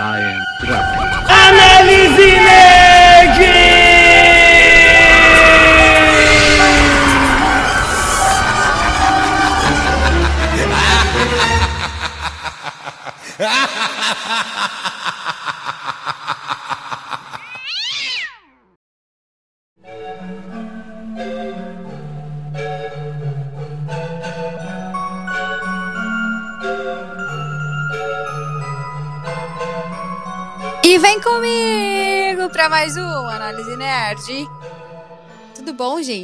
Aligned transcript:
I 0.00 0.18
am 0.18 0.69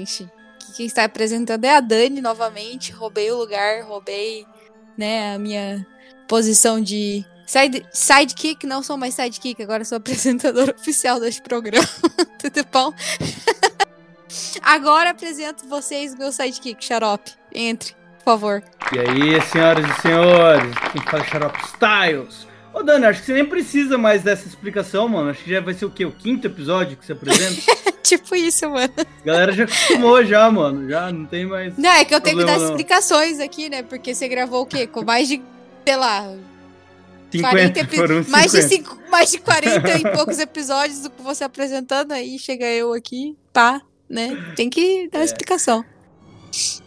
gente? 0.06 0.30
Aqui 0.62 0.73
Quem 0.77 0.87
está 0.87 1.05
apresentando 1.05 1.65
é 1.65 1.77
a 1.77 1.80
Dani 1.80 2.20
novamente. 2.20 2.92
Roubei 2.92 3.30
o 3.30 3.37
lugar, 3.37 3.83
roubei 3.83 4.46
né, 4.96 5.34
a 5.34 5.38
minha 5.38 5.87
posição 6.29 6.80
de 6.80 7.24
side, 7.46 7.84
sidekick. 7.92 8.66
Não 8.66 8.82
sou 8.82 8.96
mais 8.96 9.15
sidekick, 9.15 9.62
agora 9.62 9.84
sou 9.84 9.98
apresentadora 9.98 10.74
oficial 10.74 11.20
deste 11.20 11.42
programa. 11.42 11.87
Tudo 12.38 12.66
bom? 12.73 12.92
agora 14.62 15.10
apresento 15.10 15.66
vocês, 15.69 16.15
meu 16.15 16.32
sidekick, 16.32 16.84
Xarope. 16.84 17.32
Entre, 17.52 17.95
por 18.18 18.24
favor. 18.24 18.62
E 18.93 18.98
aí, 18.98 19.43
senhoras 19.43 19.87
e 19.88 20.02
senhores, 20.02 20.74
quem 20.93 21.02
fala 21.02 21.23
é 21.23 21.27
Xarope 21.27 21.59
Styles. 21.65 22.46
Ô, 22.79 22.83
Dani, 22.83 23.07
acho 23.07 23.21
que 23.21 23.27
você 23.27 23.33
nem 23.33 23.47
precisa 23.47 23.97
mais 23.97 24.23
dessa 24.23 24.47
explicação, 24.47 25.09
mano. 25.09 25.30
Acho 25.30 25.43
que 25.43 25.51
já 25.51 25.61
vai 25.62 25.73
ser 25.73 25.87
o 25.87 25.91
quê? 25.91 26.05
O 26.05 26.13
quinto 26.13 26.46
episódio 26.46 26.95
que 26.96 27.07
você 27.07 27.13
apresenta? 27.13 27.63
tipo 28.05 28.37
isso, 28.37 28.69
mano. 28.69 28.93
A 28.99 29.24
galera 29.24 29.51
já 29.52 29.65
acostumou 29.65 30.23
já, 30.23 30.51
mano. 30.51 30.87
Já 30.87 31.10
não 31.10 31.24
tem 31.24 31.47
mais... 31.47 31.77
Não, 31.79 31.88
é 31.91 32.04
que 32.04 32.15
eu 32.15 32.21
tenho 32.21 32.37
que 32.38 32.45
dar 32.45 32.59
não. 32.59 32.66
explicações 32.66 33.41
aqui, 33.41 33.71
né? 33.71 33.82
Porque 33.82 34.15
você 34.15 34.29
gravou 34.29 34.60
o 34.63 34.66
quê? 34.66 34.87
Com 34.87 35.02
mais 35.02 35.27
de, 35.27 35.41
sei 35.87 35.97
lá, 35.97 36.35
50, 37.32 37.80
epi- 37.80 37.97
foram 37.97 38.23
50. 38.23 38.30
mais, 38.30 38.52
de 38.52 38.63
cinco- 38.63 38.99
mais 39.10 39.30
de 39.32 39.38
40 39.38 39.99
e 39.99 40.02
poucos 40.13 40.38
episódios 40.38 41.01
do 41.01 41.09
que 41.10 41.23
você 41.23 41.45
apresentando, 41.45 42.13
aí 42.13 42.38
chega 42.38 42.66
eu 42.66 42.93
aqui, 42.93 43.35
pá, 43.54 43.80
né? 44.09 44.37
Tem 44.54 44.69
que 44.69 45.04
É. 45.04 45.09
dar 45.09 45.24
explicação. 45.24 45.82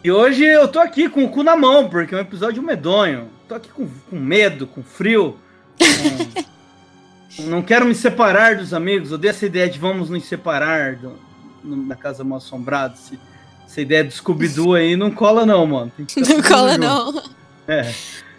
E 0.04 0.10
hoje 0.10 0.44
eu 0.44 0.66
tô 0.68 0.78
aqui 0.78 1.08
com 1.08 1.24
o 1.24 1.28
cu 1.28 1.42
na 1.42 1.56
mão, 1.56 1.88
porque 1.90 2.14
é 2.14 2.18
um 2.18 2.22
episódio 2.22 2.62
medonho. 2.62 3.28
Tô 3.48 3.56
aqui 3.56 3.68
com, 3.70 3.88
com 4.08 4.18
medo, 4.20 4.66
com 4.68 4.82
frio. 4.84 5.36
Com- 5.84 7.44
Não 7.44 7.62
quero 7.62 7.86
me 7.86 7.94
separar 7.94 8.56
dos 8.56 8.74
amigos. 8.74 9.12
Odeio 9.12 9.30
essa 9.30 9.46
ideia 9.46 9.68
de 9.68 9.78
vamos 9.78 10.10
nos 10.10 10.24
separar 10.26 10.96
do- 10.96 11.18
no- 11.64 11.76
na 11.86 11.94
casa 11.96 12.22
mal 12.24 12.38
assombrada. 12.38 12.94
Esse- 12.94 13.18
essa 13.66 13.80
ideia 13.80 14.04
do 14.04 14.10
Scooby-Doo 14.12 14.74
aí 14.74 14.96
não 14.96 15.10
cola, 15.10 15.46
não, 15.46 15.66
mano. 15.66 15.92
Não 15.98 16.42
cola, 16.42 16.72
junto. 16.72 16.80
não. 16.80 17.22
É. 17.68 17.92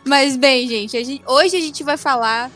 Mas 0.06 0.36
bem, 0.36 0.67
gente, 0.67 0.97
a 0.97 1.03
gente- 1.03 1.23
hoje 1.25 1.56
a 1.56 1.62
gente 1.62 1.84
vai 1.84 1.97
falar. 1.97 2.52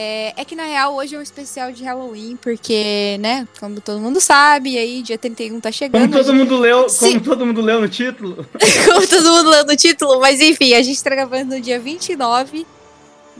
É, 0.00 0.32
é 0.40 0.44
que 0.44 0.54
na 0.54 0.62
real 0.64 0.94
hoje 0.94 1.16
é 1.16 1.18
um 1.18 1.22
especial 1.22 1.72
de 1.72 1.82
Halloween, 1.82 2.36
porque, 2.40 3.16
né, 3.18 3.48
como 3.58 3.80
todo 3.80 3.98
mundo 3.98 4.20
sabe, 4.20 4.78
aí 4.78 5.02
dia 5.02 5.18
31 5.18 5.58
tá 5.60 5.72
chegando. 5.72 6.02
Como 6.02 6.12
todo 6.24 6.32
mundo 6.34 6.56
leu, 6.56 6.86
como 6.86 7.20
todo 7.20 7.44
mundo 7.46 7.60
leu 7.60 7.80
no 7.80 7.88
título. 7.88 8.46
como 8.86 9.06
todo 9.08 9.28
mundo 9.32 9.50
lendo 9.50 9.72
o 9.72 9.76
título, 9.76 10.20
mas 10.20 10.40
enfim, 10.40 10.74
a 10.74 10.82
gente 10.82 11.02
tá 11.02 11.10
gravando 11.10 11.56
no 11.56 11.60
dia 11.60 11.80
29 11.80 12.64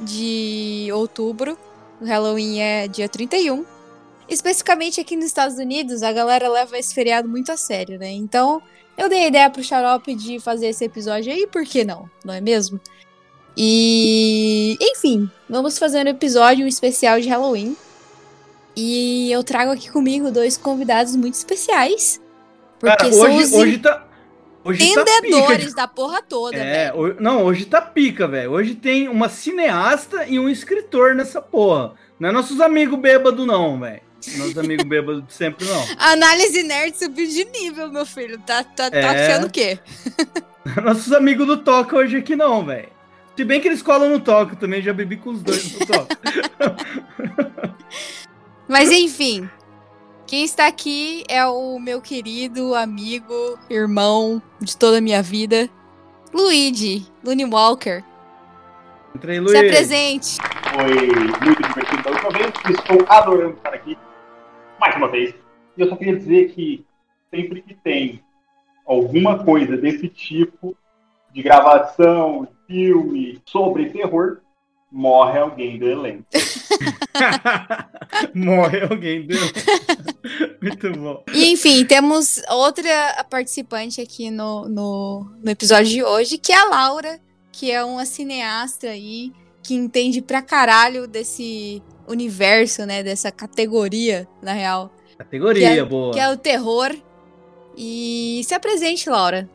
de 0.02 0.88
outubro. 0.92 1.58
O 2.00 2.04
Halloween 2.04 2.60
é 2.60 2.88
dia 2.88 3.08
31. 3.08 3.64
Especificamente 4.28 5.00
aqui 5.00 5.16
nos 5.16 5.26
Estados 5.26 5.56
Unidos, 5.56 6.02
a 6.02 6.12
galera 6.12 6.48
leva 6.48 6.78
esse 6.78 6.94
feriado 6.94 7.28
muito 7.28 7.50
a 7.50 7.56
sério, 7.56 7.98
né? 7.98 8.10
Então, 8.10 8.62
eu 8.96 9.08
dei 9.08 9.24
a 9.24 9.28
ideia 9.28 9.50
pro 9.50 9.62
Xarope 9.62 10.14
de 10.14 10.38
fazer 10.38 10.68
esse 10.68 10.84
episódio 10.84 11.32
aí, 11.32 11.46
por 11.46 11.64
que 11.64 11.84
não? 11.84 12.10
Não 12.24 12.34
é 12.34 12.40
mesmo? 12.40 12.80
E, 13.56 14.76
enfim, 14.80 15.28
vamos 15.48 15.78
fazer 15.78 16.06
um 16.06 16.10
episódio 16.10 16.64
um 16.64 16.68
especial 16.68 17.20
de 17.20 17.28
Halloween. 17.28 17.76
E 18.76 19.32
eu 19.32 19.42
trago 19.42 19.72
aqui 19.72 19.90
comigo 19.90 20.30
dois 20.30 20.56
convidados 20.56 21.16
muito 21.16 21.34
especiais. 21.34 22.20
Porque 22.78 22.96
Cara, 22.96 23.12
são 23.12 23.22
hoje, 23.22 23.44
os 23.44 23.52
hoje 23.52 23.78
tá. 23.78 24.06
Hoje 24.64 24.94
tá 24.94 25.00
entendedores 25.02 25.72
da 25.74 25.86
porra 25.88 26.20
toda, 26.22 26.56
É, 26.56 26.90
velho. 26.90 27.00
ho- 27.00 27.16
não, 27.20 27.44
hoje 27.44 27.64
tá 27.64 27.80
pica, 27.80 28.26
velho. 28.28 28.50
Hoje 28.52 28.74
tem 28.74 29.08
uma 29.08 29.28
cineasta 29.28 30.24
e 30.26 30.38
um 30.38 30.48
escritor 30.48 31.14
nessa 31.14 31.40
porra. 31.40 31.94
Não 32.18 32.28
é 32.28 32.32
nossos 32.32 32.60
amigos 32.60 32.98
bêbados, 32.98 33.46
não, 33.46 33.78
velho. 33.80 34.00
Nossos 34.36 34.58
amigos 34.58 34.84
bêbados 34.84 35.24
de 35.26 35.32
sempre, 35.32 35.64
não. 35.66 35.84
Análise 35.98 36.62
nerd 36.64 36.96
subiu 36.98 37.26
de 37.28 37.44
nível, 37.46 37.90
meu 37.90 38.04
filho. 38.04 38.38
Tá, 38.40 38.62
tá, 38.64 38.90
tá 38.90 38.96
É. 38.96 39.26
achando 39.32 39.46
o 39.46 39.50
quê? 39.50 39.78
Nossos 40.84 41.12
amigos 41.12 41.46
do 41.46 41.56
Toca 41.56 41.96
hoje 41.96 42.16
aqui, 42.16 42.36
não, 42.36 42.64
velho. 42.66 42.88
Se 43.36 43.44
bem 43.44 43.60
que 43.60 43.68
eles 43.68 43.80
colam 43.80 44.10
no 44.10 44.18
Toca 44.20 44.56
também, 44.56 44.82
já 44.82 44.92
bebi 44.92 45.16
com 45.16 45.30
os 45.30 45.40
dois 45.42 45.72
no 45.78 45.86
Toca. 45.86 46.18
Mas 48.68 48.90
enfim, 48.90 49.48
quem 50.28 50.44
está 50.44 50.66
aqui 50.66 51.24
é 51.26 51.44
o 51.46 51.78
meu 51.80 52.02
querido 52.02 52.74
amigo, 52.74 53.58
irmão 53.70 54.42
de 54.60 54.76
toda 54.76 54.98
a 54.98 55.00
minha 55.00 55.22
vida, 55.22 55.70
Luigi, 56.34 57.06
Looney 57.24 57.46
Walker. 57.46 58.04
Entrei, 59.16 59.36
Se 59.36 59.40
Luiz. 59.40 59.56
apresente. 59.58 60.36
Foi 60.70 61.06
muito 61.42 61.62
divertido 61.62 62.02
da 62.02 62.10
última 62.10 62.30
vez. 62.30 62.52
Estou 62.68 63.06
adorando 63.08 63.56
estar 63.56 63.72
aqui 63.72 63.96
mais 64.78 64.94
uma 64.96 65.08
vez. 65.08 65.34
E 65.78 65.80
eu 65.80 65.88
só 65.88 65.96
queria 65.96 66.16
dizer 66.16 66.52
que 66.52 66.84
sempre 67.30 67.62
que 67.62 67.72
tem 67.72 68.22
alguma 68.86 69.42
coisa 69.42 69.78
desse 69.78 70.08
tipo 70.08 70.76
de 71.32 71.42
gravação, 71.42 72.46
filme 72.66 73.40
sobre 73.46 73.88
terror, 73.88 74.40
morre 74.90 75.38
alguém 75.38 75.78
do 75.78 75.88
elenco. 75.88 76.24
Morre 78.34 78.82
alguém, 78.82 79.26
deu. 79.26 79.38
Muito 80.62 80.90
bom. 80.92 81.22
E 81.32 81.50
enfim, 81.52 81.84
temos 81.84 82.40
outra 82.50 83.24
participante 83.28 84.00
aqui 84.00 84.30
no, 84.30 84.68
no, 84.68 85.26
no 85.42 85.50
episódio 85.50 85.86
de 85.90 86.02
hoje, 86.04 86.38
que 86.38 86.52
é 86.52 86.56
a 86.56 86.64
Laura, 86.64 87.18
que 87.52 87.70
é 87.70 87.82
uma 87.84 88.04
cineasta 88.06 88.88
aí, 88.88 89.32
que 89.62 89.74
entende 89.74 90.22
pra 90.22 90.42
caralho 90.42 91.06
desse 91.06 91.82
universo, 92.06 92.86
né? 92.86 93.02
Dessa 93.02 93.30
categoria, 93.30 94.26
na 94.42 94.52
real. 94.52 94.90
Categoria, 95.16 95.72
Que 95.72 95.78
é- 95.80 95.84
boa. 95.84 96.12
que 96.12 96.20
é 96.20 96.30
o 96.30 96.36
terror. 96.36 96.94
E 97.76 98.42
se 98.44 98.54
apresente, 98.54 99.08
Laura. 99.08 99.48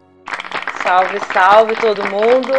Salve, 0.81 1.19
salve 1.33 1.75
todo 1.75 2.01
mundo. 2.09 2.53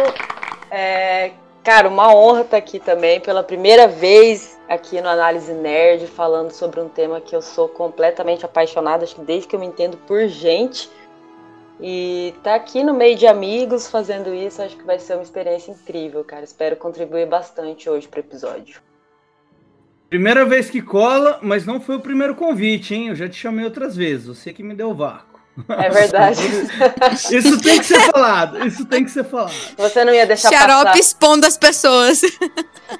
É, 0.69 1.31
cara, 1.65 1.89
uma 1.89 2.13
honra 2.15 2.41
estar 2.41 2.57
aqui 2.57 2.79
também 2.79 3.19
pela 3.19 3.41
primeira 3.41 3.87
vez 3.87 4.55
aqui 4.69 5.01
no 5.01 5.09
Análise 5.09 5.51
Nerd, 5.51 6.05
falando 6.05 6.51
sobre 6.51 6.79
um 6.79 6.87
tema 6.87 7.19
que 7.19 7.35
eu 7.35 7.41
sou 7.41 7.67
completamente 7.67 8.45
apaixonada, 8.45 9.03
acho 9.03 9.15
que 9.15 9.23
desde 9.23 9.47
que 9.47 9.55
eu 9.55 9.59
me 9.59 9.65
entendo 9.65 9.97
por 10.05 10.27
gente. 10.27 10.87
E 11.81 12.35
tá 12.43 12.53
aqui 12.53 12.83
no 12.83 12.93
meio 12.93 13.17
de 13.17 13.25
amigos 13.25 13.89
fazendo 13.89 14.33
isso, 14.33 14.61
acho 14.61 14.77
que 14.77 14.83
vai 14.83 14.99
ser 14.99 15.15
uma 15.15 15.23
experiência 15.23 15.71
incrível, 15.71 16.23
cara. 16.23 16.43
Espero 16.43 16.75
contribuir 16.77 17.27
bastante 17.27 17.89
hoje 17.89 18.07
pro 18.07 18.19
episódio. 18.19 18.79
Primeira 20.07 20.45
vez 20.45 20.69
que 20.69 20.83
cola, 20.83 21.39
mas 21.41 21.65
não 21.65 21.81
foi 21.81 21.95
o 21.95 21.99
primeiro 21.99 22.35
convite, 22.35 22.93
hein? 22.93 23.07
Eu 23.07 23.15
já 23.15 23.27
te 23.27 23.35
chamei 23.35 23.65
outras 23.65 23.95
vezes. 23.95 24.27
Você 24.27 24.53
que 24.53 24.61
me 24.61 24.75
deu 24.75 24.91
o 24.91 24.95
vácuo. 24.95 25.34
É 25.69 25.89
verdade. 25.89 26.41
Isso 27.31 27.61
tem 27.61 27.79
que 27.79 27.85
ser 27.85 27.99
falado. 28.11 28.67
Isso 28.67 28.85
tem 28.85 29.05
que 29.05 29.11
ser 29.11 29.23
falado. 29.23 29.53
Você 29.77 30.03
não 30.03 30.13
ia 30.13 30.25
deixar 30.25 30.49
Xarope 30.49 30.85
passar. 30.85 30.99
expondo 30.99 31.45
as 31.45 31.57
pessoas. 31.57 32.21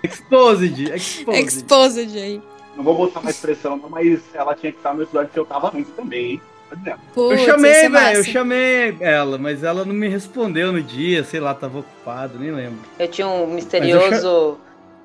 Exposed. 0.01 0.93
Exposed. 0.93 1.43
Exposed 1.43 2.17
aí. 2.17 2.41
Não 2.75 2.83
vou 2.83 2.95
botar 2.95 3.21
mais 3.21 3.37
pressão, 3.37 3.77
não, 3.77 3.89
mas 3.89 4.21
ela 4.33 4.53
tinha 4.53 4.71
que 4.71 4.77
estar 4.77 4.93
no 4.93 5.03
episódio 5.03 5.29
que 5.31 5.39
eu 5.39 5.45
tava 5.45 5.71
antes 5.75 5.91
também, 5.95 6.31
hein? 6.31 6.41
Dizendo. 6.73 6.99
Eu 6.99 7.13
Putz, 7.13 7.41
chamei, 7.41 7.71
é 7.71 7.89
velho. 7.89 8.17
Eu 8.17 8.23
chamei 8.23 8.97
ela, 8.99 9.37
mas 9.37 9.63
ela 9.63 9.85
não 9.85 9.93
me 9.93 10.07
respondeu 10.09 10.71
no 10.71 10.81
dia. 10.81 11.23
Sei 11.23 11.39
lá, 11.39 11.53
tava 11.53 11.79
ocupado, 11.79 12.39
nem 12.39 12.51
lembro. 12.51 12.79
Eu 12.97 13.07
tinha 13.07 13.27
um 13.27 13.47
misterioso 13.47 14.57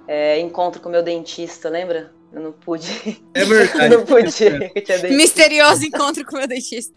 é, 0.08 0.40
encontro 0.40 0.80
com 0.80 0.88
meu 0.88 1.02
dentista, 1.02 1.68
lembra? 1.68 2.12
Eu 2.32 2.40
não 2.42 2.52
pude. 2.52 3.20
É 3.34 3.44
verdade. 3.44 3.88
não 3.96 4.04
dentista. 4.04 5.08
Misterioso 5.10 5.84
encontro 5.84 6.24
com 6.24 6.36
o 6.36 6.38
meu 6.38 6.46
dentista. 6.48 6.94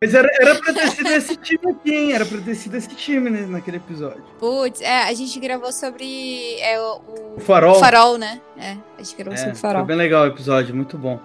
Mas 0.00 0.14
era, 0.14 0.28
era 0.40 0.54
pra 0.60 0.72
ter 0.72 0.88
sido 0.90 1.08
esse 1.08 1.36
time 1.36 1.72
aqui, 1.72 1.92
hein? 1.92 2.12
Era 2.12 2.24
pra 2.24 2.40
ter 2.40 2.54
sido 2.54 2.76
esse 2.76 2.88
time 2.90 3.28
né, 3.30 3.40
naquele 3.48 3.78
episódio. 3.78 4.22
Putz, 4.38 4.80
é, 4.80 5.02
a 5.02 5.12
gente 5.12 5.40
gravou 5.40 5.72
sobre 5.72 6.54
é, 6.60 6.80
o, 6.80 7.00
o 7.08 7.34
O 7.36 7.40
farol. 7.40 7.74
farol, 7.80 8.16
né? 8.16 8.40
É, 8.56 8.76
a 8.96 9.02
gente 9.02 9.16
gravou 9.16 9.34
É, 9.34 9.36
sobre 9.36 9.52
o 9.52 9.56
foi 9.56 9.60
farol. 9.70 9.84
bem 9.84 9.96
legal 9.96 10.22
o 10.22 10.28
episódio, 10.28 10.72
muito 10.74 10.96
bom. 10.96 11.18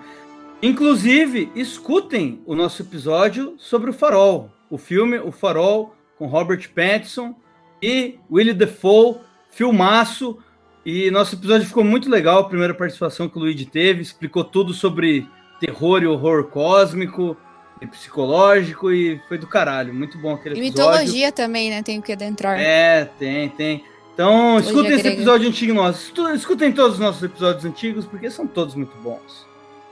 Inclusive, 0.64 1.52
escutem 1.56 2.42
o 2.48 2.56
nosso 2.56 2.82
episódio 2.82 3.54
sobre 3.60 3.90
o 3.90 3.94
Farol. 3.94 4.50
O 4.70 4.78
filme 4.78 5.20
O 5.20 5.30
Farol, 5.32 5.94
com 6.18 6.26
Robert 6.26 6.68
Pattinson 6.74 7.36
e 7.82 8.18
Willie 8.32 8.54
Defoe 8.54 9.18
Filmaço. 9.54 10.38
E 10.86 11.10
nosso 11.12 11.36
episódio 11.36 11.66
ficou 11.66 11.84
muito 11.84 12.10
legal. 12.10 12.40
A 12.40 12.44
primeira 12.50 12.74
participação 12.74 13.30
que 13.30 13.38
o 13.38 13.42
Luigi 13.42 13.66
teve, 13.66 14.02
explicou 14.02 14.44
tudo 14.44 14.74
sobre 14.74 15.28
terror 15.60 16.04
e 16.04 16.08
horror 16.08 16.46
cósmico 16.46 17.38
e 17.82 17.88
psicológico 17.88 18.92
e 18.92 19.20
foi 19.30 19.38
do 19.38 19.48
caralho. 19.48 19.94
Muito 19.94 20.18
bom 20.18 20.34
aquele 20.34 20.56
E 20.56 20.68
episódio. 20.68 20.92
mitologia 20.92 21.32
também, 21.32 21.70
né? 21.70 21.82
Tem 21.82 22.00
o 22.00 22.02
que 22.02 22.12
adentrar. 22.12 22.60
É, 22.60 23.06
tem, 23.18 23.50
tem. 23.50 23.84
Então, 24.14 24.58
Mitologia 24.58 24.70
escutem 24.72 25.00
esse 25.00 25.08
episódio 25.08 25.48
antigo 25.50 25.74
nosso. 25.74 26.14
Escutem 26.36 26.72
todos 26.72 26.94
os 26.96 27.00
nossos 27.00 27.24
episódios 27.24 27.66
antigos, 27.66 28.06
porque 28.06 28.30
são 28.30 28.46
todos 28.46 28.76
muito 28.76 28.96
bons. 28.98 29.48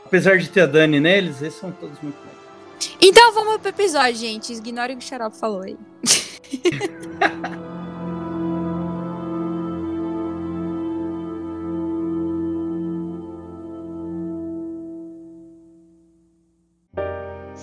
Apesar 0.06 0.38
de 0.38 0.50
ter 0.50 0.62
a 0.62 0.66
Dani 0.66 1.00
neles, 1.00 1.42
esses 1.42 1.60
são 1.60 1.72
todos 1.72 1.98
muito 2.02 2.16
bons. 2.18 2.92
Então 3.00 3.34
vamos 3.34 3.58
pro 3.58 3.69
episódio, 3.69 4.16
gente. 4.16 4.52
Ignorem 4.54 4.96
o 4.96 5.00
que 5.00 5.06
o 5.06 5.08
Xarope 5.08 5.38
falou 5.38 5.62
aí. 5.62 5.78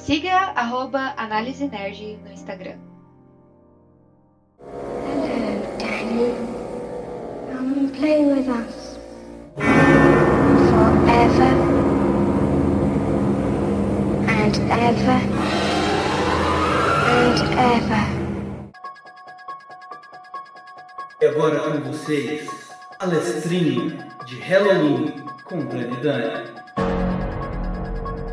Siga 0.09 0.55
arroba 0.57 1.13
Análise 1.19 1.69
Nerd 1.69 2.19
no 2.25 2.33
Instagram. 2.33 2.79
Hello, 4.59 5.77
Danny. 5.77 6.33
Come 7.53 7.75
and 7.79 7.93
play 7.93 8.25
with 8.25 8.49
us. 8.49 8.99
Forever. 10.71 11.53
And 14.33 14.57
ever. 14.73 15.21
And 17.13 17.39
ever. 17.77 18.05
E 21.21 21.27
agora 21.27 21.61
com 21.61 21.93
vocês, 21.93 22.49
a 22.99 23.05
lestrinha 23.05 24.09
de 24.25 24.41
Halloween 24.41 25.13
com 25.45 25.67
Dani 25.67 25.97
Dani. 25.99 26.49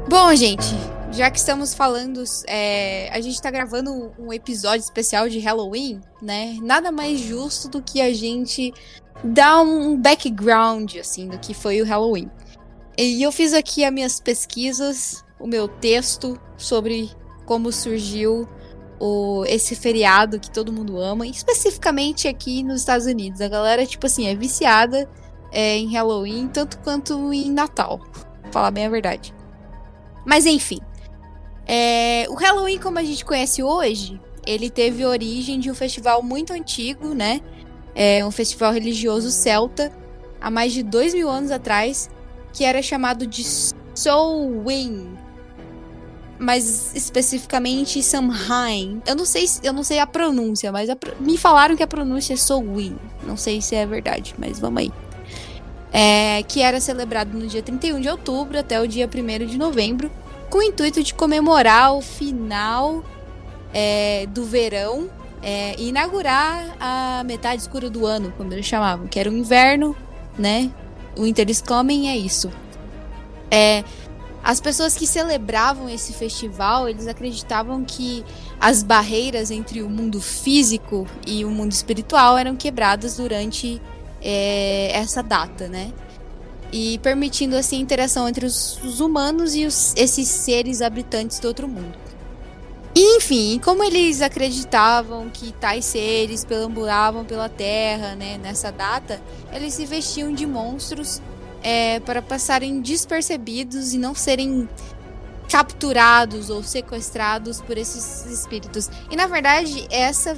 Bom, 0.07 0.33
gente, 0.33 0.94
já 1.15 1.31
que 1.31 1.39
estamos 1.39 1.73
falando, 1.73 2.21
é, 2.45 3.09
a 3.09 3.21
gente 3.21 3.41
tá 3.41 3.49
gravando 3.49 4.11
um 4.19 4.33
episódio 4.33 4.81
especial 4.81 5.29
de 5.29 5.39
Halloween, 5.39 6.01
né? 6.21 6.57
Nada 6.61 6.91
mais 6.91 7.19
justo 7.19 7.69
do 7.69 7.81
que 7.81 8.01
a 8.01 8.13
gente 8.13 8.73
dar 9.23 9.61
um 9.61 9.95
background, 9.99 10.97
assim, 10.97 11.29
do 11.29 11.39
que 11.39 11.53
foi 11.53 11.81
o 11.81 11.85
Halloween. 11.85 12.29
E 12.97 13.23
eu 13.23 13.31
fiz 13.31 13.53
aqui 13.53 13.85
as 13.85 13.93
minhas 13.93 14.19
pesquisas, 14.19 15.23
o 15.39 15.47
meu 15.47 15.69
texto 15.69 16.39
sobre 16.57 17.09
como 17.45 17.71
surgiu 17.71 18.47
o, 18.99 19.45
esse 19.47 19.73
feriado 19.73 20.39
que 20.39 20.51
todo 20.51 20.73
mundo 20.73 20.99
ama, 20.99 21.25
especificamente 21.25 22.27
aqui 22.27 22.61
nos 22.61 22.81
Estados 22.81 23.05
Unidos. 23.05 23.39
A 23.39 23.47
galera, 23.47 23.85
tipo 23.85 24.05
assim, 24.05 24.27
é 24.27 24.35
viciada 24.35 25.09
é, 25.49 25.77
em 25.77 25.93
Halloween, 25.93 26.49
tanto 26.49 26.77
quanto 26.79 27.31
em 27.31 27.49
Natal. 27.49 27.99
Pra 28.41 28.51
falar 28.51 28.71
bem 28.71 28.85
a 28.85 28.89
verdade. 28.89 29.33
Mas 30.25 30.45
enfim. 30.45 30.79
É, 31.67 32.25
o 32.29 32.35
Halloween, 32.35 32.77
como 32.79 32.99
a 32.99 33.03
gente 33.03 33.25
conhece 33.25 33.63
hoje, 33.63 34.19
ele 34.45 34.69
teve 34.69 35.05
origem 35.05 35.59
de 35.59 35.71
um 35.71 35.75
festival 35.75 36.21
muito 36.21 36.53
antigo, 36.53 37.13
né? 37.15 37.41
É 37.95 38.23
um 38.25 38.31
festival 38.31 38.71
religioso 38.73 39.31
celta, 39.31 39.91
há 40.39 40.51
mais 40.51 40.73
de 40.73 40.83
dois 40.83 41.13
mil 41.13 41.29
anos 41.29 41.49
atrás, 41.51 42.09
que 42.53 42.63
era 42.63 42.81
chamado 42.81 43.25
de 43.25 43.43
Samhain. 43.95 45.15
Mas 46.37 46.93
especificamente 46.93 48.03
Samhain. 48.03 49.01
Eu 49.07 49.15
não 49.15 49.25
sei, 49.25 49.47
se- 49.47 49.61
eu 49.63 49.71
não 49.71 49.83
sei 49.83 49.99
a 49.99 50.05
pronúncia, 50.05 50.71
mas 50.71 50.89
a 50.89 50.97
me 51.19 51.37
falaram 51.37 51.75
que 51.77 51.83
a 51.83 51.87
pronúncia 51.87 52.33
é 52.33 52.37
Samhain. 52.37 52.97
Não 53.23 53.37
sei 53.37 53.61
se 53.61 53.73
é 53.73 53.85
verdade, 53.85 54.35
mas 54.37 54.59
vamos 54.59 54.81
aí. 54.81 54.91
É, 55.93 56.43
que 56.43 56.61
era 56.61 56.81
celebrado 56.81 57.29
no 57.37 57.47
dia 57.47 57.63
31 57.63 58.01
de 58.01 58.09
outubro 58.09 58.59
até 58.59 58.81
o 58.81 58.85
dia 58.87 59.07
1 59.07 59.45
de 59.45 59.57
novembro, 59.57 60.11
com 60.49 60.59
o 60.59 60.63
intuito 60.63 61.03
de 61.03 61.13
comemorar 61.13 61.93
o 61.93 62.01
final 62.01 63.03
é, 63.73 64.25
do 64.27 64.45
verão 64.45 65.09
é, 65.45 65.79
inaugurar 65.79 66.75
a 66.79 67.23
metade 67.23 67.61
escura 67.61 67.87
do 67.87 68.07
ano, 68.07 68.33
como 68.35 68.51
eles 68.51 68.65
chamavam, 68.65 69.05
que 69.05 69.19
era 69.19 69.29
o 69.29 69.33
inverno, 69.33 69.95
né? 70.35 70.71
O 71.15 71.21
Winter 71.21 71.47
is 71.47 71.61
Coming 71.61 72.07
é 72.07 72.17
isso. 72.17 72.51
É, 73.51 73.83
as 74.43 74.59
pessoas 74.59 74.95
que 74.95 75.05
celebravam 75.05 75.87
esse 75.87 76.13
festival, 76.13 76.89
eles 76.89 77.05
acreditavam 77.05 77.83
que 77.83 78.25
as 78.59 78.81
barreiras 78.81 79.51
entre 79.51 79.83
o 79.83 79.89
mundo 79.89 80.19
físico 80.19 81.05
e 81.27 81.45
o 81.45 81.51
mundo 81.51 81.71
espiritual 81.71 82.39
eram 82.39 82.55
quebradas 82.55 83.17
durante 83.17 83.79
é, 84.23 84.89
essa 84.97 85.21
data, 85.21 85.67
né? 85.67 85.93
E 86.77 86.97
permitindo 86.99 87.55
assim 87.55 87.77
a 87.77 87.79
interação 87.79 88.27
entre 88.27 88.45
os, 88.45 88.77
os 88.83 88.99
humanos 88.99 89.55
e 89.55 89.65
os- 89.65 89.93
esses 89.95 90.27
seres 90.27 90.81
habitantes 90.81 91.39
do 91.39 91.47
outro 91.47 91.69
mundo. 91.69 91.97
E, 92.93 93.15
enfim, 93.17 93.61
como 93.63 93.81
eles 93.81 94.21
acreditavam 94.21 95.29
que 95.29 95.53
tais 95.53 95.85
seres 95.85 96.43
perambulavam 96.43 97.23
pela 97.23 97.47
Terra, 97.47 98.15
né, 98.15 98.37
nessa 98.37 98.71
data, 98.73 99.21
eles 99.53 99.73
se 99.73 99.85
vestiam 99.85 100.33
de 100.33 100.45
monstros 100.45 101.21
é, 101.63 102.01
para 102.01 102.21
passarem 102.21 102.81
despercebidos 102.81 103.93
e 103.93 103.97
não 103.97 104.13
serem 104.13 104.67
capturados 105.49 106.49
ou 106.49 106.61
sequestrados 106.61 107.61
por 107.61 107.77
esses 107.77 108.25
espíritos. 108.25 108.89
E 109.09 109.15
na 109.15 109.27
verdade, 109.27 109.87
essa, 109.89 110.35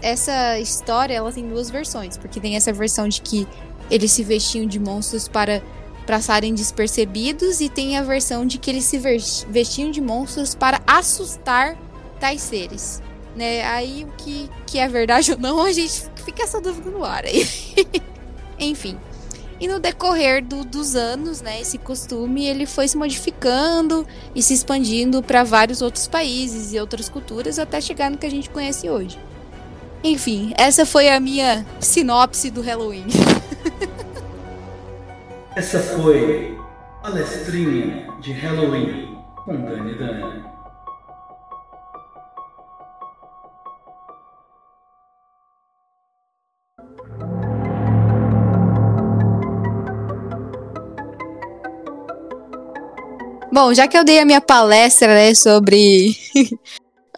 essa 0.00 0.58
história 0.58 1.14
ela 1.14 1.30
tem 1.30 1.46
duas 1.46 1.68
versões, 1.70 2.16
porque 2.16 2.40
tem 2.40 2.56
essa 2.56 2.72
versão 2.72 3.06
de 3.08 3.20
que 3.20 3.46
eles 3.90 4.12
se 4.12 4.22
vestiam 4.22 4.66
de 4.66 4.78
monstros 4.78 5.28
para 5.28 5.62
passarem 6.06 6.54
despercebidos 6.54 7.60
e 7.60 7.68
tem 7.68 7.96
a 7.98 8.02
versão 8.02 8.46
de 8.46 8.56
que 8.58 8.70
eles 8.70 8.84
se 8.84 8.98
vestiam 9.48 9.90
de 9.90 10.00
monstros 10.00 10.54
para 10.54 10.80
assustar 10.86 11.76
tais 12.18 12.40
seres. 12.40 13.02
Né? 13.36 13.62
Aí 13.64 14.04
o 14.04 14.12
que, 14.16 14.50
que 14.66 14.78
é 14.78 14.88
verdade 14.88 15.30
ou 15.32 15.38
não, 15.38 15.60
a 15.60 15.72
gente 15.72 16.04
fica 16.24 16.42
essa 16.42 16.60
dúvida 16.60 16.90
no 16.90 17.04
ar 17.04 17.24
aí. 17.24 17.46
Enfim. 18.58 18.98
E 19.60 19.66
no 19.66 19.80
decorrer 19.80 20.44
do- 20.44 20.64
dos 20.64 20.94
anos, 20.94 21.40
né, 21.42 21.60
esse 21.60 21.78
costume 21.78 22.46
ele 22.46 22.64
foi 22.64 22.86
se 22.86 22.96
modificando 22.96 24.06
e 24.34 24.40
se 24.42 24.54
expandindo 24.54 25.20
para 25.22 25.42
vários 25.42 25.82
outros 25.82 26.06
países 26.06 26.72
e 26.72 26.78
outras 26.78 27.08
culturas 27.08 27.58
até 27.58 27.80
chegar 27.80 28.08
no 28.10 28.16
que 28.16 28.26
a 28.26 28.30
gente 28.30 28.48
conhece 28.50 28.88
hoje. 28.88 29.18
Enfim, 30.02 30.52
essa 30.56 30.86
foi 30.86 31.08
a 31.08 31.18
minha 31.18 31.66
sinopse 31.80 32.50
do 32.50 32.60
Halloween. 32.62 33.06
Essa 35.58 35.80
foi 35.80 36.56
a 37.02 37.08
lestrinha 37.08 38.06
de 38.20 38.30
Halloween 38.30 39.18
com 39.44 39.56
Dani 39.56 39.92
Dani. 39.98 40.44
Bom, 53.52 53.74
já 53.74 53.88
que 53.88 53.98
eu 53.98 54.04
dei 54.04 54.20
a 54.20 54.24
minha 54.24 54.40
palestra 54.40 55.08
né, 55.08 55.34
sobre 55.34 56.16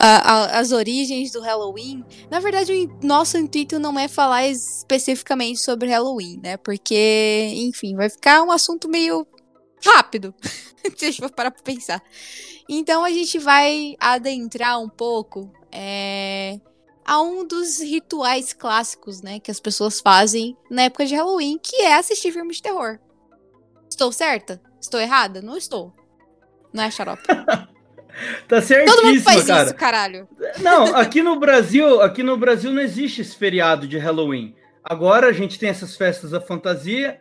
a- 0.06 0.58
as 0.58 0.72
origens 0.72 1.30
do 1.32 1.40
Halloween, 1.40 2.04
na 2.30 2.40
verdade 2.40 2.72
o 2.72 3.06
nosso 3.06 3.36
intuito 3.36 3.78
não 3.78 3.98
é 3.98 4.08
falar 4.08 4.46
especificamente 4.48 5.60
sobre 5.60 5.88
Halloween, 5.90 6.40
né? 6.42 6.56
Porque, 6.56 7.50
enfim, 7.56 7.94
vai 7.94 8.08
ficar 8.08 8.42
um 8.42 8.50
assunto 8.50 8.88
meio 8.88 9.26
rápido. 9.84 10.34
Deixa 10.98 11.24
eu 11.24 11.30
parar 11.30 11.50
pra 11.50 11.62
pensar. 11.62 12.02
Então 12.68 13.04
a 13.04 13.10
gente 13.10 13.38
vai 13.38 13.94
adentrar 14.00 14.80
um 14.80 14.88
pouco 14.88 15.50
é, 15.72 16.58
a 17.04 17.20
um 17.20 17.46
dos 17.46 17.80
rituais 17.80 18.52
clássicos, 18.52 19.20
né? 19.22 19.38
Que 19.40 19.50
as 19.50 19.60
pessoas 19.60 20.00
fazem 20.00 20.56
na 20.70 20.82
época 20.82 21.04
de 21.04 21.14
Halloween, 21.14 21.58
que 21.62 21.76
é 21.82 21.94
assistir 21.94 22.32
filmes 22.32 22.56
de 22.56 22.62
terror. 22.62 22.98
Estou 23.88 24.12
certa? 24.12 24.62
Estou 24.80 24.98
errada? 25.00 25.42
Não 25.42 25.56
estou. 25.56 25.92
Não 26.72 26.84
é, 26.84 26.90
xarope? 26.90 27.22
Tá 28.46 28.60
certíssima, 28.60 28.96
Todo 28.96 29.06
mundo 29.06 29.20
faz 29.22 29.44
cara. 29.44 29.64
isso, 29.64 29.74
caralho. 29.74 30.28
Não, 30.60 30.96
aqui 30.96 31.22
no 31.22 31.38
Brasil, 31.38 32.00
aqui 32.00 32.22
no 32.22 32.36
Brasil 32.36 32.72
não 32.72 32.82
existe 32.82 33.20
esse 33.20 33.36
feriado 33.36 33.86
de 33.86 33.98
Halloween. 33.98 34.54
Agora 34.82 35.28
a 35.28 35.32
gente 35.32 35.58
tem 35.58 35.68
essas 35.68 35.96
festas 35.96 36.30
da 36.30 36.40
fantasia, 36.40 37.20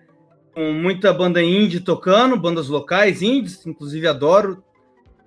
com 0.53 0.71
muita 0.71 1.13
banda 1.13 1.41
indie 1.41 1.79
tocando, 1.79 2.37
bandas 2.37 2.67
locais 2.67 3.21
indies, 3.21 3.65
inclusive 3.65 4.07
adoro 4.07 4.63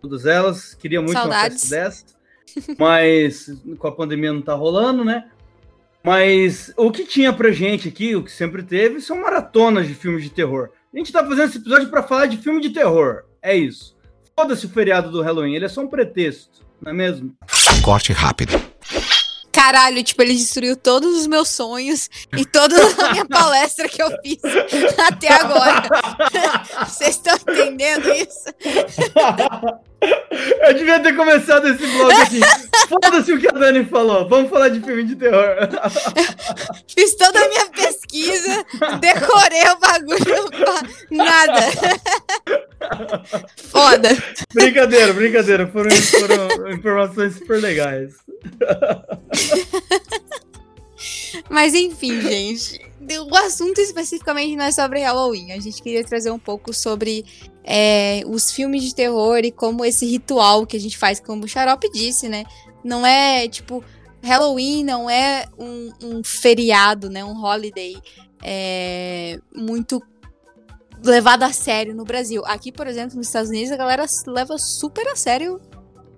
todas 0.00 0.26
elas. 0.26 0.74
Queria 0.74 1.00
muito 1.00 1.12
Saudades. 1.12 1.70
uma 1.70 1.78
festa 1.78 2.14
dessa, 2.56 2.76
mas 2.78 3.46
com 3.78 3.86
a 3.86 3.92
pandemia 3.92 4.32
não 4.32 4.42
tá 4.42 4.54
rolando, 4.54 5.04
né? 5.04 5.28
Mas 6.02 6.72
o 6.76 6.90
que 6.90 7.04
tinha 7.04 7.32
pra 7.32 7.52
gente 7.52 7.88
aqui, 7.88 8.16
o 8.16 8.24
que 8.24 8.32
sempre 8.32 8.62
teve, 8.62 9.00
são 9.00 9.20
maratonas 9.20 9.86
de 9.86 9.94
filmes 9.94 10.24
de 10.24 10.30
terror. 10.30 10.70
A 10.92 10.98
gente 10.98 11.12
tá 11.12 11.24
fazendo 11.24 11.48
esse 11.48 11.58
episódio 11.58 11.88
pra 11.88 12.02
falar 12.02 12.26
de 12.26 12.36
filme 12.36 12.60
de 12.60 12.70
terror. 12.70 13.22
É 13.40 13.56
isso. 13.56 13.96
Foda-se 14.34 14.66
o 14.66 14.68
feriado 14.68 15.10
do 15.10 15.20
Halloween, 15.22 15.54
ele 15.54 15.66
é 15.66 15.68
só 15.68 15.82
um 15.82 15.86
pretexto, 15.86 16.64
não 16.80 16.90
é 16.90 16.94
mesmo? 16.94 17.34
Corte 17.82 18.12
rápido. 18.12 18.71
Caralho, 19.52 20.02
tipo, 20.02 20.22
ele 20.22 20.34
destruiu 20.34 20.74
todos 20.74 21.14
os 21.18 21.26
meus 21.26 21.48
sonhos 21.48 22.08
e 22.36 22.44
toda 22.44 22.74
a 22.74 23.12
minha 23.12 23.26
palestra 23.26 23.86
que 23.86 24.02
eu 24.02 24.10
fiz 24.22 24.38
até 24.98 25.32
agora. 25.34 25.82
Vocês 26.88 27.10
estão 27.10 27.36
entendendo 27.36 28.10
isso? 28.14 28.52
Eu 30.66 30.74
devia 30.74 30.98
ter 31.00 31.14
começado 31.14 31.68
esse 31.68 31.86
blog 31.86 32.12
assim. 32.12 32.40
Foda-se 32.88 33.32
o 33.32 33.38
que 33.38 33.46
a 33.46 33.52
Dani 33.52 33.84
falou. 33.84 34.28
Vamos 34.28 34.50
falar 34.50 34.68
de 34.70 34.80
filme 34.80 35.04
de 35.04 35.14
terror. 35.14 35.54
Fiz 36.92 37.14
toda 37.14 37.38
a 37.38 37.48
minha 37.48 37.66
pesquisa, 37.66 38.64
decorei 38.98 39.68
o 39.68 39.78
bagulho, 39.78 40.50
nada. 41.10 41.60
Foda. 43.70 44.08
Brincadeira, 44.52 45.12
brincadeira. 45.12 45.66
Foram, 45.68 45.90
foram 45.90 46.72
informações 46.72 47.34
super 47.34 47.60
legais. 47.60 48.14
Mas 51.48 51.74
enfim, 51.74 52.20
gente. 52.20 52.80
O 53.30 53.36
assunto 53.36 53.80
especificamente 53.80 54.56
não 54.56 54.64
é 54.64 54.72
sobre 54.72 55.00
Halloween. 55.00 55.52
A 55.52 55.60
gente 55.60 55.82
queria 55.82 56.04
trazer 56.04 56.30
um 56.30 56.38
pouco 56.38 56.72
sobre 56.72 57.24
é, 57.64 58.22
os 58.26 58.52
filmes 58.52 58.82
de 58.82 58.94
terror 58.94 59.38
e 59.38 59.50
como 59.50 59.84
esse 59.84 60.06
ritual 60.06 60.66
que 60.66 60.76
a 60.76 60.80
gente 60.80 60.96
faz, 60.96 61.18
como 61.18 61.44
o 61.44 61.48
Xarope 61.48 61.90
disse, 61.90 62.28
né? 62.28 62.44
Não 62.84 63.06
é 63.06 63.48
tipo. 63.48 63.84
Halloween 64.24 64.84
não 64.84 65.10
é 65.10 65.46
um, 65.58 65.90
um 66.00 66.22
feriado, 66.22 67.10
né? 67.10 67.24
Um 67.24 67.42
holiday 67.42 67.96
é, 68.40 69.36
muito 69.52 70.00
levado 71.04 71.42
a 71.42 71.52
sério 71.52 71.92
no 71.92 72.04
Brasil. 72.04 72.40
Aqui, 72.46 72.70
por 72.70 72.86
exemplo, 72.86 73.16
nos 73.16 73.26
Estados 73.26 73.50
Unidos, 73.50 73.72
a 73.72 73.76
galera 73.76 74.06
leva 74.28 74.56
super 74.58 75.08
a 75.08 75.16
sério 75.16 75.60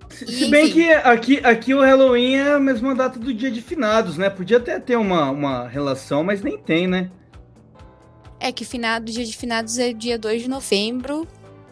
se, 0.09 0.25
se 0.25 0.49
bem 0.49 0.71
que 0.71 0.91
aqui, 0.91 1.39
aqui 1.43 1.73
o 1.73 1.81
Halloween 1.81 2.35
é 2.35 2.53
a 2.53 2.59
mesma 2.59 2.95
data 2.95 3.19
do 3.19 3.33
dia 3.33 3.51
de 3.51 3.61
finados, 3.61 4.17
né? 4.17 4.29
Podia 4.29 4.57
até 4.57 4.79
ter 4.79 4.95
uma, 4.95 5.29
uma 5.29 5.67
relação, 5.67 6.23
mas 6.23 6.41
nem 6.41 6.57
tem, 6.57 6.87
né? 6.87 7.09
É 8.39 8.51
que 8.51 8.63
finado, 8.63 9.11
dia 9.11 9.25
de 9.25 9.35
finados 9.35 9.77
é 9.77 9.93
dia 9.93 10.17
2 10.17 10.43
de 10.43 10.49
novembro. 10.49 11.27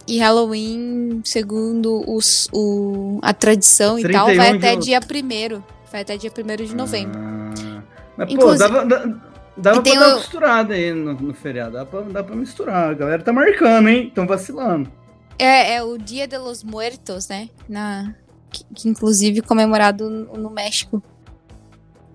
E 0.07 0.19
Halloween, 0.19 1.21
segundo 1.23 2.03
os, 2.09 2.49
o, 2.51 3.19
a 3.21 3.33
tradição 3.33 3.97
e 3.97 4.09
tal, 4.09 4.25
vai 4.35 4.51
até 4.51 4.75
dia 4.75 4.99
1 4.99 5.61
Vai 5.91 6.01
até 6.01 6.17
dia 6.17 6.31
1 6.31 6.65
de 6.65 6.75
novembro. 6.75 7.19
Ah, 7.19 7.81
mas, 8.17 8.31
Inclusive, 8.31 8.69
pô, 8.69 8.85
dava, 8.85 9.21
dava 9.55 9.81
pra 9.81 9.93
dar 9.93 10.07
uma 10.07 10.15
misturada 10.15 10.73
aí 10.73 10.93
no, 10.93 11.13
no 11.13 11.33
feriado. 11.33 11.73
Dá 11.73 11.85
pra, 11.85 12.01
dá 12.01 12.23
pra 12.23 12.35
misturar. 12.35 12.89
A 12.89 12.93
galera 12.93 13.23
tá 13.23 13.31
marcando, 13.31 13.87
hein? 13.87 14.11
Tão 14.13 14.27
vacilando. 14.27 14.91
É, 15.39 15.75
é 15.75 15.83
o 15.83 15.97
Dia 15.97 16.27
de 16.27 16.37
los 16.37 16.63
Muertos, 16.63 17.27
né? 17.27 17.49
Na, 17.67 18.13
que, 18.53 18.63
que 18.73 18.87
inclusive 18.87 19.41
comemorado 19.41 20.09
no, 20.09 20.37
no 20.37 20.49
México. 20.49 21.03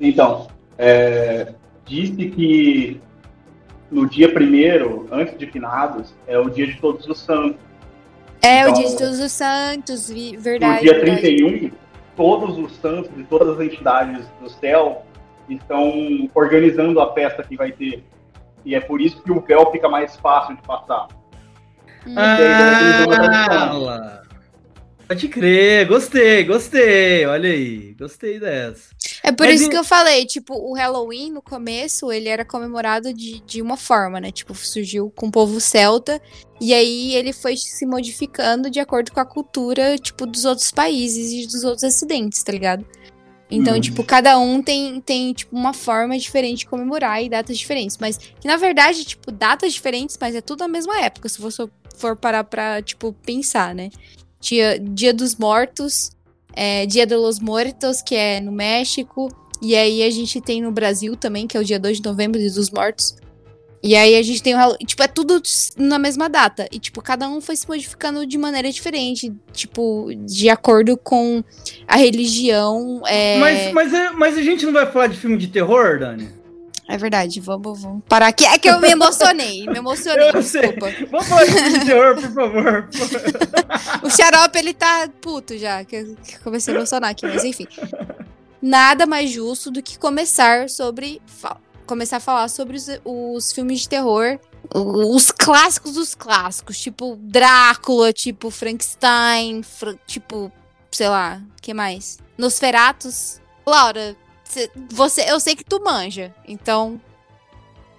Então, 0.01 0.47
é, 0.79 1.53
disse 1.85 2.31
que 2.31 3.01
no 3.91 4.09
dia 4.09 4.33
primeiro, 4.33 5.07
antes 5.11 5.37
de 5.37 5.47
finados, 5.47 6.15
é 6.27 6.39
o 6.39 6.49
dia 6.49 6.67
de 6.67 6.81
todos 6.81 7.07
os 7.07 7.19
santos. 7.19 7.61
É, 8.43 8.61
então, 8.61 8.73
o 8.73 8.77
dia 8.77 8.89
de 8.89 8.97
todos 8.97 9.19
os 9.19 9.33
santos, 9.33 10.11
verdade. 10.39 10.77
No 10.77 10.83
dia 10.83 11.05
verdade. 11.05 11.23
31, 11.23 11.71
todos 12.17 12.59
os 12.59 12.77
santos 12.77 13.11
e 13.17 13.25
todas 13.25 13.49
as 13.49 13.61
entidades 13.61 14.27
do 14.41 14.49
céu 14.49 15.05
estão 15.49 16.29
organizando 16.35 17.01
a 17.01 17.13
festa 17.13 17.43
que 17.43 17.57
vai 17.57 17.73
ter. 17.73 18.05
E 18.65 18.75
é 18.75 18.81
por 18.81 19.01
isso 19.01 19.23
que 19.23 19.33
o 19.33 19.41
véu 19.41 19.71
fica 19.73 19.89
mais 19.89 20.17
fácil 20.17 20.57
de 20.57 20.63
passar. 20.63 21.09
Hum. 22.07 22.15
Ah, 22.17 24.23
Pode 25.09 25.27
crer, 25.29 25.89
gostei, 25.89 26.45
gostei. 26.45 27.25
Olha 27.25 27.49
aí, 27.49 27.95
gostei 27.99 28.39
dessa. 28.39 28.91
É 29.23 29.33
por 29.33 29.47
Mas 29.47 29.63
isso 29.63 29.71
que 29.71 29.77
eu 29.77 29.83
falei, 29.83 30.27
tipo, 30.27 30.55
o 30.55 30.75
Halloween, 30.75 31.33
no 31.33 31.41
começo, 31.41 32.13
ele 32.13 32.29
era 32.29 32.45
comemorado 32.45 33.15
de, 33.15 33.41
de 33.41 33.63
uma 33.63 33.79
forma, 33.79 34.21
né? 34.21 34.31
Tipo, 34.31 34.55
surgiu 34.55 35.11
com 35.17 35.29
o 35.29 35.31
povo 35.31 35.63
celta, 35.63 36.21
e 36.61 36.75
aí 36.75 37.15
ele 37.15 37.33
foi 37.33 37.57
se 37.57 37.87
modificando 37.87 38.69
de 38.69 38.81
acordo 38.81 39.11
com 39.11 39.19
a 39.19 39.25
cultura, 39.25 39.97
tipo, 39.97 40.27
dos 40.27 40.45
outros 40.45 40.71
países 40.71 41.33
e 41.33 41.47
dos 41.47 41.65
outros 41.65 41.85
acidentes, 41.85 42.43
tá 42.43 42.53
ligado? 42.53 42.85
Então, 43.51 43.79
hum. 43.79 43.81
tipo, 43.81 44.05
cada 44.05 44.39
um 44.39 44.63
tem, 44.63 45.01
tem, 45.01 45.33
tipo, 45.33 45.57
uma 45.57 45.73
forma 45.73 46.19
diferente 46.19 46.59
de 46.59 46.67
comemorar 46.67 47.23
e 47.23 47.31
datas 47.31 47.57
diferentes. 47.57 47.97
Mas 47.97 48.19
que, 48.19 48.47
na 48.47 48.59
verdade, 48.59 49.07
tipo, 49.07 49.33
datas 49.33 49.73
diferentes, 49.73 50.19
mas 50.21 50.35
é 50.35 50.43
tudo 50.43 50.61
na 50.61 50.69
mesma 50.69 51.01
época, 51.01 51.31
se 51.31 51.41
você 51.41 51.67
for 51.97 52.15
parar 52.15 52.45
pra, 52.45 52.83
tipo, 52.83 53.15
pensar, 53.25 53.75
né? 53.75 53.89
Dia, 54.41 54.79
Dia 54.79 55.13
dos 55.13 55.37
Mortos, 55.37 56.11
é, 56.55 56.87
Dia 56.87 57.07
de 57.07 57.17
los 57.17 57.41
Muertos, 57.41 58.03
que 58.03 58.15
é 58.15 58.41
no 58.41 58.53
México. 58.53 59.29
E 59.61 59.75
aí 59.75 60.03
a 60.03 60.11
gente 60.11 60.41
tem 60.41 60.63
no 60.63 60.71
Brasil 60.71 61.17
também, 61.17 61.47
que 61.47 61.57
é 61.57 61.61
o 61.61 61.65
dia 61.65 61.79
2 61.79 61.99
de 61.99 62.05
novembro, 62.05 62.39
Dia 62.39 62.51
dos 62.51 62.71
Mortos. 62.71 63.17
E 63.83 63.95
aí 63.95 64.17
a 64.17 64.23
gente 64.23 64.43
tem 64.43 64.55
o 64.55 64.57
Halloween. 64.57 64.85
Tipo, 64.85 65.03
é 65.03 65.09
tudo 65.09 65.41
na 65.77 65.99
mesma 65.99 66.29
data. 66.29 66.67
E, 66.73 66.79
tipo, 66.79 67.01
cada 67.01 67.29
um 67.29 67.41
foi 67.41 67.55
se 67.55 67.67
modificando 67.69 68.27
de 68.27 68.37
maneira 68.37 68.71
diferente. 68.71 69.33
Tipo, 69.53 70.11
de 70.27 70.49
acordo 70.49 70.97
com 70.97 71.43
a 71.87 71.97
religião. 71.97 73.03
É... 73.07 73.39
Mas, 73.39 73.73
mas, 73.73 73.95
é, 73.95 74.11
mas 74.11 74.37
a 74.37 74.43
gente 74.43 74.67
não 74.67 74.73
vai 74.73 74.91
falar 74.91 75.07
de 75.07 75.17
filme 75.17 75.37
de 75.37 75.47
terror, 75.47 75.99
Dani? 76.01 76.29
É 76.91 76.97
verdade, 76.97 77.39
vamos, 77.39 77.83
vamos 77.83 78.03
parar 78.09 78.29
aqui. 78.29 78.47
É 78.47 78.59
que 78.59 78.69
eu 78.69 78.81
me 78.81 78.89
emocionei, 78.89 79.67
me 79.67 79.77
emocionei, 79.77 80.31
eu 80.31 80.41
desculpa. 80.41 80.91
Sei. 80.91 81.07
Vamos 81.07 81.29
falar 81.29 81.45
de 81.45 81.85
terror, 81.85 82.15
por 82.15 82.33
favor. 82.33 82.89
o 84.03 84.11
xarope, 84.11 84.59
ele 84.59 84.73
tá 84.73 85.07
puto 85.21 85.59
já, 85.59 85.85
que 85.85 85.97
eu 85.97 86.17
comecei 86.43 86.73
a 86.73 86.79
emocionar 86.79 87.11
aqui, 87.11 87.27
mas 87.27 87.45
enfim. 87.45 87.67
Nada 88.63 89.05
mais 89.05 89.31
justo 89.31 89.71
do 89.71 89.83
que 89.83 89.99
começar 89.99 90.71
sobre... 90.71 91.21
Começar 91.87 92.19
a 92.19 92.21
falar 92.21 92.49
sobre 92.49 92.77
os, 92.77 92.89
os 93.05 93.53
filmes 93.53 93.81
de 93.81 93.89
terror 93.89 94.39
os 94.75 95.31
clássicos 95.31 95.95
dos 95.95 96.15
clássicos, 96.15 96.79
tipo 96.79 97.17
Drácula, 97.17 98.13
tipo 98.13 98.51
Frankenstein, 98.51 99.63
fr 99.63 99.95
tipo, 100.07 100.53
sei 100.91 101.09
lá, 101.09 101.41
que 101.63 101.73
mais? 101.73 102.19
Nosferatus. 102.37 103.41
Laura, 103.67 104.17
você, 104.91 105.31
eu 105.31 105.39
sei 105.41 105.55
que 105.55 105.65
tu 105.65 105.83
manja, 105.83 106.35
então 106.47 107.01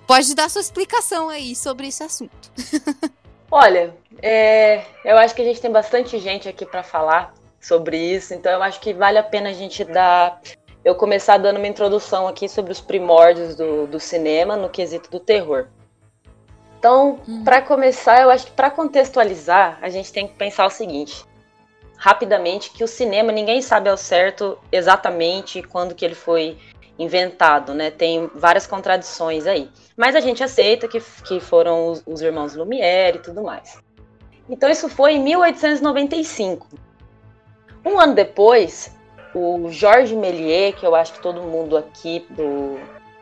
pode 0.07 0.33
dar 0.33 0.49
sua 0.49 0.61
explicação 0.61 1.29
aí 1.29 1.55
sobre 1.55 1.87
esse 1.87 2.03
assunto. 2.03 2.51
Olha, 3.51 3.95
é, 4.21 4.83
eu 5.03 5.17
acho 5.17 5.33
que 5.33 5.41
a 5.41 5.45
gente 5.45 5.61
tem 5.61 5.71
bastante 5.71 6.19
gente 6.19 6.47
aqui 6.47 6.65
para 6.65 6.83
falar 6.83 7.33
sobre 7.59 7.97
isso, 7.97 8.33
então 8.33 8.51
eu 8.51 8.61
acho 8.63 8.79
que 8.79 8.93
vale 8.93 9.17
a 9.17 9.23
pena 9.23 9.49
a 9.49 9.53
gente 9.53 9.83
dar. 9.83 10.39
Eu 10.83 10.95
começar 10.95 11.37
dando 11.37 11.57
uma 11.57 11.67
introdução 11.67 12.27
aqui 12.27 12.47
sobre 12.47 12.71
os 12.71 12.79
primórdios 12.79 13.55
do, 13.55 13.85
do 13.85 13.99
cinema 13.99 14.55
no 14.55 14.69
quesito 14.69 15.09
do 15.11 15.19
terror. 15.19 15.67
Então, 16.77 17.19
hum. 17.27 17.43
para 17.43 17.61
começar, 17.61 18.21
eu 18.21 18.29
acho 18.29 18.45
que 18.45 18.51
para 18.53 18.71
contextualizar, 18.71 19.77
a 19.81 19.89
gente 19.89 20.13
tem 20.13 20.27
que 20.27 20.35
pensar 20.35 20.65
o 20.65 20.69
seguinte: 20.69 21.25
rapidamente 21.99 22.71
que 22.71 22.83
o 22.83 22.87
cinema 22.87 23.31
ninguém 23.31 23.61
sabe 23.61 23.89
ao 23.89 23.97
certo 23.97 24.57
exatamente 24.71 25.61
quando 25.61 25.93
que 25.93 26.05
ele 26.05 26.15
foi 26.15 26.57
inventado, 26.97 27.73
né? 27.73 27.91
Tem 27.91 28.29
várias 28.33 28.65
contradições 28.65 29.45
aí. 29.45 29.69
Mas 29.95 30.15
a 30.15 30.21
gente 30.21 30.41
aceita 30.41 30.87
que, 30.87 31.01
que 31.25 31.39
foram 31.39 31.89
os, 31.89 32.03
os 32.05 32.21
irmãos 32.21 32.55
Lumière 32.55 33.17
e 33.17 33.21
tudo 33.21 33.43
mais. 33.43 33.77
Então 34.49 34.69
isso 34.69 34.87
foi 34.89 35.13
em 35.13 35.23
1895. 35.23 36.67
Um 37.85 37.99
ano 37.99 38.15
depois, 38.15 38.95
o 39.35 39.69
Georges 39.69 40.17
Méliès, 40.17 40.75
que 40.75 40.85
eu 40.85 40.95
acho 40.95 41.13
que 41.13 41.21
todo 41.21 41.41
mundo 41.41 41.77
aqui 41.77 42.25
do, 42.29 42.79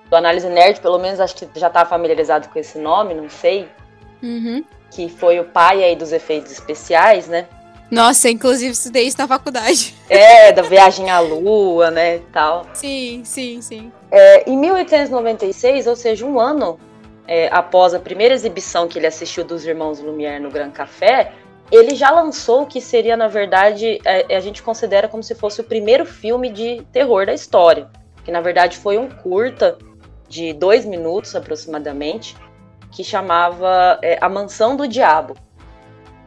do 0.10 0.16
Análise 0.16 0.48
Nerd, 0.50 0.80
pelo 0.82 1.00
menos 1.00 1.20
acho 1.20 1.36
que 1.36 1.60
já 1.60 1.68
está 1.68 1.84
familiarizado 1.84 2.48
com 2.50 2.58
esse 2.60 2.78
nome, 2.78 3.14
não 3.14 3.30
sei, 3.30 3.68
uhum. 4.22 4.64
que 4.92 5.10
foi 5.10 5.40
o 5.40 5.46
pai 5.46 5.84
aí 5.84 5.96
dos 5.96 6.12
efeitos 6.12 6.52
especiais, 6.52 7.28
né? 7.28 7.48
Nossa, 7.90 8.30
inclusive 8.30 8.72
estudei 8.72 9.08
isso 9.08 9.18
na 9.18 9.28
faculdade. 9.28 9.96
É, 10.10 10.54
da 10.54 10.62
viagem 10.62 11.10
à 11.10 11.20
lua, 11.20 11.92
né, 11.92 12.16
e 12.16 12.20
tal. 12.32 12.66
Sim, 12.74 13.22
sim, 13.26 13.62
sim. 13.62 13.92
É, 14.10 14.50
em 14.50 14.58
1896, 14.58 15.86
ou 15.86 15.98
seja, 15.98 16.26
um 16.26 16.40
ano 16.40 16.80
é, 17.28 17.50
após 17.52 17.94
a 17.94 18.00
primeira 18.00 18.34
exibição 18.34 18.88
que 18.88 18.98
ele 18.98 19.06
assistiu 19.06 19.44
dos 19.44 19.66
Irmãos 19.66 20.00
Lumière 20.00 20.40
no 20.40 20.50
Gran 20.50 20.72
Café, 20.72 21.34
ele 21.70 21.94
já 21.94 22.10
lançou 22.10 22.62
o 22.62 22.66
que 22.66 22.80
seria, 22.80 23.18
na 23.18 23.28
verdade, 23.28 24.00
é, 24.06 24.34
a 24.34 24.40
gente 24.40 24.64
considera 24.64 25.10
como 25.10 25.22
se 25.22 25.36
fosse 25.36 25.60
o 25.60 25.64
primeiro 25.66 26.06
filme 26.06 26.50
de 26.50 26.82
terror 26.94 27.26
da 27.26 27.34
história. 27.34 27.90
Que, 28.24 28.32
na 28.32 28.40
verdade, 28.40 28.78
foi 28.78 28.98
um 28.98 29.10
curta 29.10 29.78
de 30.30 30.54
dois 30.54 30.86
minutos, 30.86 31.36
aproximadamente, 31.36 32.34
que 32.92 33.04
chamava 33.04 34.00
é, 34.02 34.18
A 34.22 34.30
Mansão 34.30 34.78
do 34.78 34.88
Diabo 34.88 35.36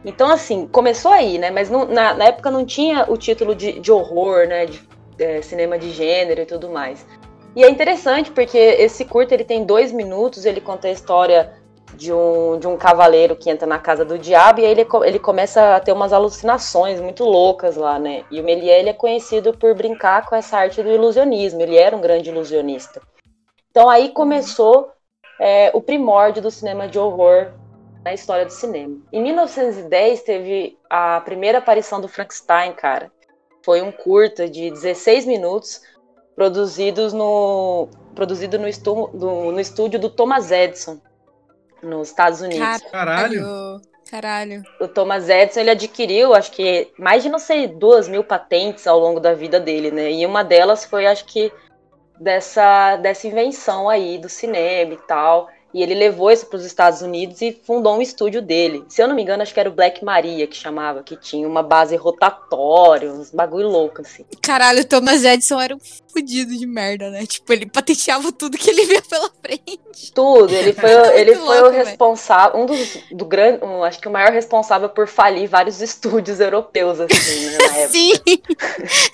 então, 0.03 0.31
assim, 0.31 0.67
começou 0.67 1.11
aí, 1.11 1.37
né? 1.37 1.51
Mas 1.51 1.69
não, 1.69 1.85
na, 1.85 2.13
na, 2.13 2.25
época 2.25 2.49
não 2.49 2.65
tinha 2.65 3.05
o 3.07 3.17
título 3.17 3.53
de, 3.53 3.79
de 3.79 3.91
horror, 3.91 4.47
né? 4.47 4.65
De 4.65 4.81
é, 5.19 5.41
cinema 5.41 5.77
de 5.77 5.91
gênero 5.91 6.41
e 6.41 6.45
tudo 6.45 6.69
mais. 6.69 7.05
E 7.55 7.63
é 7.63 7.69
interessante 7.69 8.31
porque 8.31 8.57
esse 8.57 9.05
curto 9.05 9.33
ele 9.33 9.43
tem 9.43 9.63
dois 9.63 9.91
minutos, 9.91 10.45
ele 10.45 10.61
conta 10.61 10.87
a 10.87 10.91
história 10.91 11.53
de 11.93 12.11
um, 12.13 12.57
de 12.57 12.67
um 12.67 12.77
cavaleiro 12.77 13.35
que 13.35 13.49
entra 13.49 13.67
na 13.67 13.77
casa 13.77 14.05
do 14.05 14.17
diabo 14.17 14.61
e 14.61 14.65
aí 14.65 14.71
ele, 14.71 14.87
ele 15.03 15.19
começa 15.19 15.75
a 15.75 15.79
ter 15.79 15.91
umas 15.91 16.13
alucinações 16.13 17.01
muito 17.01 17.25
loucas 17.25 17.75
lá, 17.75 17.99
né? 17.99 18.23
E 18.31 18.39
o 18.39 18.43
Méliès 18.43 18.79
ele 18.79 18.89
é 18.89 18.93
conhecido 18.93 19.53
por 19.57 19.75
brincar 19.75 20.25
com 20.25 20.35
essa 20.35 20.57
arte 20.57 20.81
do 20.81 20.89
ilusionismo, 20.89 21.61
ele 21.61 21.75
era 21.75 21.95
um 21.95 22.01
grande 22.01 22.29
ilusionista. 22.29 23.01
Então 23.69 23.89
aí 23.89 24.09
começou 24.09 24.91
é, 25.39 25.69
o 25.73 25.81
primórdio 25.81 26.41
do 26.41 26.49
cinema 26.49 26.87
de 26.87 26.97
horror 26.97 27.51
na 28.03 28.13
história 28.13 28.45
do 28.45 28.51
cinema. 28.51 28.97
Em 29.11 29.21
1910 29.21 30.21
teve 30.23 30.77
a 30.89 31.21
primeira 31.21 31.59
aparição 31.59 32.01
do 32.01 32.07
Frankenstein, 32.07 32.73
cara. 32.73 33.11
Foi 33.63 33.81
um 33.81 33.91
curta 33.91 34.49
de 34.49 34.71
16 34.71 35.25
minutos, 35.25 35.81
produzidos 36.35 37.13
no, 37.13 37.87
produzido 38.15 38.57
no, 38.57 38.67
estu, 38.67 39.09
no, 39.13 39.51
no 39.51 39.59
estúdio 39.59 39.99
do 39.99 40.09
Thomas 40.09 40.51
Edison, 40.51 40.99
nos 41.81 42.09
Estados 42.09 42.41
Unidos. 42.41 42.81
Caralho! 42.91 43.81
Caralho. 44.09 44.61
O 44.81 44.89
Thomas 44.89 45.29
Edison 45.29 45.61
ele 45.61 45.69
adquiriu, 45.69 46.33
acho 46.33 46.51
que 46.51 46.91
mais 46.99 47.23
de 47.23 47.29
não 47.29 47.39
sei 47.39 47.65
duas 47.65 48.09
mil 48.09 48.25
patentes 48.25 48.85
ao 48.85 48.99
longo 48.99 49.21
da 49.21 49.33
vida 49.33 49.57
dele, 49.57 49.89
né? 49.89 50.11
E 50.11 50.25
uma 50.25 50.43
delas 50.43 50.83
foi, 50.83 51.05
acho 51.05 51.23
que 51.23 51.49
dessa 52.19 52.97
dessa 52.97 53.25
invenção 53.25 53.87
aí 53.87 54.17
do 54.17 54.27
cinema 54.27 54.93
e 54.93 54.97
tal. 55.07 55.47
E 55.73 55.81
ele 55.81 55.93
levou 55.93 56.29
isso 56.29 56.45
para 56.45 56.57
os 56.57 56.65
Estados 56.65 57.01
Unidos 57.01 57.41
e 57.41 57.51
fundou 57.51 57.95
um 57.95 58.01
estúdio 58.01 58.41
dele. 58.41 58.83
Se 58.89 59.01
eu 59.01 59.07
não 59.07 59.15
me 59.15 59.21
engano, 59.21 59.41
acho 59.41 59.53
que 59.53 59.59
era 59.59 59.69
o 59.69 59.73
Black 59.73 60.03
Maria 60.03 60.45
que 60.47 60.55
chamava, 60.55 61.03
que 61.03 61.15
tinha 61.15 61.47
uma 61.47 61.63
base 61.63 61.95
rotatória, 61.95 63.11
uns 63.11 63.31
bagulho 63.31 63.67
louco, 63.67 64.01
assim. 64.01 64.25
Caralho, 64.41 64.81
o 64.81 64.85
Thomas 64.85 65.23
Edison 65.23 65.59
era 65.59 65.75
um 65.75 65.79
fudido 66.11 66.55
de 66.57 66.65
merda, 66.65 67.09
né? 67.09 67.25
Tipo, 67.25 67.53
ele 67.53 67.65
patenteava 67.65 68.31
tudo 68.31 68.57
que 68.57 68.69
ele 68.69 68.85
via 68.85 69.01
pela 69.01 69.29
frente. 69.41 70.11
Tudo. 70.13 70.53
Ele 70.53 70.73
foi, 70.73 70.91
ele 71.17 71.35
foi 71.35 71.61
louco, 71.61 71.69
o 71.69 71.71
responsável, 71.71 72.59
um 72.59 72.65
dos 72.65 72.97
do 73.11 73.25
grande, 73.25 73.63
um, 73.63 73.83
acho 73.83 73.99
que 73.99 74.07
o 74.07 74.11
maior 74.11 74.31
responsável 74.31 74.89
por 74.89 75.07
falir 75.07 75.47
vários 75.47 75.79
estúdios 75.81 76.39
europeus, 76.39 76.99
assim, 76.99 77.45
né, 77.45 77.57
na 77.57 77.77
época. 77.77 77.89
sim, 77.89 78.13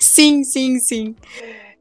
sim, 0.00 0.44
sim, 0.44 0.78
sim. 0.80 1.16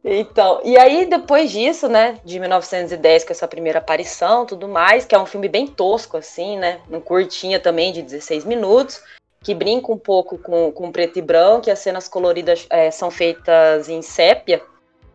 Então, 0.09 0.61
e 0.63 0.77
aí 0.77 1.05
depois 1.05 1.51
disso, 1.51 1.89
né, 1.89 2.17
de 2.23 2.39
1910, 2.39 3.25
com 3.25 3.33
essa 3.33 3.45
primeira 3.45 3.79
aparição, 3.79 4.45
tudo 4.45 4.65
mais, 4.65 5.03
que 5.03 5.13
é 5.13 5.19
um 5.19 5.25
filme 5.25 5.49
bem 5.49 5.67
tosco, 5.67 6.15
assim, 6.15 6.57
né, 6.57 6.79
um 6.89 7.01
curtinha 7.01 7.59
também, 7.59 7.91
de 7.91 8.01
16 8.01 8.45
minutos, 8.45 9.01
que 9.43 9.53
brinca 9.53 9.91
um 9.91 9.97
pouco 9.97 10.37
com, 10.37 10.71
com 10.71 10.93
preto 10.93 11.19
e 11.19 11.21
branco, 11.21 11.67
e 11.67 11.71
as 11.71 11.79
cenas 11.79 12.07
coloridas 12.07 12.65
é, 12.69 12.89
são 12.89 13.11
feitas 13.11 13.89
em 13.89 14.01
sépia. 14.01 14.61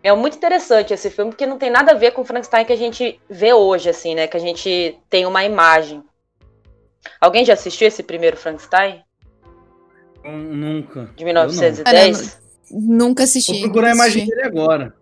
É 0.03 0.13
muito 0.15 0.37
interessante 0.37 0.93
esse 0.93 1.09
filme, 1.09 1.31
porque 1.31 1.47
não 1.47 1.57
tem 1.57 1.71
nada 1.71 1.93
a 1.93 1.95
ver 1.97 2.11
com 2.11 2.21
o 2.21 2.25
Frankenstein 2.25 2.67
que 2.67 2.73
a 2.75 2.77
gente 2.77 3.19
vê 3.31 3.55
hoje, 3.55 3.89
assim, 3.89 4.15
né, 4.15 4.27
que 4.27 4.37
a 4.37 4.41
gente 4.41 4.99
tem 5.09 5.25
uma 5.25 5.43
imagem. 5.43 6.05
Alguém 7.19 7.47
já 7.47 7.55
assistiu 7.55 7.89
esse 7.89 8.03
primeiro 8.03 8.37
Frankenstein? 8.37 9.03
Nunca. 10.23 11.09
De 11.17 11.25
1910? 11.25 12.42
Nunca 12.73 13.25
assisti. 13.25 13.53
Vou 13.53 13.63
procurar 13.63 13.89
a 13.91 13.95
imagem 13.95 14.27
dele 14.27 14.43
agora. 14.43 14.95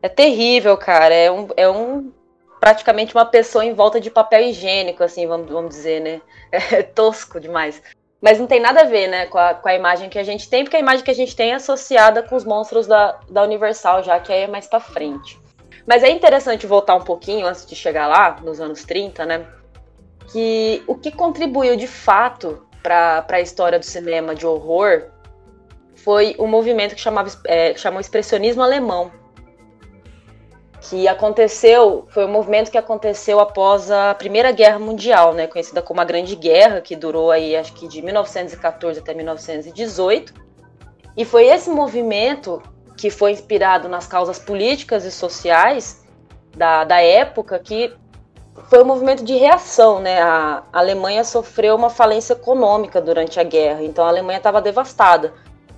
É 0.00 0.08
terrível, 0.08 0.76
cara. 0.76 1.12
É 1.14 1.30
um, 1.30 1.48
é 1.56 1.68
um 1.68 2.12
praticamente 2.60 3.14
uma 3.14 3.24
pessoa 3.24 3.64
em 3.64 3.74
volta 3.74 4.00
de 4.00 4.10
papel 4.10 4.42
higiênico, 4.42 5.02
assim, 5.02 5.26
vamos, 5.26 5.50
vamos 5.50 5.70
dizer, 5.70 6.00
né? 6.00 6.20
É 6.72 6.82
tosco 6.82 7.38
demais. 7.40 7.82
Mas 8.20 8.38
não 8.38 8.46
tem 8.46 8.58
nada 8.58 8.80
a 8.80 8.84
ver, 8.84 9.06
né, 9.06 9.26
com 9.26 9.38
a, 9.38 9.54
com 9.54 9.68
a 9.68 9.74
imagem 9.74 10.08
que 10.08 10.18
a 10.18 10.24
gente 10.24 10.48
tem, 10.48 10.64
porque 10.64 10.76
a 10.76 10.80
imagem 10.80 11.04
que 11.04 11.10
a 11.10 11.14
gente 11.14 11.36
tem 11.36 11.52
é 11.52 11.54
associada 11.54 12.22
com 12.22 12.34
os 12.34 12.44
monstros 12.44 12.86
da, 12.86 13.20
da 13.30 13.44
Universal, 13.44 14.02
já 14.02 14.18
que 14.18 14.32
aí 14.32 14.42
é 14.42 14.46
mais 14.48 14.66
pra 14.66 14.80
frente. 14.80 15.38
Mas 15.86 16.02
é 16.02 16.10
interessante 16.10 16.66
voltar 16.66 16.96
um 16.96 17.04
pouquinho 17.04 17.46
antes 17.46 17.64
de 17.64 17.76
chegar 17.76 18.08
lá, 18.08 18.36
nos 18.42 18.60
anos 18.60 18.82
30, 18.84 19.24
né? 19.24 19.46
Que 20.32 20.82
o 20.86 20.96
que 20.96 21.12
contribuiu 21.12 21.76
de 21.76 21.86
fato 21.86 22.66
para 22.82 23.24
a 23.28 23.40
história 23.40 23.78
do 23.78 23.84
cinema 23.84 24.34
de 24.34 24.46
horror 24.46 25.04
foi 26.04 26.36
um 26.38 26.46
movimento 26.46 26.94
que, 26.94 27.00
chamava, 27.00 27.30
é, 27.44 27.74
chamou 27.76 28.00
expressionismo 28.00 28.62
alemão, 28.62 29.10
que 30.80 31.08
aconteceu, 31.08 32.06
foi 32.10 32.24
um 32.24 32.30
movimento 32.30 32.70
que 32.70 32.78
aconteceu 32.78 33.40
após 33.40 33.90
a 33.90 34.14
Primeira 34.14 34.52
Guerra 34.52 34.78
Mundial, 34.78 35.34
né, 35.34 35.46
conhecida 35.46 35.82
como 35.82 36.00
a 36.00 36.04
Grande 36.04 36.36
Guerra, 36.36 36.80
que 36.80 36.94
durou 36.94 37.30
aí 37.30 37.56
acho 37.56 37.72
que 37.74 37.88
de 37.88 38.00
1914 38.00 39.00
até 39.00 39.12
1918. 39.12 40.32
E 41.16 41.24
foi 41.24 41.46
esse 41.46 41.68
movimento 41.68 42.62
que 42.96 43.10
foi 43.10 43.32
inspirado 43.32 43.88
nas 43.88 44.06
causas 44.06 44.38
políticas 44.38 45.04
e 45.04 45.10
sociais 45.10 46.04
da, 46.56 46.84
da 46.84 47.00
época 47.00 47.58
que 47.58 47.92
foi 48.68 48.82
um 48.82 48.86
movimento 48.86 49.24
de 49.24 49.34
reação, 49.34 50.00
né? 50.00 50.20
A 50.20 50.62
Alemanha 50.72 51.22
sofreu 51.24 51.76
uma 51.76 51.90
falência 51.90 52.32
econômica 52.32 53.00
durante 53.00 53.38
a 53.38 53.42
guerra, 53.42 53.82
então 53.82 54.04
a 54.04 54.08
Alemanha 54.08 54.38
estava 54.38 54.60
devastada. 54.60 55.32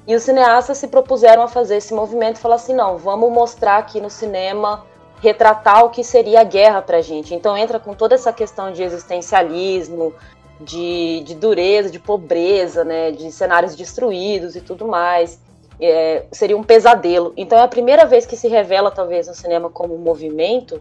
E 0.07 0.15
os 0.15 0.23
cineastas 0.23 0.79
se 0.79 0.89
propuseram 0.89 1.43
a 1.43 1.49
fazer 1.49 1.77
esse 1.77 1.95
movimento 1.95 2.37
e 2.37 2.41
falar 2.41 2.57
assim: 2.57 2.75
não, 2.75 2.97
vamos 2.97 3.31
mostrar 3.33 3.79
aqui 3.79 4.01
no 4.01 4.11
cinema, 4.11 4.85
retratar 5.23 5.85
o 5.85 5.91
que 5.91 6.03
seria 6.03 6.41
a 6.41 6.45
guerra 6.45 6.83
pra 6.83 7.01
gente. 7.01 7.35
Então 7.35 7.57
entra 7.57 7.79
com 7.79 7.95
toda 7.95 8.15
essa 8.15 8.33
questão 8.33 8.73
de 8.73 8.83
existencialismo, 8.83 10.15
de, 10.61 11.23
de 11.25 11.35
dureza, 11.35 11.91
de 11.91 11.99
pobreza, 11.99 12.85
né, 12.85 13.11
de 13.11 13.31
cenários 13.33 13.75
destruídos 13.75 14.57
e 14.57 14.61
tudo 14.61 14.87
mais. 14.87 15.41
É, 15.81 16.25
seria 16.31 16.57
um 16.57 16.63
pesadelo. 16.63 17.33
Então 17.37 17.59
é 17.59 17.63
a 17.63 17.69
primeira 17.69 18.05
vez 18.05 18.27
que 18.27 18.37
se 18.37 18.49
revela, 18.49 18.91
talvez, 18.91 19.29
no 19.29 19.35
cinema 19.35 19.71
como 19.71 19.95
um 19.95 19.99
movimento, 19.99 20.81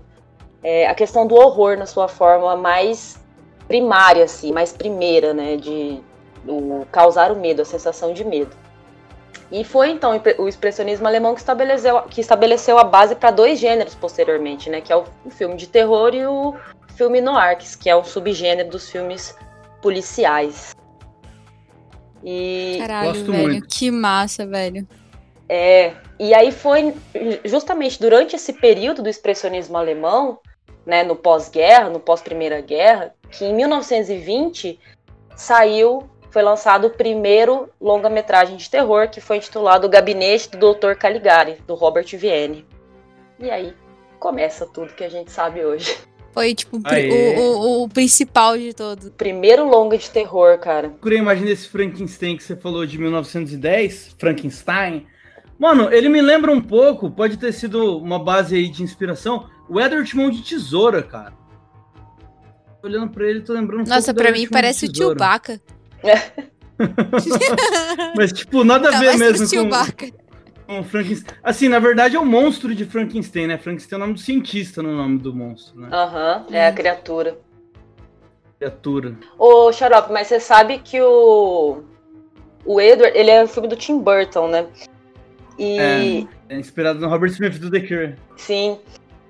é, 0.61 0.87
a 0.87 0.93
questão 0.93 1.25
do 1.25 1.35
horror 1.35 1.77
na 1.77 1.85
sua 1.85 2.09
forma 2.09 2.55
mais 2.57 3.17
primária, 3.67 4.25
assim, 4.25 4.51
mais 4.51 4.73
primeira, 4.73 5.33
né, 5.33 5.55
de 5.55 6.01
o, 6.45 6.85
causar 6.91 7.31
o 7.31 7.35
medo, 7.35 7.61
a 7.61 7.65
sensação 7.65 8.13
de 8.13 8.25
medo. 8.25 8.55
E 9.51 9.63
foi 9.63 9.89
então 9.89 10.11
o 10.37 10.47
expressionismo 10.47 11.07
alemão 11.07 11.33
que 11.33 11.39
estabeleceu, 11.39 12.01
que 12.03 12.21
estabeleceu 12.21 12.77
a 12.77 12.83
base 12.83 13.15
para 13.15 13.31
dois 13.31 13.59
gêneros 13.59 13.95
posteriormente, 13.95 14.69
né? 14.69 14.79
Que 14.79 14.93
é 14.93 14.95
o, 14.95 15.05
o, 15.25 15.29
filme 15.31 15.55
de 15.55 15.67
terror 15.67 16.13
e 16.13 16.25
o 16.25 16.55
filme 16.95 17.19
noir, 17.19 17.57
que 17.57 17.89
é 17.89 17.95
um 17.95 18.03
subgênero 18.03 18.69
dos 18.69 18.89
filmes 18.89 19.35
policiais. 19.81 20.75
E 22.23 22.77
Caralho, 22.79 23.13
Gosto 23.13 23.31
velho, 23.31 23.47
muito. 23.49 23.67
que 23.67 23.89
massa, 23.89 24.45
velho. 24.45 24.87
É, 25.47 25.93
e 26.19 26.31
aí 26.31 26.51
foi 26.51 26.93
justamente 27.43 27.99
durante 27.99 28.35
esse 28.35 28.53
período 28.53 29.01
do 29.01 29.09
expressionismo 29.09 29.77
alemão, 29.77 30.39
né, 30.85 31.03
no 31.03 31.15
pós-guerra, 31.15 31.89
no 31.89 31.99
pós-primeira 31.99 32.61
guerra, 32.61 33.15
que 33.31 33.45
em 33.45 33.55
1920 33.55 34.79
saiu 35.35 36.07
foi 36.29 36.41
lançado 36.41 36.87
o 36.87 36.89
primeiro 36.89 37.69
longa-metragem 37.79 38.55
de 38.55 38.69
terror, 38.69 39.09
que 39.09 39.19
foi 39.19 39.37
intitulado 39.37 39.87
O 39.87 39.89
Gabinete 39.89 40.49
do 40.49 40.73
Dr. 40.73 40.93
Caligari, 40.93 41.57
do 41.65 41.75
Robert 41.75 42.07
Vienne. 42.13 42.65
E 43.39 43.49
aí 43.49 43.73
começa 44.19 44.65
tudo 44.65 44.93
que 44.93 45.03
a 45.03 45.09
gente 45.09 45.31
sabe 45.31 45.63
hoje. 45.63 45.97
Foi, 46.31 46.53
tipo, 46.53 46.77
o, 46.77 47.39
o, 47.39 47.83
o, 47.83 47.89
principal 47.89 48.57
de 48.57 48.73
todos. 48.73 49.09
Primeiro 49.17 49.67
longa 49.67 49.97
de 49.97 50.09
terror, 50.09 50.59
cara. 50.59 50.93
Eu 51.03 51.11
imagina 51.13 51.49
esse 51.49 51.67
Frankenstein 51.67 52.37
que 52.37 52.43
você 52.43 52.55
falou 52.55 52.85
de 52.85 52.97
1910, 52.99 54.15
Frankenstein. 54.17 55.07
Mano, 55.57 55.91
ele 55.91 56.07
me 56.07 56.21
lembra 56.21 56.51
um 56.51 56.61
pouco, 56.61 57.09
pode 57.09 57.35
ter 57.37 57.51
sido 57.51 57.97
uma 57.97 58.19
base 58.19 58.55
aí 58.55 58.69
de 58.69 58.83
inspiração, 58.83 59.49
o 59.67 59.81
Edward 59.81 60.15
Mão 60.15 60.29
de 60.29 60.41
Tesoura, 60.41 61.01
cara. 61.01 61.33
Olhando 62.81 63.11
pra 63.11 63.27
ele, 63.27 63.41
tô 63.41 63.51
lembrando 63.51 63.87
um 63.87 63.89
Nossa, 63.89 64.13
pra 64.13 64.31
mim 64.31 64.47
parece 64.47 64.85
o 64.85 64.95
Chewbacca. 64.95 65.59
Mas, 68.15 68.31
tipo, 68.31 68.63
nada 68.63 68.89
a 68.89 68.99
ver 68.99 69.17
mesmo 69.17 69.47
com, 69.49 69.69
com 70.65 70.83
Frankenstein. 70.83 71.37
Assim, 71.43 71.67
na 71.67 71.79
verdade 71.79 72.15
é 72.15 72.19
o 72.19 72.25
monstro 72.25 72.73
de 72.73 72.85
Frankenstein, 72.85 73.47
né? 73.47 73.57
Frankenstein 73.57 73.99
é 73.99 74.01
o 74.01 74.05
nome 74.05 74.13
do 74.13 74.19
cientista 74.19 74.81
no 74.81 74.95
nome 74.95 75.19
do 75.19 75.33
monstro, 75.33 75.77
né? 75.79 75.89
Aham, 75.91 76.45
uhum, 76.47 76.55
é 76.55 76.67
a 76.67 76.71
criatura. 76.71 77.37
Criatura. 78.57 79.17
Ô, 79.37 79.71
Xarope, 79.71 80.11
mas 80.11 80.27
você 80.27 80.39
sabe 80.39 80.79
que 80.79 81.01
o. 81.01 81.83
O 82.65 82.79
Edward, 82.79 83.17
ele 83.17 83.31
é 83.31 83.43
um 83.43 83.47
filme 83.47 83.69
do 83.69 83.75
Tim 83.75 83.99
Burton, 83.99 84.47
né? 84.49 84.67
E. 85.57 86.27
É, 86.49 86.55
é 86.55 86.59
inspirado 86.59 86.99
no 86.99 87.09
Robert 87.09 87.31
Smith 87.31 87.57
do 87.57 87.71
The 87.71 87.79
Cure. 87.79 88.15
Sim. 88.37 88.77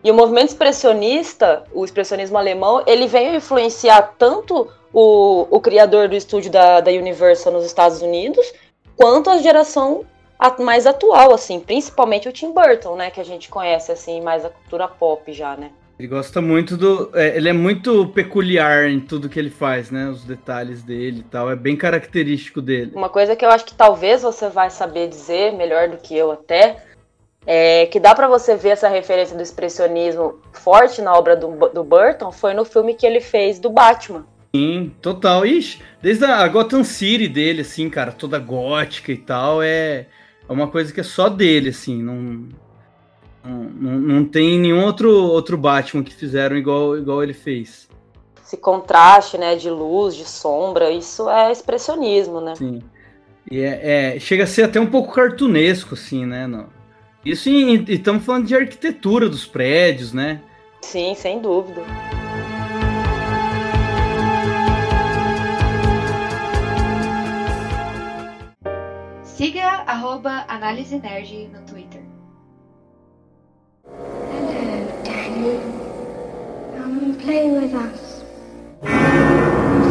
E 0.03 0.09
o 0.09 0.13
movimento 0.13 0.49
expressionista, 0.49 1.63
o 1.73 1.83
expressionismo 1.83 2.38
alemão, 2.38 2.83
ele 2.88 3.07
veio 3.07 3.35
influenciar 3.35 4.15
tanto 4.17 4.69
o, 4.93 5.47
o 5.49 5.59
criador 5.59 6.07
do 6.07 6.15
estúdio 6.15 6.51
da, 6.51 6.79
da 6.79 6.91
Universal 6.91 7.53
nos 7.53 7.65
Estados 7.65 8.01
Unidos, 8.01 8.53
quanto 8.95 9.29
a 9.29 9.39
geração 9.39 10.05
mais 10.59 10.88
atual, 10.88 11.33
assim, 11.33 11.59
principalmente 11.59 12.29
o 12.29 12.31
Tim 12.31 12.53
Burton, 12.53 12.95
né, 12.95 13.12
que 13.12 13.19
a 13.19 13.25
gente 13.25 13.49
conhece, 13.49 13.91
assim, 13.91 14.21
mais 14.21 14.45
a 14.45 14.49
cultura 14.49 14.88
pop 14.88 15.31
já, 15.33 15.57
né. 15.57 15.71
Ele 15.99 16.07
gosta 16.07 16.39
muito 16.39 16.77
do. 16.77 17.12
É, 17.13 17.35
ele 17.35 17.49
é 17.49 17.53
muito 17.53 18.07
peculiar 18.07 18.88
em 18.89 19.01
tudo 19.01 19.27
que 19.27 19.38
ele 19.38 19.49
faz, 19.49 19.91
né? 19.91 20.07
Os 20.07 20.23
detalhes 20.23 20.81
dele 20.81 21.19
e 21.19 21.23
tal. 21.23 21.51
É 21.51 21.57
bem 21.57 21.75
característico 21.75 22.62
dele. 22.62 22.93
Uma 22.95 23.09
coisa 23.09 23.35
que 23.35 23.43
eu 23.43 23.49
acho 23.49 23.65
que 23.65 23.73
talvez 23.73 24.21
você 24.21 24.47
vai 24.47 24.69
saber 24.69 25.09
dizer 25.09 25.51
melhor 25.51 25.89
do 25.89 25.97
que 25.97 26.15
eu 26.15 26.31
até 26.31 26.85
é, 27.45 27.86
que 27.88 27.99
dá 27.99 28.13
para 28.13 28.28
você 28.28 28.56
ver 28.56 28.69
essa 28.69 28.88
referência 28.88 29.36
do 29.36 29.41
expressionismo 29.41 30.39
forte 30.54 31.02
na 31.02 31.13
obra 31.13 31.36
do, 31.36 31.69
do 31.69 31.84
Burton 31.84 32.32
foi 32.32 32.54
no 32.54 32.65
filme 32.65 32.93
que 32.93 33.06
ele 33.06 33.21
fez 33.21 33.60
do 33.60 33.69
Batman. 33.69 34.25
Sim, 34.56 34.91
total. 35.02 35.45
Ixi, 35.45 35.82
desde 36.02 36.25
a 36.25 36.47
Gotham 36.47 36.84
City 36.84 37.28
dele, 37.28 37.62
assim, 37.62 37.89
cara, 37.89 38.12
toda 38.12 38.39
gótica 38.39 39.12
e 39.12 39.17
tal, 39.17 39.62
é, 39.62 40.08
é 40.47 40.52
uma 40.52 40.67
coisa 40.67 40.91
que 40.91 40.99
é 40.99 41.04
só 41.04 41.30
dele, 41.30 41.69
assim, 41.69 42.02
não, 42.02 42.47
não, 43.43 43.99
não 43.99 44.25
tem 44.25 44.60
nenhum 44.60 44.84
outro, 44.84 45.12
outro 45.12 45.58
Batman 45.58 46.04
que 46.04 46.13
fizeram 46.13 46.58
igual, 46.58 46.97
igual 46.97 47.23
ele 47.23 47.34
fez. 47.34 47.88
Esse 48.43 48.58
contraste, 48.58 49.38
né, 49.38 49.56
de 49.56 49.69
luz, 49.69 50.15
de 50.15 50.25
sombra, 50.25 50.89
isso 50.89 51.30
é 51.30 51.52
expressionismo, 51.52 52.41
né? 52.41 52.56
Sim. 52.56 52.82
E 53.52 53.62
é, 53.62 54.15
é 54.15 54.19
chega 54.19 54.43
a 54.43 54.47
ser 54.47 54.63
até 54.63 54.80
um 54.80 54.88
pouco 54.88 55.13
cartunesco, 55.13 55.93
assim, 55.93 56.25
né? 56.25 56.47
Não. 56.47 56.79
Isso 57.25 57.49
e 57.49 57.84
estamos 57.89 58.23
falando 58.23 58.47
de 58.47 58.55
arquitetura 58.55 59.27
dos 59.27 59.45
prédios, 59.45 60.13
né? 60.13 60.41
Sim, 60.82 61.13
sem 61.15 61.41
dúvida. 61.41 61.82
Siga 69.23 69.84
arroba 69.86 70.45
Análise 70.47 70.97
Nerd 70.97 71.49
no 71.53 71.62
Twitter. 71.65 72.01
Hello, 73.86 74.88
Daddy. 75.03 75.60
Come 76.77 76.99
and 77.03 77.15
play 77.21 77.51
with 77.51 77.73
us. 77.73 78.23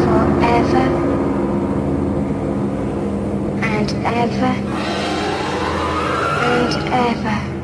Forever. 0.05 0.89
And 3.63 3.91
ever. 4.07 5.08
Ever. 6.49 7.59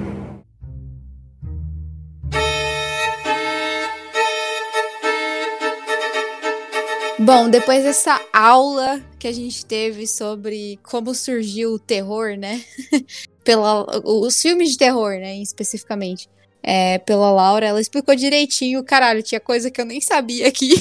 Bom, 7.18 7.48
depois 7.48 7.82
dessa 7.84 8.20
aula 8.32 9.02
que 9.18 9.26
a 9.26 9.32
gente 9.32 9.64
teve 9.64 10.06
sobre 10.06 10.78
como 10.82 11.14
surgiu 11.14 11.72
o 11.72 11.78
terror, 11.78 12.36
né? 12.36 12.62
Pela, 13.42 13.86
os 14.04 14.42
filmes 14.42 14.72
de 14.72 14.76
terror, 14.76 15.12
né? 15.12 15.38
Especificamente. 15.38 16.28
É, 16.66 16.98
pela 16.98 17.30
Laura, 17.30 17.66
ela 17.66 17.80
explicou 17.80 18.14
direitinho. 18.14 18.82
Caralho, 18.82 19.22
tinha 19.22 19.40
coisa 19.40 19.70
que 19.70 19.78
eu 19.80 19.84
nem 19.84 20.00
sabia 20.00 20.48
aqui. 20.48 20.74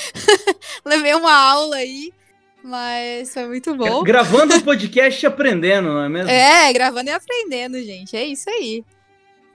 Levei 0.84 1.14
uma 1.14 1.32
aula 1.32 1.76
aí, 1.76 2.10
mas 2.62 3.32
foi 3.32 3.46
muito 3.46 3.74
bom. 3.74 4.02
Gravando 4.02 4.56
o 4.56 4.62
podcast 4.62 5.24
e 5.24 5.26
aprendendo, 5.26 5.88
não 5.88 6.04
é 6.04 6.08
mesmo? 6.08 6.30
É, 6.30 6.72
gravando 6.72 7.10
e 7.10 7.12
aprendendo, 7.12 7.82
gente. 7.82 8.16
É 8.16 8.24
isso 8.24 8.48
aí. 8.50 8.84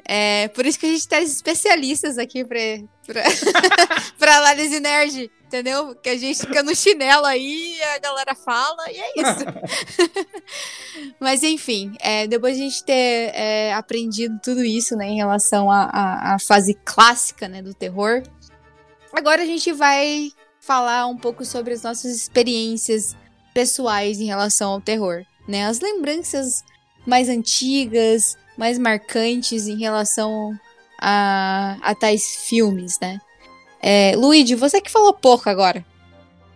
É 0.07 0.47
por 0.49 0.65
isso 0.65 0.79
que 0.79 0.85
a 0.85 0.89
gente 0.89 1.07
tem 1.07 1.23
especialistas 1.23 2.19
aqui 2.19 2.45
pra, 2.45 2.59
pra, 3.07 3.23
pra 4.19 4.37
análise 4.37 4.79
nerd, 4.79 5.31
entendeu? 5.45 5.95
Que 5.95 6.09
a 6.09 6.17
gente 6.17 6.41
fica 6.41 6.61
no 6.61 6.75
chinelo 6.75 7.25
aí, 7.25 7.81
a 7.95 7.97
galera 7.97 8.35
fala 8.35 8.91
e 8.91 8.99
é 8.99 9.13
isso. 9.17 9.45
Mas 11.19 11.41
enfim, 11.41 11.95
é, 11.99 12.27
depois 12.27 12.55
de 12.55 12.61
a 12.61 12.65
gente 12.65 12.83
ter 12.83 13.31
é, 13.33 13.73
aprendido 13.73 14.39
tudo 14.43 14.63
isso, 14.63 14.95
né, 14.95 15.07
em 15.07 15.15
relação 15.15 15.71
à 15.71 16.37
fase 16.47 16.77
clássica, 16.85 17.47
né, 17.47 17.63
do 17.63 17.73
terror, 17.73 18.21
agora 19.11 19.41
a 19.41 19.45
gente 19.45 19.71
vai 19.71 20.31
falar 20.65 21.05
um 21.05 21.17
pouco 21.17 21.45
sobre 21.45 21.73
as 21.73 21.83
nossas 21.83 22.15
experiências 22.15 23.15
pessoais 23.53 24.19
em 24.19 24.25
relação 24.25 24.71
ao 24.71 24.81
terror, 24.81 25.23
né? 25.47 25.65
As 25.65 25.79
lembranças 25.79 26.63
mais 27.05 27.29
antigas, 27.29 28.35
mais 28.57 28.79
marcantes 28.79 29.67
em 29.67 29.77
relação 29.77 30.57
a, 30.99 31.77
a 31.81 31.93
tais 31.93 32.47
filmes, 32.47 32.99
né? 32.99 33.19
É, 33.81 34.15
Luigi, 34.15 34.55
você 34.55 34.81
que 34.81 34.89
falou 34.89 35.13
pouco 35.13 35.47
agora. 35.49 35.85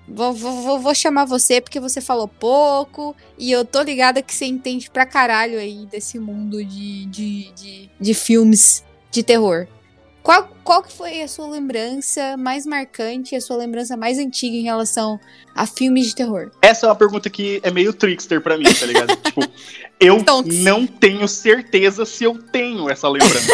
Vou, 0.08 0.34
vou, 0.34 0.80
vou, 0.80 0.95
chamar 0.95 1.26
você 1.26 1.62
porque 1.62 1.80
você 1.80 2.02
falou 2.02 2.28
pouco 2.28 3.15
e 3.38 3.52
eu 3.52 3.63
tô 3.63 3.84
ligada 3.84 4.24
que 4.24 4.34
você 4.34 4.45
entende 4.45 4.89
pra 4.89 5.06
caralho 5.06 5.60
aí 5.60 5.86
desse 5.86 6.17
mundo 6.17 6.65
de, 6.65 7.06
de, 7.06 7.52
de, 7.52 7.89
de 8.02 8.13
filmes 8.15 8.84
de 9.12 9.22
terror. 9.22 9.67
Qual, 10.30 10.48
qual 10.63 10.84
que 10.84 10.94
foi 10.94 11.24
a 11.24 11.28
sua 11.28 11.48
lembrança 11.48 12.38
mais 12.38 12.63
marcante, 12.63 13.36
a 13.36 13.42
sua 13.42 13.58
lembrança 13.58 13.98
mais 13.98 14.20
antiga 14.20 14.56
em 14.56 14.62
relação 14.62 15.20
a 15.56 15.65
filmes 15.65 16.06
de 16.06 16.13
terror? 16.13 16.52
Essa 16.62 16.86
é 16.86 16.89
uma 16.89 16.96
pergunta 16.96 17.32
que 17.32 17.60
é 17.63 17.72
meio 17.72 17.92
trickster 17.92 18.39
pra 18.39 18.56
mim, 18.56 18.65
tá 18.65 18.86
ligado? 18.86 19.15
tipo, 19.26 19.42
eu 20.00 20.24
Tonks. 20.24 20.60
não 20.60 20.86
tenho 20.86 21.28
certeza 21.28 22.06
se 22.06 22.26
eu 22.26 22.38
tenho 22.38 22.88
essa 22.92 23.10
lembrança. 23.10 23.54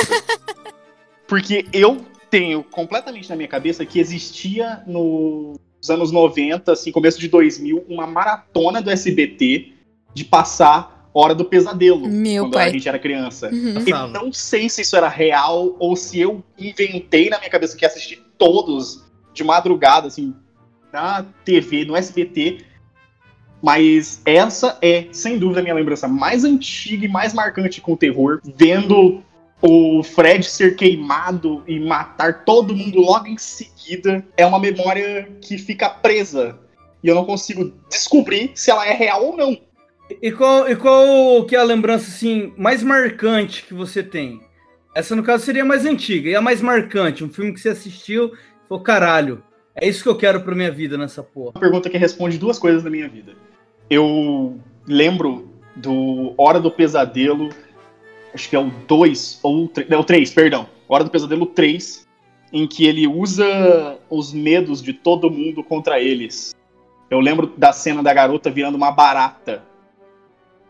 Porque 1.26 1.66
eu 1.72 2.06
tenho 2.30 2.62
completamente 2.62 3.30
na 3.30 3.38
minha 3.38 3.48
cabeça 3.48 3.86
que 3.86 3.98
existia 3.98 4.84
nos 4.86 5.58
anos 5.90 6.12
90, 6.12 6.74
assim, 6.74 6.92
começo 6.92 7.22
de 7.22 7.30
2000, 7.30 7.86
uma 7.88 8.06
maratona 8.06 8.82
do 8.82 8.92
SBT 8.92 9.72
de 10.14 10.26
passar 10.26 10.95
Hora 11.18 11.34
do 11.34 11.46
Pesadelo 11.46 12.10
Meu 12.10 12.44
quando 12.44 12.54
pai. 12.56 12.68
a 12.68 12.72
gente 12.74 12.90
era 12.90 13.00
criança. 13.00 13.50
Uhum. 13.50 13.76
Eu 13.88 14.08
não 14.10 14.34
sei 14.34 14.68
se 14.68 14.82
isso 14.82 14.98
era 14.98 15.08
real 15.08 15.74
ou 15.80 15.96
se 15.96 16.20
eu 16.20 16.44
inventei 16.60 17.30
na 17.30 17.40
minha 17.40 17.50
cabeça 17.50 17.78
que 17.78 17.86
assisti 17.86 18.22
todos 18.38 19.02
de 19.34 19.42
madrugada, 19.42 20.08
assim, 20.08 20.36
na 20.92 21.26
TV, 21.46 21.86
no 21.86 21.96
SBT. 21.96 22.66
Mas 23.64 24.22
essa 24.26 24.78
é, 24.82 25.08
sem 25.14 25.40
dúvida, 25.40 25.62
a 25.62 25.64
minha 25.64 25.74
lembrança 25.74 26.06
mais 26.06 26.44
antiga 26.44 27.06
e 27.06 27.08
mais 27.08 27.34
marcante 27.34 27.80
com 27.80 27.94
o 27.94 27.98
terror, 27.98 28.42
vendo 28.44 29.24
o 29.62 30.04
Fred 30.04 30.46
ser 30.46 30.76
queimado 30.76 31.64
e 31.66 31.80
matar 31.80 32.44
todo 32.44 32.76
mundo 32.76 33.00
logo 33.00 33.28
em 33.28 33.38
seguida. 33.38 34.22
É 34.36 34.46
uma 34.46 34.60
memória 34.60 35.32
que 35.40 35.58
fica 35.58 35.90
presa. 35.90 36.60
E 37.02 37.08
eu 37.08 37.16
não 37.16 37.24
consigo 37.24 37.72
descobrir 37.90 38.52
se 38.54 38.70
ela 38.70 38.86
é 38.86 38.94
real 38.94 39.24
ou 39.24 39.38
não. 39.38 39.58
E 40.22 40.32
qual, 40.32 40.70
e 40.70 40.76
qual 40.76 41.46
que 41.46 41.56
é 41.56 41.60
a 41.60 41.64
lembrança 41.64 42.08
assim 42.08 42.54
mais 42.58 42.84
marcante 42.84 43.64
que 43.64 43.74
você 43.74 44.04
tem? 44.04 44.42
Essa 44.94 45.16
no 45.16 45.24
caso 45.24 45.44
seria 45.44 45.64
a 45.64 45.66
mais 45.66 45.86
antiga 45.86 46.30
e 46.30 46.36
a 46.36 46.42
mais 46.42 46.62
marcante, 46.62 47.24
um 47.24 47.30
filme 47.30 47.54
que 47.54 47.60
você 47.60 47.70
assistiu, 47.70 48.34
e 48.34 48.68
falou 48.68 48.84
caralho, 48.84 49.44
é 49.76 49.88
isso 49.88 50.04
que 50.04 50.10
eu 50.10 50.16
quero 50.16 50.42
pra 50.42 50.56
minha 50.56 50.72
vida 50.72 50.98
nessa 50.98 51.22
porra. 51.22 51.52
Uma 51.56 51.60
pergunta 51.60 51.90
que 51.90 51.98
responde 51.98 52.38
duas 52.38 52.58
coisas 52.60 52.84
na 52.84 52.90
minha 52.90 53.10
vida. 53.10 53.34
Eu 53.90 54.60
lembro 54.88 55.50
do 55.76 56.34
Hora 56.38 56.60
do 56.60 56.72
Pesadelo, 56.72 57.50
acho 58.34 58.50
que 58.50 58.56
é 58.56 58.60
o 58.60 58.72
2 58.88 59.40
ou 59.44 59.66
o 59.66 60.04
3, 60.04 60.32
perdão. 60.32 60.70
Hora 60.88 61.04
do 61.04 61.10
Pesadelo 61.10 61.48
3, 61.48 62.08
em 62.54 62.68
que 62.68 62.86
ele 62.86 63.08
usa 63.08 63.98
os 64.10 64.32
medos 64.32 64.82
de 64.82 64.94
todo 64.94 65.32
mundo 65.32 65.64
contra 65.64 66.00
eles. 66.00 66.56
Eu 67.10 67.20
lembro 67.20 67.52
da 67.58 67.74
cena 67.74 68.02
da 68.02 68.14
garota 68.14 68.50
virando 68.50 68.76
uma 68.76 68.92
barata 68.92 69.64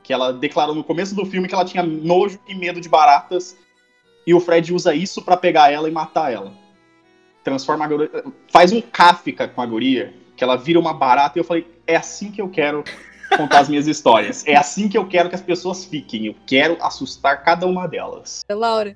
que 0.05 0.13
ela 0.13 0.31
declarou 0.31 0.75
no 0.75 0.83
começo 0.83 1.15
do 1.15 1.25
filme 1.25 1.47
que 1.47 1.55
ela 1.55 1.65
tinha 1.65 1.81
nojo 1.81 2.39
e 2.47 2.53
medo 2.53 2.79
de 2.79 2.87
baratas, 2.87 3.57
e 4.25 4.35
o 4.35 4.39
Fred 4.39 4.71
usa 4.71 4.93
isso 4.93 5.19
para 5.23 5.35
pegar 5.35 5.71
ela 5.71 5.89
e 5.89 5.91
matar 5.91 6.31
ela. 6.31 6.53
Transforma 7.43 7.85
a 7.85 7.87
guria, 7.87 8.23
faz 8.51 8.71
um 8.71 8.79
Kafka 8.81 9.47
com 9.47 9.63
a 9.63 9.65
guria, 9.65 10.13
que 10.37 10.43
ela 10.43 10.57
vira 10.57 10.79
uma 10.79 10.93
barata, 10.93 11.39
e 11.39 11.41
eu 11.41 11.43
falei, 11.43 11.65
é 11.87 11.95
assim 11.95 12.31
que 12.31 12.39
eu 12.39 12.47
quero 12.47 12.83
contar 13.35 13.61
as 13.61 13.69
minhas 13.69 13.87
histórias. 13.87 14.45
É 14.45 14.55
assim 14.55 14.87
que 14.87 14.97
eu 14.97 15.07
quero 15.07 15.27
que 15.27 15.35
as 15.35 15.41
pessoas 15.41 15.83
fiquem. 15.85 16.27
Eu 16.27 16.35
quero 16.45 16.77
assustar 16.81 17.43
cada 17.43 17.65
uma 17.65 17.87
delas. 17.87 18.45
Laura, 18.47 18.95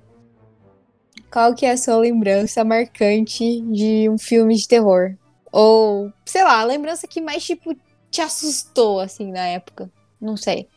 qual 1.31 1.55
que 1.55 1.65
é 1.65 1.71
a 1.71 1.77
sua 1.77 1.97
lembrança 1.97 2.63
marcante 2.63 3.61
de 3.61 4.07
um 4.07 4.17
filme 4.19 4.55
de 4.55 4.67
terror? 4.67 5.15
Ou, 5.51 6.13
sei 6.23 6.43
lá, 6.43 6.59
a 6.59 6.65
lembrança 6.65 7.07
que 7.07 7.19
mais, 7.19 7.43
tipo, 7.43 7.75
te 8.11 8.21
assustou, 8.21 8.99
assim, 8.99 9.31
na 9.31 9.47
época? 9.47 9.89
Não 10.21 10.37
sei. 10.37 10.67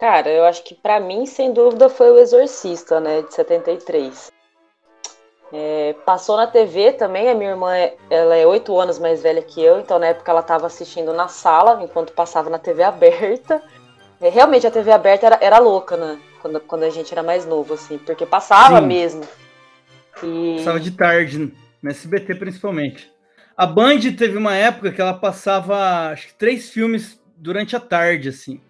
Cara, 0.00 0.30
eu 0.30 0.44
acho 0.44 0.64
que 0.64 0.74
para 0.74 0.98
mim, 0.98 1.26
sem 1.26 1.52
dúvida, 1.52 1.90
foi 1.90 2.10
o 2.10 2.18
Exorcista, 2.18 2.98
né, 2.98 3.20
de 3.20 3.34
73. 3.34 4.32
É, 5.52 5.94
passou 6.06 6.38
na 6.38 6.46
TV 6.46 6.92
também, 6.92 7.28
a 7.28 7.34
minha 7.34 7.50
irmã 7.50 7.72
ela 8.08 8.34
é 8.34 8.46
oito 8.46 8.78
anos 8.78 8.98
mais 8.98 9.20
velha 9.20 9.42
que 9.42 9.60
eu, 9.60 9.78
então 9.78 9.98
na 9.98 10.06
época 10.06 10.30
ela 10.30 10.40
estava 10.40 10.66
assistindo 10.66 11.12
na 11.12 11.28
sala, 11.28 11.82
enquanto 11.82 12.12
passava 12.12 12.48
na 12.48 12.58
TV 12.58 12.82
aberta. 12.82 13.62
É, 14.20 14.28
realmente 14.28 14.66
a 14.66 14.70
TV 14.70 14.90
aberta 14.90 15.26
era, 15.26 15.38
era 15.40 15.58
louca, 15.58 15.96
né? 15.96 16.18
Quando, 16.40 16.60
quando 16.60 16.84
a 16.84 16.90
gente 16.90 17.12
era 17.12 17.22
mais 17.22 17.44
novo, 17.44 17.74
assim, 17.74 17.98
porque 17.98 18.24
passava 18.24 18.80
Sim. 18.80 18.86
mesmo. 18.86 19.22
E... 20.22 20.56
Passava 20.58 20.80
de 20.80 20.92
tarde, 20.92 21.52
no 21.82 21.90
SBT 21.90 22.36
principalmente. 22.36 23.10
A 23.56 23.66
Band 23.66 24.00
teve 24.16 24.38
uma 24.38 24.54
época 24.54 24.92
que 24.92 25.00
ela 25.00 25.14
passava, 25.14 26.10
acho 26.10 26.28
que 26.28 26.34
três 26.34 26.70
filmes 26.70 27.20
durante 27.36 27.76
a 27.76 27.80
tarde, 27.80 28.30
assim. 28.30 28.60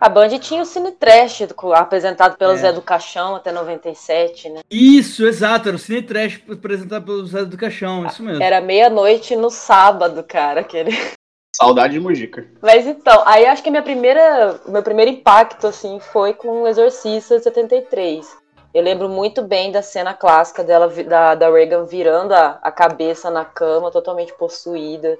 A 0.00 0.08
Band 0.08 0.28
tinha 0.38 0.62
o 0.62 0.66
Cine 0.66 0.92
Trash 0.92 1.42
do- 1.46 1.72
apresentado 1.74 2.36
pelo 2.36 2.52
É. 2.52 2.56
Zé 2.56 2.72
do 2.72 2.82
Caixão 2.82 3.36
até 3.36 3.50
97, 3.50 4.50
né? 4.50 4.60
Isso, 4.70 5.26
exato, 5.26 5.68
era 5.68 5.76
o 5.76 5.80
Cine 5.80 6.02
Trash 6.02 6.40
apresentado 6.50 7.04
pelo 7.04 7.26
Zé 7.26 7.44
do 7.44 7.56
Caixão, 7.56 8.04
isso 8.06 8.22
mesmo. 8.22 8.42
Era 8.42 8.60
meia-noite 8.60 9.34
no 9.34 9.50
sábado, 9.50 10.22
cara. 10.22 10.60
Aquele... 10.60 10.90
Saudade 11.56 11.94
de 11.94 12.00
Mujica. 12.00 12.46
Mas 12.60 12.86
então, 12.86 13.22
aí 13.24 13.46
acho 13.46 13.62
que 13.62 13.70
a 13.70 13.72
minha 13.72 13.82
primeira, 13.82 14.60
o 14.66 14.70
meu 14.70 14.82
primeiro 14.82 15.10
impacto, 15.10 15.66
assim, 15.66 15.98
foi 15.98 16.34
com 16.34 16.62
o 16.62 16.68
Exorcista 16.68 17.38
de 17.38 17.44
73. 17.44 18.26
Eu 18.74 18.82
lembro 18.82 19.08
muito 19.08 19.40
bem 19.40 19.72
da 19.72 19.80
cena 19.80 20.12
clássica 20.12 20.62
dela, 20.62 20.86
da, 20.88 21.34
da 21.34 21.48
Reagan 21.50 21.86
virando 21.86 22.34
a, 22.34 22.58
a 22.62 22.70
cabeça 22.70 23.30
na 23.30 23.42
cama, 23.42 23.90
totalmente 23.90 24.34
possuída. 24.34 25.18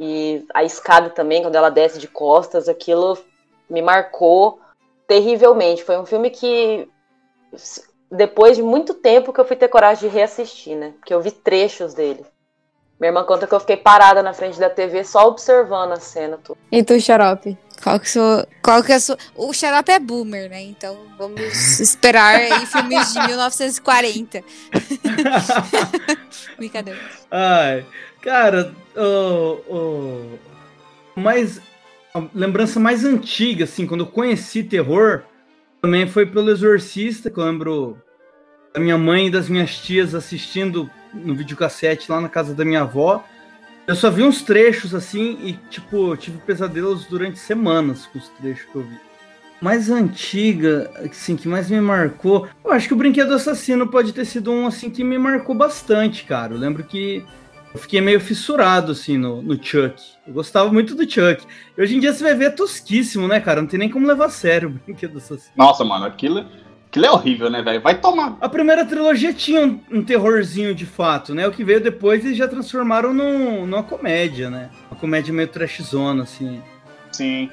E 0.00 0.46
a 0.54 0.64
escada 0.64 1.10
também, 1.10 1.42
quando 1.42 1.54
ela 1.56 1.68
desce 1.70 1.98
de 1.98 2.08
costas, 2.08 2.66
aquilo 2.66 3.18
me 3.68 3.82
marcou 3.82 4.60
terrivelmente. 5.06 5.84
Foi 5.84 5.98
um 5.98 6.06
filme 6.06 6.30
que, 6.30 6.88
depois 8.10 8.56
de 8.56 8.62
muito 8.62 8.94
tempo, 8.94 9.32
que 9.32 9.40
eu 9.40 9.44
fui 9.44 9.56
ter 9.56 9.68
coragem 9.68 10.08
de 10.08 10.14
reassistir, 10.14 10.76
né? 10.76 10.92
Porque 10.98 11.12
eu 11.12 11.20
vi 11.20 11.30
trechos 11.30 11.94
dele. 11.94 12.24
Minha 12.98 13.10
irmã 13.10 13.24
conta 13.24 13.46
que 13.46 13.54
eu 13.54 13.60
fiquei 13.60 13.76
parada 13.76 14.22
na 14.22 14.32
frente 14.32 14.58
da 14.58 14.70
TV 14.70 15.02
só 15.04 15.28
observando 15.28 15.92
a 15.92 16.00
cena 16.00 16.38
toda. 16.42 16.58
E 16.70 16.82
tu, 16.82 16.98
Xarope? 16.98 17.58
Qual 17.82 17.98
que, 17.98 18.08
sua, 18.08 18.46
qual 18.62 18.82
que 18.82 18.92
é 18.92 18.94
a 18.94 19.00
sua... 19.00 19.18
O 19.34 19.52
Xarope 19.52 19.90
é 19.90 19.98
boomer, 19.98 20.48
né? 20.48 20.62
Então 20.62 20.96
vamos 21.18 21.40
esperar 21.80 22.36
aí 22.36 22.66
filmes 22.66 23.12
de 23.12 23.26
1940. 23.26 24.44
Brincadeira. 26.56 27.00
Ai, 27.30 27.84
cara, 28.22 28.72
o, 28.96 29.74
o, 29.74 30.38
mais, 31.16 31.58
a 31.58 31.62
lembrança 32.32 32.78
mais 32.78 33.04
antiga, 33.04 33.64
assim, 33.64 33.86
quando 33.86 34.02
eu 34.02 34.06
conheci 34.06 34.62
terror, 34.62 35.22
também 35.82 36.06
foi 36.06 36.24
pelo 36.26 36.50
Exorcista, 36.50 37.28
que 37.28 37.38
eu 37.38 37.44
lembro 37.44 37.98
da 38.72 38.80
minha 38.80 38.96
mãe 38.96 39.26
e 39.26 39.30
das 39.30 39.48
minhas 39.48 39.76
tias 39.78 40.14
assistindo 40.14 40.88
no 41.12 41.34
videocassete 41.34 42.10
lá 42.10 42.20
na 42.20 42.28
casa 42.28 42.54
da 42.54 42.64
minha 42.64 42.82
avó. 42.82 43.24
Eu 43.86 43.94
só 43.94 44.10
vi 44.10 44.22
uns 44.22 44.42
trechos 44.42 44.94
assim 44.94 45.38
e, 45.42 45.52
tipo, 45.68 46.16
tive 46.16 46.38
pesadelos 46.38 47.04
durante 47.06 47.38
semanas 47.38 48.06
com 48.06 48.18
os 48.18 48.28
trechos 48.30 48.64
que 48.70 48.76
eu 48.76 48.82
vi. 48.82 48.98
Mais 49.60 49.90
antiga, 49.90 50.90
assim, 51.04 51.36
que 51.36 51.48
mais 51.48 51.68
me 51.68 51.80
marcou. 51.80 52.48
Eu 52.64 52.72
acho 52.72 52.88
que 52.88 52.94
o 52.94 52.96
Brinquedo 52.96 53.34
Assassino 53.34 53.88
pode 53.88 54.12
ter 54.12 54.24
sido 54.24 54.52
um, 54.52 54.66
assim, 54.66 54.88
que 54.88 55.02
me 55.02 55.18
marcou 55.18 55.54
bastante, 55.54 56.24
cara. 56.24 56.54
Eu 56.54 56.58
lembro 56.58 56.84
que 56.84 57.24
eu 57.74 57.80
fiquei 57.80 58.00
meio 58.00 58.20
fissurado, 58.20 58.92
assim, 58.92 59.18
no, 59.18 59.42
no 59.42 59.60
Chuck. 59.60 60.00
Eu 60.24 60.32
gostava 60.32 60.72
muito 60.72 60.94
do 60.94 61.02
Chuck. 61.02 61.44
E 61.76 61.82
hoje 61.82 61.96
em 61.96 62.00
dia 62.00 62.12
você 62.12 62.22
vai 62.22 62.32
ver 62.32 62.44
é 62.44 62.50
tosquíssimo, 62.50 63.26
né, 63.26 63.40
cara? 63.40 63.60
Não 63.60 63.66
tem 63.66 63.80
nem 63.80 63.90
como 63.90 64.06
levar 64.06 64.26
a 64.26 64.30
sério 64.30 64.68
o 64.68 64.72
Brinquedo 64.86 65.18
Assassino. 65.18 65.52
Nossa, 65.56 65.84
mano, 65.84 66.04
aquilo, 66.04 66.46
aquilo 66.86 67.06
é 67.06 67.10
horrível, 67.10 67.50
né, 67.50 67.62
velho? 67.62 67.80
Vai 67.80 67.98
tomar. 68.00 68.38
A 68.40 68.48
primeira 68.48 68.84
trilogia 68.84 69.34
tinha 69.34 69.66
um, 69.66 69.80
um 69.90 70.04
terrorzinho 70.04 70.72
de 70.72 70.86
fato, 70.86 71.34
né? 71.34 71.48
O 71.48 71.50
que 71.50 71.64
veio 71.64 71.80
depois 71.80 72.24
eles 72.24 72.38
já 72.38 72.46
transformaram 72.46 73.12
num, 73.12 73.66
numa 73.66 73.82
comédia, 73.82 74.48
né? 74.48 74.70
Uma 74.88 75.00
comédia 75.00 75.34
meio 75.34 75.48
trashzona, 75.48 76.22
assim. 76.22 76.62
Sim. 77.10 77.50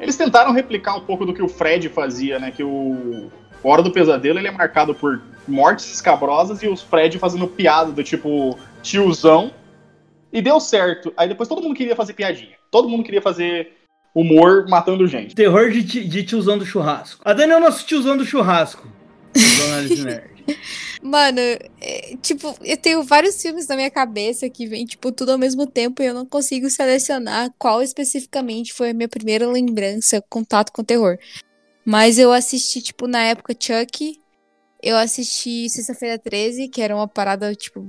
Eles 0.00 0.16
tentaram 0.16 0.52
replicar 0.52 0.96
um 0.96 1.02
pouco 1.02 1.26
do 1.26 1.34
que 1.34 1.42
o 1.42 1.48
Fred 1.48 1.90
fazia, 1.90 2.38
né? 2.38 2.50
Que 2.50 2.64
o 2.64 3.30
Hora 3.62 3.82
do 3.82 3.90
Pesadelo 3.90 4.38
ele 4.38 4.48
é 4.48 4.52
marcado 4.52 4.94
por 4.94 5.20
mortes 5.46 5.92
escabrosas 5.92 6.62
e 6.62 6.66
os 6.66 6.80
Fred 6.80 7.18
fazendo 7.18 7.46
piada 7.46 7.92
do 7.92 8.02
tipo 8.02 8.58
tiozão. 8.84 9.52
E 10.32 10.42
deu 10.42 10.60
certo. 10.60 11.12
Aí 11.16 11.28
depois 11.28 11.48
todo 11.48 11.62
mundo 11.62 11.76
queria 11.76 11.96
fazer 11.96 12.12
piadinha. 12.12 12.56
Todo 12.70 12.88
mundo 12.88 13.04
queria 13.04 13.22
fazer 13.22 13.72
humor 14.14 14.66
matando 14.68 15.06
gente. 15.06 15.34
Terror 15.34 15.70
de, 15.70 15.82
de 15.82 16.22
tiozão 16.22 16.58
do 16.58 16.66
churrasco. 16.66 17.20
A 17.24 17.32
Dani 17.32 17.52
é 17.52 17.56
o 17.56 17.60
nosso 17.60 17.86
tiozão 17.86 18.16
do 18.16 18.24
churrasco. 18.24 18.86
Mano, 21.02 21.40
é, 21.80 22.16
tipo, 22.20 22.56
eu 22.62 22.76
tenho 22.76 23.02
vários 23.02 23.40
filmes 23.40 23.66
na 23.66 23.76
minha 23.76 23.90
cabeça 23.90 24.48
que 24.48 24.66
vem, 24.66 24.84
tipo, 24.84 25.10
tudo 25.10 25.32
ao 25.32 25.38
mesmo 25.38 25.66
tempo 25.66 26.02
e 26.02 26.06
eu 26.06 26.14
não 26.14 26.26
consigo 26.26 26.68
selecionar 26.70 27.52
qual 27.58 27.82
especificamente 27.82 28.72
foi 28.72 28.90
a 28.90 28.94
minha 28.94 29.08
primeira 29.08 29.46
lembrança, 29.46 30.22
contato 30.28 30.72
com 30.72 30.84
terror. 30.84 31.18
Mas 31.84 32.18
eu 32.18 32.32
assisti, 32.32 32.80
tipo, 32.80 33.06
na 33.06 33.22
época 33.22 33.54
Chuck, 33.58 34.18
eu 34.84 34.98
assisti 34.98 35.66
Sexta-feira 35.70 36.18
13, 36.18 36.68
que 36.68 36.82
era 36.82 36.94
uma 36.94 37.08
parada, 37.08 37.54
tipo, 37.54 37.86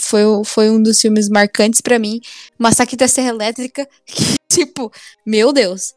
foi, 0.00 0.22
foi 0.44 0.70
um 0.70 0.80
dos 0.80 1.00
filmes 1.00 1.28
marcantes 1.28 1.80
pra 1.80 1.98
mim. 1.98 2.20
Massacre 2.56 2.96
da 2.96 3.08
Serra 3.08 3.30
Elétrica, 3.30 3.86
que, 4.06 4.36
tipo, 4.48 4.92
meu 5.26 5.52
Deus. 5.52 5.92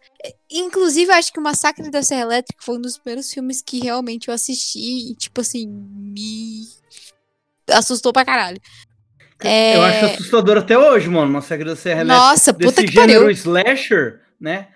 Inclusive, 0.51 1.11
acho 1.11 1.31
que 1.31 1.39
o 1.39 1.43
Massacre 1.43 1.91
da 1.91 2.01
Serra 2.01 2.23
Elétrica 2.23 2.63
foi 2.65 2.77
um 2.77 2.81
dos 2.81 2.97
primeiros 2.97 3.31
filmes 3.31 3.61
que 3.61 3.79
realmente 3.79 4.27
eu 4.27 4.33
assisti 4.33 5.11
e, 5.11 5.15
tipo 5.15 5.39
assim, 5.39 5.67
me 5.67 6.63
assustou 7.69 8.11
pra 8.11 8.25
caralho. 8.25 8.59
É... 9.41 9.77
Eu 9.77 9.83
acho 9.83 10.05
assustador 10.05 10.57
até 10.57 10.75
hoje, 10.75 11.07
mano. 11.07 11.31
Massacre 11.31 11.63
da 11.63 11.75
Serra 11.75 12.01
Elétrica. 12.01 12.25
Nossa, 12.27 12.53
puta 12.53 12.71
Desse 12.71 12.87
que 12.87 12.91
gênero 12.91 13.19
pariu. 13.21 13.31
slasher, 13.31 14.21
né? 14.41 14.69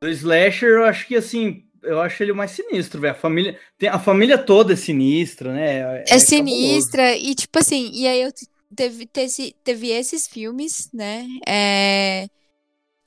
Do 0.00 0.08
slasher, 0.08 0.68
eu 0.68 0.84
acho 0.84 1.06
que 1.06 1.16
assim, 1.16 1.65
eu 1.86 2.00
acho 2.00 2.22
ele 2.22 2.32
o 2.32 2.36
mais 2.36 2.50
sinistro, 2.50 3.00
velho. 3.00 3.12
A 3.12 3.18
família, 3.18 3.58
tem, 3.78 3.88
a 3.88 3.98
família 3.98 4.38
toda 4.38 4.72
é 4.72 4.76
sinistra, 4.76 5.52
né? 5.52 5.78
É 5.78 6.04
cabuloso. 6.04 6.26
sinistra 6.26 7.16
e, 7.16 7.34
tipo 7.34 7.58
assim, 7.58 7.90
e 7.92 8.06
aí 8.06 8.22
eu 8.22 8.32
te- 8.32 8.48
teve, 8.74 9.06
teve, 9.06 9.56
teve 9.64 9.90
esses 9.90 10.26
filmes, 10.26 10.88
né? 10.92 11.26
É... 11.46 12.26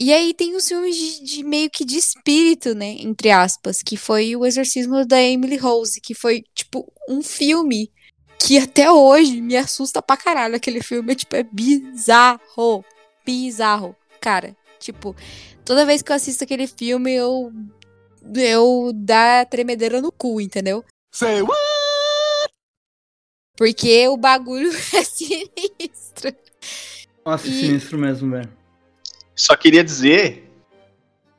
E 0.01 0.13
aí 0.13 0.33
tem 0.33 0.55
os 0.55 0.65
filmes 0.67 0.95
de, 0.95 1.23
de 1.25 1.43
meio 1.43 1.69
que 1.69 1.83
de 1.83 1.97
espírito, 1.97 2.73
né? 2.73 2.95
Entre 2.99 3.29
aspas, 3.31 3.83
que 3.83 3.97
foi 3.97 4.33
o 4.35 4.45
Exorcismo 4.45 5.05
da 5.05 5.21
Emily 5.21 5.57
Rose, 5.57 5.99
que 5.99 6.13
foi, 6.13 6.43
tipo, 6.55 6.89
um 7.09 7.21
filme 7.21 7.91
que 8.39 8.57
até 8.57 8.89
hoje 8.89 9.41
me 9.41 9.57
assusta 9.57 10.01
pra 10.01 10.15
caralho. 10.15 10.55
Aquele 10.55 10.81
filme, 10.81 11.13
tipo, 11.15 11.35
é 11.35 11.43
bizarro. 11.43 12.85
Bizarro. 13.25 13.93
Cara, 14.21 14.55
tipo, 14.79 15.13
toda 15.65 15.85
vez 15.85 16.01
que 16.01 16.11
eu 16.11 16.15
assisto 16.15 16.45
aquele 16.45 16.65
filme, 16.65 17.11
eu. 17.13 17.51
Eu 18.36 18.91
dá 18.93 19.45
tremedeira 19.45 20.01
no 20.01 20.12
cu, 20.12 20.39
entendeu? 20.41 20.84
Say 21.12 21.41
what? 21.41 21.58
Porque 23.58 24.08
o 24.08 24.17
bagulho 24.17 24.71
é 24.95 25.03
sinistro. 25.03 26.34
Nossa, 27.25 27.47
E- 27.47 27.51
sinistro 27.51 27.97
mesmo, 27.97 28.32
velho. 28.32 28.49
Só 29.36 29.55
queria 29.55 29.84
dizer 29.84 30.49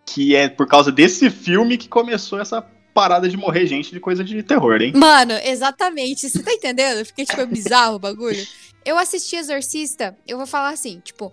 que 0.06 0.34
é 0.34 0.48
por 0.48 0.66
causa 0.66 0.90
desse 0.90 1.30
filme 1.30 1.78
que 1.78 1.88
começou 1.88 2.40
essa 2.40 2.62
parada 2.92 3.28
de 3.28 3.36
morrer 3.36 3.66
gente 3.66 3.92
de 3.92 4.00
coisa 4.00 4.24
de 4.24 4.42
terror, 4.42 4.80
hein? 4.82 4.92
Mano, 4.94 5.32
exatamente. 5.44 6.28
Você 6.28 6.42
tá 6.42 6.52
entendendo? 6.52 7.04
Fiquei, 7.04 7.24
tipo, 7.24 7.46
bizarro 7.46 7.96
o 7.96 7.98
bagulho. 7.98 8.44
Eu 8.84 8.98
assisti 8.98 9.36
Exorcista, 9.36 10.16
eu 10.26 10.36
vou 10.36 10.46
falar 10.46 10.70
assim, 10.70 11.00
tipo, 11.00 11.32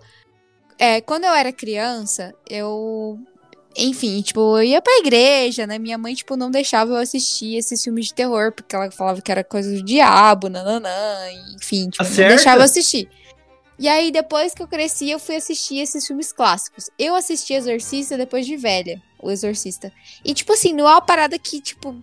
é, 0.78 1.00
quando 1.00 1.24
eu 1.24 1.32
era 1.32 1.52
criança, 1.52 2.34
eu. 2.48 3.18
Enfim, 3.80 4.20
tipo, 4.22 4.58
eu 4.58 4.64
ia 4.64 4.82
pra 4.82 4.98
igreja, 4.98 5.64
né? 5.64 5.78
Minha 5.78 5.96
mãe, 5.96 6.12
tipo, 6.12 6.36
não 6.36 6.50
deixava 6.50 6.90
eu 6.90 6.96
assistir 6.96 7.56
esses 7.56 7.82
filmes 7.82 8.06
de 8.06 8.14
terror, 8.14 8.50
porque 8.50 8.74
ela 8.74 8.90
falava 8.90 9.22
que 9.22 9.30
era 9.30 9.44
coisa 9.44 9.72
do 9.72 9.84
diabo, 9.84 10.48
nananã, 10.48 10.90
enfim, 11.54 11.88
tipo, 11.88 12.02
Tá 12.02 12.10
não 12.10 12.28
deixava 12.28 12.62
eu 12.62 12.64
assistir. 12.64 13.08
E 13.78 13.86
aí, 13.86 14.10
depois 14.10 14.52
que 14.52 14.60
eu 14.60 14.66
cresci, 14.66 15.08
eu 15.08 15.20
fui 15.20 15.36
assistir 15.36 15.78
esses 15.78 16.04
filmes 16.04 16.32
clássicos. 16.32 16.90
Eu 16.98 17.14
assisti 17.14 17.54
Exorcista 17.54 18.16
depois 18.16 18.44
de 18.44 18.56
velha, 18.56 19.00
o 19.22 19.30
Exorcista. 19.30 19.92
E, 20.24 20.34
tipo 20.34 20.52
assim, 20.52 20.72
não 20.72 20.88
é 20.88 20.94
uma 20.94 21.00
parada 21.00 21.38
que, 21.38 21.60
tipo, 21.60 21.94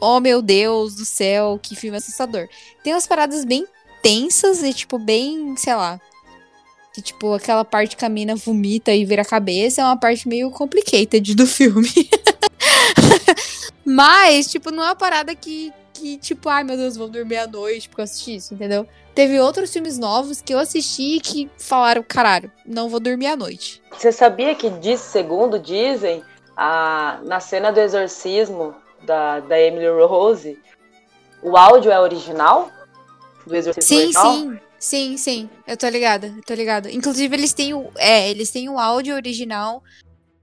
oh 0.00 0.18
meu 0.18 0.42
Deus 0.42 0.96
do 0.96 1.04
céu, 1.04 1.60
que 1.62 1.76
filme 1.76 1.98
assustador. 1.98 2.48
Tem 2.82 2.92
umas 2.92 3.06
paradas 3.06 3.44
bem 3.44 3.64
tensas 4.02 4.64
e, 4.64 4.74
tipo, 4.74 4.98
bem, 4.98 5.56
sei 5.56 5.76
lá. 5.76 6.00
Que, 6.96 7.02
tipo, 7.02 7.34
aquela 7.34 7.62
parte 7.62 7.94
que 7.94 8.06
a 8.06 8.08
mina 8.08 8.34
vomita 8.34 8.90
e 8.90 9.04
vira 9.04 9.20
a 9.20 9.24
cabeça 9.24 9.82
é 9.82 9.84
uma 9.84 9.98
parte 9.98 10.26
meio 10.26 10.50
complicated 10.50 11.34
do 11.34 11.46
filme. 11.46 11.90
Mas, 13.84 14.50
tipo, 14.50 14.70
não 14.70 14.82
é 14.82 14.86
uma 14.86 14.96
parada 14.96 15.34
que, 15.34 15.70
que, 15.92 16.16
tipo, 16.16 16.48
ai 16.48 16.64
meu 16.64 16.74
Deus, 16.74 16.96
vou 16.96 17.06
dormir 17.06 17.36
à 17.36 17.46
noite 17.46 17.86
porque 17.86 18.00
eu 18.00 18.04
assisti 18.04 18.36
isso, 18.36 18.54
entendeu? 18.54 18.88
Teve 19.14 19.38
outros 19.38 19.70
filmes 19.70 19.98
novos 19.98 20.40
que 20.40 20.54
eu 20.54 20.58
assisti 20.58 21.20
que 21.20 21.50
falaram, 21.58 22.02
caralho, 22.02 22.50
não 22.64 22.88
vou 22.88 22.98
dormir 22.98 23.26
à 23.26 23.36
noite. 23.36 23.82
Você 23.92 24.10
sabia 24.10 24.54
que, 24.54 24.70
diz, 24.70 24.98
segundo 25.00 25.58
dizem, 25.58 26.24
a, 26.56 27.20
na 27.24 27.40
cena 27.40 27.70
do 27.70 27.78
exorcismo 27.78 28.74
da, 29.02 29.40
da 29.40 29.60
Emily 29.60 29.86
Rose, 30.06 30.58
o 31.42 31.58
áudio 31.58 31.92
é 31.92 32.00
original? 32.00 32.70
Do 33.46 33.54
exorcismo 33.54 33.86
Sim, 33.86 34.04
original? 34.04 34.32
sim. 34.34 34.50
Sim, 34.50 34.65
sim. 35.16 35.48
Eu 35.66 35.76
tô 35.76 35.88
ligada, 35.88 36.28
eu 36.28 36.42
tô 36.42 36.54
ligada. 36.54 36.90
Inclusive, 36.90 37.34
eles 37.34 37.52
têm 37.52 37.74
o. 37.74 37.90
É, 37.96 38.30
eles 38.30 38.50
têm 38.50 38.68
o 38.68 38.78
áudio 38.78 39.14
original. 39.14 39.82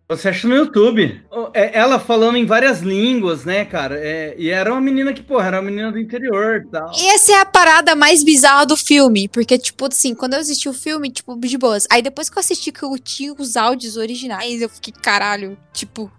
Você 0.10 0.30
acha 0.30 0.48
no 0.48 0.56
YouTube. 0.56 1.24
É, 1.54 1.80
Ela 1.80 1.98
falando 1.98 2.36
em 2.36 2.46
várias 2.46 2.82
línguas, 2.82 3.46
né, 3.46 3.64
cara? 3.64 3.98
É, 3.98 4.36
e 4.38 4.50
era 4.50 4.72
uma 4.72 4.82
menina 4.82 5.14
que, 5.14 5.24
porra, 5.24 5.48
era 5.48 5.58
uma 5.62 5.70
menina 5.70 5.92
do 5.92 5.98
interior 6.00 6.58
e 6.58 6.70
tal. 6.70 6.92
E 6.96 7.08
essa 7.08 7.32
é 7.32 7.40
a 7.40 7.46
parada 7.46 7.96
mais 7.96 8.24
bizarra 8.24 8.66
do 8.66 8.76
filme. 8.76 9.28
Porque, 9.30 9.58
tipo, 9.58 9.86
assim, 9.86 10.14
quando 10.14 10.34
eu 10.34 10.40
assisti 10.40 10.68
o 10.68 10.74
filme, 10.74 11.10
tipo, 11.10 11.36
de 11.40 11.58
boas. 11.58 11.88
Aí 11.90 12.02
depois 12.02 12.30
que 12.30 12.38
eu 12.38 12.42
assisti 12.42 12.72
que 12.72 12.84
eu 12.84 12.98
tinha 13.00 13.34
os 13.34 13.56
áudios 13.56 13.96
originais, 13.96 14.62
eu 14.62 14.70
fiquei, 14.70 14.94
caralho, 14.94 15.58
tipo. 15.72 16.12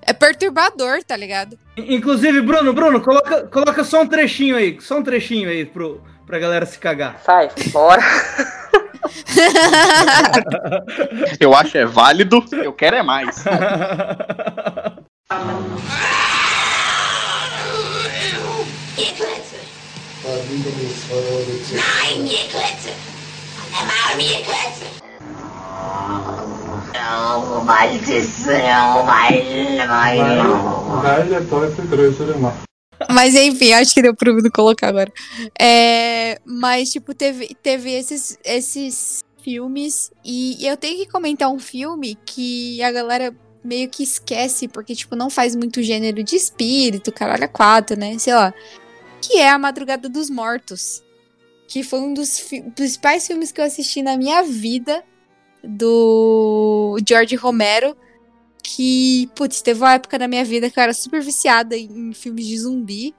É 0.00 0.12
perturbador, 0.12 1.02
tá 1.04 1.16
ligado? 1.16 1.58
Inclusive, 1.76 2.40
Bruno, 2.42 2.72
Bruno, 2.72 3.00
coloca, 3.00 3.46
coloca 3.46 3.84
só 3.84 4.02
um 4.02 4.06
trechinho 4.06 4.56
aí, 4.56 4.76
só 4.80 4.98
um 4.98 5.02
trechinho 5.02 5.48
aí 5.48 5.64
pro, 5.64 6.00
pra 6.26 6.38
galera 6.38 6.66
se 6.66 6.78
cagar. 6.78 7.20
Sai, 7.24 7.50
bora. 7.72 8.02
Eu 11.40 11.54
acho 11.54 11.76
é 11.76 11.84
válido, 11.84 12.44
eu 12.52 12.72
quero 12.72 12.96
é 12.96 13.02
mais. 13.02 13.44
Mas 33.10 33.34
enfim, 33.34 33.72
acho 33.72 33.94
que 33.94 34.02
deu 34.02 34.14
pro 34.14 34.34
mundo 34.34 34.50
colocar 34.50 34.88
agora. 34.88 35.12
É, 35.58 36.38
mas, 36.44 36.90
tipo, 36.90 37.14
teve, 37.14 37.54
teve 37.62 37.90
esses, 37.92 38.38
esses 38.44 39.24
filmes. 39.42 40.10
E 40.24 40.66
eu 40.66 40.76
tenho 40.76 40.98
que 40.98 41.10
comentar 41.10 41.50
um 41.50 41.58
filme 41.58 42.16
que 42.24 42.82
a 42.82 42.90
galera 42.90 43.34
meio 43.62 43.88
que 43.88 44.02
esquece, 44.02 44.68
porque, 44.68 44.94
tipo, 44.94 45.16
não 45.16 45.30
faz 45.30 45.54
muito 45.56 45.82
gênero 45.82 46.22
de 46.22 46.36
espírito, 46.36 47.10
caralho, 47.12 47.44
a 47.44 47.48
quatro, 47.48 47.98
né? 47.98 48.18
Sei 48.18 48.34
lá. 48.34 48.52
Que 49.22 49.38
é 49.38 49.48
A 49.48 49.58
Madrugada 49.58 50.08
dos 50.08 50.28
Mortos. 50.28 51.02
Que 51.66 51.82
foi 51.82 52.00
um 52.00 52.12
dos 52.12 52.38
fi- 52.38 52.62
principais 52.74 53.26
filmes 53.26 53.50
que 53.50 53.60
eu 53.60 53.64
assisti 53.64 54.02
na 54.02 54.16
minha 54.16 54.42
vida. 54.42 55.02
Do 55.62 56.98
George 57.08 57.34
Romero. 57.36 57.96
Que, 58.66 59.28
putz, 59.36 59.60
teve 59.60 59.78
uma 59.80 59.92
época 59.92 60.18
da 60.18 60.26
minha 60.26 60.42
vida 60.44 60.70
que 60.70 60.78
eu 60.78 60.82
era 60.82 60.94
super 60.94 61.20
viciada 61.20 61.76
em, 61.76 62.08
em 62.08 62.12
filmes 62.14 62.46
de 62.46 62.58
zumbi. 62.58 63.14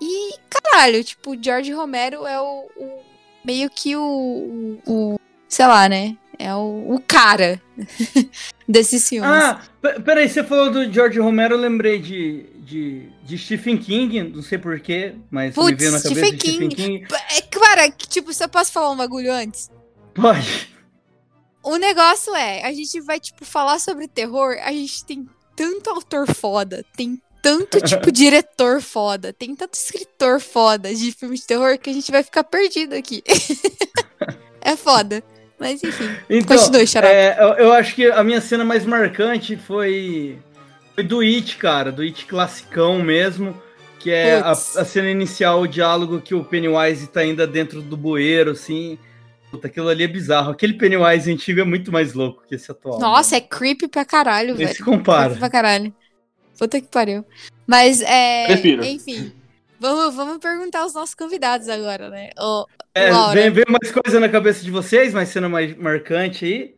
E, 0.00 0.34
caralho, 0.48 1.02
tipo, 1.02 1.34
George 1.42 1.72
Romero 1.72 2.24
é 2.24 2.40
o. 2.40 2.66
o- 2.76 3.00
meio 3.44 3.68
que 3.68 3.96
o, 3.96 4.00
o- 4.86 4.92
o- 5.14 5.20
Sei 5.48 5.66
lá, 5.66 5.88
né? 5.88 6.16
É 6.38 6.54
o, 6.54 6.94
o 6.94 7.02
cara 7.06 7.60
desses 8.68 9.06
filmes. 9.08 9.28
Ah, 9.28 9.60
pe- 9.82 10.00
peraí, 10.00 10.28
você 10.28 10.42
falou 10.44 10.70
do 10.70 10.90
George 10.90 11.18
Romero, 11.18 11.54
eu 11.56 11.58
lembrei 11.58 11.98
de, 11.98 12.44
de, 12.60 13.08
de 13.24 13.36
Stephen 13.38 13.76
King, 13.76 14.22
não 14.22 14.42
sei 14.42 14.56
porquê, 14.56 15.14
mas 15.30 15.48
me 15.48 15.62
Putz, 15.62 15.76
veio 15.78 15.90
na 15.92 16.00
cabeça 16.00 16.20
Stephen 16.26 16.36
de 16.36 16.48
Stephen 16.50 16.68
King. 16.68 17.06
É, 17.36 17.40
cara, 17.42 17.90
que, 17.90 18.08
tipo, 18.08 18.32
se 18.32 18.42
eu 18.44 18.48
posso 18.48 18.72
falar 18.72 18.90
um 18.92 18.96
bagulho 18.96 19.32
antes? 19.32 19.68
Pode. 20.14 20.69
O 21.70 21.76
negócio 21.76 22.34
é, 22.34 22.64
a 22.64 22.72
gente 22.72 23.00
vai, 23.00 23.20
tipo, 23.20 23.44
falar 23.44 23.78
sobre 23.78 24.08
terror, 24.08 24.56
a 24.60 24.72
gente 24.72 25.04
tem 25.04 25.24
tanto 25.54 25.88
autor 25.88 26.26
foda, 26.34 26.84
tem 26.96 27.22
tanto, 27.40 27.78
tipo, 27.86 28.10
diretor 28.10 28.82
foda, 28.82 29.32
tem 29.32 29.54
tanto 29.54 29.74
escritor 29.74 30.40
foda 30.40 30.92
de 30.92 31.12
filme 31.12 31.36
de 31.36 31.46
terror 31.46 31.78
que 31.78 31.88
a 31.88 31.92
gente 31.92 32.10
vai 32.10 32.24
ficar 32.24 32.42
perdido 32.42 32.96
aqui. 32.96 33.22
é 34.60 34.74
foda. 34.74 35.22
Mas 35.60 35.84
enfim, 35.84 36.10
Então, 36.28 36.56
continue, 36.56 36.86
Xarope. 36.86 37.14
é, 37.14 37.36
eu, 37.38 37.48
eu 37.66 37.72
acho 37.72 37.94
que 37.94 38.06
a 38.06 38.24
minha 38.24 38.40
cena 38.40 38.64
mais 38.64 38.84
marcante 38.84 39.56
foi, 39.56 40.38
foi 40.94 41.04
do 41.04 41.20
It, 41.20 41.56
cara, 41.56 41.92
do 41.92 42.02
It 42.02 42.26
classicão 42.26 42.98
mesmo, 43.00 43.54
que 44.00 44.10
é 44.10 44.40
a, 44.40 44.50
a 44.50 44.54
cena 44.54 45.08
inicial, 45.08 45.60
o 45.60 45.68
diálogo 45.68 46.20
que 46.20 46.34
o 46.34 46.42
Pennywise 46.42 47.06
tá 47.06 47.20
ainda 47.20 47.46
dentro 47.46 47.80
do 47.80 47.96
bueiro, 47.96 48.50
assim. 48.50 48.98
Puta, 49.50 49.66
aquilo 49.66 49.88
ali 49.88 50.04
é 50.04 50.08
bizarro. 50.08 50.52
Aquele 50.52 50.74
Pennywise 50.74 51.30
antigo 51.32 51.60
é 51.60 51.64
muito 51.64 51.90
mais 51.90 52.14
louco 52.14 52.44
que 52.48 52.54
esse 52.54 52.70
atual. 52.70 52.98
Nossa, 53.00 53.36
é 53.36 53.40
creepy 53.40 53.88
pra 53.88 54.04
caralho, 54.04 54.54
Nem 54.54 54.66
velho. 54.66 54.76
se 54.76 54.82
compara. 54.84 55.22
Creepy 55.24 55.40
pra 55.40 55.50
caralho. 55.50 55.94
Puta 56.58 56.80
que 56.80 56.86
pariu. 56.88 57.24
Mas, 57.66 58.00
é. 58.02 58.46
Prefiro. 58.46 58.84
Enfim. 58.84 59.32
Vamos, 59.80 60.14
vamos 60.14 60.38
perguntar 60.38 60.80
aos 60.82 60.92
nossos 60.94 61.14
convidados 61.14 61.68
agora, 61.68 62.10
né? 62.10 62.30
Ô, 62.38 62.66
É, 62.94 63.10
Laura. 63.10 63.32
vem, 63.40 63.50
vem 63.50 63.64
mais 63.68 63.90
coisa 63.90 64.20
na 64.20 64.28
cabeça 64.28 64.62
de 64.62 64.70
vocês, 64.70 65.14
mais 65.14 65.30
cena 65.30 65.48
mais 65.48 65.74
marcante 65.76 66.44
aí. 66.44 66.74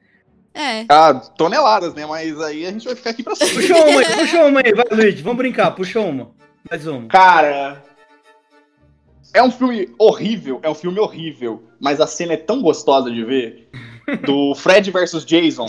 é. 0.54 0.86
Ah, 0.88 1.12
toneladas, 1.14 1.94
né? 1.94 2.06
Mas 2.06 2.40
aí 2.40 2.64
a 2.64 2.70
gente 2.70 2.84
vai 2.86 2.94
ficar 2.94 3.10
aqui 3.10 3.22
pra 3.24 3.34
sempre. 3.34 3.54
Puxa 3.56 3.74
uma 3.74 4.00
aí, 4.00 4.16
puxa 4.16 4.44
uma 4.44 4.60
aí, 4.64 4.72
vai, 4.72 4.84
Luigi, 4.92 5.20
vamos 5.22 5.38
brincar, 5.38 5.72
puxa 5.72 5.98
uma. 6.00 6.30
Mais 6.70 6.86
uma. 6.86 7.08
Cara. 7.08 7.82
É 9.34 9.42
um 9.42 9.50
filme 9.50 9.88
horrível, 9.98 10.60
é 10.62 10.70
um 10.70 10.74
filme 10.74 11.00
horrível, 11.00 11.64
mas 11.82 12.00
a 12.00 12.06
cena 12.06 12.34
é 12.34 12.36
tão 12.36 12.62
gostosa 12.62 13.10
de 13.10 13.24
ver. 13.24 13.68
Do 14.24 14.54
Fred 14.56 14.88
versus 14.92 15.24
Jason. 15.24 15.66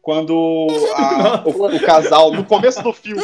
Quando 0.00 0.66
a- 0.94 1.42
o, 1.44 1.66
o 1.76 1.80
casal, 1.80 2.32
no 2.32 2.44
começo 2.44 2.82
do 2.82 2.92
filme, 2.92 3.22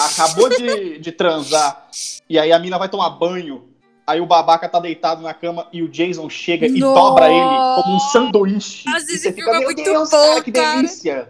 acabou 0.00 0.48
de, 0.48 0.98
de 0.98 1.12
transar, 1.12 1.86
e 2.28 2.36
aí 2.38 2.50
a 2.50 2.58
mina 2.58 2.76
vai 2.78 2.88
tomar 2.88 3.10
banho, 3.10 3.64
aí 4.06 4.20
o 4.20 4.26
babaca 4.26 4.68
tá 4.68 4.80
deitado 4.80 5.22
na 5.22 5.32
cama 5.32 5.68
e 5.72 5.82
o 5.82 5.88
Jason 5.88 6.28
chega 6.28 6.66
e 6.66 6.80
Nossa! 6.80 6.94
dobra 7.00 7.30
ele 7.30 7.82
como 7.82 7.96
um 7.96 8.00
sanduíche. 8.00 8.88
Nossa, 8.88 9.06
E 9.10 9.14
esse 9.14 9.18
você 9.18 9.32
filme 9.32 9.50
fica, 9.52 9.62
é 9.62 9.64
muito 9.64 9.82
Deus, 9.84 10.10
bom, 10.10 10.16
cara, 10.16 10.42
que 10.42 10.52
cara." 10.52 10.76
delícia. 10.76 11.28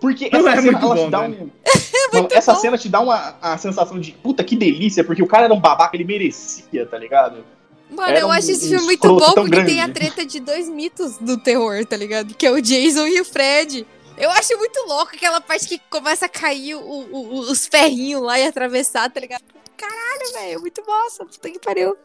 Porque 0.00 0.28
Não 0.32 0.40
essa 0.40 0.50
é 0.50 0.62
cena, 0.62 0.72
muito 0.72 0.84
ela 0.86 0.94
bom, 0.96 1.04
te 1.04 1.10
dá 1.10 1.20
um... 1.20 1.50
Mano, 2.12 2.28
essa 2.32 2.54
cena 2.56 2.76
te 2.76 2.88
dá 2.88 3.00
uma 3.00 3.36
a 3.40 3.56
sensação 3.56 3.98
de 4.00 4.10
puta 4.12 4.42
que 4.44 4.56
delícia, 4.56 5.04
porque 5.04 5.22
o 5.22 5.26
cara 5.26 5.44
era 5.44 5.54
um 5.54 5.60
babaca, 5.60 5.96
ele 5.96 6.04
merecia, 6.04 6.84
tá 6.84 6.98
ligado? 6.98 7.44
Mano, 7.94 8.16
eu 8.16 8.26
um- 8.28 8.30
acho 8.32 8.50
esse 8.50 8.68
filme 8.68 8.84
muito 8.84 9.06
bom 9.08 9.32
porque 9.32 9.50
tem 9.64 9.76
grande. 9.76 9.80
a 9.80 9.88
treta 9.88 10.24
de 10.26 10.40
dois 10.40 10.68
mitos 10.68 11.16
do 11.18 11.36
terror, 11.38 11.84
tá 11.86 11.96
ligado? 11.96 12.34
Que 12.34 12.46
é 12.46 12.50
o 12.50 12.60
Jason 12.60 13.06
e 13.06 13.20
o 13.20 13.24
Fred. 13.24 13.86
Eu 14.16 14.30
acho 14.30 14.56
muito 14.58 14.78
louco 14.86 15.12
aquela 15.14 15.40
parte 15.40 15.66
que 15.66 15.80
começa 15.90 16.26
a 16.26 16.28
cair 16.28 16.76
o- 16.76 16.80
o- 16.80 17.40
os 17.50 17.66
ferrinhos 17.66 18.22
lá 18.22 18.38
e 18.38 18.46
atravessar, 18.46 19.10
tá 19.10 19.18
ligado? 19.20 19.42
Caralho, 19.76 20.32
velho, 20.34 20.60
muito 20.60 20.82
massa, 20.86 21.24
puta 21.24 21.50
que 21.50 21.58
pariu. 21.58 21.96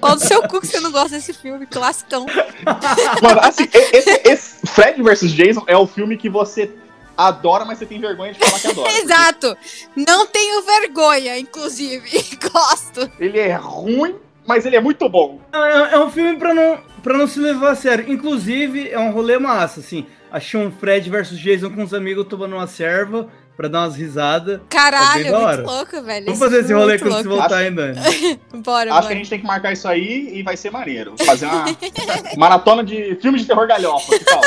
Qual 0.00 0.16
do 0.16 0.24
seu 0.26 0.48
cu 0.48 0.60
que 0.62 0.66
você 0.66 0.80
não 0.80 0.90
gosta 0.90 1.10
desse 1.10 1.34
filme, 1.34 1.66
classicão. 1.66 2.24
Mano, 3.22 3.40
assim, 3.42 3.68
esse, 3.92 4.20
esse 4.24 4.66
Fred 4.66 5.02
vs 5.02 5.32
Jason 5.32 5.62
é 5.66 5.76
o 5.76 5.86
filme 5.86 6.16
que 6.16 6.28
você 6.30 6.70
adora, 7.16 7.64
mas 7.66 7.78
você 7.78 7.84
tem 7.86 8.00
vergonha 8.00 8.32
de 8.32 8.38
falar 8.38 8.60
que 8.60 8.66
adora. 8.68 8.90
Exato! 8.98 9.56
Não 9.94 10.26
tenho 10.26 10.62
vergonha, 10.62 11.38
inclusive. 11.38 12.08
Gosto. 12.50 13.10
Ele 13.20 13.38
é 13.38 13.54
ruim, 13.54 14.16
mas 14.48 14.64
ele 14.64 14.76
é 14.76 14.80
muito 14.80 15.06
bom. 15.10 15.38
É, 15.52 15.94
é 15.94 15.98
um 16.00 16.10
filme 16.10 16.38
pra 16.38 16.54
não, 16.54 16.78
pra 17.02 17.18
não 17.18 17.26
se 17.26 17.38
levar 17.38 17.72
a 17.72 17.74
sério. 17.74 18.10
Inclusive, 18.10 18.88
é 18.90 18.98
um 18.98 19.10
rolê 19.10 19.38
massa, 19.38 19.80
assim. 19.80 20.06
Achei 20.32 20.58
um 20.58 20.70
Fred 20.70 21.08
versus 21.10 21.38
Jason 21.38 21.70
com 21.70 21.82
os 21.82 21.92
amigos 21.92 22.26
tomando 22.26 22.54
uma 22.54 22.66
serva 22.66 23.28
pra 23.54 23.68
dar 23.68 23.80
umas 23.80 23.96
risadas. 23.96 24.60
Caralho, 24.70 25.26
É 25.26 25.46
muito 25.56 25.70
louco, 25.70 26.02
velho. 26.02 26.24
Vamos 26.24 26.38
fazer 26.38 26.60
esse 26.60 26.72
é 26.72 26.74
rolê 26.74 26.92
muito 26.96 27.04
quando 27.04 27.22
se 27.22 27.28
voltar 27.28 27.56
ainda. 27.58 27.92
Bora, 28.64 28.90
Acho 28.90 29.00
bora. 29.00 29.06
que 29.08 29.12
a 29.12 29.16
gente 29.16 29.28
tem 29.30 29.40
que 29.40 29.46
marcar 29.46 29.72
isso 29.72 29.86
aí 29.86 30.30
e 30.32 30.42
vai 30.42 30.56
ser 30.56 30.70
maneiro. 30.70 31.14
Fazer 31.18 31.44
uma 31.46 31.64
maratona 32.38 32.82
de 32.82 33.16
filmes 33.20 33.42
de 33.42 33.48
terror 33.48 33.66
galhofa, 33.66 34.18
que 34.18 34.24
tal? 34.24 34.40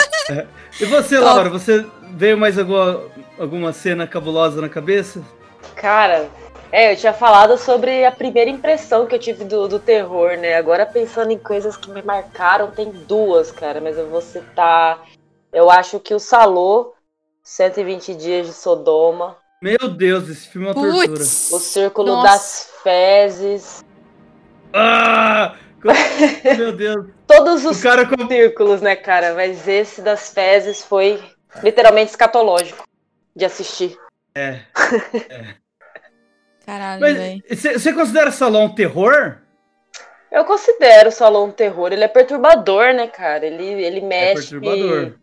E 0.79 0.85
você, 0.85 1.19
Laura, 1.19 1.49
você 1.49 1.85
veio 2.15 2.37
mais 2.37 2.57
alguma, 2.57 3.01
alguma 3.37 3.71
cena 3.71 4.07
cabulosa 4.07 4.61
na 4.61 4.69
cabeça? 4.69 5.21
Cara, 5.75 6.27
é, 6.71 6.93
eu 6.93 6.95
tinha 6.95 7.13
falado 7.13 7.57
sobre 7.57 8.05
a 8.05 8.11
primeira 8.11 8.49
impressão 8.49 9.05
que 9.05 9.13
eu 9.13 9.19
tive 9.19 9.43
do, 9.43 9.67
do 9.67 9.79
terror, 9.79 10.37
né? 10.37 10.55
Agora 10.55 10.85
pensando 10.85 11.31
em 11.31 11.37
coisas 11.37 11.75
que 11.75 11.91
me 11.91 12.01
marcaram, 12.01 12.71
tem 12.71 12.89
duas, 12.89 13.51
cara, 13.51 13.81
mas 13.81 13.97
eu 13.97 14.09
vou 14.09 14.21
citar. 14.21 15.05
Eu 15.51 15.69
acho 15.69 15.99
que 15.99 16.13
o 16.13 16.19
Salô, 16.19 16.93
120 17.43 18.15
Dias 18.15 18.47
de 18.47 18.53
Sodoma, 18.53 19.37
Meu 19.61 19.89
Deus, 19.89 20.29
esse 20.29 20.47
filme 20.47 20.67
é 20.67 20.71
uma 20.71 20.75
tortura. 20.75 21.07
Putz. 21.07 21.51
o 21.51 21.59
Círculo 21.59 22.07
Nossa. 22.13 22.27
das 22.27 22.71
Fezes, 22.81 23.83
Ah! 24.73 25.55
Meu 26.57 26.71
Deus. 26.71 27.07
todos 27.27 27.65
os 27.65 27.81
com... 27.81 28.27
círculos, 28.27 28.81
né, 28.81 28.95
cara? 28.95 29.33
Mas 29.33 29.67
esse 29.67 30.01
das 30.01 30.29
Fezes 30.31 30.83
foi 30.83 31.21
literalmente 31.63 32.11
escatológico 32.11 32.83
de 33.35 33.45
assistir. 33.45 33.97
É. 34.35 34.61
Caralho, 36.71 37.01
velho. 37.01 37.43
você 37.49 37.91
considera 37.93 38.31
Salão 38.31 38.65
um 38.65 38.73
terror? 38.75 39.37
Eu 40.31 40.45
considero 40.45 41.09
o 41.09 41.11
Salão 41.11 41.45
um 41.45 41.51
terror. 41.51 41.91
Ele 41.91 42.03
é 42.03 42.07
perturbador, 42.07 42.93
né, 42.93 43.07
cara? 43.07 43.45
Ele, 43.45 43.65
ele 43.83 43.99
É 43.99 44.01
mexe. 44.01 44.49
perturbador. 44.51 45.15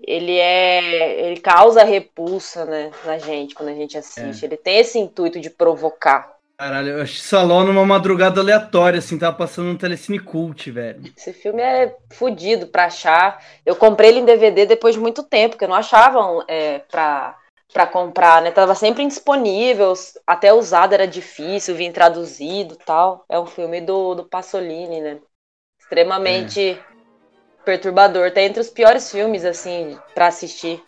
ele 0.00 0.38
é. 0.38 1.26
Ele 1.26 1.40
causa 1.40 1.84
repulsa, 1.84 2.64
né, 2.64 2.90
na 3.04 3.18
gente 3.18 3.54
quando 3.54 3.68
a 3.68 3.74
gente 3.74 3.96
É. 3.96 4.00
assiste. 4.00 4.44
Ele 4.46 4.56
tem 4.56 4.78
esse 4.78 4.98
intuito 4.98 5.38
de 5.38 5.50
provocar. 5.50 6.32
Caralho, 6.58 6.88
eu 6.90 7.02
achei 7.02 7.20
Salão 7.20 7.64
numa 7.64 7.84
madrugada 7.84 8.40
aleatória, 8.40 8.98
assim, 9.00 9.18
tava 9.18 9.36
passando 9.36 9.68
um 9.70 9.76
telecine 9.76 10.18
cult, 10.18 10.70
velho. 10.70 11.02
Esse 11.16 11.32
filme 11.32 11.60
é 11.60 11.94
fodido 12.12 12.68
pra 12.68 12.84
achar. 12.86 13.42
Eu 13.66 13.74
comprei 13.76 14.10
ele 14.10 14.20
em 14.20 14.24
DVD 14.24 14.64
depois 14.64 14.94
de 14.94 15.00
muito 15.00 15.22
tempo, 15.24 15.50
porque 15.50 15.64
eu 15.64 15.68
não 15.68 15.74
achava 15.76 16.44
é, 16.48 16.78
pra, 16.90 17.36
pra 17.72 17.86
comprar, 17.86 18.42
né? 18.42 18.50
Tava 18.50 18.74
sempre 18.74 19.02
indisponível, 19.02 19.92
até 20.26 20.52
usado 20.52 20.92
era 20.92 21.06
difícil, 21.06 21.74
vir 21.74 21.92
traduzido 21.92 22.74
e 22.74 22.84
tal. 22.84 23.24
É 23.28 23.38
um 23.38 23.46
filme 23.46 23.80
do, 23.80 24.14
do 24.14 24.24
Pasolini, 24.24 25.00
né? 25.00 25.18
Extremamente 25.80 26.78
perturbador. 27.64 28.30
Tá 28.30 28.42
entre 28.42 28.60
os 28.60 28.70
piores 28.70 29.10
filmes, 29.10 29.44
assim, 29.44 29.98
pra 30.14 30.28
assistir. 30.28 30.82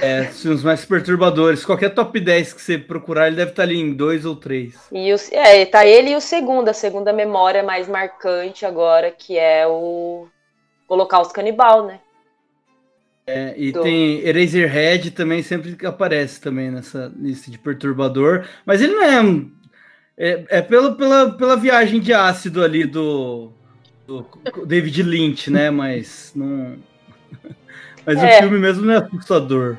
É, 0.00 0.22
os 0.30 0.42
filmes 0.42 0.62
mais 0.62 0.84
perturbadores. 0.84 1.64
Qualquer 1.64 1.94
top 1.94 2.20
10 2.20 2.52
que 2.52 2.60
você 2.60 2.78
procurar, 2.78 3.26
ele 3.28 3.36
deve 3.36 3.52
estar 3.52 3.62
ali 3.62 3.78
em 3.78 3.92
dois 3.94 4.24
ou 4.24 4.36
três. 4.36 4.74
E 4.92 5.12
o, 5.12 5.16
é, 5.32 5.64
tá 5.66 5.86
ele 5.86 6.10
e 6.10 6.16
o 6.16 6.20
segundo, 6.20 6.68
a 6.68 6.74
segunda 6.74 7.12
memória 7.12 7.62
mais 7.62 7.88
marcante 7.88 8.66
agora, 8.66 9.10
que 9.10 9.38
é 9.38 9.66
o, 9.66 10.28
Holocausto 10.90 11.32
Canibal, 11.32 11.86
né? 11.86 12.00
É, 13.32 13.54
e 13.56 13.70
Do- 13.72 13.82
tem 13.82 14.20
Eraserhead 14.26 15.12
também 15.12 15.42
sempre 15.42 15.76
que 15.76 15.86
aparece 15.86 16.40
também 16.40 16.70
nessa 16.70 17.12
lista 17.16 17.50
de 17.50 17.58
perturbador, 17.58 18.44
mas 18.66 18.80
ele 18.82 18.94
não 18.94 19.02
é 19.04 19.20
um- 19.22 19.52
é, 20.18 20.44
é 20.48 20.62
pelo, 20.62 20.96
pela, 20.96 21.30
pela 21.32 21.56
viagem 21.56 22.00
de 22.00 22.12
ácido 22.12 22.62
ali 22.64 22.84
do, 22.84 23.52
do 24.06 24.26
David 24.66 25.02
Lynch, 25.04 25.50
né? 25.50 25.70
Mas 25.70 26.32
não 26.34 26.76
mas 28.04 28.18
É. 28.22 28.38
o 28.38 28.42
filme 28.42 28.58
mesmo 28.58 28.84
não 28.84 28.94
é 28.94 28.96
assustador. 28.98 29.76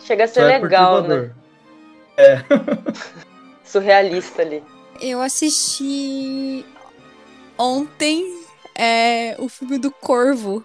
Chega 0.00 0.24
a 0.24 0.28
ser 0.28 0.40
Só 0.40 0.48
é 0.48 0.58
legal, 0.58 1.02
né? 1.02 1.30
perturbador. 2.16 2.68
Surrealista 3.64 4.42
ali. 4.42 4.62
Eu 5.00 5.20
assisti 5.20 6.64
ontem 7.56 8.42
é, 8.74 9.36
o 9.38 9.48
filme 9.48 9.78
do 9.78 9.90
Corvo 9.90 10.64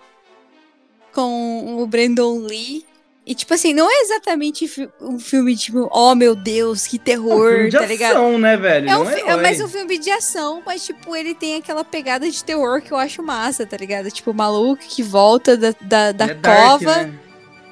com 1.14 1.82
o 1.82 1.88
Brandon 1.88 2.38
Lee. 2.40 2.86
E, 3.26 3.34
tipo 3.34 3.54
assim, 3.54 3.74
não 3.74 3.90
é 3.90 4.02
exatamente 4.02 4.70
um 5.00 5.18
filme 5.18 5.56
tipo, 5.56 5.88
oh 5.94 6.14
meu 6.14 6.36
Deus, 6.36 6.86
que 6.86 6.98
É 6.98 7.00
um 7.00 7.04
terror, 7.04 7.50
filme 7.54 7.70
de 7.70 7.78
tá 7.80 7.86
ligado? 7.86 8.12
ação, 8.18 8.38
né, 8.38 8.58
velho? 8.58 8.90
É 8.90 8.98
um, 8.98 9.06
fi- 9.06 9.14
é 9.22 9.30
herói. 9.30 9.42
mais 9.42 9.62
um 9.62 9.68
filme 9.70 9.98
de 9.98 10.12
ação, 10.12 10.62
mas, 10.66 10.86
tipo, 10.86 11.16
ele 11.16 11.34
tem 11.34 11.56
aquela 11.56 11.86
pegada 11.86 12.30
de 12.30 12.44
terror 12.44 12.82
que 12.82 12.92
eu 12.92 12.98
acho 12.98 13.24
massa, 13.24 13.66
tá 13.66 13.78
ligado? 13.78 14.12
Tipo, 14.12 14.32
o 14.32 14.34
maluco 14.34 14.84
que 14.90 15.02
volta 15.02 15.56
da, 15.56 15.74
da, 15.80 16.12
da 16.12 16.26
É 16.26 16.34
dark, 16.34 16.70
cova. 16.84 16.98
né? 17.04 17.20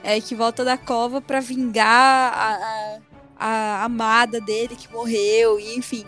É, 0.04 0.22
que 0.22 0.34
volta 0.34 0.64
da 0.64 0.78
cova 0.78 1.20
pra 1.22 1.42
vingar 1.42 2.34
a, 2.34 2.98
a, 3.38 3.46
a 3.46 3.84
amada 3.84 4.40
dele 4.40 4.76
que 4.78 4.90
morreu, 4.92 5.60
e 5.60 5.76
enfim. 5.76 6.06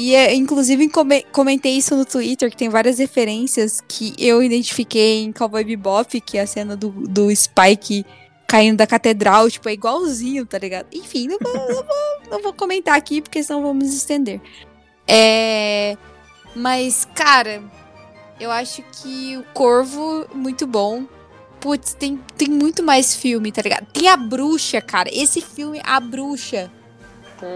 E, 0.00 0.14
é, 0.14 0.32
inclusive, 0.32 0.88
come- 0.90 1.24
comentei 1.32 1.72
isso 1.76 1.96
no 1.96 2.04
Twitter, 2.04 2.48
que 2.50 2.56
tem 2.56 2.68
várias 2.68 2.98
referências 3.00 3.80
que 3.88 4.14
eu 4.16 4.40
identifiquei 4.40 5.24
em 5.24 5.32
Cowboy 5.32 5.64
Bebop, 5.64 6.20
que 6.20 6.38
é 6.38 6.42
a 6.42 6.46
cena 6.46 6.76
do, 6.76 6.90
do 6.90 7.34
Spike 7.34 8.06
caindo 8.46 8.76
da 8.78 8.86
catedral, 8.86 9.50
tipo, 9.50 9.68
é 9.68 9.72
igualzinho, 9.72 10.46
tá 10.46 10.56
ligado? 10.56 10.86
Enfim, 10.92 11.26
não 11.26 11.36
vou, 11.42 11.52
não 11.52 11.66
vou, 11.84 11.84
não 12.30 12.42
vou 12.42 12.52
comentar 12.52 12.96
aqui, 12.96 13.20
porque 13.20 13.42
senão 13.42 13.60
vamos 13.60 13.92
estender. 13.92 14.40
É... 15.06 15.96
Mas, 16.54 17.06
cara, 17.14 17.62
eu 18.40 18.50
acho 18.50 18.82
que 19.02 19.36
o 19.36 19.42
Corvo, 19.52 20.26
muito 20.34 20.66
bom. 20.66 21.04
Putz, 21.60 21.92
tem, 21.94 22.20
tem 22.36 22.48
muito 22.48 22.82
mais 22.84 23.14
filme, 23.16 23.50
tá 23.50 23.60
ligado? 23.62 23.86
Tem 23.92 24.08
a 24.08 24.16
Bruxa, 24.16 24.80
cara. 24.80 25.10
Esse 25.12 25.40
filme, 25.40 25.80
A 25.84 25.98
Bruxa, 25.98 26.70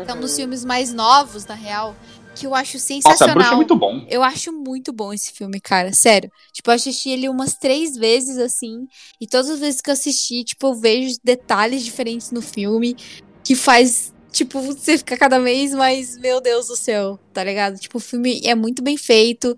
é 0.06 0.12
um 0.12 0.20
dos 0.20 0.32
Uhum. 0.32 0.36
filmes 0.38 0.64
mais 0.64 0.92
novos, 0.92 1.46
na 1.46 1.54
real, 1.54 1.94
que 2.34 2.46
eu 2.46 2.54
acho 2.54 2.76
Nossa, 2.76 2.92
a 2.94 2.94
sensacional. 2.94 3.34
bruxa 3.34 3.52
é 3.52 3.56
muito 3.56 3.76
bom. 3.76 4.06
Eu 4.08 4.22
acho 4.22 4.52
muito 4.52 4.92
bom 4.92 5.12
esse 5.12 5.32
filme, 5.32 5.60
cara. 5.60 5.92
Sério. 5.92 6.30
Tipo, 6.52 6.70
eu 6.70 6.74
assisti 6.74 7.10
ele 7.10 7.28
umas 7.28 7.54
três 7.54 7.96
vezes, 7.96 8.38
assim. 8.38 8.86
E 9.20 9.26
todas 9.26 9.50
as 9.50 9.60
vezes 9.60 9.80
que 9.80 9.90
eu 9.90 9.94
assisti, 9.94 10.44
tipo, 10.44 10.68
eu 10.68 10.74
vejo 10.74 11.16
detalhes 11.22 11.84
diferentes 11.84 12.30
no 12.30 12.42
filme 12.42 12.96
que 13.44 13.54
faz, 13.54 14.12
tipo, 14.30 14.60
você 14.60 14.98
ficar 14.98 15.16
cada 15.16 15.38
vez 15.38 15.72
mais, 15.74 16.16
meu 16.18 16.40
Deus 16.40 16.68
do 16.68 16.76
céu, 16.76 17.18
tá 17.32 17.42
ligado? 17.42 17.78
Tipo, 17.78 17.98
o 17.98 18.00
filme 18.00 18.40
é 18.44 18.54
muito 18.54 18.82
bem 18.82 18.96
feito. 18.96 19.54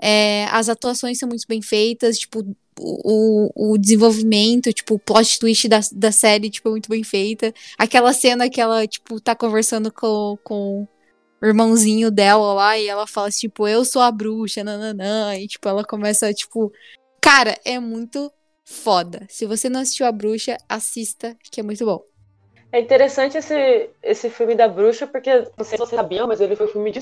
é, 0.00 0.46
as 0.50 0.68
atuações 0.68 1.18
são 1.18 1.28
muito 1.28 1.46
bem 1.48 1.62
feitas, 1.62 2.18
tipo, 2.18 2.44
o, 2.78 3.72
o, 3.72 3.78
desenvolvimento, 3.78 4.72
tipo, 4.72 4.94
o 4.94 4.98
plot 4.98 5.38
twist 5.38 5.68
da, 5.68 5.80
da 5.92 6.12
série, 6.12 6.50
tipo, 6.50 6.68
é 6.68 6.70
muito 6.72 6.88
bem 6.88 7.02
feita. 7.02 7.52
Aquela 7.78 8.12
cena 8.12 8.50
que 8.50 8.60
ela, 8.60 8.86
tipo, 8.86 9.20
tá 9.20 9.34
conversando 9.34 9.90
com, 9.92 10.38
com 10.44 10.86
irmãozinho 11.46 12.10
dela 12.10 12.54
lá 12.54 12.78
e 12.78 12.86
ela 12.86 13.06
fala, 13.06 13.30
tipo, 13.30 13.66
eu 13.66 13.84
sou 13.84 14.02
a 14.02 14.10
bruxa, 14.10 14.64
nananã. 14.64 15.34
E, 15.36 15.46
tipo, 15.46 15.68
ela 15.68 15.84
começa, 15.84 16.32
tipo. 16.32 16.72
Cara, 17.20 17.58
é 17.64 17.78
muito 17.78 18.30
foda. 18.64 19.26
Se 19.28 19.46
você 19.46 19.68
não 19.68 19.80
assistiu 19.80 20.06
a 20.06 20.12
bruxa, 20.12 20.56
assista, 20.68 21.36
que 21.50 21.60
é 21.60 21.62
muito 21.62 21.84
bom. 21.84 22.02
É 22.72 22.80
interessante 22.80 23.38
esse, 23.38 23.90
esse 24.02 24.28
filme 24.28 24.54
da 24.54 24.68
bruxa, 24.68 25.06
porque 25.06 25.30
não 25.56 25.64
sei 25.64 25.78
se 25.78 25.78
vocês 25.78 26.00
sabiam, 26.00 26.26
mas 26.26 26.40
ele 26.40 26.56
foi 26.56 26.66
um 26.66 26.70
filme 26.70 26.90
de 26.90 27.00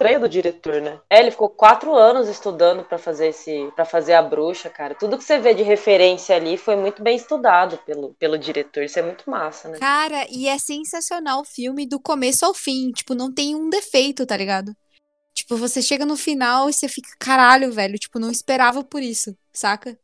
estreia 0.00 0.18
do 0.18 0.28
diretor, 0.28 0.80
né? 0.80 0.98
É, 1.10 1.20
ele 1.20 1.30
ficou 1.30 1.50
quatro 1.50 1.94
anos 1.94 2.26
estudando 2.26 2.82
pra 2.82 2.96
fazer 2.96 3.28
esse, 3.28 3.70
para 3.76 3.84
fazer 3.84 4.14
a 4.14 4.22
bruxa, 4.22 4.70
cara. 4.70 4.94
Tudo 4.94 5.18
que 5.18 5.24
você 5.24 5.38
vê 5.38 5.52
de 5.52 5.62
referência 5.62 6.34
ali 6.34 6.56
foi 6.56 6.74
muito 6.74 7.02
bem 7.02 7.16
estudado 7.16 7.76
pelo, 7.84 8.14
pelo 8.14 8.38
diretor. 8.38 8.82
Isso 8.82 8.98
é 8.98 9.02
muito 9.02 9.28
massa, 9.28 9.68
né? 9.68 9.78
Cara, 9.78 10.26
e 10.30 10.48
é 10.48 10.58
sensacional 10.58 11.42
o 11.42 11.44
filme 11.44 11.86
do 11.86 12.00
começo 12.00 12.46
ao 12.46 12.54
fim. 12.54 12.90
Tipo, 12.92 13.14
não 13.14 13.32
tem 13.32 13.54
um 13.54 13.68
defeito, 13.68 14.24
tá 14.24 14.36
ligado? 14.38 14.74
Tipo, 15.34 15.56
você 15.58 15.82
chega 15.82 16.06
no 16.06 16.16
final 16.16 16.70
e 16.70 16.72
você 16.72 16.88
fica, 16.88 17.10
caralho, 17.18 17.70
velho. 17.70 17.98
Tipo, 17.98 18.18
não 18.18 18.30
esperava 18.30 18.82
por 18.82 19.02
isso, 19.02 19.36
saca? 19.52 19.98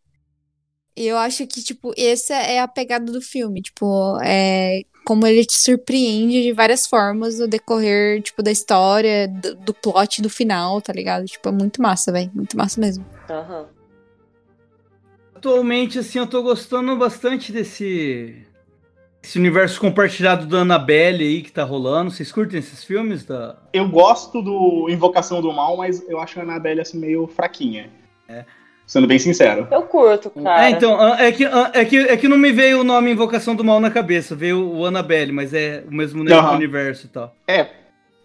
E 0.96 1.06
eu 1.06 1.18
acho 1.18 1.46
que, 1.46 1.62
tipo, 1.62 1.92
essa 1.96 2.34
é 2.34 2.58
a 2.58 2.66
pegada 2.66 3.12
do 3.12 3.20
filme. 3.20 3.60
Tipo, 3.60 4.18
é 4.22 4.82
como 5.04 5.26
ele 5.26 5.44
te 5.44 5.56
surpreende 5.56 6.42
de 6.42 6.52
várias 6.52 6.86
formas 6.86 7.38
no 7.38 7.46
decorrer, 7.46 8.20
tipo, 8.22 8.42
da 8.42 8.50
história, 8.50 9.28
do, 9.28 9.54
do 9.54 9.74
plot 9.74 10.20
do 10.22 10.30
final, 10.30 10.80
tá 10.80 10.92
ligado? 10.92 11.26
Tipo, 11.26 11.50
é 11.50 11.52
muito 11.52 11.80
massa, 11.82 12.10
velho. 12.10 12.30
Muito 12.34 12.56
massa 12.56 12.80
mesmo. 12.80 13.04
Aham. 13.28 13.66
Atualmente, 15.34 15.98
assim, 15.98 16.18
eu 16.18 16.26
tô 16.26 16.42
gostando 16.42 16.96
bastante 16.96 17.52
desse 17.52 18.46
esse 19.22 19.38
universo 19.38 19.80
compartilhado 19.80 20.46
da 20.46 20.58
Annabelle 20.58 21.24
aí 21.24 21.42
que 21.42 21.50
tá 21.50 21.64
rolando. 21.64 22.12
Vocês 22.12 22.30
curtem 22.30 22.60
esses 22.60 22.84
filmes 22.84 23.24
da 23.24 23.56
Eu 23.72 23.88
gosto 23.88 24.40
do 24.40 24.88
Invocação 24.88 25.42
do 25.42 25.52
Mal, 25.52 25.76
mas 25.76 26.08
eu 26.08 26.20
acho 26.20 26.38
a 26.38 26.42
Annabelle 26.42 26.80
assim 26.80 26.98
meio 26.98 27.26
fraquinha. 27.26 27.90
Sendo 28.86 29.06
bem 29.08 29.18
sincero. 29.18 29.66
Eu 29.70 29.82
curto, 29.82 30.30
cara. 30.30 30.66
É, 30.66 30.70
então, 30.70 30.96
ah, 31.00 31.16
é 31.20 31.32
que, 31.32 31.44
ah, 31.44 31.70
é, 31.74 31.84
que, 31.84 31.98
é 31.98 32.16
que 32.16 32.28
não 32.28 32.38
me 32.38 32.52
veio 32.52 32.80
o 32.80 32.84
nome 32.84 33.10
Invocação 33.10 33.56
do 33.56 33.64
Mal 33.64 33.80
na 33.80 33.90
cabeça, 33.90 34.36
veio 34.36 34.64
o 34.64 34.84
Annabelle, 34.86 35.32
mas 35.32 35.52
é 35.52 35.82
o 35.88 35.92
mesmo 35.92 36.22
universo 36.54 37.06
e 37.06 37.08
tal. 37.08 37.34
É, 37.48 37.66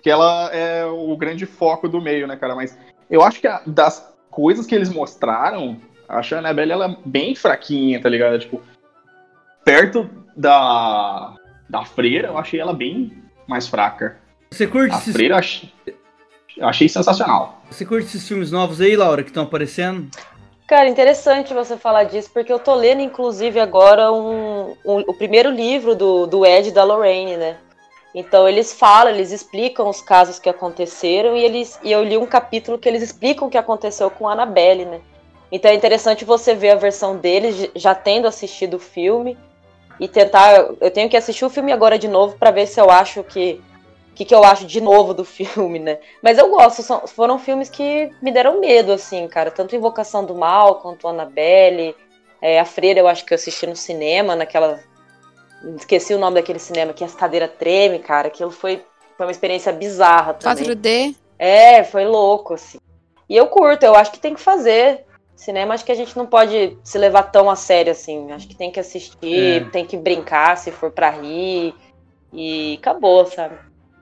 que 0.04 0.10
ela 0.10 0.50
é 0.54 0.86
o 0.86 1.18
grande 1.18 1.46
foco 1.48 1.90
do 1.90 2.00
meio, 2.00 2.28
né, 2.28 2.36
cara? 2.36 2.56
Mas 2.56 2.78
eu 3.10 3.24
acho 3.24 3.40
que 3.42 3.48
a- 3.48 3.62
das 3.66 4.08
coisas 4.30 4.68
que 4.68 4.76
eles 4.76 4.90
mostraram, 4.90 5.78
acho 6.08 6.36
a 6.36 6.40
Annabelle 6.40 6.72
ela 6.72 6.86
é 6.92 6.96
bem 7.06 7.34
fraquinha, 7.34 8.00
tá 8.00 8.08
ligado? 8.08 8.38
Tipo, 8.38 8.62
perto 9.66 10.08
da, 10.38 11.34
da 11.70 11.84
freira, 11.86 12.28
eu 12.30 12.38
achei 12.38 12.60
ela 12.60 12.74
bem 12.74 13.12
mais 13.48 13.68
fraca. 13.68 14.18
Você 14.52 14.68
curte, 14.68 14.94
A 14.94 14.98
esses, 15.00 15.14
freira 15.14 15.36
eu 15.36 15.40
achei, 15.40 15.74
eu 16.58 16.68
achei 16.68 16.90
sensacional. 16.90 17.64
você 17.70 17.86
curte 17.86 18.06
esses 18.08 18.28
filmes 18.28 18.52
novos 18.52 18.82
aí, 18.82 18.96
Laura, 18.96 19.24
que 19.24 19.30
estão 19.30 19.44
aparecendo? 19.44 20.10
Cara, 20.72 20.88
interessante 20.88 21.54
você 21.54 21.76
falar 21.76 22.06
disso, 22.06 22.30
porque 22.34 22.50
eu 22.50 22.58
tô 22.58 22.74
lendo, 22.74 23.02
inclusive, 23.02 23.60
agora 23.60 24.10
um, 24.10 24.74
um- 24.86 25.04
o 25.06 25.14
primeiro 25.14 25.50
livro 25.50 25.98
do, 25.98 26.26
do 26.26 26.46
Ed 26.46 26.72
da 26.72 26.86
Lorraine, 26.86 27.36
né? 27.36 27.58
Então 28.16 28.48
eles 28.48 28.72
falam, 28.72 29.14
eles 29.14 29.34
explicam 29.34 29.90
os 29.90 30.02
casos 30.02 30.40
que 30.40 30.50
aconteceram 30.50 31.36
e 31.36 31.44
eles 31.44 31.78
e 31.84 31.92
eu 31.92 32.02
li 32.02 32.16
um 32.16 32.26
capítulo 32.26 32.80
que 32.80 32.88
eles 32.88 33.04
explicam 33.04 33.50
o 33.50 33.52
que 33.52 33.58
aconteceu 33.58 34.10
com 34.10 34.30
a 34.30 34.32
Annabelle, 34.32 34.86
né? 34.86 35.02
Então 35.52 35.70
é 35.70 35.74
interessante 35.74 36.24
você 36.24 36.56
ver 36.56 36.70
a 36.70 36.76
versão 36.76 37.18
deles, 37.18 37.70
já 37.76 37.94
tendo 37.94 38.26
assistido 38.26 38.76
o 38.76 38.80
filme, 38.80 39.38
e 40.00 40.08
tentar. 40.08 40.56
Eu 40.80 40.90
tenho 40.90 41.10
que 41.10 41.18
assistir 41.18 41.44
o 41.44 41.50
filme 41.50 41.74
agora 41.74 42.00
de 42.00 42.08
novo 42.08 42.38
pra 42.38 42.50
ver 42.50 42.66
se 42.66 42.80
eu 42.80 42.90
acho 42.90 43.26
que. 43.26 43.62
O 44.12 44.14
que, 44.14 44.26
que 44.26 44.36
eu 44.36 44.44
acho 44.44 44.66
de 44.66 44.82
novo 44.82 45.14
do 45.14 45.24
filme, 45.26 45.80
né? 45.80 46.00
Mas 46.22 46.38
eu 46.38 46.50
gosto, 46.50 46.82
são- 46.84 47.08
foram 47.08 47.40
filmes 47.40 47.70
que 47.70 48.12
me 48.22 48.32
deram 48.32 48.60
medo, 48.60 48.92
assim, 48.92 49.28
cara. 49.28 49.50
Tanto 49.52 49.76
Invocação 49.76 50.26
do 50.26 50.36
Mal 50.36 50.76
quanto 50.76 51.08
Annabelle. 51.08 51.96
É, 52.42 52.60
a 52.60 52.66
Freira 52.66 53.00
eu 53.00 53.08
acho 53.08 53.26
que 53.26 53.34
eu 53.34 53.36
assisti 53.36 53.66
no 53.68 53.76
cinema, 53.76 54.36
naquela. 54.36 54.80
Esqueci 55.78 56.14
o 56.14 56.20
nome 56.20 56.36
daquele 56.36 56.58
cinema, 56.60 56.92
que 56.94 57.04
as 57.04 57.14
cadeiras 57.14 57.52
tremem, 57.58 58.02
cara. 58.02 58.28
Aquilo 58.28 58.50
foi, 58.52 58.84
foi 59.16 59.26
uma 59.26 59.32
experiência 59.32 59.72
bizarra 59.72 60.34
também. 60.34 60.64
4D. 60.66 61.16
É, 61.38 61.84
foi 61.84 62.06
louco, 62.06 62.56
assim. 62.56 62.80
E 63.30 63.38
eu 63.38 63.48
curto, 63.48 63.84
eu 63.84 63.96
acho 63.96 64.12
que 64.12 64.20
tem 64.20 64.34
que 64.34 64.42
fazer. 64.42 65.06
Cinema, 65.36 65.74
acho 65.74 65.86
que 65.86 65.92
a 65.92 65.96
gente 65.96 66.16
não 66.18 66.26
pode 66.28 66.78
se 66.84 66.98
levar 66.98 67.24
tão 67.24 67.50
a 67.50 67.56
sério 67.56 67.92
assim. 67.92 68.32
Acho 68.32 68.48
que 68.48 68.56
tem 68.56 68.72
que 68.72 68.80
assistir, 68.80 69.62
É. 69.64 69.70
tem 69.70 69.86
que 69.86 69.98
brincar 69.98 70.58
se 70.58 70.72
for 70.72 70.92
pra 70.92 71.10
rir. 71.12 71.74
E 72.34 72.78
acabou, 72.80 73.26
sabe? 73.26 73.58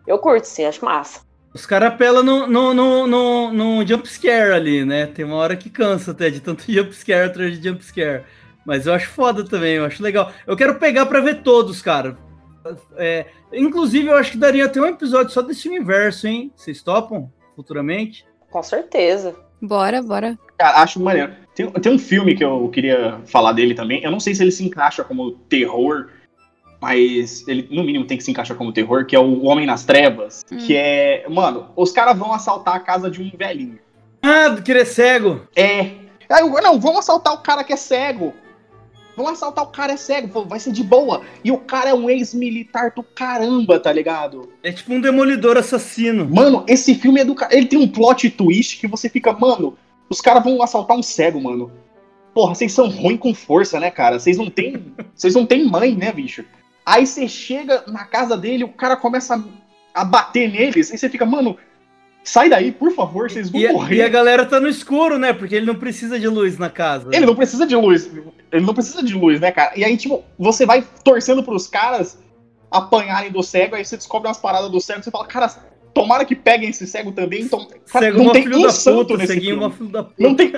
Eu 0.09 0.17
curto, 0.17 0.45
sim, 0.45 0.65
acho 0.65 0.83
massa. 0.83 1.21
Os 1.53 1.67
caras 1.67 1.93
apelam 1.93 2.23
no, 2.23 2.47
no, 2.47 2.73
no, 2.73 3.05
no, 3.05 3.53
no 3.53 3.87
jumpscare 3.87 4.53
ali, 4.53 4.83
né? 4.83 5.05
Tem 5.05 5.23
uma 5.23 5.35
hora 5.35 5.55
que 5.55 5.69
cansa 5.69 6.09
até 6.09 6.31
de 6.31 6.39
tanto 6.39 6.63
jumpscare 6.67 7.27
atrás 7.27 7.59
de 7.59 7.69
jumpscare. 7.69 8.23
Mas 8.65 8.87
eu 8.87 8.93
acho 8.93 9.07
foda 9.09 9.45
também, 9.45 9.75
eu 9.75 9.85
acho 9.85 10.01
legal. 10.01 10.31
Eu 10.47 10.57
quero 10.57 10.79
pegar 10.79 11.05
pra 11.05 11.21
ver 11.21 11.43
todos, 11.43 11.79
cara. 11.79 12.17
É, 12.97 13.27
inclusive, 13.53 14.07
eu 14.07 14.17
acho 14.17 14.31
que 14.31 14.37
daria 14.39 14.65
até 14.65 14.81
um 14.81 14.87
episódio 14.87 15.31
só 15.31 15.43
desse 15.43 15.67
universo, 15.67 16.27
hein? 16.27 16.51
Vocês 16.55 16.81
topam 16.81 17.31
futuramente? 17.55 18.25
Com 18.49 18.63
certeza. 18.63 19.35
Bora, 19.61 20.01
bora. 20.01 20.39
Cara, 20.57 20.81
acho 20.81 20.99
maneiro. 20.99 21.33
Tem, 21.53 21.69
tem 21.69 21.93
um 21.93 21.99
filme 21.99 22.35
que 22.35 22.43
eu 22.43 22.67
queria 22.69 23.19
falar 23.27 23.53
dele 23.53 23.75
também. 23.75 24.03
Eu 24.03 24.09
não 24.09 24.19
sei 24.19 24.33
se 24.33 24.41
ele 24.41 24.51
se 24.51 24.65
encaixa 24.65 25.03
como 25.03 25.33
terror, 25.47 26.09
mas 26.81 27.45
ele, 27.47 27.67
no 27.69 27.83
mínimo, 27.83 28.05
tem 28.05 28.17
que 28.17 28.23
se 28.23 28.31
encaixar 28.31 28.55
como 28.55 28.71
terror, 28.71 29.05
que 29.05 29.15
é 29.15 29.19
o 29.19 29.43
Homem 29.43 29.65
nas 29.65 29.83
Trevas. 29.83 30.45
Hum. 30.51 30.57
Que 30.57 30.75
é. 30.75 31.25
Mano, 31.29 31.69
os 31.75 31.91
caras 31.91 32.17
vão 32.17 32.33
assaltar 32.33 32.75
a 32.75 32.79
casa 32.79 33.09
de 33.09 33.21
um 33.21 33.31
velhinho. 33.35 33.79
Ah, 34.21 34.49
do 34.49 34.61
querer 34.61 34.85
cego. 34.85 35.41
É. 35.55 35.91
Aí 36.29 36.41
eu, 36.41 36.49
não, 36.61 36.79
vamos 36.79 36.99
assaltar 36.99 37.33
o 37.33 37.39
cara 37.39 37.63
que 37.63 37.73
é 37.73 37.77
cego. 37.77 38.33
Vamos 39.19 39.33
assaltar 39.33 39.65
o 39.65 39.67
cara 39.67 39.91
é 39.91 39.97
cego, 39.97 40.45
vai 40.45 40.61
ser 40.61 40.71
de 40.71 40.81
boa. 40.81 41.23
E 41.43 41.51
o 41.51 41.57
cara 41.57 41.89
é 41.89 41.93
um 41.93 42.09
ex-militar 42.09 42.93
do 42.95 43.03
caramba, 43.03 43.77
tá 43.77 43.91
ligado? 43.91 44.49
É 44.63 44.71
tipo 44.71 44.93
um 44.93 45.01
demolidor 45.01 45.57
assassino. 45.57 46.25
Mano, 46.29 46.63
esse 46.69 46.95
filme 46.95 47.19
é 47.19 47.25
do 47.25 47.35
cara. 47.35 47.53
Ele 47.53 47.65
tem 47.65 47.77
um 47.77 47.87
plot 47.87 48.29
twist 48.29 48.79
que 48.79 48.87
você 48.87 49.09
fica, 49.09 49.33
mano, 49.33 49.77
os 50.09 50.21
caras 50.21 50.41
vão 50.41 50.63
assaltar 50.63 50.95
um 50.95 51.03
cego, 51.03 51.41
mano. 51.41 51.69
Porra, 52.33 52.55
vocês 52.55 52.71
são 52.71 52.87
ruins 52.87 53.19
com 53.19 53.33
força, 53.33 53.77
né, 53.77 53.91
cara? 53.91 54.17
Vocês 54.17 54.37
não 54.37 54.49
têm. 54.49 54.93
Vocês 55.13 55.35
não 55.35 55.45
têm 55.45 55.65
mãe, 55.65 55.93
né, 55.93 56.13
bicho? 56.13 56.45
Aí 56.89 57.05
você 57.05 57.27
chega 57.27 57.83
na 57.87 58.03
casa 58.03 58.35
dele, 58.35 58.63
o 58.63 58.69
cara 58.69 58.95
começa 58.95 59.43
a, 59.93 60.03
bater 60.03 60.49
neles, 60.51 60.89
e 60.91 60.97
você 60.97 61.07
fica, 61.07 61.23
mano, 61.23 61.55
sai 62.23 62.49
daí, 62.49 62.71
por 62.71 62.91
favor, 62.93 63.29
vocês 63.29 63.47
vão 63.51 63.61
E, 63.61 63.67
a- 63.67 63.73
morrer. 63.73 63.95
e 63.97 64.01
a 64.01 64.09
galera 64.09 64.43
tá 64.43 64.59
no 64.59 64.67
escuro, 64.67 65.19
né? 65.19 65.31
Porque 65.31 65.53
ele 65.53 65.67
não 65.67 65.75
precisa 65.75 66.19
de 66.19 66.27
luz 66.27 66.57
na 66.57 66.67
casa. 66.67 67.09
Ele 67.13 67.27
não 67.27 67.35
precisa 67.35 67.67
de 67.67 67.75
luz. 67.75 68.09
Ele 68.51 68.65
não 68.65 68.73
precisa 68.73 69.03
de 69.03 69.13
luz, 69.13 69.39
né, 69.39 69.51
cara? 69.51 69.73
E 69.77 69.83
aí, 69.85 69.95
tipo, 69.97 70.23
você 70.37 70.65
vai 70.65 70.83
torcendo 71.03 71.43
pros 71.43 71.67
caras 71.67 72.17
apanharem 72.71 73.31
do 73.31 73.43
cego, 73.43 73.75
aí 73.75 73.85
você 73.85 73.95
descobre 73.95 74.27
umas 74.27 74.39
paradas 74.39 74.71
do 74.71 74.81
cego, 74.81 75.03
você 75.03 75.11
fala, 75.11 75.27
cara, 75.27 75.47
tomara 75.93 76.25
que 76.25 76.35
peguem 76.35 76.69
esse 76.69 76.87
cego 76.87 77.11
também. 77.11 77.41
Então, 77.43 77.67
cara, 77.91 78.11
não 78.11 78.31
tem 78.31 78.47
um 78.47 78.67
santo 78.71 79.15
nesse 79.15 79.39
filme. 79.39 79.71
Não 80.17 80.33
tem 80.33 80.51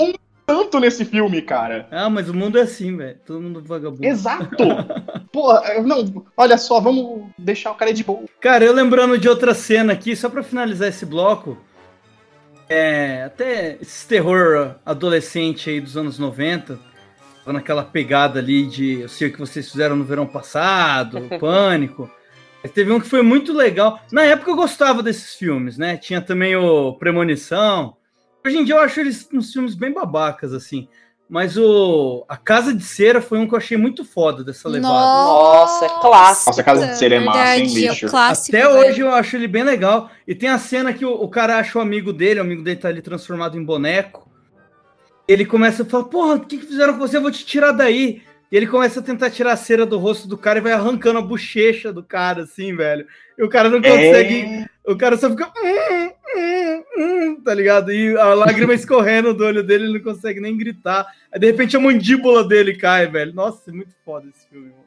um 0.00 0.12
santo 0.48 0.78
nesse 0.78 1.04
filme, 1.04 1.42
cara. 1.42 1.88
Ah, 1.90 2.08
mas 2.08 2.28
o 2.28 2.34
mundo 2.34 2.58
é 2.58 2.62
assim, 2.62 2.96
velho. 2.96 3.18
Todo 3.26 3.40
mundo 3.40 3.58
é 3.58 3.62
vagabundo. 3.62 4.04
Exato. 4.04 4.64
Porra, 5.32 5.82
não, 5.82 6.24
olha 6.36 6.56
só, 6.56 6.80
vamos 6.80 7.26
deixar 7.36 7.72
o 7.72 7.74
cara 7.74 7.92
de 7.92 8.04
boa. 8.04 8.24
Cara, 8.40 8.64
eu 8.64 8.72
lembrando 8.72 9.18
de 9.18 9.28
outra 9.28 9.54
cena 9.54 9.92
aqui, 9.92 10.14
só 10.14 10.28
pra 10.28 10.42
finalizar 10.42 10.88
esse 10.88 11.04
bloco. 11.04 11.58
É, 12.68 13.24
até 13.24 13.78
esse 13.80 14.06
terror 14.06 14.76
adolescente 14.84 15.70
aí 15.70 15.80
dos 15.80 15.96
anos 15.96 16.18
90, 16.18 16.78
tava 17.38 17.52
naquela 17.52 17.84
pegada 17.84 18.40
ali 18.40 18.66
de 18.66 19.02
eu 19.02 19.08
sei 19.08 19.28
o 19.28 19.32
que 19.32 19.38
vocês 19.38 19.70
fizeram 19.70 19.94
no 19.94 20.04
verão 20.04 20.26
passado, 20.26 21.20
pânico. 21.38 22.10
Mas 22.62 22.72
Teve 22.72 22.90
um 22.92 22.98
que 22.98 23.08
foi 23.08 23.22
muito 23.22 23.52
legal. 23.52 24.00
Na 24.10 24.22
época 24.22 24.50
eu 24.50 24.56
gostava 24.56 25.02
desses 25.02 25.34
filmes, 25.34 25.78
né? 25.78 25.96
Tinha 25.96 26.20
também 26.20 26.56
o 26.56 26.94
Premonição. 26.94 27.96
Hoje 28.46 28.58
em 28.58 28.64
dia 28.64 28.76
eu 28.76 28.78
acho 28.78 29.00
eles 29.00 29.28
uns 29.32 29.52
filmes 29.52 29.74
bem 29.74 29.92
babacas, 29.92 30.52
assim. 30.52 30.86
Mas 31.28 31.56
o 31.56 32.24
A 32.28 32.36
Casa 32.36 32.72
de 32.72 32.84
Cera 32.84 33.20
foi 33.20 33.40
um 33.40 33.48
que 33.48 33.54
eu 33.54 33.58
achei 33.58 33.76
muito 33.76 34.04
foda 34.04 34.44
dessa 34.44 34.68
levada. 34.68 34.94
Nossa, 34.94 35.84
é 35.84 35.88
clássico. 36.00 36.50
Nossa, 36.50 36.60
a 36.60 36.64
Casa 36.64 36.86
de 36.86 36.96
Cera 36.96 37.16
é 37.16 37.18
massa, 37.18 37.58
hein, 37.58 37.64
é 37.64 37.90
bicho? 37.90 38.06
clássico, 38.08 38.56
Até 38.56 38.68
velho. 38.68 38.88
hoje 38.88 39.00
eu 39.00 39.10
acho 39.10 39.34
ele 39.34 39.48
bem 39.48 39.64
legal. 39.64 40.08
E 40.28 40.32
tem 40.32 40.48
a 40.48 40.58
cena 40.58 40.92
que 40.92 41.04
o, 41.04 41.10
o 41.12 41.28
cara 41.28 41.58
acha 41.58 41.76
o 41.76 41.82
amigo 41.82 42.12
dele, 42.12 42.38
o 42.38 42.44
amigo 42.44 42.62
dele 42.62 42.76
tá 42.76 42.86
ali 42.86 43.02
transformado 43.02 43.58
em 43.58 43.64
boneco. 43.64 44.30
Ele 45.26 45.44
começa 45.44 45.82
a 45.82 45.86
falar, 45.86 46.04
porra, 46.04 46.34
o 46.36 46.40
que, 46.40 46.58
que 46.58 46.66
fizeram 46.66 46.92
com 46.92 47.00
você? 47.00 47.16
Eu 47.16 47.22
vou 47.22 47.32
te 47.32 47.44
tirar 47.44 47.72
daí. 47.72 48.22
E 48.50 48.56
ele 48.56 48.66
começa 48.66 49.00
a 49.00 49.02
tentar 49.02 49.30
tirar 49.30 49.52
a 49.52 49.56
cera 49.56 49.84
do 49.84 49.98
rosto 49.98 50.28
do 50.28 50.38
cara 50.38 50.58
e 50.58 50.62
vai 50.62 50.72
arrancando 50.72 51.18
a 51.18 51.22
bochecha 51.22 51.92
do 51.92 52.02
cara, 52.02 52.42
assim, 52.42 52.74
velho. 52.76 53.06
E 53.36 53.42
o 53.42 53.48
cara 53.48 53.68
não 53.68 53.82
consegue. 53.82 54.40
É... 54.42 54.66
O 54.84 54.96
cara 54.96 55.16
só 55.16 55.28
fica. 55.28 55.46
"Hum, 55.60 56.10
hum, 56.36 56.82
hum", 56.96 57.40
tá 57.44 57.52
ligado? 57.52 57.92
E 57.92 58.16
a 58.16 58.34
lágrima 58.34 58.72
escorrendo 58.74 59.34
do 59.34 59.44
olho 59.44 59.62
dele, 59.64 59.84
ele 59.84 59.94
não 59.94 60.00
consegue 60.00 60.40
nem 60.40 60.56
gritar. 60.56 61.06
Aí 61.32 61.40
de 61.40 61.46
repente 61.46 61.76
a 61.76 61.80
mandíbula 61.80 62.46
dele 62.46 62.76
cai, 62.76 63.06
velho. 63.08 63.34
Nossa, 63.34 63.70
é 63.70 63.72
muito 63.72 63.94
foda 64.04 64.28
esse 64.28 64.48
filme, 64.48 64.66
mano. 64.68 64.86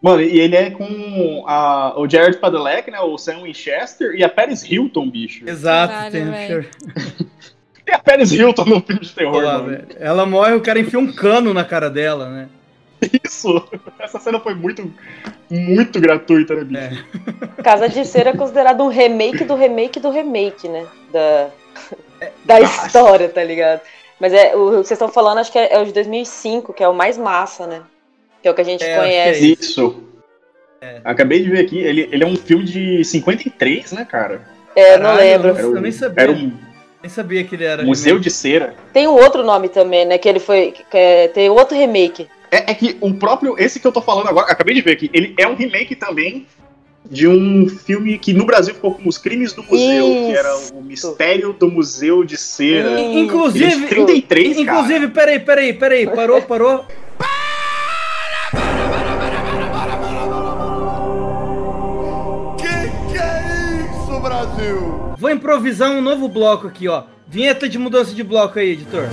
Mano, 0.00 0.22
e 0.22 0.38
ele 0.38 0.54
é 0.54 0.70
com 0.70 1.44
a, 1.46 1.98
o 1.98 2.08
Jared 2.08 2.38
Padalecki, 2.38 2.90
né? 2.90 3.00
O 3.00 3.16
Sam 3.18 3.42
Winchester 3.42 4.14
e 4.14 4.22
a 4.22 4.28
Paris 4.28 4.62
Hilton, 4.68 5.10
bicho. 5.10 5.48
Exato, 5.48 5.92
Caralho, 5.92 6.12
tem. 6.12 7.24
Tem 7.84 7.94
a 7.94 7.98
Paris 7.98 8.30
Hilton 8.32 8.64
no 8.64 8.80
filme 8.80 9.00
de 9.02 9.12
terror, 9.12 9.42
Lá, 9.42 9.54
mano. 9.58 9.70
velho. 9.70 9.86
Ela 9.98 10.24
morre, 10.26 10.54
o 10.54 10.60
cara 10.60 10.78
enfia 10.78 10.98
um 11.00 11.12
cano 11.12 11.52
na 11.54 11.64
cara 11.64 11.88
dela, 11.90 12.28
né? 12.28 12.48
Isso. 13.24 13.68
Essa 13.98 14.18
cena 14.18 14.40
foi 14.40 14.54
muito, 14.54 14.92
muito 15.50 16.00
gratuita, 16.00 16.54
né, 16.54 16.64
bicho? 16.64 17.04
É. 17.58 17.62
Casa 17.62 17.88
de 17.88 18.04
Cera 18.04 18.30
é 18.30 18.36
considerado 18.36 18.82
um 18.82 18.88
remake 18.88 19.44
do 19.44 19.54
remake 19.54 20.00
do 20.00 20.10
remake, 20.10 20.68
né? 20.68 20.86
Da, 21.12 21.48
da 22.44 22.60
Nossa. 22.60 22.86
história, 22.86 23.28
tá 23.28 23.42
ligado? 23.44 23.80
Mas 24.20 24.32
é, 24.32 24.54
o 24.56 24.66
que 24.70 24.76
vocês 24.78 24.92
estão 24.92 25.08
falando, 25.08 25.38
acho 25.38 25.52
que 25.52 25.58
é, 25.58 25.74
é 25.74 25.80
o 25.80 25.84
de 25.84 25.92
2005, 25.92 26.72
que 26.72 26.82
é 26.82 26.88
o 26.88 26.94
mais 26.94 27.16
massa, 27.16 27.66
né? 27.66 27.82
Que 28.42 28.48
é 28.48 28.50
o 28.50 28.54
que 28.54 28.60
a 28.60 28.64
gente 28.64 28.82
É, 28.84 28.90
é 28.92 28.98
conhece. 28.98 29.52
Isso. 29.60 30.02
Acabei 31.04 31.42
de 31.42 31.50
ver 31.50 31.60
aqui, 31.64 31.78
ele, 31.78 32.08
ele 32.12 32.22
é 32.22 32.26
um 32.26 32.36
filme 32.36 32.64
de 32.64 33.04
53, 33.04 33.92
né, 33.92 34.04
cara? 34.04 34.42
É, 34.76 34.96
não 34.96 35.10
Caralho, 35.10 35.20
lembro. 35.20 35.48
eu 35.48 35.54
não- 35.70 35.76
Eu 35.76 35.80
nem 35.82 35.90
sabia. 35.92 36.22
Era 36.22 36.32
um 36.32 36.52
Nem 37.02 37.10
sabia 37.10 37.42
que 37.44 37.54
ele 37.56 37.64
era. 37.64 37.82
museu 37.82 38.18
de 38.18 38.30
cera. 38.30 38.74
Tem 38.92 39.06
um 39.08 39.14
outro 39.14 39.42
nome 39.44 39.68
também, 39.68 40.04
né? 40.04 40.18
Que 40.18 40.28
ele 40.28 40.38
foi. 40.40 40.72
que 40.72 40.96
é- 40.96 41.28
tem 41.28 41.48
outro 41.50 41.76
remake. 41.76 42.28
É, 42.50 42.70
é 42.70 42.74
que 42.74 42.96
o 43.00 43.12
próprio, 43.14 43.56
esse 43.58 43.78
que 43.78 43.86
eu 43.86 43.92
tô 43.92 44.00
falando 44.00 44.28
agora, 44.28 44.50
acabei 44.50 44.74
de 44.74 44.80
ver 44.80 44.92
aqui, 44.92 45.10
ele 45.12 45.34
é 45.38 45.46
um 45.46 45.54
remake 45.54 45.94
também 45.94 46.46
de 47.10 47.26
um 47.26 47.68
filme 47.68 48.18
que 48.18 48.32
no 48.32 48.44
Brasil 48.44 48.74
ficou 48.74 48.94
como 48.94 49.08
Os 49.08 49.16
Crimes 49.16 49.52
do 49.52 49.62
Museu, 49.62 50.06
que 50.06 50.36
era 50.36 50.56
o 50.74 50.82
Mistério 50.82 51.52
do 51.52 51.70
Museu 51.70 52.24
de 52.24 52.36
Cera. 52.36 52.90
Hum. 52.90 52.98
Ele 52.98 53.02
é 53.02 53.12
de 53.12 53.18
Inclusive, 53.20 53.86
33, 53.86 54.56
cara. 54.56 54.60
inclusive, 54.60 55.08
peraí, 55.08 55.38
peraí, 55.40 55.72
peraí, 55.72 56.06
parou, 56.06 56.42
parou. 56.42 56.84
Que 62.56 63.12
que 63.12 63.18
é 63.18 63.86
isso, 63.86 64.20
Brasil? 64.20 65.14
Vou 65.18 65.30
improvisar 65.30 65.90
um 65.90 66.00
novo 66.00 66.28
bloco 66.28 66.66
aqui, 66.66 66.88
ó. 66.88 67.04
Vinheta 67.26 67.68
de 67.68 67.78
mudança 67.78 68.14
de 68.14 68.22
bloco 68.22 68.58
aí, 68.58 68.70
editor. 68.70 69.04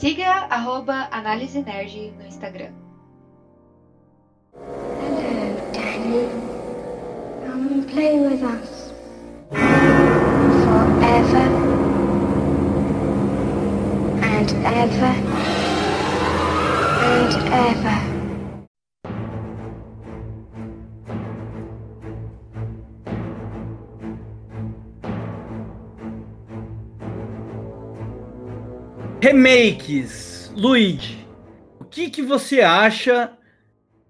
Siga 0.00 0.48
arroba 0.50 1.08
Análise 1.12 1.62
Nerd 1.62 2.12
no 2.18 2.24
Instagram. 2.26 2.74
Come 7.46 7.68
and 7.72 7.88
play 7.88 8.18
with 8.18 8.42
us. 8.42 8.92
Ever 14.66 15.14
and 17.04 17.32
ever. 17.46 18.13
Remakes. 29.24 30.52
Luigi, 30.54 31.26
o 31.80 31.84
que, 31.86 32.10
que 32.10 32.20
você 32.20 32.60
acha 32.60 33.32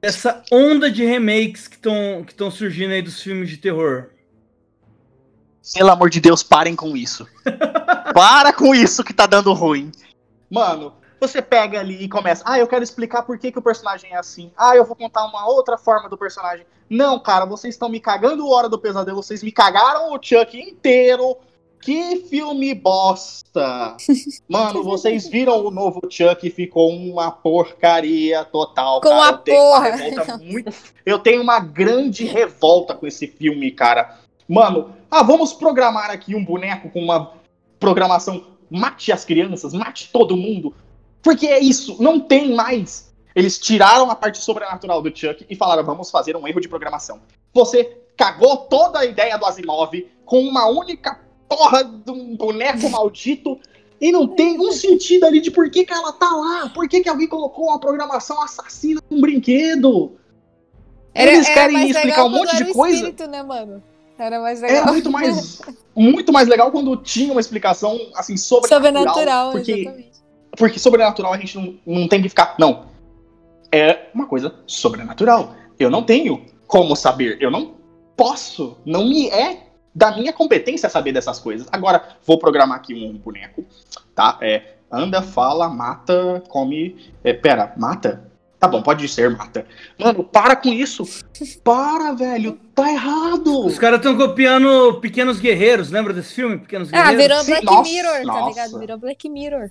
dessa 0.00 0.42
onda 0.50 0.90
de 0.90 1.04
remakes 1.04 1.68
que 1.68 1.76
estão 1.76 2.24
que 2.26 2.32
estão 2.32 2.50
surgindo 2.50 2.92
aí 2.92 3.00
dos 3.00 3.22
filmes 3.22 3.48
de 3.48 3.56
terror? 3.56 4.10
Pelo 5.72 5.92
amor 5.92 6.10
de 6.10 6.20
Deus, 6.20 6.42
parem 6.42 6.74
com 6.74 6.96
isso. 6.96 7.28
Para 8.12 8.52
com 8.52 8.74
isso 8.74 9.04
que 9.04 9.14
tá 9.14 9.24
dando 9.24 9.52
ruim. 9.52 9.92
Mano, 10.50 10.92
você 11.20 11.40
pega 11.40 11.78
ali 11.78 12.02
e 12.02 12.08
começa. 12.08 12.42
Ah, 12.44 12.58
eu 12.58 12.66
quero 12.66 12.82
explicar 12.82 13.22
por 13.22 13.38
que, 13.38 13.52
que 13.52 13.58
o 13.60 13.62
personagem 13.62 14.10
é 14.12 14.16
assim. 14.16 14.50
Ah, 14.56 14.74
eu 14.74 14.84
vou 14.84 14.96
contar 14.96 15.24
uma 15.26 15.46
outra 15.46 15.78
forma 15.78 16.08
do 16.08 16.18
personagem. 16.18 16.66
Não, 16.90 17.20
cara, 17.20 17.44
vocês 17.44 17.76
estão 17.76 17.88
me 17.88 18.00
cagando 18.00 18.48
Hora 18.48 18.68
do 18.68 18.80
Pesadelo. 18.80 19.22
Vocês 19.22 19.44
me 19.44 19.52
cagaram 19.52 20.12
o 20.12 20.18
Chuck 20.20 20.58
inteiro. 20.58 21.36
Que 21.84 22.16
filme 22.30 22.74
bosta! 22.74 23.96
Mano, 24.48 24.82
vocês 24.82 25.28
viram 25.28 25.62
o 25.66 25.70
novo 25.70 26.00
Chuck 26.08 26.46
e 26.46 26.50
ficou 26.50 26.90
uma 26.90 27.30
porcaria 27.30 28.42
total. 28.42 29.02
Com 29.02 29.10
cara. 29.10 29.26
a 29.26 29.30
eu 29.32 29.38
tenho 29.38 29.58
uma 29.60 29.70
porra. 29.76 29.90
revolta 29.90 30.38
muito- 30.38 30.72
Eu 31.04 31.18
tenho 31.18 31.42
uma 31.42 31.60
grande 31.60 32.24
revolta 32.24 32.94
com 32.94 33.06
esse 33.06 33.26
filme, 33.26 33.70
cara. 33.70 34.18
Mano, 34.48 34.94
ah, 35.10 35.22
vamos 35.22 35.52
programar 35.52 36.10
aqui 36.10 36.34
um 36.34 36.42
boneco 36.42 36.88
com 36.88 37.00
uma 37.00 37.32
programação. 37.78 38.46
Mate 38.70 39.12
as 39.12 39.24
crianças, 39.26 39.74
mate 39.74 40.08
todo 40.10 40.38
mundo. 40.38 40.74
Porque 41.22 41.46
é 41.46 41.58
isso, 41.58 42.02
não 42.02 42.18
tem 42.18 42.54
mais. 42.54 43.12
Eles 43.34 43.58
tiraram 43.58 44.10
a 44.10 44.14
parte 44.14 44.38
sobrenatural 44.38 45.02
do 45.02 45.14
Chuck 45.14 45.44
e 45.50 45.54
falaram: 45.54 45.84
vamos 45.84 46.10
fazer 46.10 46.34
um 46.34 46.48
erro 46.48 46.60
de 46.60 46.68
programação. 46.68 47.20
Você 47.52 47.98
cagou 48.16 48.56
toda 48.56 49.00
a 49.00 49.04
ideia 49.04 49.36
do 49.36 49.44
Asimov 49.44 49.92
com 50.24 50.40
uma 50.40 50.66
única 50.66 51.20
porra 51.48 51.84
de 51.84 52.10
um 52.10 52.36
boneco 52.36 52.88
maldito 52.90 53.58
e 54.00 54.12
não 54.12 54.26
tem 54.26 54.58
um 54.60 54.72
sentido 54.72 55.24
ali 55.24 55.40
de 55.40 55.50
por 55.50 55.70
que, 55.70 55.84
que 55.84 55.92
ela 55.92 56.12
tá 56.12 56.28
lá. 56.30 56.68
Por 56.68 56.88
que, 56.88 57.00
que 57.00 57.08
alguém 57.08 57.26
colocou 57.26 57.68
uma 57.68 57.78
programação 57.78 58.42
assassina 58.42 59.00
num 59.08 59.20
brinquedo? 59.20 60.12
Eles 61.14 61.48
querem 61.48 61.74
mais 61.74 61.90
explicar 61.90 62.24
um 62.24 62.28
monte 62.28 62.56
de 62.56 62.62
era 62.64 62.72
coisa. 62.74 62.96
espírito, 62.96 63.26
né, 63.28 63.42
mano? 63.42 63.82
Era 64.18 64.40
mais 64.40 64.60
legal. 64.60 64.76
Era 64.76 64.92
muito 64.92 65.10
mais, 65.10 65.62
muito 65.94 66.32
mais 66.32 66.48
legal 66.48 66.70
quando 66.70 66.96
tinha 66.96 67.32
uma 67.32 67.40
explicação 67.40 67.98
assim 68.14 68.36
sobrenatural. 68.36 68.82
Sobrenatural, 68.82 69.52
porque, 69.52 69.72
exatamente. 69.72 70.10
porque 70.56 70.78
sobrenatural 70.78 71.32
a 71.32 71.38
gente 71.38 71.56
não, 71.56 71.74
não 71.86 72.08
tem 72.08 72.20
que 72.20 72.28
ficar. 72.28 72.56
Não. 72.58 72.86
É 73.72 74.08
uma 74.14 74.26
coisa 74.26 74.54
sobrenatural. 74.66 75.54
Eu 75.78 75.90
não 75.90 76.02
tenho 76.02 76.44
como 76.66 76.94
saber. 76.94 77.38
Eu 77.40 77.50
não 77.50 77.74
posso. 78.16 78.76
Não 78.84 79.08
me 79.08 79.28
é 79.28 79.63
da 79.94 80.16
minha 80.16 80.32
competência 80.32 80.88
saber 80.88 81.12
dessas 81.12 81.38
coisas. 81.38 81.66
Agora, 81.70 82.16
vou 82.26 82.38
programar 82.38 82.76
aqui 82.78 82.94
um 82.94 83.12
boneco, 83.16 83.64
tá? 84.14 84.38
É, 84.40 84.74
anda, 84.90 85.22
fala, 85.22 85.68
mata, 85.68 86.42
come. 86.48 87.12
É, 87.22 87.32
pera, 87.32 87.72
mata? 87.76 88.30
Tá 88.58 88.68
bom, 88.68 88.82
pode 88.82 89.06
ser, 89.08 89.28
mata. 89.30 89.66
Mano, 89.98 90.24
para 90.24 90.56
com 90.56 90.70
isso. 90.70 91.04
Para, 91.62 92.12
velho. 92.12 92.58
Tá 92.74 92.90
errado. 92.90 93.66
Os 93.66 93.78
caras 93.78 93.98
estão 93.98 94.16
copiando 94.16 95.00
Pequenos 95.00 95.38
Guerreiros, 95.38 95.90
lembra 95.90 96.14
desse 96.14 96.34
filme? 96.34 96.58
Pequenos 96.58 96.88
Ah, 96.92 97.10
Guerreiros? 97.10 97.16
virou 97.16 97.38
Sim, 97.44 97.50
Black 97.50 97.64
nossa, 97.66 97.90
Mirror, 97.90 98.14
tá 98.14 98.24
nossa. 98.24 98.48
ligado? 98.48 98.78
Virou 98.80 98.98
Black 98.98 99.28
Mirror. 99.28 99.70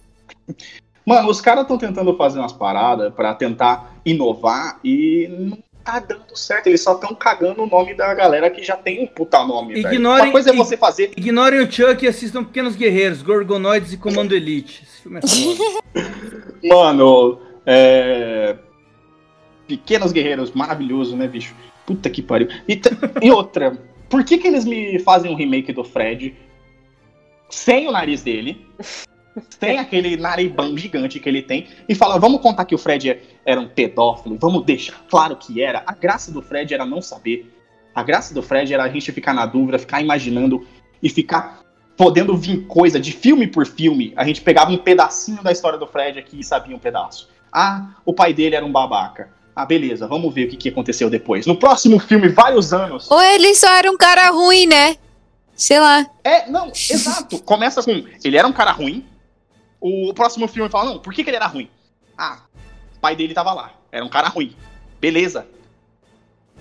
Mano, 1.06 1.30
os 1.30 1.42
caras 1.42 1.64
estão 1.64 1.78
tentando 1.78 2.16
fazer 2.16 2.40
umas 2.40 2.54
paradas 2.54 3.12
pra 3.14 3.34
tentar 3.34 3.96
inovar 4.06 4.80
e 4.84 5.28
não 5.30 5.58
tá 5.84 6.00
dando 6.00 6.36
certo. 6.36 6.68
Eles 6.68 6.82
só 6.82 6.94
estão 6.94 7.14
cagando 7.16 7.64
o 7.64 7.68
nome 7.68 7.94
da 7.94 8.14
galera 8.14 8.50
que 8.50 8.64
já 8.64 8.76
tem 8.76 9.04
um 9.04 9.08
puta 9.08 9.44
nome, 9.46 9.74
velho. 9.76 9.94
Ignorem- 9.96 10.26
Uma 10.26 10.32
coisa 10.32 10.50
é 10.52 10.54
você 10.54 10.78
fazer. 10.78 11.12
Ignorem 11.18 11.60
o 11.62 11.72
Chuck 11.72 12.04
e 12.04 12.08
assistam 12.08 12.44
Pequenos 12.44 12.76
Guerreiros, 12.76 13.22
Gorgonoides 13.22 13.94
e 13.94 13.98
Comando 13.98 14.34
Elite. 14.34 14.84
Esse 14.84 15.02
filme 15.02 15.20
é. 15.20 16.68
Mano, 16.68 17.40
é. 17.66 18.56
Pequenos 19.68 20.12
Guerreiros, 20.12 20.52
maravilhoso, 20.52 21.16
né, 21.16 21.28
bicho? 21.28 21.56
Puta 21.86 22.10
que 22.10 22.22
pariu. 22.22 22.48
E, 22.68 22.80
e 23.22 23.32
outra, 23.32 23.78
por 24.10 24.24
que, 24.24 24.38
que 24.38 24.48
eles 24.48 24.66
me 24.66 25.00
fazem 25.00 25.32
um 25.32 25.36
remake 25.36 25.74
do 25.74 25.84
Fred 25.84 26.36
sem 27.50 27.88
o 27.88 27.92
nariz 27.92 28.22
dele? 28.24 28.66
Sem 29.60 29.80
aquele 29.80 30.16
naribão 30.16 30.78
gigante 30.78 31.20
que 31.20 31.28
ele 31.28 31.42
tem, 31.42 31.68
e 31.88 31.96
falam, 31.96 32.20
vamos 32.20 32.42
contar 32.42 32.66
que 32.66 32.76
o 32.76 32.78
Fred 32.78 33.20
era 33.46 33.60
um 33.60 33.68
pedófilo, 33.68 34.38
vamos 34.40 34.64
deixar 34.64 35.02
claro 35.10 35.36
que 35.36 35.62
era. 35.62 35.84
A 35.86 35.94
graça 35.94 36.32
do 36.32 36.42
Fred 36.42 36.74
era 36.74 36.86
não 36.86 37.02
saber. 37.02 37.52
A 37.96 38.04
graça 38.04 38.34
do 38.34 38.44
Fred 38.44 38.74
era 38.74 38.84
a 38.84 38.90
gente 38.90 39.12
ficar 39.12 39.34
na 39.34 39.46
dúvida, 39.46 39.80
ficar 39.80 40.02
imaginando 40.02 40.66
e 41.02 41.10
ficar 41.10 41.62
podendo 41.98 42.36
vir 42.36 42.66
coisa 42.66 43.00
de 43.00 43.12
filme 43.12 43.48
por 43.48 43.66
filme. 43.66 44.14
A 44.16 44.24
gente 44.24 44.42
pegava 44.42 44.72
um 44.72 44.78
pedacinho 44.78 45.44
da 45.44 45.52
história 45.52 45.78
do 45.78 45.88
Fred 45.88 46.18
aqui 46.20 46.40
e 46.40 46.44
sabia 46.44 46.76
um 46.76 46.80
pedaço. 46.80 47.30
Ah, 47.52 47.90
o 48.06 48.14
pai 48.14 48.34
dele 48.34 48.56
era 48.56 48.66
um 48.66 48.72
babaca. 48.72 49.30
Ah, 49.56 49.66
beleza, 49.66 50.08
vamos 50.08 50.34
ver 50.34 50.48
o 50.48 50.50
que, 50.50 50.58
que 50.58 50.70
aconteceu 50.70 51.10
depois. 51.10 51.46
No 51.46 51.56
próximo 51.56 52.00
filme, 52.00 52.28
vários 52.30 52.74
anos. 52.74 53.10
Ou 53.12 53.22
ele 53.22 53.54
só 53.54 53.72
era 53.72 53.92
um 53.92 53.98
cara 53.98 54.30
ruim, 54.32 54.66
né? 54.66 54.96
Sei 55.56 55.80
lá. 55.80 56.08
É, 56.24 56.50
não, 56.50 56.70
exato. 56.70 57.40
Começa 57.44 57.84
com. 57.84 58.04
Ele 58.24 58.38
era 58.38 58.48
um 58.48 58.52
cara 58.52 58.72
ruim. 58.72 59.06
O 59.86 60.14
próximo 60.14 60.48
filme 60.48 60.70
fala, 60.70 60.92
não, 60.92 61.00
por 61.00 61.14
que, 61.14 61.26
que 61.26 61.30
ele 61.30 61.36
era 61.36 61.46
ruim? 61.46 61.70
Ah, 62.18 62.40
o 62.96 63.00
pai 63.02 63.18
dele 63.18 63.34
tava 63.34 63.52
lá. 63.52 63.74
Era 63.92 64.06
um 64.06 64.10
cara 64.10 64.30
ruim. 64.30 64.56
Beleza. 64.98 65.46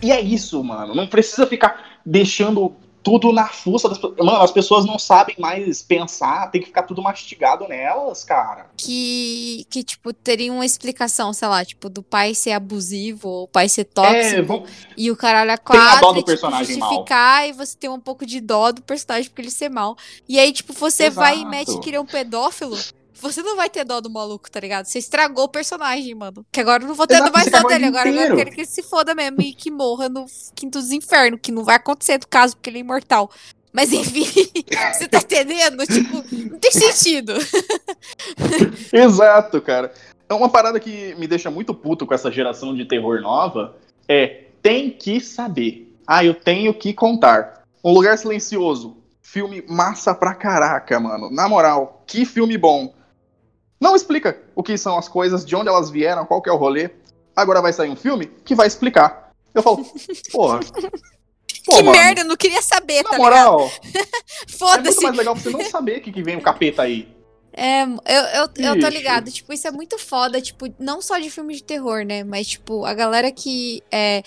E 0.03 0.11
é 0.11 0.21
isso, 0.21 0.63
mano. 0.65 0.93
Não 0.93 1.07
precisa 1.07 1.47
ficar 1.47 2.01
deixando 2.05 2.75
tudo 3.01 3.33
na 3.33 3.47
fuça 3.47 3.89
das 3.89 3.99
pessoas. 3.99 4.17
Mano, 4.19 4.43
as 4.43 4.51
pessoas 4.51 4.85
não 4.85 4.99
sabem 4.99 5.37
mais 5.39 5.83
pensar, 5.83 6.51
tem 6.51 6.61
que 6.61 6.67
ficar 6.67 6.83
tudo 6.83 7.01
mastigado 7.01 7.69
nelas, 7.69 8.25
cara. 8.25 8.67
Que, 8.77 9.65
que, 9.71 9.85
tipo, 9.85 10.13
teria 10.13 10.53
uma 10.53 10.67
explicação, 10.67 11.33
sei 11.33 11.47
lá, 11.47 11.65
tipo, 11.65 11.89
do 11.89 12.03
pai 12.03 12.35
ser 12.35 12.53
abusivo, 12.53 13.45
o 13.45 13.47
pai 13.49 13.69
ser 13.69 13.85
tóxico, 13.85 14.65
É, 14.67 14.93
e 14.97 15.13
o 15.13 15.17
caralho 15.17 15.53
é 15.53 15.57
Tem 15.57 15.81
a 15.81 16.01
dó 16.01 16.11
do 16.11 16.15
e, 16.15 16.19
tipo, 16.19 16.27
personagem 16.27 16.77
mal. 16.77 16.89
justificar, 16.89 17.49
e 17.49 17.53
você 17.53 17.77
ter 17.77 17.89
um 17.89 18.01
pouco 18.01 18.27
de 18.27 18.41
dó 18.41 18.73
do 18.73 18.83
personagem 18.83 19.29
porque 19.31 19.43
ele 19.43 19.51
ser 19.51 19.69
mal. 19.69 19.97
E 20.29 20.41
aí, 20.41 20.53
tipo, 20.53 20.73
você 20.73 21.09
vai 21.09 21.35
e 21.35 21.39
Exato. 21.39 21.51
mete 21.51 21.79
que 21.81 21.91
ele 21.91 21.97
é 21.97 22.01
um 22.01 22.07
pedófilo, 22.07 22.77
você 23.23 23.43
não 23.43 23.57
vai 23.57 23.71
ter 23.71 23.85
dó 23.85 24.01
do 24.01 24.11
maluco, 24.11 24.51
tá 24.51 24.61
ligado? 24.61 24.87
Você 24.87 24.99
estragou 24.99 25.45
o 25.45 25.49
personagem, 25.49 26.15
mano. 26.15 26.45
Que 26.51 26.61
agora 26.61 26.83
eu 26.83 26.89
não 26.89 26.95
vou 26.95 27.07
ter 27.07 27.15
Exato, 27.15 27.33
mais 27.33 27.51
dó 27.51 27.63
dele, 27.63 27.75
ele 27.75 27.87
agora 27.87 28.09
eu 28.11 28.37
quero 28.37 28.51
que 28.51 28.61
ele 28.61 28.67
se 28.67 28.83
foda 28.83 29.15
mesmo 29.15 29.41
e 29.41 29.55
que 29.55 29.71
morra 29.71 30.09
no 30.09 30.27
quinto 30.55 30.79
dos 30.79 30.91
infernos, 30.91 31.41
que 31.43 31.53
não 31.53 31.65
vai 31.65 31.77
acontecer 31.77 32.19
no 32.19 32.27
caso, 32.27 32.57
porque 32.57 32.69
ele 32.69 32.79
é 32.79 32.81
imortal. 32.81 33.31
Mas 33.73 33.93
enfim, 33.93 34.25
você 34.93 35.09
tá 35.09 35.19
entendendo? 35.19 35.87
Tipo, 35.87 36.17
não 36.51 36.59
tem 36.59 36.71
sentido. 36.71 37.33
Exato, 38.93 39.61
cara. 39.63 39.93
É 40.29 40.35
uma 40.35 40.49
parada 40.49 40.79
que 40.79 41.15
me 41.17 41.27
deixa 41.27 41.51
muito 41.51 41.73
puto 41.73 42.07
com 42.07 42.15
essa 42.15 42.31
geração 42.31 42.75
de 42.75 42.85
terror 42.85 43.21
nova. 43.21 43.77
É, 44.07 44.45
tem 44.61 44.91
que 44.91 45.21
saber. 45.21 45.95
Ah, 46.07 46.25
eu 46.25 46.35
tenho 46.35 46.75
que 46.75 46.93
contar. 46.93 47.63
Um 47.83 47.93
Lugar 47.93 48.19
Silencioso. 48.19 48.97
Filme 49.23 49.65
massa 49.67 50.15
pra 50.15 50.35
caraca, 50.35 51.01
mano. 51.01 51.31
Na 51.31 51.49
moral, 51.49 52.03
que 52.07 52.27
filme 52.27 52.59
bom. 52.59 52.93
Não 53.83 53.97
explica 53.97 54.41
o 54.55 54.63
que 54.63 54.79
são 54.79 54.97
as 54.97 55.09
coisas, 55.09 55.45
de 55.45 55.57
onde 55.57 55.69
elas 55.69 55.91
vieram, 55.91 56.25
qual 56.25 56.41
que 56.41 56.49
é 56.49 56.53
o 56.53 56.57
rolê. 56.57 56.89
Agora 57.35 57.61
vai 57.61 57.73
sair 57.73 57.91
um 57.91 57.97
filme 57.97 58.27
que 58.45 58.55
vai 58.55 58.69
explicar. 58.69 59.33
Eu 59.53 59.61
falo, 59.61 59.85
porra. 60.31 60.61
Pô, 61.67 61.73
que 61.77 61.83
mano, 61.83 61.91
merda, 61.91 62.21
eu 62.21 62.25
não 62.27 62.37
queria 62.37 62.63
saber, 62.63 63.03
Na 63.03 63.11
tá 63.11 63.19
moral, 63.19 63.59
ligado? 63.59 63.73
é 63.91 63.99
muito 63.99 64.57
Foda-se. 64.57 65.03
mais 65.03 65.17
legal 65.17 65.35
você 65.35 65.51
não 65.51 65.65
saber 65.65 65.99
que, 65.99 66.13
que 66.13 66.23
vem 66.23 66.37
o 66.37 66.41
capeta 66.41 66.83
aí. 66.83 67.09
É, 67.53 67.83
eu, 67.83 67.91
eu, 68.35 68.51
eu 68.57 68.81
tô 68.81 68.89
ligado. 68.89 69.33
Tipo, 69.33 69.53
isso 69.53 69.67
é 69.67 69.73
muito 69.73 69.99
foda, 69.99 70.41
tipo, 70.41 70.73
não 70.79 71.03
só 71.03 71.19
de 71.19 71.29
filme 71.29 71.53
de 71.57 71.65
terror, 71.65 72.05
né? 72.05 72.23
Mas, 72.23 72.47
tipo, 72.47 72.85
a 72.85 72.95
galera 72.95 73.33
que 73.33 73.83
é. 73.91 74.23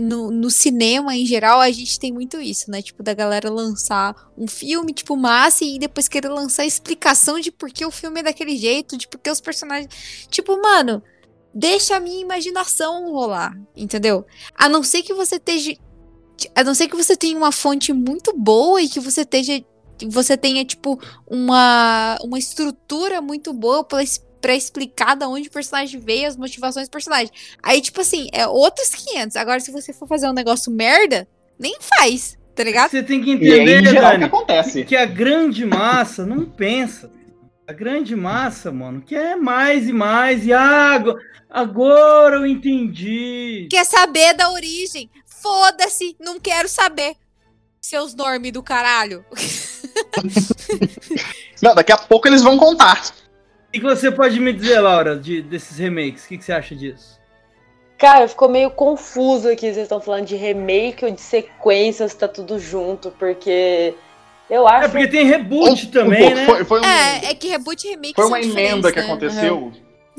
No, 0.00 0.30
no 0.30 0.50
cinema, 0.50 1.14
em 1.14 1.24
geral, 1.24 1.60
a 1.60 1.70
gente 1.70 2.00
tem 2.00 2.12
muito 2.12 2.40
isso, 2.40 2.70
né? 2.70 2.82
Tipo, 2.82 3.02
da 3.02 3.14
galera 3.14 3.48
lançar 3.50 4.14
um 4.36 4.46
filme, 4.46 4.92
tipo, 4.92 5.16
massa, 5.16 5.64
e 5.64 5.78
depois 5.78 6.08
querer 6.08 6.28
lançar 6.28 6.66
explicação 6.66 7.38
de 7.38 7.52
por 7.52 7.70
que 7.70 7.86
o 7.86 7.90
filme 7.90 8.20
é 8.20 8.24
daquele 8.24 8.56
jeito, 8.56 8.96
de 8.96 9.06
por 9.06 9.18
que 9.18 9.30
os 9.30 9.40
personagens. 9.40 10.26
Tipo, 10.28 10.60
mano, 10.60 11.02
deixa 11.54 11.96
a 11.96 12.00
minha 12.00 12.20
imaginação 12.20 13.12
rolar, 13.12 13.56
entendeu? 13.76 14.26
A 14.54 14.68
não 14.68 14.82
ser 14.82 15.02
que 15.02 15.14
você 15.14 15.36
esteja. 15.36 15.76
A 16.54 16.64
não 16.64 16.74
ser 16.74 16.88
que 16.88 16.96
você 16.96 17.16
tenha 17.16 17.36
uma 17.36 17.52
fonte 17.52 17.92
muito 17.92 18.36
boa 18.36 18.82
e 18.82 18.88
que 18.88 18.98
você 18.98 19.20
esteja. 19.20 19.64
Você 20.08 20.36
tenha, 20.36 20.64
tipo, 20.64 20.98
uma, 21.24 22.18
uma 22.20 22.38
estrutura 22.38 23.22
muito 23.22 23.52
boa 23.52 23.84
pra, 23.84 24.02
pra 24.44 24.54
explicar 24.54 25.14
da 25.16 25.26
onde 25.26 25.48
o 25.48 25.50
personagem 25.50 25.98
veio, 25.98 26.28
as 26.28 26.36
motivações 26.36 26.86
do 26.86 26.90
personagem. 26.90 27.30
Aí, 27.62 27.80
tipo 27.80 28.02
assim, 28.02 28.28
é 28.30 28.46
outros 28.46 28.90
500. 28.90 29.36
Agora, 29.36 29.58
se 29.58 29.72
você 29.72 29.90
for 29.90 30.06
fazer 30.06 30.28
um 30.28 30.34
negócio 30.34 30.70
merda, 30.70 31.26
nem 31.58 31.74
faz, 31.80 32.36
tá 32.54 32.62
ligado? 32.62 32.90
Você 32.90 33.02
tem 33.02 33.22
que 33.22 33.30
E 33.30 33.50
aí, 33.50 33.60
entender, 33.60 33.88
geral, 33.88 34.10
o 34.10 34.12
que 34.12 34.12
Dani, 34.18 34.24
acontece? 34.24 34.84
que 34.84 34.94
a 34.96 35.06
grande 35.06 35.64
massa 35.64 36.26
não 36.26 36.44
pensa. 36.44 37.10
A 37.66 37.72
grande 37.72 38.14
massa, 38.14 38.70
mano, 38.70 39.00
quer 39.00 39.34
mais 39.34 39.88
e 39.88 39.94
mais. 39.94 40.44
E 40.44 40.52
ah, 40.52 40.92
ago- 40.92 41.16
agora 41.48 42.36
eu 42.36 42.46
entendi. 42.46 43.66
Quer 43.70 43.86
saber 43.86 44.34
da 44.34 44.50
origem? 44.50 45.08
Foda-se, 45.24 46.14
não 46.20 46.38
quero 46.38 46.68
saber. 46.68 47.14
Seus 47.80 48.14
normes 48.14 48.52
do 48.52 48.62
caralho. 48.62 49.24
Não, 51.62 51.74
daqui 51.74 51.92
a 51.92 51.96
pouco 51.96 52.28
eles 52.28 52.42
vão 52.42 52.58
contar. 52.58 53.02
O 53.74 53.76
que 53.76 53.80
que 53.80 53.86
você 53.86 54.08
pode 54.08 54.38
me 54.38 54.52
dizer, 54.52 54.78
Laura, 54.78 55.16
de- 55.16 55.42
desses 55.42 55.76
remakes? 55.78 56.24
O 56.24 56.28
que 56.28 56.38
que 56.38 56.44
você 56.44 56.52
acha 56.52 56.76
disso? 56.76 57.18
Cara, 57.98 58.28
ficou 58.28 58.48
meio 58.48 58.70
confuso 58.70 59.48
aqui. 59.48 59.62
Vocês 59.62 59.78
estão 59.78 60.00
falando 60.00 60.26
de 60.26 60.36
remake 60.36 61.04
ou 61.04 61.10
de 61.10 61.20
sequências, 61.20 62.14
tá 62.14 62.28
tudo 62.28 62.56
junto, 62.60 63.10
porque 63.18 63.92
eu 64.48 64.68
acho. 64.68 64.84
É 64.84 64.88
porque 64.88 65.08
tem 65.08 65.26
reboot 65.26 65.88
também, 65.88 66.20
pouco. 66.20 66.36
né? 66.36 66.46
Foi, 66.46 66.64
foi 66.64 66.80
um- 66.82 66.84
É, 66.84 67.30
é 67.30 67.34
que 67.34 67.48
reboot 67.48 67.84
e 67.84 67.90
remake 67.90 68.14
foi 68.14 68.22
são 68.22 68.30
uma 68.30 68.40
emenda 68.40 68.92
que 68.92 69.00
né? 69.00 69.06
aconteceu 69.06 69.56
Uhum. 69.58 69.72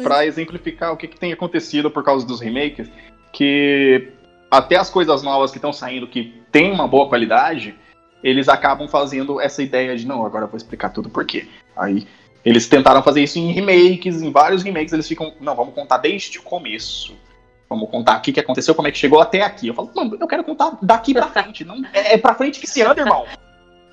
pra 0.04 0.26
exemplificar 0.26 0.92
o 0.92 0.98
que, 0.98 1.08
que 1.08 1.18
tem 1.18 1.32
acontecido 1.32 1.90
por 1.90 2.04
causa 2.04 2.28
dos 2.28 2.42
remakes, 2.42 2.90
que 3.32 4.12
até 4.52 4.76
as 4.76 4.90
coisas 4.90 5.24
novas 5.24 5.50
que 5.52 5.58
estão 5.60 5.72
saindo 5.72 6.08
que 6.10 6.42
tem 6.52 6.74
uma 6.74 6.90
boa 6.90 7.08
qualidade, 7.08 7.74
eles 8.22 8.50
acabam 8.50 8.90
fazendo 8.90 9.40
essa 9.40 9.64
ideia 9.64 9.96
de 9.96 10.06
não, 10.06 10.26
agora 10.26 10.44
eu 10.44 10.50
vou 10.50 10.58
explicar 10.58 10.90
tudo 10.90 11.10
por 11.10 11.24
quê. 11.26 11.48
Aí 11.78 12.06
eles 12.46 12.68
tentaram 12.68 13.02
fazer 13.02 13.24
isso 13.24 13.40
em 13.40 13.52
remakes, 13.52 14.22
em 14.22 14.32
vários 14.32 14.62
remakes 14.62 14.94
eles 14.94 15.08
ficam, 15.08 15.34
não, 15.42 15.56
vamos 15.56 15.74
contar 15.74 15.98
desde 15.98 16.38
o 16.38 16.44
começo. 16.44 17.16
Vamos 17.68 17.90
contar 17.90 18.20
o 18.20 18.22
que, 18.22 18.32
que 18.32 18.40
aconteceu, 18.40 18.76
como 18.76 18.88
é 18.88 18.92
que 18.92 18.98
chegou 19.00 19.20
até 19.20 19.42
aqui. 19.42 19.68
Eu 19.68 19.74
falo, 19.74 19.90
mano, 19.96 20.16
eu 20.20 20.28
quero 20.28 20.44
contar 20.44 20.78
daqui 20.80 21.14
pra 21.14 21.26
frente. 21.34 21.66
Não, 21.66 21.84
é, 21.92 22.14
é 22.14 22.18
pra 22.18 22.36
frente 22.36 22.60
que 22.60 22.68
se 22.68 22.84
anda, 22.84 23.02
irmão. 23.02 23.26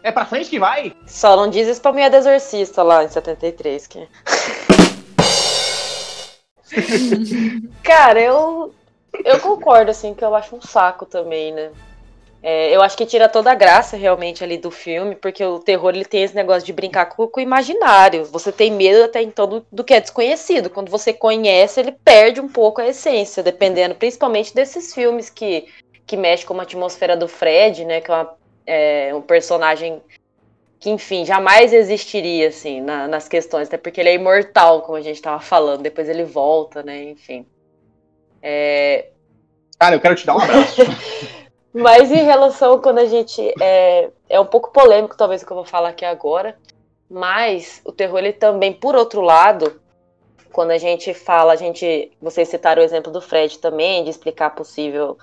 É 0.03 0.13
pra 0.13 0.27
frente 0.27 0.51
que 0.51 0.59
vai. 0.59 0.95
Só 1.07 1.35
não 1.37 1.49
diz 1.49 1.67
isso 1.67 1.81
pra 1.81 1.93
mulher 1.93 2.11
do 2.11 2.17
exorcista 2.17 2.83
lá 2.83 3.03
em 3.05 3.09
73, 3.09 3.87
que. 3.87 4.07
Cara, 7.83 8.21
eu. 8.21 8.75
Eu 9.25 9.39
concordo, 9.41 9.91
assim, 9.91 10.15
que 10.15 10.25
eu 10.25 10.35
acho 10.35 10.57
um 10.57 10.61
saco 10.61 11.07
também, 11.07 11.53
né? 11.53 11.71
É, 12.43 12.75
eu 12.75 12.83
acho 12.83 12.97
que 12.97 13.07
tira 13.07 13.29
toda 13.29 13.53
a 13.53 13.55
graça 13.55 13.97
realmente 13.97 14.43
ali 14.43 14.59
do 14.59 14.71
filme, 14.71 15.15
porque 15.15 15.45
o 15.45 15.61
terror 15.61 15.91
ele 15.95 16.05
tem 16.05 16.25
esse 16.25 16.35
negócio 16.35 16.67
de 16.67 16.73
brincar 16.73 17.07
com, 17.07 17.29
com 17.29 17.39
o 17.39 17.43
imaginário. 17.43 18.25
Você 18.25 18.51
tem 18.51 18.71
medo 18.73 19.05
até 19.05 19.23
então 19.23 19.47
do, 19.47 19.67
do 19.71 19.85
que 19.85 19.95
é 19.95 20.01
desconhecido. 20.01 20.69
Quando 20.69 20.91
você 20.91 21.13
conhece, 21.13 21.79
ele 21.79 21.93
perde 21.93 22.41
um 22.41 22.49
pouco 22.49 22.81
a 22.81 22.87
essência, 22.89 23.43
dependendo 23.45 23.95
principalmente 23.95 24.53
desses 24.53 24.93
filmes 24.93 25.31
que, 25.31 25.69
que 26.05 26.17
mexem 26.17 26.47
com 26.47 26.59
a 26.59 26.65
atmosfera 26.65 27.17
do 27.17 27.29
Fred, 27.29 27.85
né? 27.85 28.01
Que 28.01 28.11
é, 28.11 28.15
uma- 28.15 28.35
é 28.67 29.15
um 29.15 29.23
personagem 29.23 30.03
que, 30.81 30.91
enfim, 30.91 31.25
jamais 31.25 31.73
existiria, 31.73 32.49
assim, 32.49 32.81
na- 32.81 33.07
nas 33.07 33.29
questões, 33.29 33.69
até 33.69 33.79
porque 33.79 34.01
ele 34.01 34.09
é 34.11 34.15
imortal, 34.15 34.83
como 34.83 34.99
a 34.99 35.01
gente 35.03 35.23
tava 35.23 35.41
falando, 35.41 35.83
depois 35.83 36.09
ele 36.09 36.25
volta, 36.25 36.83
né? 36.83 37.05
Enfim. 37.05 37.47
É, 38.43 39.07
Cara, 39.79 39.97
eu 39.97 40.01
quero 40.01 40.15
te 40.15 40.27
dar 40.27 40.37
um 40.37 40.41
abraço. 40.41 40.83
Mas 41.73 42.11
em 42.11 42.25
relação 42.25 42.81
quando 42.81 42.99
a 42.99 43.07
gente. 43.07 43.53
É, 43.61 44.11
é 44.29 44.41
um 44.41 44.47
pouco 44.47 44.71
polêmico, 44.73 45.17
talvez, 45.17 45.43
o 45.43 45.47
que 45.47 45.53
eu 45.53 45.57
vou 45.57 45.65
falar 45.65 45.91
aqui 45.91 46.05
agora. 46.05 46.57
Mas 47.09 47.81
o 47.85 47.93
terror, 47.93 48.19
ele 48.19 48.33
também, 48.33 48.73
por 48.73 48.95
outro 48.95 49.21
lado, 49.21 49.81
quando 50.53 50.71
a 50.71 50.79
gente 50.79 51.15
fala, 51.15 51.53
a 51.53 51.57
gente. 51.57 52.13
Vocês 52.21 52.49
citaram 52.49 52.83
o 52.83 52.85
exemplo 52.85 53.11
do 53.11 53.21
Fred 53.21 53.59
também, 53.59 54.05
de 54.05 54.11
explicar 54.11 54.51
possível 54.51 55.17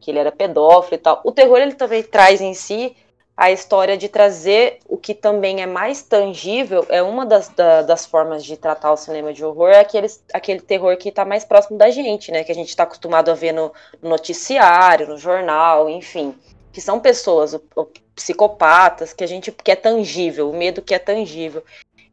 que 0.00 0.10
ele 0.10 0.18
era 0.18 0.30
pedófilo 0.30 0.96
e 0.96 0.98
tal. 0.98 1.20
O 1.24 1.32
terror, 1.32 1.58
ele 1.58 1.74
também 1.74 2.02
traz 2.02 2.40
em 2.40 2.54
si 2.54 2.94
a 3.36 3.50
história 3.50 3.98
de 3.98 4.08
trazer 4.08 4.78
o 4.88 4.96
que 4.96 5.12
também 5.12 5.60
é 5.60 5.66
mais 5.66 6.02
tangível, 6.02 6.86
é 6.88 7.02
uma 7.02 7.26
das, 7.26 7.48
da, 7.50 7.82
das 7.82 8.06
formas 8.06 8.42
de 8.42 8.56
tratar 8.56 8.90
o 8.92 8.96
cinema 8.96 9.30
de 9.30 9.44
horror, 9.44 9.68
é 9.68 9.80
aquele, 9.80 10.06
aquele 10.32 10.60
terror 10.60 10.96
que 10.96 11.10
está 11.10 11.22
mais 11.22 11.44
próximo 11.44 11.76
da 11.76 11.90
gente, 11.90 12.32
né? 12.32 12.42
Que 12.42 12.52
a 12.52 12.54
gente 12.54 12.70
está 12.70 12.84
acostumado 12.84 13.30
a 13.30 13.34
ver 13.34 13.52
no, 13.52 13.72
no, 14.00 14.08
noticiário, 14.08 15.06
no 15.06 15.18
jornal, 15.18 15.90
enfim. 15.90 16.34
Que 16.72 16.80
são 16.80 16.98
pessoas, 16.98 17.52
o, 17.52 17.62
o, 17.76 17.86
psicopatas, 18.14 19.12
que 19.12 19.22
a 19.22 19.26
gente 19.26 19.52
que 19.52 19.70
é 19.70 19.76
tangível, 19.76 20.48
o 20.48 20.56
medo 20.56 20.80
que 20.80 20.94
é 20.94 20.98
tangível. 20.98 21.62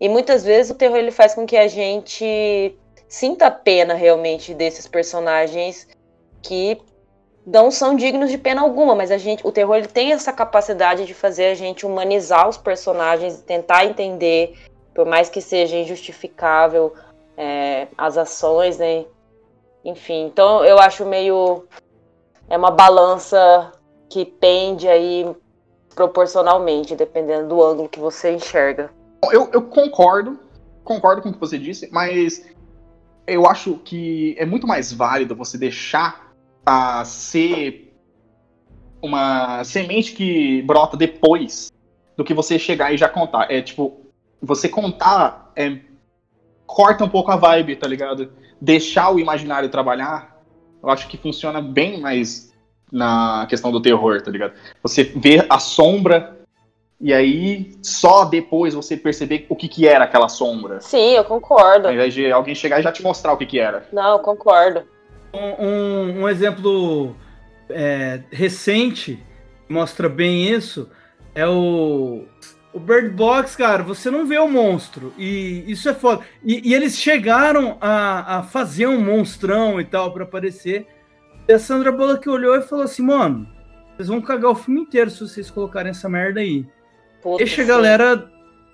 E 0.02 0.10
muitas 0.10 0.44
vezes 0.44 0.72
o 0.72 0.76
terror 0.76 0.98
ele 0.98 1.12
faz 1.12 1.34
com 1.34 1.46
que 1.46 1.56
a 1.56 1.70
gente 1.70 2.76
sinta 3.08 3.50
pena 3.50 3.94
realmente 3.94 4.54
desses 4.54 4.86
personagens 4.88 5.88
que 6.42 6.82
não 7.46 7.70
são 7.70 7.96
dignos 7.96 8.32
de 8.32 8.38
pena 8.38 8.62
alguma, 8.62 8.96
mas 8.96 9.12
a 9.12 9.18
gente, 9.18 9.46
o 9.46 9.52
terror 9.52 9.76
ele 9.76 9.88
tem 9.88 10.14
essa 10.14 10.32
capacidade 10.32 11.06
de 11.06 11.14
fazer 11.14 11.48
a 11.48 11.56
gente 11.56 11.86
humanizar 11.86 12.48
os 12.48 12.58
personagens, 12.58 13.42
tentar 13.42 13.86
entender, 13.86 14.58
por 14.94 15.06
mais 15.06 15.30
que 15.30 15.42
seja 15.42 15.76
injustificável 15.76 16.94
é, 17.38 17.88
as 17.98 18.18
ações, 18.18 18.78
né? 18.78 19.06
Enfim, 19.84 20.26
então 20.26 20.64
eu 20.64 20.80
acho 20.80 21.06
meio 21.06 21.66
é 22.50 22.58
uma 22.58 22.72
balança 22.72 23.72
que 24.10 24.26
pende 24.26 24.88
aí 24.88 25.30
proporcionalmente, 25.96 26.96
dependendo 26.96 27.50
do 27.50 27.64
ângulo 27.64 27.90
que 27.90 28.00
você 28.00 28.32
enxerga. 28.32 28.90
Eu, 29.32 29.50
eu 29.52 29.62
concordo, 29.64 30.40
concordo 30.84 31.22
com 31.22 31.30
o 31.30 31.34
que 31.34 31.40
você 31.40 31.58
disse, 31.58 31.90
mas 31.92 32.46
eu 33.26 33.48
acho 33.48 33.76
que 33.84 34.36
é 34.38 34.46
muito 34.46 34.68
mais 34.68 34.92
válido 34.92 35.36
você 35.36 35.58
deixar 35.58 36.33
a 36.66 37.04
ser 37.06 37.94
uma 39.02 39.64
semente 39.64 40.14
que 40.14 40.62
brota 40.62 40.96
depois 40.96 41.72
do 42.16 42.24
que 42.24 42.34
você 42.34 42.58
chegar 42.58 42.94
e 42.94 42.98
já 42.98 43.10
contar. 43.10 43.52
É 43.52 43.62
tipo, 43.62 44.02
você 44.42 44.70
contar 44.70 45.52
é, 45.56 45.80
corta 46.66 47.04
um 47.04 47.10
pouco 47.10 47.32
a 47.32 47.36
vibe, 47.36 47.76
tá 47.76 47.88
ligado? 47.88 48.32
Deixar 48.60 49.12
o 49.12 49.20
imaginário 49.20 49.70
trabalhar, 49.70 50.42
eu 50.82 50.90
acho 50.90 51.08
que 51.08 51.18
funciona 51.18 51.62
bem 51.62 52.00
mais 52.00 52.54
na 52.92 53.46
questão 53.50 53.72
do 53.72 53.82
terror, 53.82 54.22
tá 54.22 54.32
ligado? 54.32 54.54
Você 54.82 55.04
vê 55.04 55.46
a 55.50 55.60
sombra 55.60 56.38
e 57.02 57.14
aí 57.14 57.76
só 57.82 58.24
depois 58.24 58.74
você 58.74 58.96
perceber 58.96 59.46
o 59.50 59.56
que, 59.56 59.68
que 59.68 59.88
era 59.88 60.06
aquela 60.06 60.30
sombra. 60.30 60.80
Sim, 60.80 61.12
eu 61.12 61.24
concordo. 61.24 61.88
Ao 61.88 61.94
invés 61.94 62.14
de 62.14 62.32
alguém 62.32 62.56
chegar 62.56 62.80
e 62.80 62.84
já 62.84 62.92
te 62.92 63.04
mostrar 63.04 63.34
o 63.34 63.38
que, 63.38 63.46
que 63.46 63.60
era. 63.60 63.88
Não, 63.92 64.14
eu 64.14 64.20
concordo. 64.20 64.84
Um, 65.34 66.22
um 66.22 66.30
exemplo 66.30 67.16
é, 67.70 68.22
recente 68.32 69.22
mostra 69.68 70.08
bem 70.08 70.48
isso 70.54 70.90
é 71.34 71.48
o 71.48 72.26
o 72.74 72.80
Bird 72.80 73.10
Box, 73.10 73.56
cara, 73.56 73.84
você 73.84 74.10
não 74.10 74.26
vê 74.26 74.40
o 74.40 74.50
monstro. 74.50 75.14
E 75.16 75.64
isso 75.68 75.88
é 75.88 75.94
foda. 75.94 76.26
E, 76.44 76.70
e 76.70 76.74
eles 76.74 76.98
chegaram 76.98 77.78
a, 77.80 78.40
a, 78.40 78.44
fazer 78.44 78.88
um 78.88 79.00
monstrão 79.00 79.80
e 79.80 79.86
tal 79.86 80.12
para 80.12 80.24
aparecer. 80.24 80.88
E 81.48 81.54
a 81.54 81.60
Sandra 81.60 81.92
Bullock 81.92 82.28
olhou 82.28 82.56
e 82.56 82.64
falou 82.64 82.84
assim: 82.84 83.04
mano, 83.04 83.48
vocês 83.96 84.08
vão 84.08 84.20
cagar 84.20 84.50
o 84.50 84.56
filme 84.56 84.82
inteiro 84.82 85.12
se 85.12 85.20
vocês 85.20 85.52
colocarem 85.52 85.92
essa 85.92 86.10
merda 86.10 86.40
aí. 86.40 86.66
Puta 87.22 87.38
Deixa 87.38 87.62
a 87.62 87.66
galera 87.66 88.28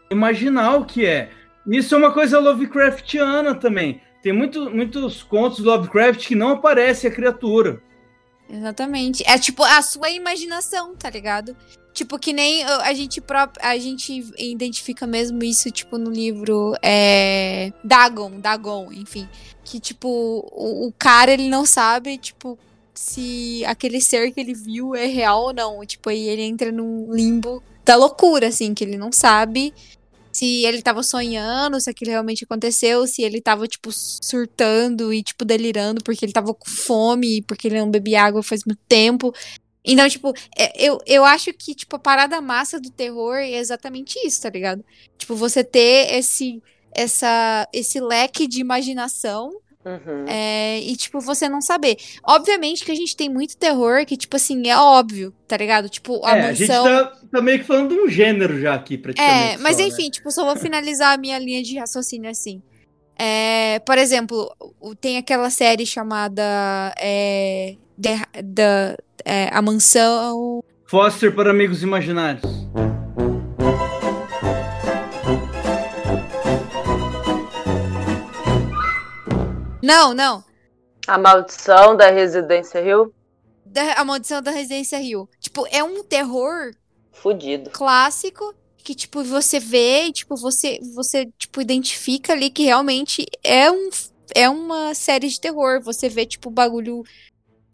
imaginar 0.10 0.78
o 0.78 0.86
que 0.86 1.06
é. 1.06 1.30
Isso 1.68 1.94
é 1.94 1.98
uma 1.98 2.14
coisa 2.14 2.40
Lovecraftiana 2.40 3.54
também. 3.54 4.02
Tem 4.22 4.34
muito, 4.34 4.70
muitos 4.70 5.24
contos 5.24 5.60
do 5.60 5.70
Lovecraft 5.70 6.28
que 6.28 6.36
não 6.36 6.50
aparece 6.50 7.08
a 7.08 7.12
criatura. 7.12 7.82
Exatamente. 8.50 9.24
É 9.26 9.38
tipo 9.38 9.64
a 9.64 9.82
sua 9.82 10.10
imaginação, 10.10 10.96
tá 10.96 11.10
ligado? 11.10 11.56
Tipo, 11.94 12.18
que 12.18 12.34
nem 12.34 12.64
a 12.64 12.94
gente 12.94 13.20
próprio, 13.20 13.66
a 13.66 13.78
gente 13.78 14.24
identifica 14.38 15.06
mesmo 15.06 15.44
isso, 15.44 15.70
tipo, 15.72 15.98
no 15.98 16.10
livro 16.10 16.74
é, 16.82 17.74
Dagon, 17.84 18.40
Dagon, 18.40 18.92
enfim. 18.92 19.28
Que, 19.64 19.80
tipo, 19.80 20.08
o, 20.08 20.88
o, 20.88 20.94
cara, 20.98 21.32
ele 21.32 21.50
não 21.50 21.66
sabe, 21.66 22.18
tipo, 22.18 22.58
se 22.94 23.64
aquele 23.66 24.00
ser 24.00 24.32
que 24.32 24.40
ele 24.40 24.54
viu 24.54 24.96
é 24.96 25.06
real 25.06 25.46
ou 25.46 25.54
não. 25.54 25.86
Tipo, 25.86 26.10
aí 26.10 26.30
ele 26.30 26.44
entra 26.44 26.72
num 26.72 27.14
limbo 27.14 27.62
da 27.84 27.96
loucura, 27.96 28.48
assim, 28.48 28.74
que 28.74 28.84
ele 28.84 28.98
não 28.98 29.12
sabe 29.12 29.74
se 30.32 30.66
ele 30.66 30.82
tava 30.82 31.04
sonhando, 31.04 31.80
se 31.80 31.90
aquilo 31.90 32.12
realmente 32.12 32.44
aconteceu, 32.44 33.06
se 33.08 33.22
ele 33.22 33.42
tava, 33.42 33.68
tipo, 33.68 33.90
surtando 33.92 35.14
e, 35.14 35.24
tipo, 35.24 35.44
delirando 35.44 36.04
porque 36.04 36.26
ele 36.26 36.34
tava 36.34 36.54
com 36.54 36.70
fome, 36.70 37.42
porque 37.44 37.68
ele 37.68 37.80
não 37.80 37.90
bebia 37.90 38.24
água 38.24 38.44
faz 38.44 38.64
muito 38.66 38.82
tempo. 38.88 39.34
Então, 39.84 40.08
tipo, 40.08 40.34
é, 40.58 40.72
eu, 40.84 41.00
eu 41.06 41.26
acho 41.26 41.52
que, 41.54 41.74
tipo, 41.74 41.96
a 41.96 42.00
parada 42.00 42.40
massa 42.42 42.80
do 42.80 42.92
terror 42.92 43.38
é 43.38 43.54
exatamente 43.54 44.20
isso, 44.26 44.42
tá 44.42 44.50
ligado? 44.50 44.84
Tipo, 45.18 45.36
você 45.36 45.64
ter 45.64 46.14
esse, 46.14 46.62
essa, 46.94 47.68
esse 47.74 48.00
leque 48.00 48.48
de 48.48 48.62
imaginação 48.62 49.52
Uhum. 49.86 50.26
É, 50.28 50.80
e, 50.82 50.96
tipo, 50.96 51.22
você 51.22 51.48
não 51.48 51.62
saber. 51.62 51.98
Obviamente 52.24 52.84
que 52.84 52.92
a 52.92 52.96
gente 52.96 53.16
tem 53.16 53.30
muito 53.30 53.56
terror 53.56 54.06
que, 54.06 54.18
tipo 54.18 54.36
assim, 54.36 54.70
é 54.70 54.78
óbvio, 54.78 55.34
tá 55.48 55.56
ligado? 55.56 55.88
Tipo, 55.88 56.26
a 56.26 56.38
é, 56.38 56.48
mansão. 56.48 56.86
A 56.86 56.90
gente 56.90 57.10
tá, 57.10 57.28
tá, 57.32 57.42
meio 57.42 57.60
que 57.60 57.66
falando 57.66 57.96
de 57.96 58.02
um 58.02 58.10
gênero 58.10 58.60
já 58.60 58.74
aqui, 58.76 58.98
praticamente. 58.98 59.54
É, 59.54 59.58
mas 59.58 59.78
só, 59.78 59.84
enfim, 59.84 60.06
né? 60.06 60.10
tipo, 60.10 60.32
só 60.32 60.46
vou 60.46 60.58
finalizar 60.58 61.14
a 61.14 61.18
minha 61.18 61.40
linha 61.40 61.64
de 61.64 61.78
raciocínio 61.78 62.30
assim. 62.30 62.62
É, 63.18 63.80
por 63.80 63.98
exemplo, 63.98 64.54
tem 65.00 65.18
aquela 65.18 65.50
série 65.50 65.86
chamada 65.86 66.94
é, 66.98 67.76
The, 68.02 68.44
The, 68.44 68.98
é, 69.26 69.50
A 69.52 69.62
Mansão. 69.62 70.64
Foster 70.86 71.34
para 71.34 71.52
Amigos 71.52 71.84
Imaginários. 71.84 72.44
Não, 79.90 80.14
não. 80.14 80.44
A 81.08 81.18
Maldição 81.18 81.98
da 81.98 82.12
Residência 82.12 82.80
Rio? 82.80 83.12
Da, 83.66 83.94
a 83.94 84.06
Maldição 84.06 84.40
da 84.40 84.52
Residência 84.52 85.00
Rio. 85.00 85.28
Tipo, 85.40 85.66
é 85.72 85.84
um 85.84 86.04
terror 86.04 86.76
fudido. 87.12 87.72
Clássico 87.72 88.54
que 88.78 88.94
tipo 88.94 89.24
você 89.24 89.60
vê 89.60 90.04
e 90.06 90.14
tipo 90.14 90.36
você 90.36 90.80
você 90.94 91.28
tipo 91.38 91.60
identifica 91.60 92.34
ali 92.34 92.50
que 92.50 92.64
realmente 92.64 93.26
é 93.44 93.70
um 93.70 93.90
é 94.36 94.48
uma 94.48 94.94
série 94.94 95.28
de 95.28 95.42
terror. 95.42 95.82
Você 95.82 96.08
vê 96.08 96.24
tipo 96.24 96.50
o 96.50 96.52
bagulho 96.52 97.04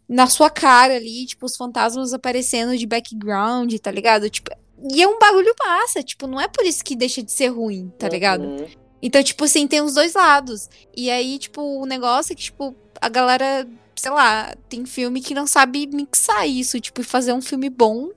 na 0.08 0.26
sua 0.26 0.48
cara 0.48 0.96
ali, 0.96 1.26
tipo 1.26 1.44
os 1.44 1.54
fantasmas 1.54 2.14
aparecendo 2.14 2.78
de 2.78 2.86
background, 2.86 3.74
tá 3.76 3.90
ligado? 3.90 4.30
Tipo, 4.30 4.52
e 4.90 5.02
é 5.02 5.06
um 5.06 5.18
bagulho 5.18 5.54
massa, 5.58 6.02
tipo, 6.02 6.26
não 6.26 6.40
é 6.40 6.48
por 6.48 6.64
isso 6.64 6.82
que 6.82 6.96
deixa 6.96 7.22
de 7.22 7.30
ser 7.30 7.48
ruim, 7.48 7.92
tá 7.98 8.08
ligado? 8.08 8.66
Então, 9.02 9.22
tipo 9.22 9.44
assim, 9.44 9.66
tem 9.66 9.80
os 9.80 9.94
dois 9.94 10.14
lados. 10.14 10.68
E 10.96 11.10
aí, 11.10 11.38
tipo, 11.38 11.60
o 11.62 11.86
negócio 11.86 12.32
é 12.32 12.36
que, 12.36 12.42
tipo, 12.42 12.74
a 13.00 13.08
galera, 13.08 13.68
sei 13.94 14.10
lá, 14.10 14.54
tem 14.68 14.84
filme 14.86 15.20
que 15.20 15.34
não 15.34 15.46
sabe 15.46 15.86
mixar 15.86 16.48
isso, 16.48 16.80
tipo, 16.80 17.02
fazer 17.02 17.32
um 17.32 17.42
filme 17.42 17.68
bom. 17.68 18.10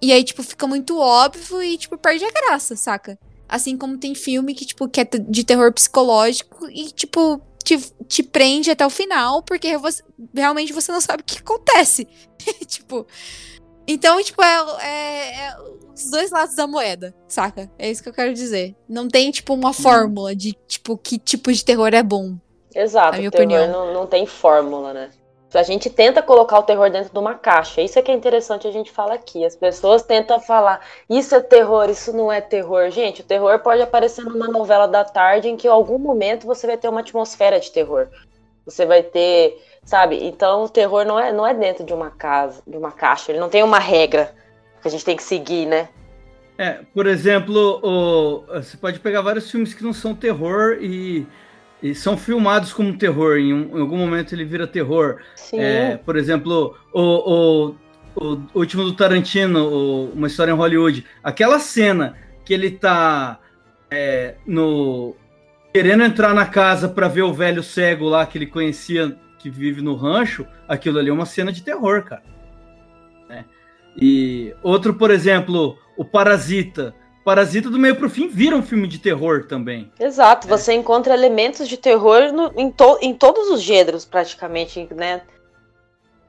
E 0.00 0.12
aí, 0.12 0.22
tipo, 0.24 0.42
fica 0.42 0.66
muito 0.66 0.98
óbvio 0.98 1.62
e, 1.62 1.78
tipo, 1.78 1.96
perde 1.96 2.24
a 2.24 2.30
graça, 2.30 2.76
saca? 2.76 3.18
Assim 3.48 3.76
como 3.76 3.96
tem 3.96 4.14
filme 4.14 4.54
que, 4.54 4.66
tipo, 4.66 4.88
que 4.88 5.00
é 5.00 5.04
de 5.04 5.44
terror 5.44 5.72
psicológico 5.72 6.68
e, 6.68 6.90
tipo, 6.90 7.40
te, 7.66 7.78
te 8.06 8.22
prende 8.22 8.70
até 8.70 8.86
o 8.86 8.90
final, 8.90 9.42
porque 9.42 9.76
você, 9.76 10.02
realmente 10.34 10.72
você 10.72 10.92
não 10.92 11.00
sabe 11.00 11.22
o 11.22 11.26
que 11.26 11.38
acontece. 11.38 12.06
tipo. 12.66 13.06
Então, 13.86 14.22
tipo, 14.22 14.42
é, 14.42 14.64
é, 14.82 15.40
é, 15.46 15.56
os 15.94 16.10
dois 16.10 16.30
lados 16.30 16.54
da 16.54 16.66
moeda, 16.66 17.14
saca? 17.28 17.70
É 17.78 17.90
isso 17.90 18.02
que 18.02 18.08
eu 18.08 18.12
quero 18.12 18.34
dizer. 18.34 18.74
Não 18.88 19.08
tem, 19.08 19.30
tipo, 19.30 19.54
uma 19.54 19.72
fórmula 19.72 20.34
de, 20.34 20.52
tipo, 20.66 20.96
que 20.98 21.18
tipo 21.18 21.52
de 21.52 21.64
terror 21.64 21.94
é 21.94 22.02
bom. 22.02 22.36
Exato, 22.74 23.12
na 23.12 23.18
minha 23.18 23.28
o 23.28 23.32
terror 23.32 23.46
opinião. 23.46 23.68
Não, 23.68 23.94
não 23.94 24.06
tem 24.06 24.26
fórmula, 24.26 24.92
né? 24.92 25.10
A 25.54 25.62
gente 25.62 25.88
tenta 25.88 26.22
colocar 26.22 26.58
o 26.58 26.62
terror 26.62 26.90
dentro 26.90 27.10
de 27.10 27.18
uma 27.18 27.34
caixa. 27.34 27.80
Isso 27.80 27.98
é 27.98 28.02
que 28.02 28.10
é 28.10 28.14
interessante 28.14 28.66
a 28.66 28.70
gente 28.70 28.90
falar 28.90 29.14
aqui. 29.14 29.44
As 29.44 29.56
pessoas 29.56 30.02
tentam 30.02 30.38
falar, 30.38 30.84
isso 31.08 31.34
é 31.34 31.40
terror, 31.40 31.88
isso 31.88 32.12
não 32.12 32.30
é 32.30 32.40
terror. 32.40 32.90
Gente, 32.90 33.22
o 33.22 33.24
terror 33.24 33.58
pode 33.60 33.80
aparecer 33.80 34.22
numa 34.24 34.48
novela 34.48 34.86
da 34.86 35.02
tarde 35.04 35.48
em 35.48 35.56
que 35.56 35.66
em 35.66 35.70
algum 35.70 35.98
momento 35.98 36.46
você 36.46 36.66
vai 36.66 36.76
ter 36.76 36.88
uma 36.88 37.00
atmosfera 37.00 37.58
de 37.58 37.70
terror. 37.70 38.08
Você 38.66 38.84
vai 38.84 39.02
ter, 39.02 39.62
sabe? 39.84 40.24
Então 40.24 40.64
o 40.64 40.68
terror 40.68 41.04
não 41.04 41.18
é, 41.18 41.32
não 41.32 41.46
é 41.46 41.54
dentro 41.54 41.84
de 41.84 41.94
uma 41.94 42.10
casa, 42.10 42.62
de 42.66 42.76
uma 42.76 42.90
caixa. 42.90 43.30
Ele 43.30 43.38
não 43.38 43.48
tem 43.48 43.62
uma 43.62 43.78
regra 43.78 44.34
que 44.82 44.88
a 44.88 44.90
gente 44.90 45.04
tem 45.04 45.16
que 45.16 45.22
seguir, 45.22 45.66
né? 45.66 45.88
É, 46.58 46.80
por 46.94 47.06
exemplo, 47.06 47.80
o, 47.82 48.44
você 48.46 48.76
pode 48.76 48.98
pegar 49.00 49.20
vários 49.20 49.50
filmes 49.50 49.74
que 49.74 49.84
não 49.84 49.92
são 49.92 50.14
terror 50.14 50.78
e, 50.80 51.26
e 51.82 51.94
são 51.94 52.16
filmados 52.16 52.72
como 52.72 52.96
terror. 52.96 53.36
Em, 53.36 53.52
um, 53.52 53.76
em, 53.76 53.80
algum 53.80 53.98
momento 53.98 54.34
ele 54.34 54.44
vira 54.44 54.66
terror. 54.66 55.20
Sim. 55.36 55.60
É, 55.60 55.96
por 55.98 56.16
exemplo, 56.16 56.76
o, 56.92 57.02
o, 57.02 57.74
o 58.16 58.40
último 58.54 58.84
do 58.84 58.94
Tarantino, 58.94 60.10
Uma 60.12 60.26
História 60.26 60.50
em 60.50 60.56
Hollywood, 60.56 61.04
aquela 61.22 61.58
cena 61.58 62.16
que 62.44 62.54
ele 62.54 62.70
tá 62.70 63.38
é, 63.90 64.34
no 64.46 65.14
querendo 65.76 66.04
entrar 66.04 66.32
na 66.32 66.46
casa 66.46 66.88
pra 66.88 67.06
ver 67.06 67.20
o 67.20 67.34
velho 67.34 67.62
cego 67.62 68.08
lá 68.08 68.24
que 68.24 68.38
ele 68.38 68.46
conhecia, 68.46 69.14
que 69.38 69.50
vive 69.50 69.82
no 69.82 69.94
rancho, 69.94 70.46
aquilo 70.66 70.98
ali 70.98 71.10
é 71.10 71.12
uma 71.12 71.26
cena 71.26 71.52
de 71.52 71.62
terror, 71.62 72.02
cara. 72.02 72.22
Né? 73.28 73.44
E 73.94 74.54
outro, 74.62 74.94
por 74.94 75.10
exemplo, 75.10 75.76
o 75.94 76.02
Parasita. 76.02 76.94
Parasita 77.26 77.68
do 77.68 77.78
meio 77.78 77.94
pro 77.94 78.08
fim 78.08 78.26
vira 78.26 78.56
um 78.56 78.62
filme 78.62 78.88
de 78.88 78.98
terror 78.98 79.44
também. 79.44 79.92
Exato, 80.00 80.48
você 80.48 80.72
encontra 80.72 81.12
elementos 81.12 81.68
de 81.68 81.76
terror 81.76 82.32
no- 82.32 82.50
em, 82.56 82.70
to- 82.70 82.98
em 83.02 83.12
todos 83.12 83.50
os 83.50 83.60
gêneros, 83.60 84.06
praticamente, 84.06 84.88
né? 84.94 85.20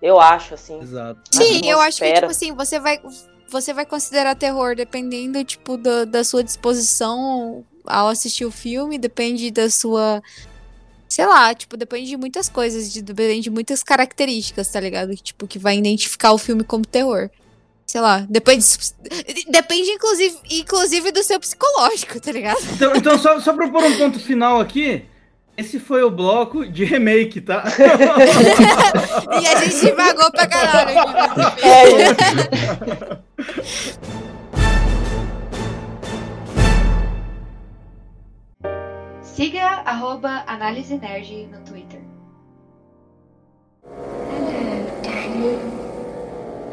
Eu 0.02 0.20
acho, 0.20 0.56
assim. 0.56 0.78
Exato. 0.82 1.22
Sim, 1.32 1.70
eu 1.70 1.80
acho 1.80 2.00
que, 2.00 2.12
tipo 2.12 2.26
assim, 2.32 2.52
você 2.52 2.82
vai, 2.82 3.00
você 3.48 3.74
vai 3.74 3.86
considerar 3.86 4.36
terror 4.36 4.76
dependendo, 4.76 5.42
tipo, 5.46 5.78
da, 5.78 6.04
da 6.04 6.22
sua 6.26 6.44
disposição 6.44 7.64
ao 7.88 8.10
assistir 8.10 8.46
o 8.46 8.52
filme, 8.52 8.98
depende 8.98 9.50
da 9.52 9.70
sua. 9.70 10.22
Sei 11.08 11.26
lá, 11.26 11.54
tipo, 11.54 11.78
depende 11.78 12.10
de 12.10 12.18
muitas 12.18 12.50
coisas, 12.50 12.92
de, 12.92 13.02
depende 13.02 13.42
de 13.42 13.50
muitas 13.50 13.82
características, 13.82 14.68
tá 14.68 14.80
ligado? 14.80 15.10
Que, 15.16 15.24
Tipo, 15.24 15.48
que 15.48 15.58
vai 15.58 15.78
identificar 15.78 16.34
o 16.34 16.38
filme 16.38 16.64
como 16.64 16.86
terror. 16.86 17.30
Sei 17.86 18.02
lá, 18.02 18.26
depende. 18.30 18.66
Depende, 19.50 19.92
inclusive, 19.92 20.38
inclusive 20.52 21.12
do 21.12 21.24
seu 21.24 21.40
psicológico, 21.40 22.20
tá 22.20 22.32
ligado? 22.34 22.60
Então, 22.76 22.94
então 22.96 23.18
só, 23.18 23.40
só 23.40 23.54
pra 23.54 23.70
pôr 23.70 23.84
um 23.86 23.98
ponto 23.98 24.20
final 24.20 24.60
aqui, 24.60 25.06
esse 25.56 25.80
foi 25.80 26.04
o 26.04 26.12
bloco 26.12 26.66
de 26.70 26.84
remake, 26.84 27.40
tá? 27.40 27.64
E 29.42 29.48
a 29.48 29.64
gente 29.64 29.80
divagou 29.80 30.30
pra 30.32 30.48
caralho 30.48 31.00
aqui, 31.00 31.62
Siga 39.38 39.84
arroba 39.86 40.44
Análise 40.48 40.98
Nerd 40.98 41.30
no 41.52 41.60
Twitter. 41.64 42.02
Hello, 43.86 45.02
Danny. 45.04 45.60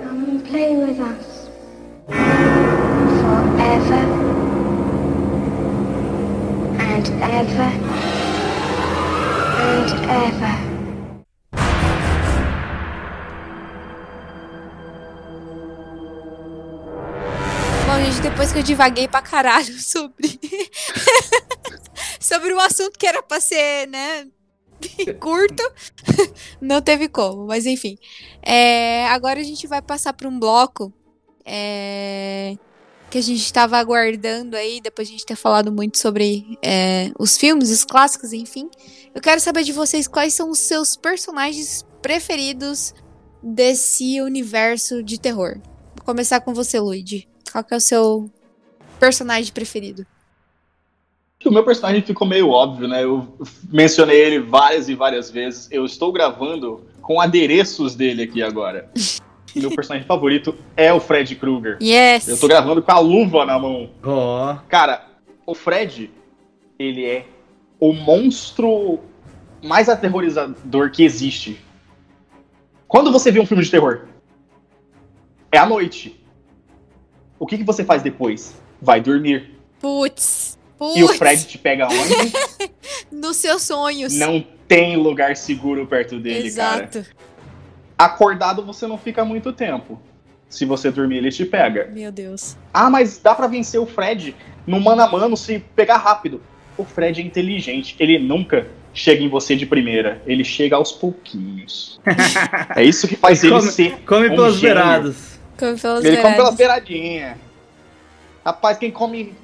Come 0.02 0.40
play 0.40 0.74
with 0.74 0.98
us. 0.98 1.50
Forever. 3.20 4.04
And 6.80 7.06
ever. 7.20 7.70
And 9.60 9.90
ever. 10.08 10.56
Bom, 17.86 18.00
gente, 18.06 18.22
depois 18.22 18.50
que 18.54 18.58
eu 18.60 18.62
divaguei 18.62 19.06
pra 19.06 19.20
caralho 19.20 19.76
sobre. 19.78 20.40
Sobre 22.24 22.52
um 22.54 22.60
assunto 22.60 22.98
que 22.98 23.06
era 23.06 23.22
pra 23.22 23.40
ser, 23.40 23.86
né? 23.88 24.26
curto, 25.20 25.62
não 26.60 26.80
teve 26.80 27.08
como, 27.08 27.46
mas 27.46 27.66
enfim. 27.66 27.96
É, 28.42 29.06
agora 29.06 29.40
a 29.40 29.42
gente 29.42 29.66
vai 29.66 29.82
passar 29.82 30.12
pra 30.12 30.28
um 30.28 30.38
bloco 30.38 30.92
é, 31.44 32.56
que 33.10 33.18
a 33.18 33.22
gente 33.22 33.42
estava 33.42 33.78
aguardando 33.78 34.56
aí, 34.56 34.80
depois 34.80 35.08
de 35.08 35.14
a 35.14 35.16
gente 35.16 35.26
ter 35.26 35.36
falado 35.36 35.70
muito 35.70 35.98
sobre 35.98 36.58
é, 36.62 37.10
os 37.18 37.36
filmes, 37.36 37.70
os 37.70 37.84
clássicos, 37.84 38.32
enfim. 38.32 38.70
Eu 39.14 39.20
quero 39.20 39.40
saber 39.40 39.62
de 39.62 39.72
vocês 39.72 40.08
quais 40.08 40.34
são 40.34 40.50
os 40.50 40.58
seus 40.58 40.96
personagens 40.96 41.84
preferidos 42.02 42.94
desse 43.42 44.20
universo 44.20 45.02
de 45.02 45.20
terror. 45.20 45.60
Vou 45.96 46.04
começar 46.04 46.40
com 46.40 46.54
você, 46.54 46.80
Luigi. 46.80 47.28
Qual 47.52 47.64
é 47.70 47.76
o 47.76 47.80
seu 47.80 48.30
personagem 48.98 49.52
preferido? 49.52 50.06
O 51.44 51.50
meu 51.50 51.62
personagem 51.62 52.02
ficou 52.02 52.26
meio 52.26 52.48
óbvio, 52.48 52.88
né? 52.88 53.04
Eu 53.04 53.28
mencionei 53.70 54.18
ele 54.18 54.38
várias 54.38 54.88
e 54.88 54.94
várias 54.94 55.30
vezes. 55.30 55.68
Eu 55.70 55.84
estou 55.84 56.10
gravando 56.10 56.82
com 57.02 57.20
adereços 57.20 57.94
dele 57.94 58.22
aqui 58.22 58.42
agora. 58.42 58.90
meu 59.54 59.70
personagem 59.70 60.06
favorito 60.06 60.54
é 60.76 60.92
o 60.92 60.98
Fred 60.98 61.34
Krueger. 61.36 61.78
Yes! 61.80 62.26
Eu 62.26 62.38
tô 62.38 62.48
gravando 62.48 62.82
com 62.82 62.90
a 62.90 62.98
luva 62.98 63.44
na 63.44 63.58
mão. 63.58 63.90
Ó. 64.02 64.56
Cara, 64.68 65.06
o 65.46 65.54
Fred, 65.54 66.10
ele 66.78 67.04
é 67.04 67.26
o 67.78 67.92
monstro 67.92 69.00
mais 69.62 69.88
aterrorizador 69.88 70.90
que 70.90 71.04
existe. 71.04 71.60
Quando 72.88 73.12
você 73.12 73.30
vê 73.30 73.40
um 73.40 73.46
filme 73.46 73.62
de 73.62 73.70
terror, 73.70 74.06
é 75.52 75.58
à 75.58 75.66
noite. 75.66 76.20
O 77.38 77.46
que, 77.46 77.58
que 77.58 77.64
você 77.64 77.84
faz 77.84 78.02
depois? 78.02 78.54
Vai 78.80 79.00
dormir. 79.00 79.58
Putz! 79.80 80.58
Putz! 80.78 80.96
E 80.96 81.04
o 81.04 81.08
Fred 81.08 81.44
te 81.46 81.58
pega 81.58 81.86
onde? 81.86 82.32
Nos 83.10 83.36
seus 83.36 83.62
sonhos. 83.62 84.12
Não 84.14 84.44
tem 84.66 84.96
lugar 84.96 85.36
seguro 85.36 85.86
perto 85.86 86.18
dele, 86.18 86.50
cara. 86.52 86.84
Exato. 86.92 87.06
Acordado 87.96 88.64
você 88.64 88.86
não 88.86 88.98
fica 88.98 89.24
muito 89.24 89.52
tempo. 89.52 90.00
Se 90.48 90.64
você 90.64 90.90
dormir, 90.90 91.18
ele 91.18 91.30
te 91.30 91.44
pega. 91.44 91.88
Meu 91.92 92.10
Deus. 92.12 92.56
Ah, 92.72 92.90
mas 92.90 93.18
dá 93.18 93.34
pra 93.34 93.46
vencer 93.46 93.80
o 93.80 93.86
Fred 93.86 94.34
no 94.66 94.80
mano 94.80 95.02
a 95.02 95.08
mano 95.10 95.36
se 95.36 95.58
pegar 95.58 95.96
rápido. 95.98 96.40
O 96.76 96.84
Fred 96.84 97.20
é 97.20 97.24
inteligente, 97.24 97.94
ele 98.00 98.18
nunca 98.18 98.66
chega 98.92 99.22
em 99.22 99.28
você 99.28 99.54
de 99.56 99.64
primeira, 99.66 100.20
ele 100.26 100.44
chega 100.44 100.74
aos 100.76 100.90
pouquinhos. 100.92 102.00
é 102.74 102.82
isso 102.84 103.06
que 103.08 103.16
faz 103.16 103.42
ele 103.44 103.52
Come- 103.52 103.70
ser. 103.70 104.00
Come 104.04 104.26
Um 104.28 104.34
pelas 104.34 104.54
gênio. 104.54 104.74
beiradas. 104.74 105.40
Come 105.56 105.78
pelas 105.78 106.04
Ele 106.04 106.16
come 106.16 106.34
pela 106.34 106.50
beiradas. 106.52 106.56
beiradinha. 106.56 107.38
Rapaz, 108.44 108.76
quem 108.78 108.90
come. 108.90 109.34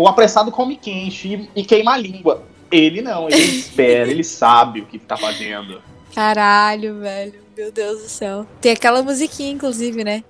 O 0.00 0.08
apressado 0.08 0.50
come 0.50 0.76
quente 0.76 1.28
e, 1.28 1.60
e 1.60 1.62
queima 1.62 1.92
a 1.92 1.96
língua. 1.98 2.42
Ele 2.72 3.02
não, 3.02 3.28
ele 3.28 3.36
espera, 3.60 4.10
ele 4.10 4.24
sabe 4.24 4.80
o 4.80 4.86
que 4.86 4.98
tá 4.98 5.14
fazendo. 5.14 5.82
Caralho, 6.14 7.00
velho. 7.00 7.34
Meu 7.54 7.70
Deus 7.70 8.00
do 8.00 8.08
céu. 8.08 8.46
Tem 8.62 8.72
aquela 8.72 9.02
musiquinha, 9.02 9.52
inclusive, 9.52 10.02
né? 10.02 10.24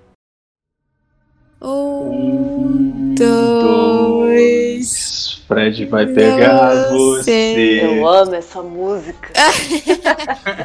Um, 1.61 3.15
dois. 3.15 4.61
Fred 5.47 5.85
vai 5.85 6.05
pegar 6.07 6.89
Você. 6.89 7.79
Eu 7.81 8.05
amo 8.05 8.35
essa 8.35 8.61
música. 8.61 9.31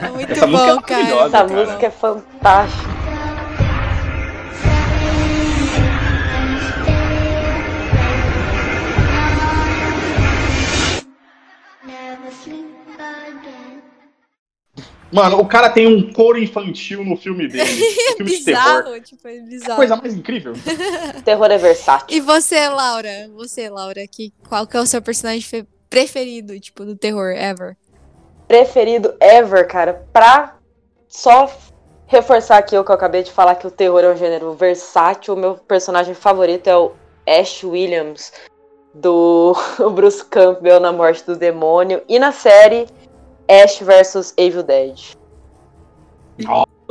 É 0.02 0.09
muito 0.11 0.32
Essa 0.32 0.46
música 0.46 0.70
é 0.70 0.74
bom, 0.74 0.80
cara. 0.82 1.26
Essa 1.26 1.30
cara. 1.30 1.48
música 1.48 1.86
é 1.86 1.90
fantástica. 1.90 3.05
Mano, 15.16 15.40
o 15.40 15.46
cara 15.46 15.70
tem 15.70 15.86
um 15.86 16.12
coro 16.12 16.38
infantil 16.38 17.02
no 17.02 17.16
filme 17.16 17.48
dele. 17.48 17.62
Um 17.72 18.12
filme 18.18 18.36
de 18.36 18.44
terror. 18.44 18.82
Bizarro, 18.82 19.00
tipo, 19.00 19.26
é 19.26 19.40
bizarro. 19.40 19.76
Coisa 19.76 19.96
mais 19.96 20.14
incrível. 20.14 20.52
Terror 21.24 21.50
é 21.50 21.56
versátil. 21.56 22.14
E 22.14 22.20
você, 22.20 22.68
Laura? 22.68 23.30
Você, 23.34 23.70
Laura, 23.70 24.06
que, 24.06 24.30
qual 24.46 24.66
que 24.66 24.76
é 24.76 24.80
o 24.80 24.84
seu 24.84 25.00
personagem 25.00 25.40
fe- 25.40 25.66
preferido, 25.88 26.60
tipo, 26.60 26.84
do 26.84 26.94
terror 26.94 27.30
ever? 27.30 27.78
Preferido 28.46 29.14
ever, 29.18 29.66
cara. 29.66 30.06
Pra 30.12 30.58
só 31.08 31.50
reforçar 32.06 32.58
aqui 32.58 32.76
o 32.76 32.84
que 32.84 32.90
eu 32.90 32.94
acabei 32.94 33.22
de 33.22 33.32
falar, 33.32 33.54
que 33.54 33.66
o 33.66 33.70
terror 33.70 34.00
é 34.04 34.12
um 34.12 34.16
gênero 34.18 34.52
versátil, 34.52 35.32
o 35.32 35.38
meu 35.38 35.54
personagem 35.54 36.12
favorito 36.12 36.66
é 36.68 36.76
o 36.76 36.92
Ash 37.26 37.64
Williams, 37.64 38.34
do 38.92 39.56
Bruce 39.94 40.22
Campbell 40.26 40.78
na 40.78 40.92
Morte 40.92 41.24
do 41.24 41.34
Demônio. 41.34 42.02
E 42.06 42.18
na 42.18 42.32
série 42.32 42.86
Ash 43.49 43.80
vs 43.80 44.34
Evil 44.36 44.62
Dead. 44.62 44.99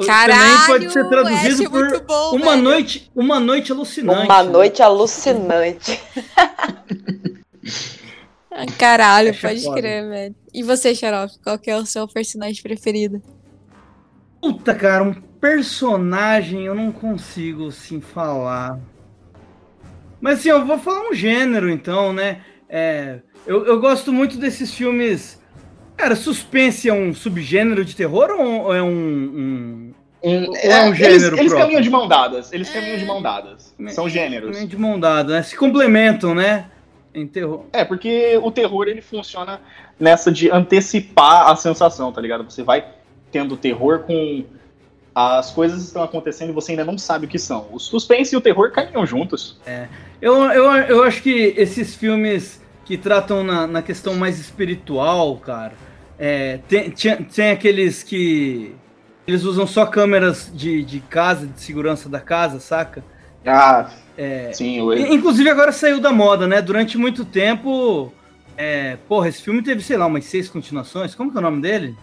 Caralho, 0.05 0.33
Também 0.33 0.67
pode 0.67 0.91
ser 0.93 1.07
traduzido 1.07 1.53
Ash 1.53 1.59
é 1.61 1.69
por 1.69 1.89
muito 1.89 2.03
bom, 2.05 2.35
uma 2.35 2.51
velho. 2.51 2.63
noite, 2.63 3.11
uma 3.15 3.39
noite 3.39 3.71
alucinante. 3.71 4.25
Uma 4.25 4.43
né? 4.43 4.49
noite 4.49 4.81
alucinante. 4.81 6.01
Caralho, 8.77 9.29
Ash 9.29 9.43
é 9.43 9.47
pode 9.47 9.63
foda. 9.63 9.81
crer, 9.81 10.09
velho. 10.09 10.35
E 10.53 10.63
você, 10.63 10.95
Xarope, 10.95 11.33
qual 11.43 11.59
que 11.59 11.69
é 11.69 11.77
o 11.77 11.85
seu 11.85 12.07
personagem 12.07 12.61
preferido? 12.61 13.21
Puta, 14.41 14.75
cara, 14.75 15.03
um 15.03 15.13
personagem 15.13 16.65
eu 16.65 16.75
não 16.75 16.91
consigo 16.91 17.67
assim 17.67 18.01
falar. 18.01 18.79
Mas 20.19 20.39
assim, 20.39 20.49
eu 20.49 20.65
vou 20.65 20.77
falar 20.77 21.09
um 21.09 21.13
gênero 21.13 21.69
então, 21.69 22.13
né? 22.13 22.41
É, 22.67 23.19
eu, 23.45 23.65
eu 23.65 23.79
gosto 23.79 24.11
muito 24.11 24.37
desses 24.37 24.73
filmes. 24.73 25.39
Cara, 25.97 26.15
suspense 26.15 26.89
é 26.89 26.93
um 26.93 27.13
subgênero 27.13 27.83
de 27.85 27.95
terror 27.95 28.29
ou 28.31 28.73
é 28.75 28.81
um. 28.81 28.87
um- 28.89 29.93
Hum, 30.27 30.51
é 30.55 30.81
um 30.81 30.87
eles, 30.87 30.97
gênero 30.97 31.35
eles 31.37 31.47
próprio. 31.51 31.57
caminham 31.59 31.81
de 31.81 31.89
mão 31.91 32.07
dadas. 32.07 32.51
Eles 32.51 32.67
caminham 32.69 32.97
de 32.97 33.05
mão 33.05 33.21
dadas. 33.21 33.75
São 33.89 34.05
um 34.05 34.09
gêneros. 34.09 34.67
de 34.67 34.75
mão 34.77 34.99
dada, 34.99 35.33
né? 35.35 35.43
Se 35.43 35.55
complementam, 35.55 36.33
né? 36.33 36.65
Em 37.13 37.27
terror. 37.27 37.65
É, 37.71 37.85
porque 37.85 38.37
o 38.41 38.49
terror 38.51 38.87
ele 38.87 39.01
funciona 39.03 39.61
nessa 39.99 40.31
de 40.31 40.49
antecipar 40.49 41.47
a 41.51 41.55
sensação, 41.55 42.11
tá 42.11 42.19
ligado? 42.19 42.43
Você 42.43 42.63
vai 42.63 42.85
tendo 43.31 43.55
terror 43.55 43.99
com 43.99 44.43
as 45.13 45.51
coisas 45.51 45.83
estão 45.83 46.01
acontecendo 46.01 46.49
e 46.49 46.53
você 46.53 46.71
ainda 46.71 46.83
não 46.83 46.97
sabe 46.97 47.25
o 47.25 47.29
que 47.29 47.37
são. 47.39 47.67
O 47.71 47.79
suspense 47.79 48.33
e 48.33 48.37
o 48.37 48.41
terror 48.41 48.71
caminham 48.71 49.05
juntos. 49.05 49.59
Eu, 50.19 50.43
eu, 50.51 50.71
eu 50.73 51.03
acho 51.03 51.21
que 51.21 51.53
esses 51.55 51.93
filmes 51.93 52.61
que 52.85 52.97
tratam 52.97 53.43
na, 53.43 53.65
na 53.67 53.81
questão 53.81 54.13
mais 54.15 54.39
espiritual, 54.39 55.35
cara, 55.37 55.73
é, 56.17 56.59
tem, 56.67 56.89
tinha- 56.91 57.17
tem 57.17 57.49
aqueles 57.51 58.03
que 58.03 58.73
eles 59.27 59.43
usam 59.43 59.65
só 59.65 59.85
câmeras 59.85 60.51
de, 60.53 60.83
de 60.83 60.99
casa, 60.99 61.47
de 61.47 61.59
segurança 61.59 62.07
da 62.07 62.19
casa, 62.19 62.59
saca? 62.59 63.03
Ah, 63.45 63.89
É, 64.17 64.51
sim. 64.53 64.79
O... 64.81 64.93
I- 64.93 65.13
Inclusive 65.13 65.49
agora 65.49 65.71
saiu 65.71 65.99
da 65.99 66.11
moda, 66.11 66.47
né? 66.47 66.61
Durante 66.61 66.97
muito 66.97 67.25
tempo. 67.25 68.13
É, 68.57 68.97
porra, 69.09 69.27
esse 69.27 69.41
filme 69.41 69.61
teve, 69.61 69.83
sei 69.83 69.97
lá, 69.97 70.05
umas 70.05 70.23
seis 70.25 70.47
continuações. 70.47 71.13
Como 71.13 71.29
que 71.31 71.37
é 71.37 71.39
o 71.39 71.43
nome 71.43 71.61
dele? 71.61 71.95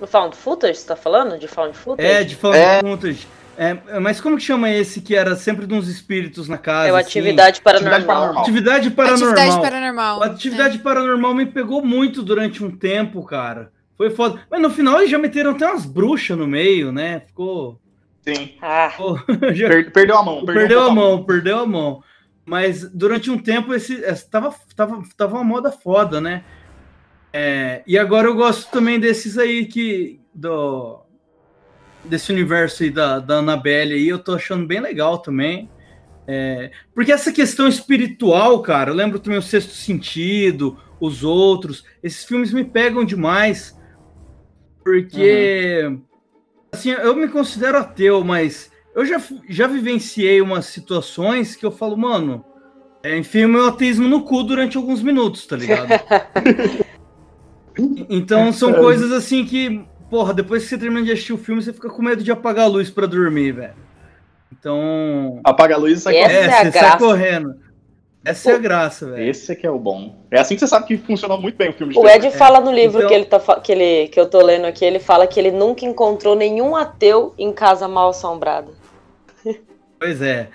No 0.00 0.06
Found 0.06 0.36
Footage, 0.36 0.78
você 0.78 0.86
tá 0.86 0.94
falando? 0.94 1.38
De 1.38 1.48
Found 1.48 1.76
Footage? 1.76 2.08
É, 2.08 2.22
de 2.22 2.36
Found 2.36 2.56
É. 2.56 2.80
Footage. 2.80 3.26
É, 3.58 3.98
mas 4.00 4.20
como 4.20 4.36
que 4.36 4.42
chama 4.42 4.70
esse 4.70 5.00
que 5.00 5.14
era 5.16 5.34
sempre 5.34 5.66
de 5.66 5.72
uns 5.74 5.88
espíritos 5.88 6.48
na 6.48 6.58
casa? 6.58 6.88
É 6.88 6.92
o 6.92 6.96
assim? 6.96 7.20
Atividade 7.20 7.60
Paranormal. 7.62 8.38
Atividade 8.42 8.90
Paranormal. 8.90 8.90
Atividade 8.90 8.90
paranormal. 8.90 9.60
Atividade 9.60 9.60
paranormal. 9.62 10.22
A 10.22 10.26
atividade 10.26 10.78
paranormal 10.78 11.34
me 11.34 11.46
pegou 11.46 11.84
muito 11.84 12.22
durante 12.22 12.62
um 12.64 12.70
tempo, 12.70 13.22
cara. 13.24 13.72
Foi 13.96 14.10
foda. 14.10 14.40
Mas 14.50 14.60
no 14.60 14.68
final 14.70 14.98
eles 14.98 15.10
já 15.10 15.18
meteram 15.18 15.52
até 15.52 15.66
umas 15.66 15.86
bruxas 15.86 16.36
no 16.36 16.46
meio, 16.46 16.92
né? 16.92 17.20
Ficou. 17.20 17.80
Sim. 18.20 18.54
Ah, 18.60 18.90
ficou- 18.90 19.18
já- 19.54 19.68
Per- 19.68 19.90
perdeu 19.92 20.18
a 20.18 20.22
mão. 20.22 20.44
Perdeu, 20.44 20.54
perdeu 20.54 20.78
um 20.78 20.82
a 20.82 20.84
pouco 20.86 21.00
mão, 21.00 21.24
perdeu 21.24 21.58
a 21.60 21.66
mão. 21.66 22.02
Mas 22.44 22.88
durante 22.92 23.30
um 23.30 23.38
tempo 23.38 23.72
esse, 23.74 23.94
esse 23.94 24.28
tava, 24.30 24.54
tava, 24.76 25.02
tava 25.16 25.34
uma 25.36 25.44
moda 25.44 25.72
foda, 25.72 26.20
né? 26.20 26.44
É, 27.32 27.82
e 27.86 27.98
agora 27.98 28.28
eu 28.28 28.34
gosto 28.34 28.70
também 28.70 29.00
desses 29.00 29.38
aí 29.38 29.64
que. 29.66 30.20
Do, 30.34 31.00
desse 32.08 32.32
universo 32.32 32.82
aí 32.82 32.90
da, 32.90 33.18
da 33.18 33.36
Annabelle 33.36 33.94
aí, 33.94 34.08
eu 34.08 34.18
tô 34.18 34.34
achando 34.34 34.66
bem 34.66 34.80
legal 34.80 35.18
também. 35.18 35.70
É, 36.26 36.70
porque 36.94 37.12
essa 37.12 37.30
questão 37.30 37.68
espiritual, 37.68 38.60
cara, 38.60 38.90
eu 38.90 38.94
lembro 38.94 39.18
também 39.18 39.38
o 39.38 39.42
Sexto 39.42 39.72
Sentido, 39.72 40.76
os 41.00 41.22
outros, 41.22 41.84
esses 42.02 42.24
filmes 42.24 42.52
me 42.52 42.64
pegam 42.64 43.04
demais. 43.04 43.78
Porque, 44.82 45.98
assim, 46.72 46.90
eu 46.90 47.14
me 47.14 47.28
considero 47.28 47.78
ateu, 47.78 48.24
mas 48.24 48.70
eu 48.94 49.04
já, 49.04 49.20
já 49.48 49.66
vivenciei 49.66 50.40
umas 50.40 50.66
situações 50.66 51.54
que 51.54 51.66
eu 51.66 51.70
falo, 51.70 51.96
mano, 51.96 52.44
é, 53.02 53.16
enfiei 53.16 53.44
o 53.44 53.48
meu 53.48 53.66
ateísmo 53.66 54.08
no 54.08 54.22
cu 54.22 54.42
durante 54.42 54.76
alguns 54.76 55.02
minutos, 55.02 55.46
tá 55.46 55.56
ligado? 55.56 55.88
então 58.08 58.52
são 58.52 58.72
coisas 58.72 59.12
assim 59.12 59.44
que, 59.44 59.84
porra, 60.10 60.32
depois 60.34 60.62
que 60.62 60.68
você 60.68 60.78
termina 60.78 61.04
de 61.04 61.12
assistir 61.12 61.32
o 61.32 61.38
filme, 61.38 61.62
você 61.62 61.72
fica 61.72 61.88
com 61.88 62.02
medo 62.02 62.22
de 62.22 62.30
apagar 62.32 62.64
a 62.66 62.68
luz 62.68 62.90
pra 62.90 63.06
dormir, 63.06 63.52
velho. 63.52 63.74
Então. 64.52 65.40
Apaga 65.44 65.74
a 65.74 65.78
luz 65.78 65.98
e 65.98 66.02
sai 66.02 66.16
Essa 66.16 66.28
correndo. 66.34 66.50
é 66.50 66.54
a 66.54 66.58
você 66.64 66.70
sai 66.72 66.80
graça. 66.82 66.96
correndo. 66.98 67.54
Essa 68.24 68.50
é 68.50 68.54
a 68.54 68.58
graça, 68.58 69.10
velho. 69.12 69.30
Esse 69.30 69.52
é 69.52 69.54
que 69.54 69.66
é 69.66 69.70
o 69.70 69.78
bom. 69.78 70.16
É 70.32 70.40
assim 70.40 70.54
que 70.54 70.60
você 70.60 70.66
sabe 70.66 70.86
que 70.86 70.96
funcionou 70.98 71.40
muito 71.40 71.56
bem 71.56 71.70
o 71.70 71.72
filme 71.72 71.92
de 71.92 71.98
o 71.98 72.02
terror. 72.02 72.16
Ed 72.24 72.30
fala 72.36 72.60
no 72.60 72.72
livro 72.72 72.98
Então- 72.98 73.08
que, 73.08 73.14
ele 73.14 73.24
tá, 73.24 73.38
que, 73.60 73.70
ele, 73.72 74.08
que 74.08 74.18
eu 74.18 74.28
tô 74.28 74.40
lendo 74.42 74.64
aqui, 74.64 74.84
ele 74.84 74.98
fala 74.98 75.26
que 75.28 75.38
ele 75.38 75.52
nunca 75.52 75.84
encontrou 75.84 76.34
nenhum 76.34 76.74
ateu 76.74 77.32
em 77.38 77.52
casa 77.52 77.86
mal 77.86 78.08
assombrada. 78.08 78.72
Pois 79.98 80.20
é. 80.20 80.48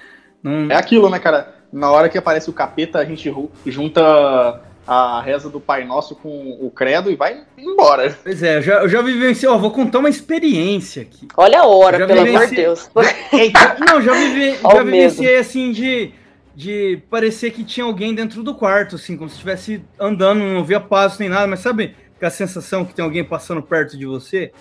Não, 0.43 0.69
É 0.71 0.75
aquilo, 0.75 1.09
né, 1.09 1.17
cara? 1.19 1.55
Na 1.71 1.89
hora 1.91 2.09
que 2.09 2.17
aparece 2.17 2.49
o 2.49 2.53
capeta, 2.53 2.99
a 2.99 3.05
gente 3.05 3.33
junta 3.65 4.61
a 4.93 5.21
reza 5.21 5.49
do 5.49 5.61
Pai 5.61 5.85
Nosso 5.85 6.15
com 6.15 6.57
o 6.59 6.69
credo 6.69 7.09
e 7.09 7.15
vai 7.15 7.43
embora. 7.57 8.13
Pois 8.21 8.43
é, 8.43 8.57
eu 8.57 8.61
já, 8.61 8.73
eu 8.81 8.89
já 8.89 9.01
vivenciei. 9.01 9.49
Ó, 9.49 9.57
vou 9.57 9.71
contar 9.71 9.99
uma 9.99 10.09
experiência 10.09 11.03
aqui. 11.03 11.29
Olha 11.37 11.61
a 11.61 11.65
hora, 11.65 12.05
pelo 12.05 12.19
amor 12.19 12.47
de 12.47 12.55
Deus. 12.57 12.91
Não, 13.79 14.01
já, 14.01 14.13
vive, 14.13 14.57
já 14.61 14.83
vivenciei 14.83 15.37
assim 15.37 15.71
de, 15.71 16.11
de 16.53 17.01
parecer 17.09 17.51
que 17.51 17.63
tinha 17.63 17.85
alguém 17.85 18.13
dentro 18.13 18.43
do 18.43 18.53
quarto, 18.53 18.97
assim, 18.97 19.15
como 19.15 19.29
se 19.29 19.35
estivesse 19.35 19.81
andando, 19.97 20.39
não 20.39 20.57
ouvia 20.57 20.81
passo 20.81 21.21
nem 21.21 21.29
nada, 21.29 21.47
mas 21.47 21.61
sabe 21.61 21.95
aquela 22.17 22.29
sensação 22.29 22.83
que 22.83 22.93
tem 22.93 23.05
alguém 23.05 23.23
passando 23.23 23.61
perto 23.61 23.97
de 23.97 24.05
você? 24.05 24.51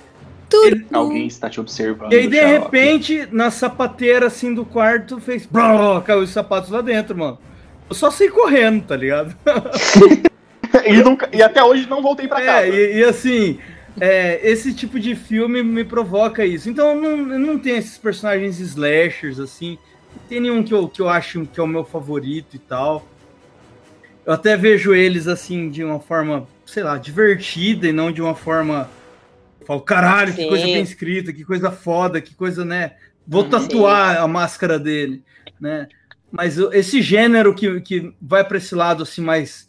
Tudo. 0.48 0.84
Alguém 0.92 1.26
está 1.26 1.50
te 1.50 1.58
observando. 1.58 2.12
E 2.12 2.16
aí, 2.16 2.28
de 2.28 2.40
repente, 2.40 3.26
na 3.32 3.50
sapateira 3.50 4.28
assim 4.28 4.54
do 4.54 4.64
quarto, 4.64 5.18
fez. 5.18 5.44
brrr, 5.44 6.02
caiu 6.04 6.20
os 6.20 6.30
sapatos 6.30 6.70
lá 6.70 6.80
dentro, 6.80 7.18
mano. 7.18 7.38
Eu 7.90 7.94
só 7.96 8.08
saí 8.08 8.30
correndo, 8.30 8.84
tá 8.86 8.96
ligado? 8.96 9.36
e, 10.86 10.92
nunca- 11.02 11.28
e 11.32 11.42
até 11.42 11.62
hoje 11.62 11.88
não 11.90 12.00
voltei 12.00 12.28
pra 12.28 12.40
casa. 12.40 12.66
É, 12.68 12.70
e, 12.70 12.98
e 12.98 13.04
assim, 13.04 13.58
é, 14.00 14.48
esse 14.48 14.72
tipo 14.72 15.00
de 15.00 15.16
filme 15.16 15.60
me 15.60 15.84
provoca 15.84 16.46
isso. 16.46 16.70
Então 16.70 16.94
não, 16.94 17.16
não 17.16 17.58
tem 17.58 17.76
esses 17.76 17.98
personagens 17.98 18.60
slashers, 18.60 19.40
assim. 19.40 19.76
Não 20.14 20.28
tem 20.28 20.40
nenhum 20.40 20.62
que 20.62 20.72
eu, 20.72 20.88
que 20.88 21.02
eu 21.02 21.08
acho 21.08 21.44
que 21.46 21.58
é 21.58 21.62
o 21.62 21.66
meu 21.66 21.84
favorito 21.84 22.54
e 22.54 22.60
tal. 22.60 23.04
Eu 24.24 24.34
até 24.34 24.56
vejo 24.56 24.94
eles 24.94 25.26
assim 25.26 25.68
de 25.68 25.82
uma 25.82 25.98
forma, 25.98 26.46
sei 26.64 26.84
lá, 26.84 26.96
divertida 26.96 27.88
e 27.88 27.92
não 27.92 28.12
de 28.12 28.22
uma 28.22 28.36
forma. 28.36 28.88
Eu 29.60 29.66
falo, 29.66 29.80
caralho, 29.80 30.32
que 30.32 30.42
Sim. 30.42 30.48
coisa 30.48 30.64
bem 30.64 30.82
escrita, 30.82 31.32
que 31.32 31.44
coisa 31.44 31.72
foda, 31.72 32.20
que 32.20 32.36
coisa, 32.36 32.64
né? 32.64 32.92
Vou 33.26 33.44
tatuar 33.44 34.18
a 34.18 34.28
máscara 34.28 34.78
dele, 34.78 35.24
né? 35.60 35.88
Mas 36.30 36.58
esse 36.58 37.02
gênero 37.02 37.54
que, 37.54 37.80
que 37.80 38.14
vai 38.20 38.44
para 38.44 38.58
esse 38.58 38.74
lado 38.74 39.02
assim 39.02 39.20
mais 39.20 39.68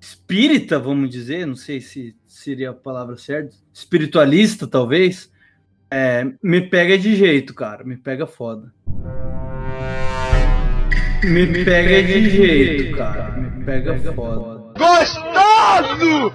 espírita, 0.00 0.78
vamos 0.78 1.10
dizer, 1.10 1.46
não 1.46 1.56
sei 1.56 1.80
se 1.80 2.14
seria 2.26 2.70
a 2.70 2.74
palavra 2.74 3.16
certa, 3.16 3.56
espiritualista 3.72 4.66
talvez, 4.66 5.30
é, 5.90 6.24
me 6.42 6.60
pega 6.60 6.98
de 6.98 7.16
jeito, 7.16 7.54
cara, 7.54 7.82
me 7.82 7.96
pega 7.96 8.26
foda. 8.26 8.72
Me, 11.24 11.64
pega, 11.64 12.02
de 12.02 12.30
jeito, 12.30 12.96
cara, 12.96 13.32
me 13.32 13.64
pega 13.64 13.98
foda. 14.12 14.72
Gostoso! 14.78 16.32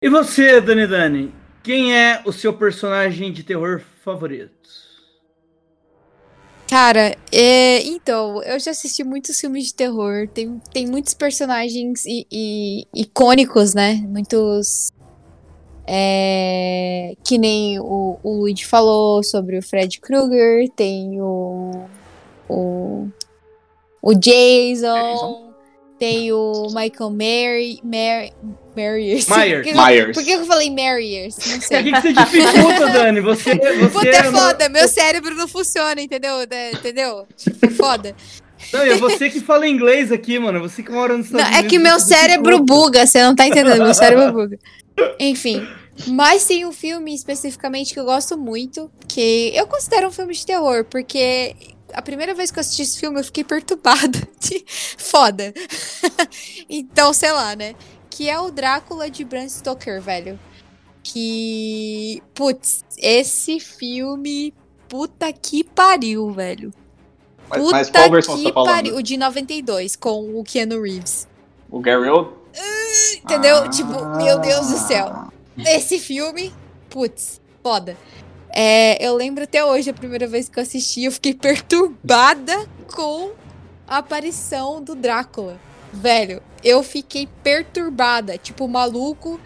E 0.00 0.08
você, 0.08 0.60
Dani 0.60 0.86
Dani, 0.86 1.34
quem 1.62 1.96
é 1.96 2.22
o 2.24 2.32
seu 2.32 2.52
personagem 2.52 3.32
de 3.32 3.42
terror 3.42 3.82
favorito? 4.04 4.87
Cara, 6.68 7.16
é, 7.32 7.82
então, 7.84 8.42
eu 8.42 8.58
já 8.60 8.72
assisti 8.72 9.02
muitos 9.02 9.40
filmes 9.40 9.68
de 9.68 9.74
terror. 9.74 10.28
Tem, 10.28 10.60
tem 10.72 10.86
muitos 10.86 11.14
personagens 11.14 12.04
i- 12.06 12.86
icônicos, 12.94 13.72
né? 13.74 13.94
Muitos. 14.06 14.92
é, 15.86 17.14
que 17.24 17.38
nem 17.38 17.78
o, 17.80 18.18
o 18.22 18.40
Luigi 18.40 18.66
falou 18.66 19.22
sobre 19.22 19.56
o 19.58 19.62
Fred 19.62 19.98
Krueger, 20.00 20.68
tem 20.76 21.20
o. 21.22 21.70
O, 22.50 23.08
o 24.02 24.14
Jason, 24.14 24.94
Jason. 24.94 25.47
Tem 25.98 26.32
o 26.32 26.68
Michael 26.68 27.10
Mary, 27.10 27.80
Mary, 27.82 28.32
Myers. 28.76 29.26
Myers. 29.28 29.64
Por 29.64 29.64
que, 29.64 29.74
Myers. 29.74 30.14
por 30.16 30.24
que 30.24 30.30
eu 30.30 30.46
falei 30.46 30.70
Myers? 30.70 31.36
Não 31.46 31.58
O 31.58 31.62
sei. 31.62 31.82
que, 31.82 31.92
que 31.92 32.00
você 32.00 32.12
dificulta, 32.12 32.86
Dani? 32.90 33.20
Você, 33.20 33.54
você 33.58 33.88
Puta, 33.88 34.08
é 34.08 34.22
não- 34.30 34.32
foda, 34.40 34.68
meu 34.68 34.86
cérebro 34.88 35.34
não 35.34 35.48
funciona, 35.48 36.00
entendeu? 36.00 36.34
É, 36.50 36.70
Entendeu? 36.72 37.26
Tipo, 37.36 37.70
foda. 37.72 38.14
Não, 38.72 38.80
é 38.82 38.94
você 38.96 39.30
que 39.30 39.40
fala 39.40 39.66
inglês 39.68 40.10
aqui, 40.12 40.38
mano. 40.38 40.60
Você 40.60 40.82
que 40.82 40.90
mora 40.90 41.16
nos 41.16 41.30
Não, 41.30 41.38
Estados 41.40 41.56
é 41.56 41.60
Unidos. 41.60 41.70
que 41.70 41.78
meu 41.78 42.00
cérebro 42.00 42.50
dificulta. 42.56 42.74
buga, 42.84 43.06
você 43.06 43.22
não 43.22 43.34
tá 43.34 43.46
entendendo, 43.46 43.82
meu 43.84 43.94
cérebro 43.94 44.32
buga. 44.32 44.58
Enfim, 45.18 45.66
mas 46.08 46.44
tem 46.44 46.66
um 46.66 46.72
filme 46.72 47.14
especificamente 47.14 47.94
que 47.94 48.00
eu 48.00 48.04
gosto 48.04 48.36
muito, 48.36 48.90
que 49.06 49.52
eu 49.54 49.66
considero 49.66 50.08
um 50.08 50.10
filme 50.10 50.34
de 50.34 50.44
terror, 50.44 50.84
porque 50.84 51.54
a 51.92 52.02
primeira 52.02 52.34
vez 52.34 52.50
que 52.50 52.58
eu 52.58 52.60
assisti 52.60 52.82
esse 52.82 52.98
filme 52.98 53.20
eu 53.20 53.24
fiquei 53.24 53.44
perturbada. 53.44 54.18
De... 54.40 54.64
Foda. 54.96 55.52
então, 56.68 57.12
sei 57.12 57.32
lá, 57.32 57.56
né? 57.56 57.74
Que 58.10 58.28
é 58.28 58.38
o 58.38 58.50
Drácula 58.50 59.10
de 59.10 59.24
Bram 59.24 59.48
Stoker, 59.48 60.00
velho. 60.00 60.38
Que. 61.02 62.22
Putz, 62.34 62.84
esse 62.96 63.60
filme. 63.60 64.54
Puta 64.88 65.32
que 65.32 65.62
pariu, 65.62 66.30
velho. 66.30 66.72
Mas, 67.48 67.62
Puta 67.62 67.76
mas 67.76 67.90
qual 67.90 68.10
versão 68.10 68.36
você 68.36 68.42
que 68.42 68.48
tá 68.48 68.54
falando? 68.54 68.74
pariu. 68.74 68.96
O 68.96 69.02
de 69.02 69.16
92, 69.16 69.96
com 69.96 70.38
o 70.38 70.44
Keanu 70.44 70.82
Reeves. 70.82 71.28
O 71.70 71.80
Gary 71.80 72.08
Oldman? 72.08 72.38
Entendeu? 73.22 73.56
Ah. 73.58 73.68
Tipo, 73.68 74.16
meu 74.16 74.38
Deus 74.38 74.68
do 74.68 74.78
céu. 74.78 75.28
Esse 75.58 75.98
filme, 75.98 76.52
putz, 76.88 77.40
foda. 77.62 77.96
É, 78.50 79.04
eu 79.04 79.14
lembro 79.14 79.44
até 79.44 79.64
hoje, 79.64 79.90
a 79.90 79.94
primeira 79.94 80.26
vez 80.26 80.48
que 80.48 80.58
eu 80.58 80.62
assisti, 80.62 81.04
eu 81.04 81.12
fiquei 81.12 81.34
perturbada 81.34 82.66
com 82.94 83.32
a 83.86 83.98
aparição 83.98 84.82
do 84.82 84.94
Drácula. 84.94 85.58
Velho, 85.92 86.42
eu 86.62 86.82
fiquei 86.82 87.28
perturbada. 87.42 88.36
Tipo, 88.36 88.64
o 88.64 88.68
maluco 88.68 89.40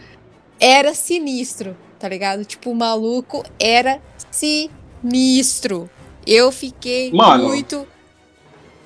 era 0.58 0.94
sinistro, 0.94 1.76
tá 1.98 2.08
ligado? 2.08 2.44
Tipo, 2.44 2.70
o 2.70 2.74
maluco 2.74 3.44
era 3.58 4.00
sinistro. 4.30 5.90
Eu 6.26 6.52
fiquei 6.52 7.12
Mano. 7.12 7.44
muito, 7.44 7.86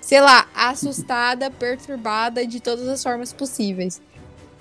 sei 0.00 0.20
lá, 0.20 0.48
assustada, 0.54 1.50
perturbada 1.50 2.46
de 2.46 2.60
todas 2.60 2.88
as 2.88 3.02
formas 3.02 3.32
possíveis. 3.32 4.00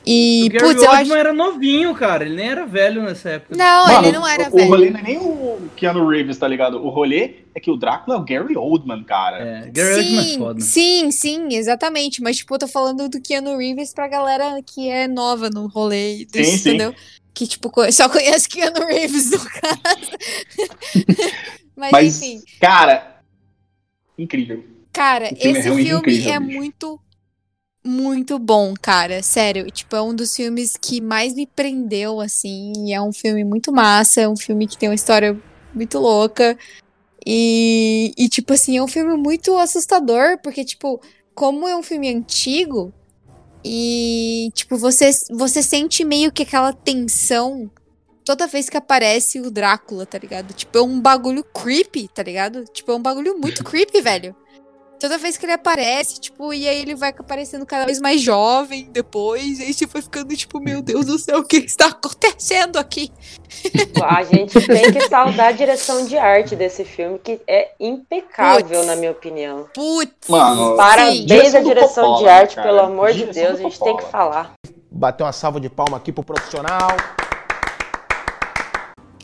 E, 0.08 0.47
o 0.47 0.49
Gary 0.53 0.66
putz, 0.66 0.82
Oldman 0.84 1.01
acho. 1.01 1.14
era 1.16 1.34
novinho, 1.34 1.95
cara. 1.95 2.26
Ele 2.26 2.36
nem 2.36 2.49
era 2.49 2.66
velho 2.66 3.01
nessa 3.03 3.30
época. 3.32 3.56
Não, 3.58 3.88
Mano, 3.88 4.08
ele 4.08 4.18
não 4.18 4.28
era 4.28 4.47
o, 4.49 4.51
velho. 4.56 4.66
O 4.66 4.70
rolê 4.70 4.89
não 4.91 4.99
é 4.99 5.03
nem 5.03 5.18
o 5.18 5.70
Keanu 5.76 6.08
Reeves, 6.08 6.38
tá 6.38 6.47
ligado? 6.47 6.78
O 6.86 6.89
rolê 6.89 7.38
é 7.56 7.60
que 7.60 7.72
o 7.72 7.76
Drácula 7.78 8.18
é 8.18 8.20
o 8.20 8.24
Gary 8.24 8.56
Oldman, 8.56 9.03
cara. 9.03 9.38
É, 9.39 9.70
Gary 9.72 9.95
Oldman 9.99 10.20
é 10.20 10.24
Sim, 10.24 10.38
foda. 10.38 10.62
sim, 10.62 11.12
sim, 11.12 11.47
exatamente. 11.51 12.22
Mas, 12.22 12.38
tipo, 12.38 12.53
eu 12.53 12.60
tô 12.60 12.68
falando 12.68 13.10
do 13.10 13.22
Keanu 13.22 13.58
Reeves 13.58 13.93
pra 13.93 14.08
galera 14.08 14.62
que 14.66 14.89
é 14.89 15.08
nova 15.08 15.49
no 15.49 15.68
rolê, 15.68 16.18
Sim, 16.20 16.28
desse, 16.32 16.58
sim. 16.60 16.70
entendeu? 16.70 16.93
Que, 17.34 17.47
tipo, 17.47 17.72
só 17.91 18.08
conhece 18.10 18.47
Keanu 18.47 18.86
Reeves, 18.86 19.32
no 19.32 19.39
caso. 19.39 20.12
Mas, 21.76 21.91
Mas, 21.91 22.22
enfim. 22.22 22.41
cara, 22.62 23.20
incrível. 24.18 24.64
Cara, 24.93 25.28
filme 25.36 25.41
é 25.43 25.49
esse 25.60 25.62
realmente 25.64 25.88
filme 25.88 25.99
incrível, 25.99 26.34
é 26.34 26.39
bicho. 26.39 26.58
muito, 26.58 26.99
muito 27.86 28.39
bom, 28.39 28.73
cara. 28.81 29.21
Sério, 29.21 29.69
tipo, 29.71 29.95
é 29.95 30.01
um 30.01 30.13
dos 30.13 30.36
filmes 30.36 30.75
que 30.75 30.99
mais 30.99 31.33
me 31.33 31.45
prendeu, 31.45 32.19
assim. 32.19 32.73
e 32.88 32.93
É 32.93 33.01
um 33.01 33.13
filme 33.13 33.43
muito 33.43 33.71
massa, 33.71 34.21
é 34.21 34.27
um 34.29 34.36
filme 34.36 34.67
que 34.67 34.77
tem 34.77 34.89
uma 34.89 34.95
história 34.95 35.39
muito 35.73 35.99
louca. 35.99 36.57
E, 37.25 38.11
e, 38.17 38.29
tipo 38.29 38.53
assim, 38.53 38.77
é 38.77 38.83
um 38.83 38.88
filme 38.88 39.15
muito 39.17 39.57
assustador, 39.57 40.39
porque, 40.43 40.63
tipo, 40.65 41.01
como 41.33 41.67
é 41.67 41.75
um 41.75 41.83
filme 41.83 42.09
antigo, 42.13 42.93
e, 43.63 44.51
tipo, 44.53 44.77
você, 44.77 45.09
você 45.31 45.63
sente 45.63 46.05
meio 46.05 46.31
que 46.31 46.43
aquela 46.43 46.71
tensão 46.71 47.71
toda 48.23 48.47
vez 48.47 48.69
que 48.69 48.77
aparece 48.77 49.39
o 49.39 49.51
Drácula, 49.51 50.05
tá 50.05 50.17
ligado? 50.17 50.53
Tipo, 50.53 50.79
é 50.79 50.81
um 50.81 50.99
bagulho 50.99 51.43
creepy, 51.43 52.07
tá 52.07 52.23
ligado? 52.23 52.65
Tipo, 52.65 52.91
é 52.91 52.95
um 52.95 53.01
bagulho 53.01 53.38
muito 53.39 53.63
creepy, 53.65 54.01
velho. 54.01 54.36
Toda 55.00 55.18
vez 55.18 55.38
que 55.38 55.46
ele 55.46 55.52
aparece, 55.54 56.20
tipo, 56.20 56.54
e 56.54 56.68
aí 56.68 56.82
ele 56.82 56.96
vai 56.96 57.10
aparecendo 57.10 57.66
cada 57.66 57.86
vez 57.86 58.00
mais 58.00 58.22
jovem 58.22 58.88
depois, 58.91 59.60
e 59.60 59.64
aí 59.64 59.74
você 59.74 59.86
vai 59.86 60.02
ficando, 60.02 60.36
tipo, 60.36 60.60
meu 60.60 60.82
Deus 60.82 61.06
do 61.06 61.20
céu, 61.20 61.39
o 61.39 61.43
que 61.43 61.58
está 61.58 61.88
acontecendo 61.88 62.78
aqui? 62.78 63.12
A 64.04 64.24
gente 64.24 64.60
tem 64.66 64.91
que 64.93 65.08
saudar 65.08 65.48
a 65.48 65.52
direção 65.52 66.06
de 66.06 66.18
arte 66.18 66.56
desse 66.56 66.86
filme, 66.86 67.20
que 67.20 67.39
é 67.48 67.72
impecável, 67.80 68.80
Putz. 68.80 68.86
na 68.86 68.96
minha 68.96 69.12
opinião. 69.12 69.68
Putz! 69.74 70.30
Mano, 70.30 70.76
Parabéns 70.78 71.54
à 71.54 71.60
direção 71.60 72.06
Coppola, 72.06 72.24
de 72.24 72.30
arte, 72.30 72.56
cara. 72.56 72.68
pelo 72.68 72.80
amor 72.82 73.12
de 73.12 73.20
Direção 73.20 73.43
Deus, 73.43 73.60
do 73.60 73.68
a 73.68 73.70
gente 73.70 73.80
tem 73.80 73.98
que 73.98 74.06
falar. 74.06 74.54
Bater 74.89 75.24
uma 75.24 75.34
salva 75.34 75.60
de 75.60 75.70
palma 75.70 75.98
aqui 75.98 76.12
pro 76.12 76.24
profissional. 76.24 76.88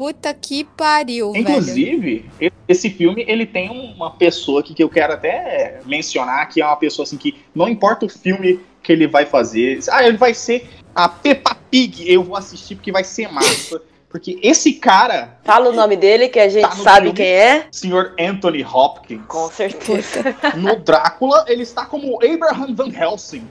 Puta 0.02 0.34
que 0.34 0.64
pariu, 0.64 1.32
velho. 1.32 1.43
Inclusive, 1.43 2.26
e- 2.41 2.52
esse 2.68 2.89
filme, 2.89 3.24
ele 3.28 3.45
tem 3.45 3.70
uma 3.70 4.10
pessoa 4.10 4.62
aqui 4.62 4.74
que 4.74 4.84
eu 4.84 4.89
quero 4.89 5.14
até 5.14 5.80
mencionar, 5.86 6.49
que 6.49 6.60
é 6.60 6.66
uma 6.66 6.76
pessoa 6.76 7.04
assim 7.04 7.18
que 7.18 7.36
não 7.54 7.70
importa 7.70 8.08
o 8.08 8.10
filme 8.10 8.60
que 8.82 8.91
ele 8.91 9.06
vai 9.06 9.28
fazer, 9.28 9.78
ah, 9.91 10.04
ele 10.04 10.18
vai 10.18 10.34
ser 10.34 10.68
a 10.95 11.08
Peppa 11.08 11.56
Pig, 11.70 12.12
eu 12.12 12.24
vou 12.24 12.36
assistir 12.36 12.74
porque 12.74 12.91
vai 12.91 13.04
ser 13.04 13.32
massa. 13.32 13.80
Porque 14.10 14.39
esse 14.41 14.74
cara, 14.74 15.38
Fala 15.43 15.70
o 15.70 15.72
nome 15.74 15.95
dele, 15.95 16.30
que 16.30 16.39
a 16.39 16.49
gente 16.49 16.64
Tá 16.64 16.72
sabe 16.72 17.02
filme. 17.10 17.18
quem 17.18 17.28
é. 17.28 17.68
senhor 17.72 18.16
Anthony 18.20 18.64
Hopkins, 18.66 19.22
Com 19.28 19.52
certeza. 19.52 20.36
no 20.58 20.78
Drácula, 20.78 21.45
ele 21.47 21.62
está 21.62 21.86
como 21.86 22.16
Abraham 22.26 22.74
Van 22.74 22.89
Helsing. 22.91 23.47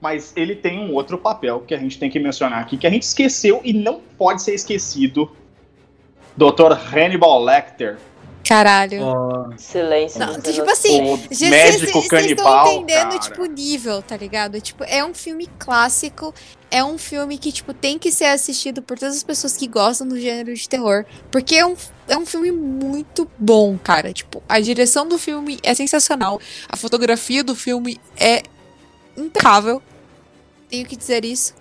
Mas 0.00 0.32
ele 0.36 0.54
tem 0.54 0.78
um 0.78 0.94
outro 0.94 1.18
papel 1.18 1.64
que 1.66 1.74
a 1.74 1.78
gente 1.78 1.98
tem 1.98 2.08
que 2.08 2.20
mencionar 2.20 2.60
aqui, 2.62 2.78
que 2.78 2.86
a 2.86 2.90
gente 2.90 3.02
esqueceu 3.02 3.60
e 3.64 3.72
não 3.72 4.00
pode 4.16 4.40
ser 4.40 4.54
esquecido. 4.54 5.30
Dr. 6.40 6.72
Hannibal 6.72 7.42
Lecter, 7.44 7.98
Caralho. 8.42 9.02
Ó, 9.02 9.50
Silêncio. 9.56 10.18
Não, 10.18 10.40
tipo 10.40 10.68
assim, 10.68 11.00
médico 11.48 11.92
cês- 11.92 11.92
cês 11.92 12.08
canibal, 12.08 12.66
estão 12.66 12.82
entendendo, 12.82 13.08
cara. 13.10 13.18
tipo, 13.18 13.42
o 13.42 13.46
nível, 13.46 14.02
tá 14.02 14.16
ligado? 14.16 14.60
Tipo, 14.60 14.82
é 14.84 15.04
um 15.04 15.14
filme 15.14 15.46
clássico, 15.58 16.34
é 16.70 16.82
um 16.82 16.98
filme 16.98 17.38
que, 17.38 17.52
tipo, 17.52 17.72
tem 17.72 17.98
que 17.98 18.10
ser 18.10 18.24
assistido 18.24 18.82
por 18.82 18.98
todas 18.98 19.14
as 19.14 19.22
pessoas 19.22 19.56
que 19.56 19.68
gostam 19.68 20.08
do 20.08 20.18
gênero 20.18 20.52
de 20.52 20.68
terror. 20.68 21.04
Porque 21.30 21.54
é 21.54 21.66
um, 21.66 21.76
é 22.08 22.16
um 22.16 22.26
filme 22.26 22.50
muito 22.50 23.30
bom, 23.38 23.78
cara. 23.78 24.12
Tipo, 24.12 24.42
a 24.48 24.58
direção 24.58 25.06
do 25.06 25.16
filme 25.18 25.58
é 25.62 25.72
sensacional. 25.74 26.40
A 26.68 26.76
fotografia 26.76 27.44
do 27.44 27.54
filme 27.54 28.00
é 28.18 28.42
impecável. 29.16 29.80
Tenho 30.68 30.86
que 30.86 30.96
dizer 30.96 31.24
isso. 31.24 31.54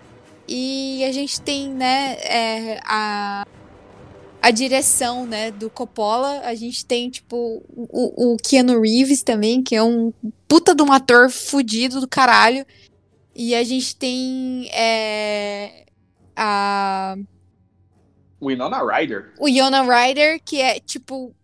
E 0.48 1.04
a 1.08 1.12
gente 1.12 1.40
tem, 1.42 1.70
né, 1.70 2.18
é, 2.22 2.80
a, 2.84 3.46
a 4.42 4.52
direção, 4.52 5.26
né, 5.26 5.52
do 5.52 5.70
Coppola. 5.70 6.42
A 6.44 6.56
gente 6.56 6.86
tem, 6.86 7.10
tipo, 7.10 7.64
o, 7.70 8.34
o 8.34 8.38
Keanu 8.38 8.82
Reeves 8.82 9.24
também, 9.24 9.62
que 9.62 9.76
é 9.76 9.84
um 9.84 10.14
puta 10.48 10.74
de 10.74 10.82
um 10.82 10.92
ator 10.92 11.30
fudido 11.30 12.00
do 12.00 12.08
caralho. 12.08 12.66
E 13.36 13.56
a 13.56 13.64
gente 13.64 13.96
tem 13.96 14.70
é, 14.74 15.86
a, 16.36 17.16
Winona 18.42 18.82
Ryder. 18.84 19.34
o 19.40 19.48
Yona 19.48 19.84
Ryder, 19.84 20.42
que 20.44 20.62
é, 20.62 20.80
tipo... 20.80 21.36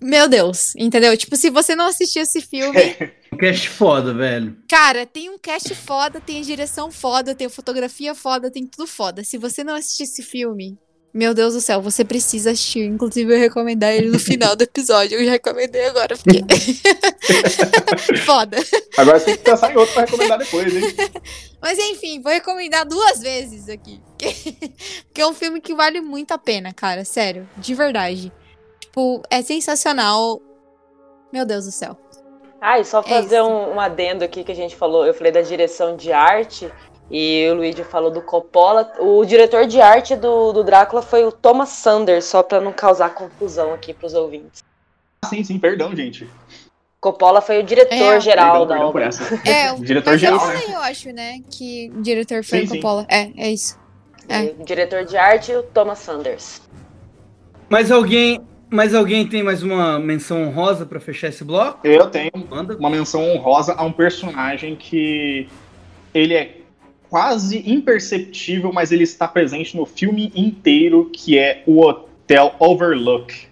Meu 0.00 0.28
Deus, 0.28 0.74
entendeu? 0.76 1.16
Tipo, 1.16 1.36
se 1.36 1.50
você 1.50 1.76
não 1.76 1.86
assistiu 1.86 2.22
esse 2.22 2.40
filme, 2.40 2.96
um 3.32 3.36
cast 3.36 3.68
foda, 3.68 4.14
velho. 4.14 4.56
Cara, 4.68 5.04
tem 5.04 5.28
um 5.28 5.38
cast 5.38 5.74
foda, 5.74 6.20
tem 6.20 6.40
a 6.40 6.44
direção 6.44 6.90
foda, 6.90 7.34
tem 7.34 7.46
a 7.46 7.50
fotografia 7.50 8.14
foda, 8.14 8.50
tem 8.50 8.66
tudo 8.66 8.86
foda. 8.86 9.22
Se 9.22 9.36
você 9.36 9.62
não 9.62 9.74
assistir 9.74 10.04
esse 10.04 10.22
filme, 10.22 10.78
meu 11.14 11.34
Deus 11.34 11.54
do 11.54 11.60
céu, 11.60 11.80
você 11.82 12.04
precisa 12.04 12.52
assistir. 12.52 12.84
Inclusive, 12.84 13.34
eu 13.34 13.38
recomendar 13.38 13.92
ele 13.92 14.08
no 14.08 14.18
final 14.18 14.56
do 14.56 14.62
episódio. 14.62 15.18
Eu 15.18 15.24
já 15.24 15.32
recomendei 15.32 15.86
agora, 15.86 16.16
porque. 16.16 16.42
foda. 18.24 18.56
Agora 18.96 19.18
você 19.18 19.26
tem 19.26 19.36
que 19.36 19.42
pensar 19.42 19.72
em 19.72 19.76
outro 19.76 19.92
pra 19.94 20.04
recomendar 20.04 20.38
depois, 20.38 20.74
hein? 20.74 20.82
Mas 21.60 21.78
enfim, 21.78 22.20
vou 22.20 22.32
recomendar 22.32 22.86
duas 22.86 23.20
vezes 23.20 23.68
aqui. 23.68 24.00
Porque, 25.06 25.20
é 25.20 25.26
um 25.26 25.34
filme 25.34 25.60
que 25.60 25.74
vale 25.74 26.00
muito 26.00 26.32
a 26.32 26.38
pena, 26.38 26.72
cara. 26.72 27.04
Sério, 27.04 27.48
de 27.58 27.74
verdade. 27.74 28.32
Tipo, 28.80 29.22
é 29.30 29.42
sensacional. 29.42 30.40
Meu 31.32 31.44
Deus 31.44 31.66
do 31.66 31.72
céu. 31.72 31.96
Ah, 32.60 32.78
e 32.78 32.84
só 32.84 33.00
É 33.00 33.02
fazer 33.02 33.36
isso. 33.36 33.44
um, 33.46 33.74
um 33.74 33.80
adendo 33.80 34.24
aqui 34.24 34.44
que 34.44 34.52
a 34.52 34.54
gente 34.54 34.76
falou, 34.76 35.04
eu 35.04 35.12
falei 35.12 35.32
da 35.32 35.42
direção 35.42 35.96
de 35.96 36.12
arte 36.12 36.70
e 37.12 37.46
o 37.50 37.54
Luigi 37.56 37.84
falou 37.84 38.10
do 38.10 38.22
Coppola. 38.22 38.90
O 38.98 39.22
diretor 39.26 39.66
de 39.66 39.78
arte 39.80 40.16
do, 40.16 40.50
do 40.52 40.64
Drácula 40.64 41.02
foi 41.02 41.24
o 41.26 41.30
Thomas 41.30 41.68
Sanders, 41.68 42.24
só 42.24 42.42
pra 42.42 42.58
não 42.58 42.72
causar 42.72 43.10
confusão 43.10 43.74
aqui 43.74 43.92
pros 43.92 44.14
ouvintes. 44.14 44.64
Ah, 45.22 45.28
sim, 45.28 45.44
sim, 45.44 45.58
perdão, 45.58 45.94
gente. 45.94 46.26
Coppola 46.98 47.42
foi 47.42 47.58
o 47.60 47.62
diretor 47.62 48.14
É. 48.14 48.20
geral 48.20 48.50
Perdão, 48.52 48.66
da 48.66 48.74
perdão 48.74 48.88
obra. 48.88 49.04
essa. 49.06 49.24
É, 49.48 49.72
o 49.72 49.80
Diretor 49.84 50.10
mas 50.12 50.20
geral, 50.20 50.40
eu 50.40 50.46
né? 50.48 50.56
sei, 50.58 50.74
eu 50.74 50.78
acho, 50.78 51.12
né? 51.12 51.40
Que 51.50 51.92
o 51.94 52.00
diretor 52.00 52.42
foi 52.44 52.60
Sim, 52.60 52.64
o 52.64 52.68
sim. 52.68 52.74
Coppola. 52.76 53.06
É, 53.10 53.30
é 53.36 53.50
isso. 53.50 53.78
É. 54.28 54.54
O 54.58 54.64
diretor 54.64 55.04
de 55.04 55.16
arte, 55.16 55.52
o 55.52 55.62
Thomas 55.64 55.98
Sanders. 55.98 56.62
Mas 57.68 57.90
alguém, 57.90 58.40
mas 58.70 58.94
alguém 58.94 59.26
tem 59.28 59.42
mais 59.42 59.62
uma 59.62 59.98
menção 59.98 60.44
honrosa 60.44 60.86
pra 60.86 61.00
fechar 61.00 61.28
esse 61.28 61.42
bloco? 61.44 61.86
Eu 61.86 62.08
tenho 62.08 62.30
Manda. 62.48 62.76
uma 62.76 62.88
menção 62.88 63.22
honrosa 63.32 63.74
a 63.74 63.82
um 63.84 63.92
personagem 63.92 64.76
que 64.76 65.48
ele 66.14 66.34
é 66.34 66.61
quase 67.16 67.58
imperceptível, 67.70 68.72
mas 68.72 68.90
ele 68.90 69.02
está 69.04 69.28
presente 69.28 69.76
no 69.76 69.84
filme 69.84 70.32
inteiro, 70.34 71.10
que 71.12 71.38
é 71.38 71.62
o 71.66 71.82
Hotel 71.86 72.54
Overlook 72.58 73.48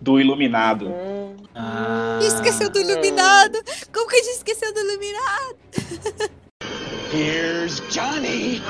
do 0.00 0.20
Iluminado. 0.20 0.86
Hum, 0.86 1.34
Ah, 1.52 2.20
Esqueceu 2.22 2.70
do 2.70 2.78
iluminado! 2.80 3.58
Como 3.92 4.06
que 4.08 4.14
a 4.14 4.22
gente 4.22 4.36
esqueceu 4.36 4.72
do 4.72 4.78
iluminado? 4.78 5.56
Here's 7.12 7.80
Johnny. 7.90 8.62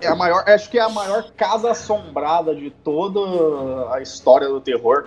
É 0.00 0.08
a 0.08 0.14
maior, 0.16 0.42
acho 0.48 0.68
que 0.68 0.78
é 0.78 0.82
a 0.82 0.88
maior 0.88 1.30
casa 1.36 1.70
assombrada 1.70 2.54
de 2.54 2.70
toda 2.70 3.94
a 3.94 4.00
história 4.02 4.48
do 4.48 4.60
terror, 4.60 5.06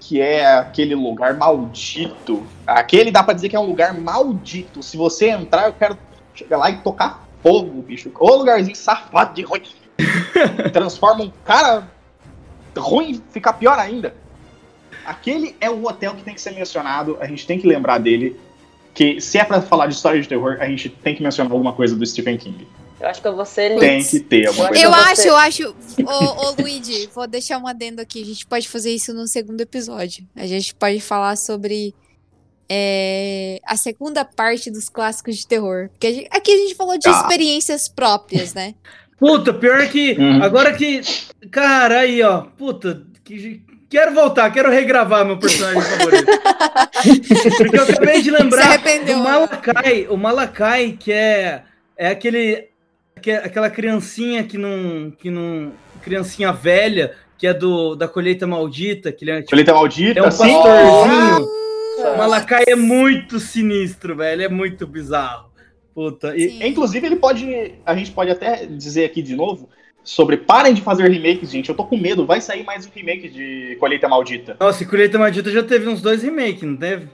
que 0.00 0.20
é 0.20 0.56
aquele 0.56 0.94
lugar 0.94 1.36
maldito. 1.36 2.42
Aquele 2.66 3.10
dá 3.10 3.22
pra 3.22 3.34
dizer 3.34 3.50
que 3.50 3.56
é 3.56 3.60
um 3.60 3.66
lugar 3.66 3.92
maldito. 3.94 4.82
Se 4.82 4.96
você 4.96 5.28
entrar, 5.28 5.66
eu 5.66 5.74
quero 5.74 5.96
chegar 6.34 6.56
lá 6.56 6.70
e 6.70 6.78
tocar 6.78 7.28
fogo, 7.42 7.82
bicho. 7.82 8.10
Ô 8.18 8.36
lugarzinho 8.36 8.74
safado 8.74 9.34
de 9.34 9.42
ruim. 9.42 9.62
Transforma 10.72 11.24
um 11.24 11.32
cara 11.44 11.86
ruim 12.76 13.22
ficar 13.30 13.52
pior 13.52 13.78
ainda. 13.78 14.14
Aquele 15.04 15.54
é 15.60 15.68
o 15.68 15.86
hotel 15.86 16.14
que 16.14 16.22
tem 16.22 16.34
que 16.34 16.40
ser 16.40 16.52
mencionado, 16.52 17.18
a 17.20 17.26
gente 17.26 17.46
tem 17.46 17.58
que 17.58 17.66
lembrar 17.66 17.98
dele. 17.98 18.38
Que 18.92 19.20
se 19.20 19.38
é 19.38 19.44
pra 19.44 19.62
falar 19.62 19.86
de 19.86 19.94
história 19.94 20.20
de 20.20 20.28
terror, 20.28 20.56
a 20.60 20.66
gente 20.66 20.88
tem 20.88 21.14
que 21.14 21.22
mencionar 21.22 21.52
alguma 21.52 21.72
coisa 21.72 21.94
do 21.94 22.04
Stephen 22.04 22.36
King. 22.36 22.66
Eu 23.00 23.06
acho 23.08 23.20
que 23.22 23.26
eu 23.28 23.34
vou 23.34 23.44
ser 23.46 23.78
Tem 23.78 24.04
que 24.04 24.20
ter 24.20 24.46
alguma 24.48 24.68
coisa. 24.68 24.84
Eu 24.84 24.92
acho, 24.92 25.22
eu 25.22 25.36
acho. 25.36 25.74
Ô, 26.04 26.46
ô 26.48 26.54
Luigi, 26.60 27.08
vou 27.14 27.26
deixar 27.26 27.58
um 27.58 27.66
adendo 27.66 28.00
aqui. 28.02 28.22
A 28.22 28.26
gente 28.26 28.46
pode 28.46 28.68
fazer 28.68 28.90
isso 28.92 29.12
no 29.14 29.26
segundo 29.26 29.60
episódio. 29.60 30.26
A 30.36 30.46
gente 30.46 30.74
pode 30.74 31.00
falar 31.00 31.36
sobre 31.36 31.94
é, 32.68 33.58
a 33.66 33.76
segunda 33.76 34.24
parte 34.24 34.70
dos 34.70 34.88
clássicos 34.88 35.36
de 35.36 35.46
terror. 35.46 35.88
Porque 35.90 36.06
a 36.06 36.12
gente- 36.12 36.28
aqui 36.30 36.52
a 36.52 36.56
gente 36.58 36.74
falou 36.76 36.96
de 36.98 37.08
Ah. 37.08 37.12
experiências 37.12 37.88
próprias, 37.88 38.54
né? 38.54 38.74
Puta, 39.18 39.52
pior 39.52 39.86
que. 39.88 40.12
Uhum. 40.12 40.42
Agora 40.42 40.72
que. 40.72 41.00
Cara, 41.50 42.00
aí, 42.00 42.22
ó. 42.22 42.42
Puta, 42.42 43.02
que, 43.24 43.60
quero 43.88 44.14
voltar, 44.14 44.50
quero 44.50 44.70
regravar 44.70 45.26
meu 45.26 45.38
personagem 45.38 45.82
favorito. 45.82 46.26
Porque 47.58 47.76
eu 47.76 47.82
acabei 47.82 48.22
de 48.22 48.30
lembrar 48.30 48.66
arrependeu. 48.66 49.18
o 49.18 49.22
Malakai, 49.22 50.06
o 50.08 50.16
Malakai, 50.16 50.96
que 50.98 51.12
é, 51.12 51.62
é 51.96 52.08
aquele 52.08 52.56
que 52.56 52.69
aquela 53.28 53.68
criancinha 53.68 54.44
que 54.44 54.56
não 54.56 55.10
que 55.10 55.30
não 55.30 55.72
criancinha 56.02 56.52
velha, 56.52 57.14
que 57.36 57.46
é 57.46 57.52
do 57.52 57.94
da 57.94 58.06
colheita 58.06 58.46
maldita, 58.46 59.10
que 59.10 59.24
ele 59.24 59.32
é, 59.32 59.36
tipo, 59.38 59.50
Colheita 59.50 59.74
maldita, 59.74 60.18
é 60.18 60.22
um 60.22 60.24
pastorzinho. 60.26 60.60
Nossa. 61.40 62.14
O 62.14 62.18
Malakai 62.18 62.64
é 62.66 62.76
muito 62.76 63.38
sinistro, 63.38 64.16
velho, 64.16 64.42
é 64.42 64.48
muito 64.48 64.86
bizarro. 64.86 65.50
Puta, 65.94 66.36
e, 66.36 66.50
Sim. 66.50 66.66
Inclusive, 66.66 67.06
ele 67.06 67.16
pode. 67.16 67.74
A 67.84 67.94
gente 67.94 68.12
pode 68.12 68.30
até 68.30 68.64
dizer 68.64 69.04
aqui 69.04 69.20
de 69.20 69.34
novo 69.34 69.68
sobre 70.02 70.36
parem 70.36 70.72
de 70.72 70.80
fazer 70.82 71.08
remakes, 71.10 71.50
gente. 71.50 71.68
Eu 71.68 71.74
tô 71.74 71.84
com 71.84 71.96
medo. 71.96 72.24
Vai 72.24 72.40
sair 72.40 72.64
mais 72.64 72.86
um 72.86 72.90
remake 72.94 73.28
de 73.28 73.76
Colheita 73.78 74.08
Maldita. 74.08 74.56
nossa, 74.58 74.82
e 74.82 74.86
Colheita 74.86 75.18
Maldita 75.18 75.50
já 75.50 75.62
teve 75.62 75.88
uns 75.88 76.00
dois 76.00 76.22
remakes, 76.22 76.62
não 76.62 76.76
teve? 76.76 77.08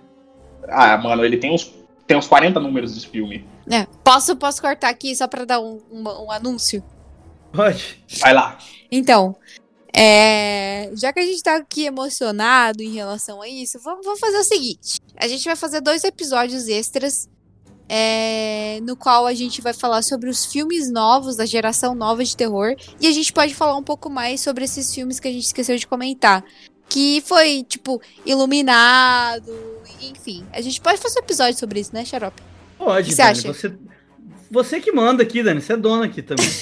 Ah, 0.68 0.96
mano, 0.98 1.24
ele 1.24 1.36
tem 1.36 1.52
uns, 1.52 1.74
tem 2.06 2.16
uns 2.16 2.28
40 2.28 2.60
números 2.60 2.94
desse 2.94 3.06
filme. 3.08 3.46
É, 3.70 3.86
posso, 4.04 4.36
posso 4.36 4.60
cortar 4.62 4.88
aqui 4.88 5.14
só 5.16 5.26
pra 5.26 5.44
dar 5.44 5.60
um, 5.60 5.80
um- 5.90 6.24
um 6.26 6.30
anúncio? 6.30 6.82
Pode. 7.52 8.02
Vai 8.20 8.32
lá. 8.34 8.58
Então, 8.90 9.34
é, 9.94 10.90
já 10.94 11.12
que 11.12 11.20
a 11.20 11.24
gente 11.26 11.42
tá 11.42 11.56
aqui 11.56 11.86
emocionado 11.86 12.82
em 12.82 12.92
relação 12.92 13.40
a 13.42 13.48
isso, 13.48 13.78
vamos, 13.82 14.04
vamos 14.04 14.20
fazer 14.20 14.38
o 14.38 14.44
seguinte: 14.44 14.98
a 15.16 15.26
gente 15.26 15.44
vai 15.44 15.56
fazer 15.56 15.80
dois 15.80 16.04
episódios 16.04 16.68
extras. 16.68 17.28
é, 17.88 18.80
no 18.82 18.96
qual 18.96 19.26
a 19.26 19.32
gente 19.34 19.62
vai 19.62 19.72
falar 19.72 20.02
sobre 20.02 20.28
os 20.28 20.44
filmes 20.44 20.90
novos, 20.90 21.36
da 21.36 21.46
geração 21.46 21.94
nova 21.94 22.22
de 22.24 22.36
terror. 22.36 22.74
E 23.00 23.06
a 23.06 23.12
gente 23.12 23.32
pode 23.32 23.54
falar 23.54 23.76
um 23.76 23.82
pouco 23.82 24.10
mais 24.10 24.40
sobre 24.40 24.64
esses 24.64 24.92
filmes 24.94 25.18
que 25.20 25.28
a 25.28 25.32
gente 25.32 25.44
esqueceu 25.46 25.76
de 25.76 25.86
comentar. 25.86 26.44
Que 26.88 27.20
foi, 27.24 27.62
tipo, 27.64 28.00
Iluminado, 28.24 29.52
enfim. 30.10 30.44
A 30.52 30.60
gente 30.60 30.80
pode 30.80 31.00
fazer 31.00 31.18
um 31.18 31.22
episódio 31.22 31.58
sobre 31.58 31.80
isso, 31.80 31.90
né, 31.94 32.04
Xarope? 32.04 32.40
Pode, 32.78 33.08
que 33.08 33.14
você 33.14 33.22
Dani. 33.22 33.32
acha? 33.38 33.52
Você, 33.52 33.72
você 34.50 34.80
que 34.80 34.92
manda 34.92 35.22
aqui, 35.22 35.42
Dani. 35.42 35.60
Você 35.60 35.72
é 35.72 35.76
dona 35.76 36.04
aqui 36.06 36.22
também. 36.22 36.46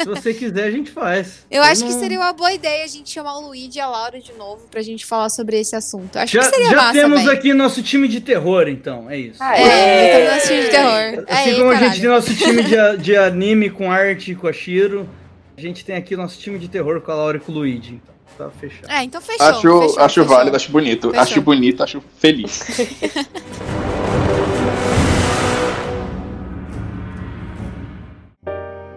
Se 0.00 0.06
você 0.06 0.34
quiser, 0.34 0.64
a 0.64 0.70
gente 0.70 0.90
faz. 0.90 1.46
Eu 1.50 1.62
acho 1.62 1.84
que 1.84 1.90
não- 1.90 1.98
seria 2.00 2.18
uma 2.18 2.32
boa 2.34 2.52
ideia 2.52 2.84
a 2.84 2.86
gente 2.86 3.08
chamar 3.10 3.38
o 3.38 3.46
Luigi 3.48 3.78
e 3.78 3.80
a 3.80 3.86
Laura 3.88 4.20
de 4.20 4.32
novo 4.34 4.66
pra 4.70 4.82
gente 4.82 5.06
falar 5.06 5.30
sobre 5.30 5.58
esse 5.58 5.74
assunto. 5.74 6.16
Acho 6.18 6.34
Já, 6.34 6.40
que 6.40 6.50
seria 6.56 6.70
já 6.70 6.76
massa, 6.76 6.92
temos 6.92 7.22
véi. 7.22 7.34
aqui 7.34 7.54
nosso 7.54 7.82
time 7.82 8.06
de 8.08 8.20
terror, 8.20 8.68
então. 8.68 9.10
É 9.10 9.16
isso. 9.18 9.42
Ah, 9.42 9.58
É, 9.58 10.26
eu 10.26 10.28
tô 10.30 10.34
no 10.34 10.40
filme 10.42 10.62
de 10.64 10.68
terror. 10.70 11.24
Assim 11.28 11.50
Aê, 11.50 11.54
como 11.56 11.70
a 11.70 11.72
caralho. 11.74 11.92
gente 11.92 12.00
tem 12.00 12.10
nosso 12.10 12.34
time 12.36 12.62
de, 12.62 12.78
a- 12.78 12.96
de 12.96 13.16
anime 13.16 13.70
com 13.70 13.90
arte 13.90 14.34
com 14.34 14.46
a 14.48 14.52
Shiro, 14.52 15.08
a 15.56 15.60
gente 15.60 15.82
tem 15.84 15.96
aqui 15.96 16.14
nosso 16.16 16.38
time 16.38 16.58
de 16.58 16.68
terror 16.68 17.00
com 17.00 17.10
a 17.10 17.14
Laura 17.14 17.36
e 17.38 17.40
com 17.40 17.50
o 17.52 17.54
Luigi. 17.54 17.94
Então, 18.02 18.14
tá 18.44 18.50
fechado. 18.50 18.90
É, 18.90 19.04
então 19.04 19.20
fechou. 19.20 19.46
Acho, 19.46 19.60
fechou, 19.60 19.82
acho 20.00 20.14
fechou. 20.14 20.24
válido, 20.24 20.56
acho 20.56 20.72
bonito. 20.72 21.08
Fechou. 21.10 21.22
Acho 21.22 21.42
bonito, 21.42 21.82
acho 21.82 22.02
feliz. 22.18 22.64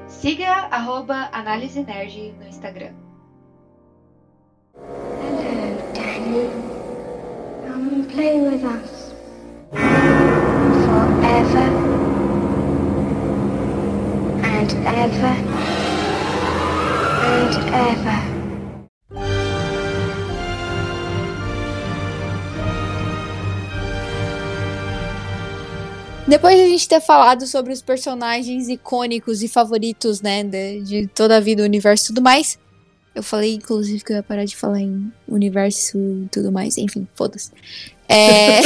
Siga 0.07 0.69
arroba 0.71 1.29
Análise 1.33 1.83
Nerd 1.83 2.33
no 2.39 2.47
Instagram. 2.47 2.93
Hello, 4.77 5.77
Danny. 5.93 6.49
Come 7.67 7.89
and 7.93 8.07
play 8.09 8.39
with 8.39 8.63
us. 8.63 8.92
Depois 26.33 26.55
de 26.55 26.63
a 26.63 26.67
gente 26.67 26.89
ter 26.89 26.99
falado 26.99 27.45
sobre 27.45 27.71
os 27.71 27.79
personagens 27.79 28.67
icônicos 28.67 29.43
e 29.43 29.47
favoritos, 29.47 30.19
né, 30.19 30.43
de, 30.43 30.81
de 30.81 31.05
toda 31.05 31.37
a 31.37 31.39
vida, 31.39 31.61
o 31.61 31.65
universo 31.65 32.05
e 32.05 32.07
tudo 32.07 32.23
mais. 32.23 32.57
Eu 33.13 33.21
falei, 33.21 33.53
inclusive, 33.53 34.03
que 34.03 34.11
eu 34.11 34.15
ia 34.15 34.23
parar 34.23 34.43
de 34.43 34.57
falar 34.57 34.81
em 34.81 35.13
universo 35.27 35.95
e 35.95 36.27
tudo 36.31 36.51
mais. 36.51 36.75
Enfim, 36.79 37.07
foda-se. 37.13 37.51
É... 38.09 38.61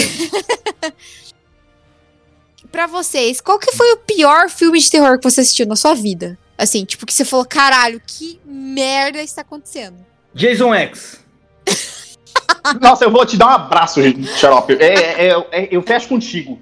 pra 2.72 2.88
vocês, 2.88 3.42
qual 3.42 3.60
que 3.60 3.74
foi 3.74 3.92
o 3.92 3.98
pior 3.98 4.50
filme 4.50 4.80
de 4.80 4.90
terror 4.90 5.18
que 5.18 5.30
você 5.30 5.42
assistiu 5.42 5.68
na 5.68 5.76
sua 5.76 5.94
vida? 5.94 6.40
Assim, 6.58 6.86
tipo, 6.86 7.06
que 7.06 7.14
você 7.14 7.26
falou, 7.26 7.46
caralho, 7.46 8.02
que 8.08 8.40
merda 8.46 9.22
está 9.22 9.42
acontecendo? 9.42 9.98
Jason 10.34 10.74
X. 10.74 11.20
Nossa, 12.80 13.04
eu 13.04 13.12
vou 13.12 13.26
te 13.26 13.36
dar 13.36 13.48
um 13.48 13.52
abraço, 13.52 14.00
Xarope. 14.38 14.78
É, 14.80 15.28
é, 15.28 15.48
é- 15.52 15.68
eu 15.70 15.82
fecho 15.82 16.08
contigo. 16.08 16.58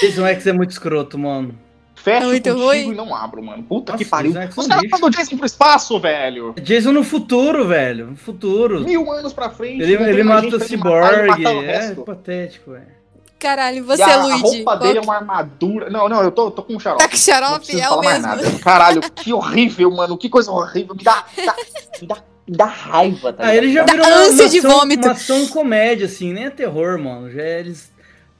Jason 0.00 0.26
X 0.26 0.46
é 0.46 0.52
muito 0.52 0.70
escroto, 0.70 1.18
mano. 1.18 1.58
Fecho 1.94 2.22
É 2.24 2.26
muito 2.26 2.48
contigo 2.50 2.66
ruim. 2.66 2.92
e 2.92 2.94
não 2.94 3.14
abro, 3.14 3.42
mano. 3.42 3.62
Puta 3.62 3.92
Nossa, 3.92 4.04
que 4.04 4.08
pariu. 4.08 4.32
Jason 4.32 4.44
é 4.44 4.48
Os 4.60 4.66
caras 4.66 4.90
mandam 4.90 5.08
o 5.08 5.10
Jason 5.10 5.36
pro 5.36 5.46
espaço, 5.46 5.98
velho. 5.98 6.54
Jason 6.62 6.92
no 6.92 7.02
futuro, 7.02 7.66
velho. 7.66 8.08
No 8.08 8.16
futuro. 8.16 8.80
Mil 8.84 9.10
anos 9.10 9.32
pra 9.32 9.50
frente. 9.50 9.82
Ele, 9.82 9.94
ele 9.94 10.22
mata 10.22 10.46
o 10.46 10.56
e 10.56 10.60
Cyborg. 10.60 11.30
o 11.44 11.62
É 11.64 11.94
patético, 11.94 12.72
velho. 12.72 12.96
Caralho, 13.38 13.78
E 13.78 13.80
você, 13.82 14.02
a, 14.02 14.14
a 14.14 14.16
Luigi. 14.24 14.40
roupa 14.42 14.62
qual 14.64 14.78
dele 14.78 14.98
é 14.98 15.00
que- 15.00 15.06
uma 15.06 15.16
armadura. 15.16 15.90
Não, 15.90 16.08
não, 16.08 16.22
eu 16.22 16.30
tô, 16.30 16.50
tô 16.50 16.62
com 16.62 16.74
um 16.76 16.80
xarope. 16.80 17.02
Tá 17.02 17.08
com 17.08 17.14
Não 17.16 17.20
xarope? 17.20 17.80
É 17.80 17.90
o 17.90 18.00
mesmo. 18.00 18.22
nada. 18.22 18.42
Caralho, 18.62 19.00
que 19.14 19.32
horrível, 19.32 19.90
mano. 19.90 20.16
Que 20.16 20.28
coisa 20.28 20.50
horrível. 20.50 20.94
Me 20.94 21.02
dá, 21.04 21.24
me 21.36 21.44
dá, 21.46 21.54
me 22.00 22.06
dá, 22.08 22.14
me 22.48 22.56
dá 22.56 22.64
raiva, 22.64 23.32
tá 23.34 23.44
Ah, 23.46 23.54
ele 23.56 23.72
já 23.72 23.84
virou 23.84 24.06
uma, 24.06 24.16
ânsia 24.16 24.44
uma 24.44 24.48
de 24.50 24.58
ação, 24.58 24.70
vômito. 24.70 25.06
uma 25.06 25.12
ação 25.12 25.46
comédia, 25.48 26.06
assim, 26.06 26.32
nem 26.32 26.44
é 26.46 26.50
terror, 26.50 26.98
mano. 26.98 27.30
Já 27.30 27.42
eles 27.42 27.92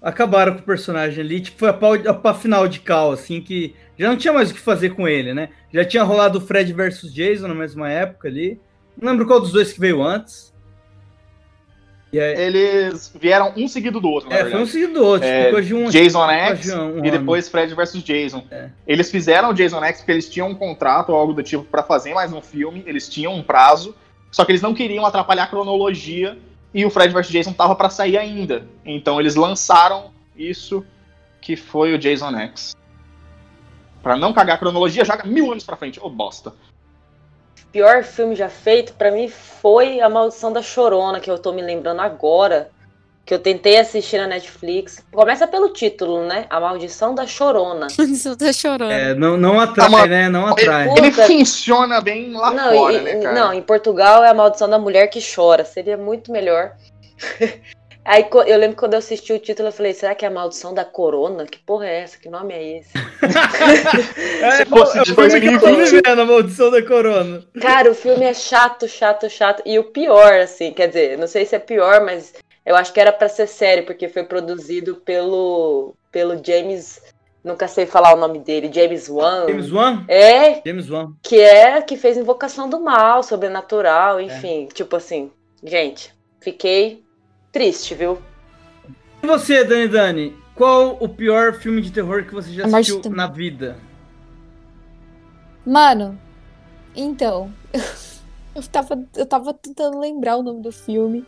acabaram 0.07 0.55
com 0.55 0.61
o 0.61 0.62
personagem 0.62 1.24
ali, 1.24 1.41
tipo, 1.41 1.59
foi 1.59 1.69
a, 1.69 1.73
pau, 1.73 1.95
a, 1.95 2.35
final 2.35 2.69
de 2.69 2.78
cal, 2.78 3.11
assim, 3.11 3.41
que 3.41 3.74
já 3.99 4.09
não 4.09 4.16
tinha 4.16 4.33
mais 4.33 4.53
o 4.53 4.55
que 4.55 4.61
fazer 4.61 4.91
com 4.91 5.09
ele, 5.09 5.35
né? 5.35 5.49
Já 5.74 5.85
tinha 5.85 6.05
rolado 6.05 6.39
o 6.39 6.41
Fred 6.41 6.73
versus 6.73 7.12
Jason 7.12 7.49
na 7.49 7.55
mesma 7.55 7.91
época 7.91 8.28
ali. 8.28 8.61
Não 8.97 9.11
lembro 9.11 9.27
qual 9.27 9.41
dos 9.41 9.51
dois 9.51 9.73
que 9.73 9.81
veio 9.81 10.01
antes. 10.01 10.55
Aí, 12.12 12.20
Eles 12.20 13.12
vieram 13.20 13.53
um 13.57 13.66
seguido 13.66 14.01
do 14.01 14.09
outro, 14.09 14.33
é, 14.33 14.49
foi 14.49 14.62
um 14.62 14.65
seguido 14.65 14.95
do 14.95 15.05
outro, 15.05 15.27
É, 15.27 15.47
ficou 15.47 15.61
de 15.61 15.74
um. 15.74 15.91
Jason 15.91 16.31
X 16.31 16.73
um 16.73 17.05
e 17.05 17.11
depois 17.11 17.49
Fred 17.49 17.74
vs 17.74 18.01
Jason. 18.05 18.45
É. 18.49 18.70
Eles 18.87 19.11
fizeram 19.11 19.51
o 19.51 19.53
Jason 19.53 19.83
X 19.85 20.01
porque 20.01 20.12
eles 20.12 20.31
tinham 20.31 20.49
um 20.49 20.55
contrato 20.55 21.11
ou 21.11 21.16
algo 21.16 21.35
do 21.35 21.43
tipo 21.43 21.65
pra 21.65 21.83
fazer 21.83 22.15
mais 22.15 22.33
um 22.33 22.41
filme, 22.41 22.85
eles 22.87 23.09
tinham 23.09 23.35
um 23.35 23.43
prazo, 23.43 23.93
só 24.31 24.45
que 24.45 24.53
eles 24.53 24.62
não 24.62 24.73
queriam 24.73 25.05
atrapalhar 25.05 25.43
a 25.43 25.49
cronologia 25.49 26.39
e 26.73 26.85
o 26.85 26.91
Fred 26.91 27.13
vs 27.13 27.29
Jason 27.29 27.53
tava 27.53 27.75
pra 27.75 27.91
sair 27.91 28.19
ainda. 28.19 28.67
Então 28.85 29.21
eles 29.21 29.35
lançaram 29.35 30.11
isso 30.37 30.85
que 31.41 31.57
foi 31.57 31.95
o 31.95 31.99
Jason 31.99 32.37
X. 32.37 32.77
Pra 34.03 34.17
não 34.17 34.33
cagar 34.33 34.57
a 34.57 34.59
cronologia, 34.59 35.05
joga 35.05 35.25
mil 35.25 35.51
anos 35.51 35.65
pra 35.65 35.77
frente. 35.77 35.99
Ô 36.01 36.09
bosta. 36.09 36.53
pior 37.73 38.05
filme 38.05 38.37
já 38.37 38.49
feito 38.49 38.93
pra 38.95 39.11
mim 39.11 39.29
foi 39.29 40.01
A 40.01 40.09
Maldição 40.09 40.53
da 40.53 40.63
Chorona, 40.63 41.21
que 41.21 41.31
eu 41.31 41.39
tô 41.39 41.53
me 41.53 41.63
lembrando 41.63 42.01
agora. 42.01 42.71
Que 43.27 43.35
eu 43.35 43.40
tentei 43.40 43.77
assistir 43.77 44.19
na 44.19 44.28
Netflix. 44.28 45.05
Começa 45.12 45.48
pelo 45.48 45.70
título, 45.70 46.24
né? 46.24 46.47
A 46.48 46.61
Maldição 46.61 47.12
da 47.12 47.27
Chorona. 47.27 47.89
Você 47.90 48.36
tá 48.36 48.53
chorando. 48.53 48.93
É, 48.93 49.15
não, 49.15 49.36
não 49.36 49.59
atrai, 49.59 49.86
Ah, 49.86 49.90
mano, 49.90 50.07
né? 50.07 50.28
Não 50.28 50.47
atrai. 50.47 50.86
Puta. 50.89 51.01
Ele 51.01 51.11
funciona 51.12 52.01
bem 52.01 52.32
lá 52.32 52.53
não, 52.53 52.73
fora, 52.73 52.93
e- 52.94 53.01
né, 53.01 53.16
cara? 53.16 53.35
não, 53.35 53.53
em 53.53 53.61
Portugal 53.62 54.23
é 54.24 54.28
A 54.31 54.35
Maldição 54.35 54.69
da 54.70 54.78
Mulher 54.78 55.09
que 55.09 55.19
Chora. 55.20 55.65
Seria 55.65 55.97
muito 55.97 56.31
melhor. 56.31 56.70
Aí 58.09 58.24
eu 58.47 58.57
lembro 58.57 58.77
que 58.77 58.81
quando 58.82 58.93
eu 58.93 59.01
assisti 59.01 59.32
o 59.32 59.39
título, 59.40 59.66
eu 59.66 59.73
falei, 59.73 59.93
será 59.93 60.15
que 60.15 60.24
é 60.24 60.28
a 60.28 60.31
maldição 60.31 60.73
da 60.73 60.85
corona? 60.85 61.44
Que 61.44 61.59
porra 61.59 61.89
é 61.89 62.03
essa? 62.03 62.16
Que 62.16 62.28
nome 62.28 62.55
é 62.55 62.78
esse? 62.78 62.90
É, 64.43 64.51
Se 64.59 64.65
fosse 64.66 65.01
o 65.01 65.03
de 65.03 65.12
filme 65.12 65.40
que 65.40 65.47
eu 65.48 65.59
tô 65.59 65.66
2020. 65.66 65.90
vivendo, 65.90 66.20
a 66.20 66.24
maldição 66.24 66.70
da 66.70 66.82
corona. 66.82 67.43
Cara, 67.61 67.90
o 67.90 67.94
filme 67.97 68.24
é 68.24 68.32
chato, 68.32 68.86
chato, 68.86 69.28
chato. 69.28 69.61
E 69.66 69.77
o 69.77 69.82
pior, 69.85 70.35
assim, 70.35 70.73
quer 70.73 70.86
dizer, 70.86 71.19
não 71.19 71.27
sei 71.27 71.44
se 71.47 71.57
é 71.57 71.59
pior, 71.59 72.05
mas 72.05 72.32
eu 72.67 72.75
acho 72.75 72.93
que 72.93 72.99
era 72.99 73.13
pra 73.13 73.29
ser 73.29 73.47
sério, 73.47 73.87
porque 73.87 74.09
foi 74.09 74.25
produzido 74.25 74.97
pelo, 74.97 75.95
pelo 76.11 76.45
James. 76.45 77.01
Nunca 77.45 77.69
sei 77.69 77.87
falar 77.87 78.13
o 78.13 78.19
nome 78.19 78.41
dele, 78.41 78.69
James 78.75 79.09
Wan. 79.09 79.47
James 79.47 79.71
Wan? 79.71 80.05
É, 80.09 80.61
James 80.67 80.91
Wan. 80.91 81.13
que 81.23 81.39
é 81.39 81.81
que 81.81 81.97
fez 81.97 82.17
Invocação 82.17 82.69
do 82.69 82.81
Mal, 82.81 83.23
Sobrenatural, 83.23 84.21
enfim. 84.21 84.67
Tipo 84.75 84.97
assim, 84.97 85.31
gente, 85.63 86.13
fiquei 86.41 87.05
triste, 87.53 87.95
viu? 87.95 88.19
E 89.23 89.27
você, 89.29 89.63
Dani 89.63 89.87
Dani? 89.87 90.37
Qual 90.57 90.97
o 90.99 91.09
pior 91.09 91.53
filme 91.55 91.81
de 91.81 91.93
terror 91.93 92.25
que 92.25 92.35
você 92.35 92.51
já 92.53 92.67
assistiu 92.67 93.01
na 93.11 93.29
vida? 93.29 93.77
Mano, 95.65 96.19
então, 96.97 97.53
eu 98.57 98.63
tava, 98.65 99.07
eu 99.15 99.27
tava 99.27 99.55
tentando 99.55 100.01
lembrar 100.01 100.37
o 100.37 100.43
nome 100.43 100.63
do 100.63 100.73
filme, 100.73 101.25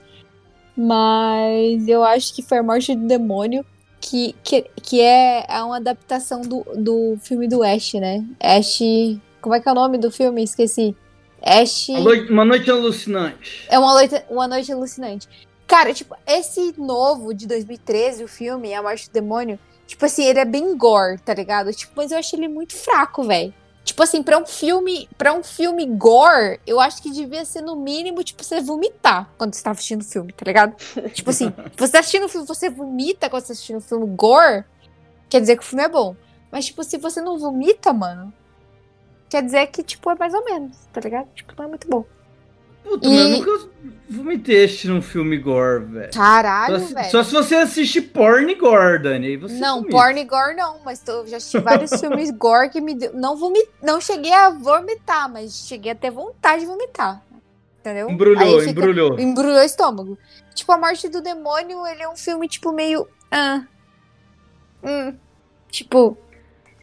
mas 0.79 1.89
eu 1.89 2.05
acho 2.05 2.33
que 2.33 2.41
foi 2.41 2.59
A 2.59 2.63
Morte 2.63 2.95
do 2.95 3.05
Demônio, 3.05 3.67
que, 4.01 4.33
que, 4.45 4.65
que 4.81 5.01
é, 5.01 5.45
é 5.49 5.63
uma 5.63 5.79
adaptação 5.79 6.41
do, 6.43 6.65
do 6.77 7.19
filme 7.21 7.49
do 7.49 7.65
Ash, 7.65 7.95
né? 7.95 8.25
Ash. 8.39 8.79
Como 9.41 9.57
é 9.57 9.61
que 9.61 9.69
é 9.69 9.73
o 9.73 9.75
nome 9.75 9.99
do 9.99 10.09
filme? 10.13 10.45
Esqueci. 10.45 10.95
Ash. 11.43 11.89
Uma 11.89 12.01
noite, 12.01 12.33
uma 12.33 12.45
noite 12.45 12.71
alucinante. 12.71 13.67
É 13.69 13.77
uma 13.77 13.93
noite, 13.93 14.23
uma 14.31 14.47
noite 14.47 14.73
alucinante. 14.73 15.29
Cara, 15.67 15.93
tipo, 15.93 16.15
esse 16.25 16.73
novo 16.79 17.35
de 17.35 17.49
2013, 17.49 18.23
o 18.23 18.29
filme, 18.29 18.73
A 18.73 18.81
Morte 18.81 19.11
do 19.11 19.13
Demônio, 19.13 19.59
tipo 19.85 20.07
assim, 20.07 20.25
ele 20.27 20.39
é 20.39 20.45
bem 20.45 20.77
gore, 20.77 21.19
tá 21.19 21.35
ligado? 21.35 21.73
Tipo, 21.73 21.93
mas 21.97 22.13
eu 22.13 22.19
achei 22.19 22.39
ele 22.39 22.47
muito 22.47 22.77
fraco, 22.77 23.25
velho. 23.25 23.53
Tipo 23.89 24.03
assim, 24.03 24.23
pra 24.23 24.37
um 24.37 24.45
filme, 24.45 25.09
para 25.17 25.33
um 25.33 25.43
filme 25.43 25.87
gore, 25.87 26.61
eu 26.67 26.79
acho 26.79 27.03
que 27.03 27.11
devia 27.11 27.43
ser 27.47 27.63
no 27.63 27.75
mínimo, 27.75 28.23
tipo, 28.23 28.45
você 28.45 28.61
vomitar 28.61 29.31
quando 29.39 29.55
você 29.55 29.63
tá 29.63 29.71
assistindo 29.71 30.03
o 30.03 30.05
filme, 30.05 30.31
tá 30.31 30.45
ligado? 30.45 30.77
tipo 31.15 31.31
assim, 31.31 31.51
você 31.75 31.93
tá 31.93 32.01
assistindo 32.01 32.27
o 32.27 32.29
filme, 32.29 32.47
você 32.47 32.69
vomita 32.69 33.31
quando 33.31 33.45
você 33.45 33.47
tá 33.47 33.53
assistindo 33.55 33.79
o 33.79 33.81
filme 33.81 34.07
gore, 34.15 34.67
quer 35.31 35.41
dizer 35.41 35.57
que 35.57 35.63
o 35.63 35.67
filme 35.67 35.85
é 35.85 35.89
bom. 35.89 36.15
Mas, 36.53 36.67
tipo, 36.67 36.85
se 36.85 36.99
você 36.99 37.23
não 37.23 37.39
vomita, 37.39 37.91
mano, 37.95 38.31
quer 39.27 39.43
dizer 39.43 39.67
que, 39.69 39.83
tipo, 39.83 40.11
é 40.11 40.15
mais 40.15 40.35
ou 40.35 40.45
menos, 40.45 40.77
tá 40.93 41.01
ligado? 41.01 41.29
Tipo, 41.35 41.55
não 41.57 41.65
é 41.65 41.69
muito 41.69 41.89
bom. 41.89 42.05
Puta, 42.89 43.07
E- 43.09 43.17
eu 43.17 43.29
nunca 43.39 43.69
vomitei 44.11 44.65
assistindo 44.65 44.95
um 44.95 45.03
filme 45.03 45.37
gore, 45.37 45.85
velho. 45.85 46.13
Caralho, 46.13 46.81
Só, 46.81 46.87
se- 46.87 46.95
velho. 46.95 47.11
só 47.11 47.23
se 47.25 47.33
você 47.33 47.55
assiste 47.57 48.01
porn 48.01 48.55
gore, 48.55 49.03
Dani. 49.03 49.37
Não, 49.37 49.77
vomita. 49.83 49.91
porn 49.97 50.25
gore 50.25 50.55
não, 50.57 50.79
mas 50.85 51.01
tô, 51.01 51.27
já 51.27 51.37
assisti 51.37 51.59
vários 51.59 51.91
filmes 52.01 52.31
gore 52.31 52.71
que 52.71 52.81
me 52.81 52.95
deu. 52.95 53.13
Não, 53.15 53.37
vomi, 53.37 53.63
não 53.83 54.01
cheguei 54.01 54.33
a 54.33 54.51
vomitar, 54.51 55.31
mas 55.31 55.67
cheguei 55.67 55.93
a 55.93 55.95
ter 55.95 56.11
vontade 56.11 56.61
de 56.63 56.67
vomitar. 56.67 57.23
Entendeu? 57.81 58.11
Embrulhou, 58.11 58.59
fica- 58.61 58.71
embrulhou. 58.73 59.19
Embrulhou 59.21 59.59
o 59.61 59.65
estômago. 59.65 60.19
Tipo, 60.55 60.73
A 60.73 60.79
Morte 60.79 61.09
do 61.09 61.21
Demônio, 61.23 61.87
ele 61.87 62.03
é 62.03 62.09
um 62.09 62.17
filme, 62.17 62.49
tipo, 62.49 62.73
meio. 62.73 63.07
Ah. 63.31 63.63
Hum. 64.83 65.15
Tipo, 65.71 66.17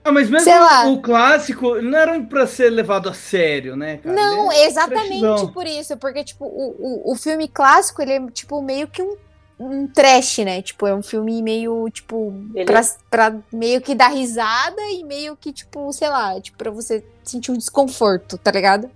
Ah, 0.06 0.12
mas 0.12 0.30
mesmo 0.30 0.44
Sei 0.44 0.60
lá. 0.60 0.88
o 0.88 1.02
clássico 1.02 1.82
não 1.82 1.98
era 1.98 2.20
pra 2.22 2.46
ser 2.46 2.70
levado 2.70 3.10
a 3.10 3.14
sério, 3.14 3.76
né, 3.76 3.98
cara? 3.98 4.16
não, 4.16 4.52
é 4.52 4.68
exatamente 4.68 5.20
trashzão. 5.20 5.52
por 5.52 5.66
isso. 5.66 5.98
Porque, 5.98 6.24
tipo, 6.24 6.46
o, 6.46 6.76
o, 7.10 7.12
o 7.12 7.16
filme 7.16 7.48
clássico, 7.48 8.02
ele 8.04 8.12
é, 8.14 8.22
tipo, 8.30 8.62
meio 8.62 8.88
que 8.88 9.02
um, 9.02 9.16
um 9.60 9.88
trash, 9.88 10.38
né? 10.40 10.62
Tipo, 10.62 10.86
é 10.86 10.94
um 10.94 11.02
filme 11.02 11.42
meio, 11.42 11.90
tipo, 11.90 12.32
Ele- 12.54 12.66
pra, 12.66 12.82
pra 13.10 13.36
meio 13.52 13.82
que 13.82 13.96
dar 13.96 14.10
risada 14.10 14.80
e 14.92 15.04
meio 15.04 15.36
que, 15.36 15.52
tipo, 15.52 15.92
sei 15.92 16.08
lá, 16.10 16.40
tipo, 16.40 16.56
pra 16.56 16.70
você 16.70 17.04
sentir 17.24 17.52
um 17.52 17.58
desconforto, 17.58 18.38
tá 18.38 18.52
ligado? 18.52 18.88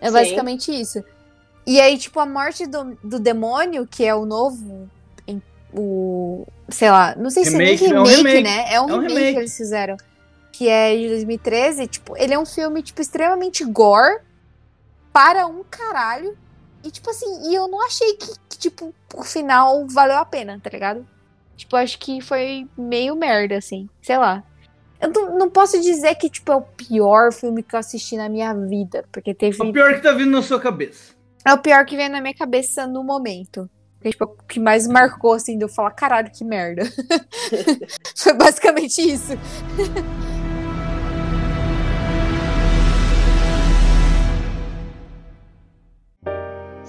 É 0.00 0.06
Sim. 0.06 0.12
basicamente 0.14 0.72
isso. 0.72 1.04
E 1.66 1.78
aí, 1.78 1.98
tipo, 1.98 2.18
a 2.18 2.24
morte 2.26 2.66
do, 2.66 2.96
do 3.04 3.20
demônio, 3.20 3.86
que 3.86 4.02
é 4.04 4.14
o 4.14 4.24
novo. 4.24 4.88
em- 5.28 5.42
O. 5.74 6.46
Sei 6.70 6.90
lá, 6.90 7.14
não 7.18 7.28
sei 7.28 7.44
se 7.44 7.50
Remake, 7.50 7.84
é 7.84 7.88
nem 7.88 7.96
é 7.96 8.00
um 8.00 8.04
remake, 8.04 8.26
remake. 8.28 8.42
né? 8.42 8.64
É 8.74 8.80
um, 8.80 8.88
É 8.88 8.92
um 8.94 8.98
remake, 9.00 9.14
remake. 9.14 9.32
que 9.34 9.38
eles 9.40 9.56
fizeram. 9.56 9.96
Que 10.52 10.68
é 10.68 10.94
de 10.96 11.08
2013. 11.08 11.86
Tipo, 11.86 12.16
ele 12.16 12.34
é 12.34 12.38
um 12.38 12.46
filme, 12.46 12.82
tipo, 12.82 13.00
extremamente 13.00 13.64
gore 13.64 14.20
para 15.12 15.46
um 15.46 15.64
caralho. 15.64 16.36
E, 16.84 16.90
tipo 16.90 17.10
assim, 17.10 17.50
e 17.50 17.54
eu 17.54 17.68
não 17.68 17.84
achei 17.84 18.14
que, 18.14 18.32
que, 18.48 18.58
tipo, 18.58 18.94
o 19.14 19.22
final 19.22 19.86
valeu 19.88 20.16
a 20.16 20.24
pena, 20.24 20.60
tá 20.62 20.68
ligado? 20.70 21.06
Tipo, 21.56 21.76
acho 21.76 21.98
que 21.98 22.20
foi 22.20 22.68
meio 22.76 23.14
merda, 23.14 23.56
assim. 23.56 23.88
Sei 24.00 24.18
lá. 24.18 24.42
Eu 25.00 25.10
não, 25.10 25.38
não 25.38 25.50
posso 25.50 25.80
dizer 25.80 26.14
que, 26.16 26.28
tipo, 26.28 26.50
é 26.52 26.56
o 26.56 26.62
pior 26.62 27.32
filme 27.32 27.62
que 27.62 27.74
eu 27.74 27.78
assisti 27.78 28.16
na 28.16 28.28
minha 28.28 28.52
vida. 28.54 29.04
Porque 29.12 29.34
teve. 29.34 29.62
O 29.62 29.72
pior 29.72 29.94
que 29.94 30.00
tá 30.00 30.12
vindo 30.12 30.30
na 30.30 30.42
sua 30.42 30.60
cabeça. 30.60 31.14
É 31.44 31.52
o 31.52 31.58
pior 31.58 31.84
que 31.84 31.96
vem 31.96 32.08
na 32.08 32.20
minha 32.20 32.34
cabeça 32.34 32.86
no 32.86 33.02
momento. 33.04 33.68
Porque, 33.96 34.10
tipo, 34.10 34.24
o 34.24 34.44
que 34.48 34.58
mais 34.58 34.86
marcou, 34.88 35.34
assim, 35.34 35.56
de 35.56 35.64
eu 35.64 35.68
falar, 35.68 35.92
caralho, 35.92 36.30
que 36.32 36.44
merda. 36.44 36.82
Foi 38.16 38.32
basicamente 38.32 39.00
isso. 39.00 39.32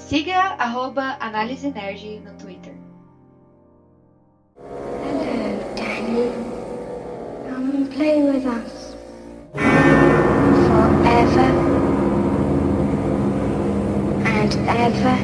Siga 0.09 0.57
arroba 0.59 1.17
Análise 1.19 1.71
Nerd 1.71 2.21
no 2.25 2.31
Twitter. 2.37 2.75
Hello, 4.57 5.75
Danny. 5.75 6.29
Come 7.47 7.69
and 7.71 7.91
play 7.91 8.21
with 8.21 8.45
us. 8.45 8.95
Forever. 10.67 11.49
And 14.27 14.53
ever. 14.67 15.17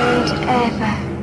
And 0.00 0.30
ever. 0.48 1.15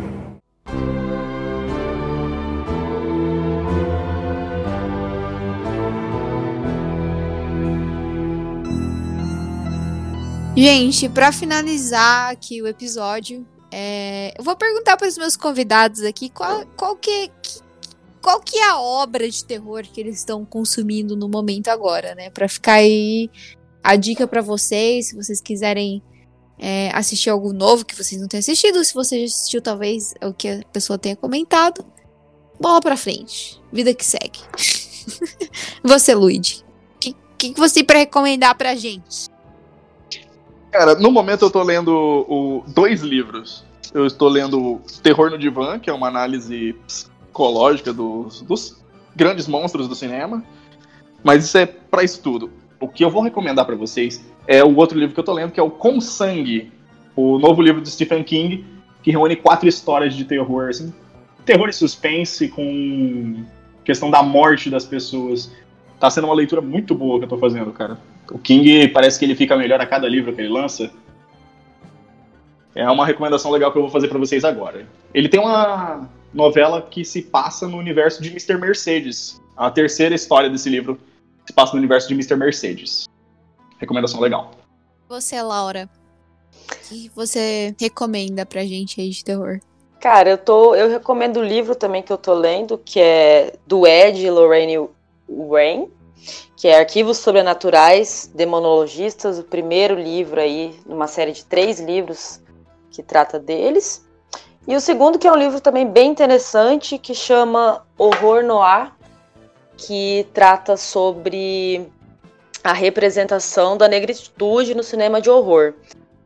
Gente, 10.56 11.10
pra 11.10 11.32
finalizar 11.32 12.30
aqui 12.32 12.62
o 12.62 12.68
episódio, 12.68 13.46
é, 13.72 14.34
eu 14.38 14.44
vou 14.44 14.56
perguntar 14.56 14.98
para 14.98 15.08
os 15.08 15.18
meus 15.18 15.36
convidados 15.36 16.04
aqui 16.04 16.30
qual, 16.30 16.64
qual 16.78 16.96
que, 16.96 17.28
que- 17.42 17.60
qual 18.22 18.40
que 18.40 18.58
é 18.60 18.70
a 18.70 18.80
obra 18.80 19.28
de 19.30 19.44
terror 19.44 19.82
que 19.84 20.00
eles 20.00 20.18
estão 20.20 20.46
consumindo 20.46 21.16
no 21.16 21.28
momento 21.28 21.70
agora, 21.70 22.14
né? 22.14 22.30
Pra 22.30 22.48
ficar 22.48 22.74
aí 22.74 23.30
a 23.84 23.96
dica 23.96 24.28
pra 24.28 24.42
vocês, 24.42 25.08
se 25.08 25.16
vocês 25.16 25.42
quiserem 25.42 26.02
é, 26.60 26.92
assistir 26.94 27.32
algo 27.32 27.52
novo 27.52 27.84
que 27.84 27.96
vocês 27.96 28.22
não 28.22 28.28
tenham 28.28 28.40
assistido, 28.40 28.84
se 28.86 28.94
você 28.94 29.20
já 29.22 29.26
assistiu 29.26 29.62
talvez 29.62 30.14
o 30.22 30.34
que 30.34 30.48
a 30.48 30.62
pessoa 30.72 31.00
tenha 31.00 31.16
comentado, 31.16 31.84
bola 32.60 32.80
pra 32.80 32.96
frente, 32.96 33.60
vida 33.74 33.92
que 33.94 34.06
segue. 34.06 34.40
você, 35.84 36.14
Luigi, 36.14 36.64
o 36.96 37.00
que, 37.00 37.16
que, 37.40 37.54
você 37.56 37.74
tem 37.76 37.86
pra 37.86 37.98
recomendar 37.98 38.56
pra 38.56 38.76
gente? 38.76 39.33
Cara, 40.74 40.96
no 40.96 41.12
momento 41.12 41.46
eu 41.46 41.52
tô 41.52 41.62
lendo 41.62 41.92
o, 42.28 42.64
dois 42.68 43.04
livros. 43.04 43.64
Eu 43.94 44.08
estou 44.08 44.28
lendo 44.28 44.82
Terror 45.04 45.30
no 45.30 45.38
Divã, 45.38 45.78
que 45.78 45.88
é 45.88 45.94
uma 45.94 46.08
análise 46.08 46.74
psicológica 46.88 47.94
dos, 47.94 48.42
dos 48.42 48.84
grandes 49.16 49.48
monstros 49.48 49.88
do 49.88 49.94
cinema. 49.94 50.44
Mas 51.24 51.46
isso 51.46 51.60
é 51.60 51.68
pra 51.68 52.04
isso 52.04 52.24
tudo. 52.24 52.50
O 52.80 52.88
que 52.88 53.06
eu 53.06 53.12
vou 53.12 53.22
recomendar 53.22 53.66
pra 53.66 53.76
vocês 53.76 54.26
é 54.48 54.64
o 54.64 54.76
outro 54.76 54.98
livro 54.98 55.14
que 55.14 55.20
eu 55.20 55.24
tô 55.24 55.32
lendo, 55.32 55.52
que 55.52 55.60
é 55.60 55.64
o 55.64 55.70
Com 55.70 56.02
Sangue, 56.02 56.72
o 57.16 57.38
novo 57.38 57.62
livro 57.62 57.80
do 57.80 57.88
Stephen 57.88 58.24
King, 58.24 58.66
que 59.04 59.12
reúne 59.12 59.36
quatro 59.36 59.70
histórias 59.70 60.16
de 60.16 60.26
terror, 60.26 60.70
assim. 60.70 60.92
Terror 61.46 61.70
e 61.70 61.74
suspense 61.74 62.48
com 62.48 63.46
questão 63.86 64.10
da 64.10 64.24
morte 64.24 64.72
das 64.72 64.86
pessoas. 64.86 65.52
Tá 66.04 66.10
sendo 66.10 66.26
uma 66.26 66.36
leitura 66.36 66.62
muito 66.62 66.94
boa 66.94 67.18
que 67.18 67.24
eu 67.24 67.30
tô 67.30 67.38
fazendo, 67.38 67.72
cara. 67.72 67.98
O 68.30 68.38
King 68.38 68.90
parece 68.90 69.18
que 69.18 69.24
ele 69.24 69.36
fica 69.36 69.56
melhor 69.56 69.80
a 69.80 69.86
cada 69.86 70.06
livro 70.06 70.36
que 70.36 70.42
ele 70.42 70.50
lança. 70.50 70.92
É 72.76 72.86
uma 72.92 73.06
recomendação 73.06 73.50
legal 73.50 73.72
que 73.72 73.78
eu 73.78 73.84
vou 73.84 73.90
fazer 73.90 74.10
pra 74.10 74.20
vocês 74.20 74.44
agora. 74.44 74.86
Ele 75.14 75.30
tem 75.30 75.40
uma 75.40 76.10
novela 76.34 76.82
que 76.82 77.06
se 77.06 77.22
passa 77.22 77.70
no 77.70 77.78
universo 77.78 78.22
de 78.22 78.28
Mr. 78.32 78.58
Mercedes. 78.58 79.42
A 79.56 79.72
terceira 79.72 80.14
história 80.14 80.50
desse 80.50 80.70
livro 80.70 81.00
se 81.46 81.54
passa 81.54 81.72
no 81.72 81.80
universo 81.80 82.10
de 82.10 82.16
Mr. 82.16 82.36
Mercedes. 82.36 83.06
Recomendação 83.80 84.20
legal. 84.20 84.52
Você, 85.08 85.42
Laura, 85.42 85.90
o 86.70 86.90
que 86.90 87.10
você 87.16 87.74
recomenda 87.80 88.46
pra 88.46 88.66
gente 88.66 89.00
aí 89.00 89.10
de 89.10 89.24
terror? 89.24 89.62
Cara, 90.02 90.32
eu 90.32 90.38
tô. 90.38 90.76
Eu 90.76 90.90
recomendo 90.90 91.38
o 91.38 91.44
livro 91.46 91.76
também 91.76 92.04
que 92.04 92.12
eu 92.12 92.18
tô 92.18 92.34
lendo, 92.34 92.78
que 92.78 93.00
é 93.00 93.54
do 93.66 93.88
Ed 93.88 94.22
e 94.22 94.30
Lorraine 94.30 94.90
Wayne, 95.30 95.90
que 96.56 96.68
é 96.68 96.80
Arquivos 96.80 97.18
Sobrenaturais, 97.18 98.32
Demonologistas, 98.34 99.38
o 99.38 99.44
primeiro 99.44 99.96
livro 99.96 100.40
aí, 100.40 100.74
numa 100.86 101.08
série 101.08 101.32
de 101.32 101.44
três 101.44 101.80
livros 101.80 102.42
que 102.90 103.04
trata 103.04 103.40
deles. 103.40 104.08
E 104.68 104.76
o 104.76 104.80
segundo, 104.80 105.20
que 105.20 105.28
é 105.28 105.32
um 105.32 105.36
livro 105.36 105.60
também 105.60 105.86
bem 105.86 106.12
interessante, 106.12 106.98
que 106.98 107.14
chama 107.14 107.86
Horror 107.98 108.44
Noir, 108.44 108.92
que 109.76 110.26
trata 110.34 110.78
sobre 110.78 111.86
a 112.64 112.72
representação 112.72 113.76
da 113.76 113.90
negritude 113.90 114.74
no 114.74 114.84
cinema 114.84 115.20
de 115.20 115.30
horror. 115.30 115.74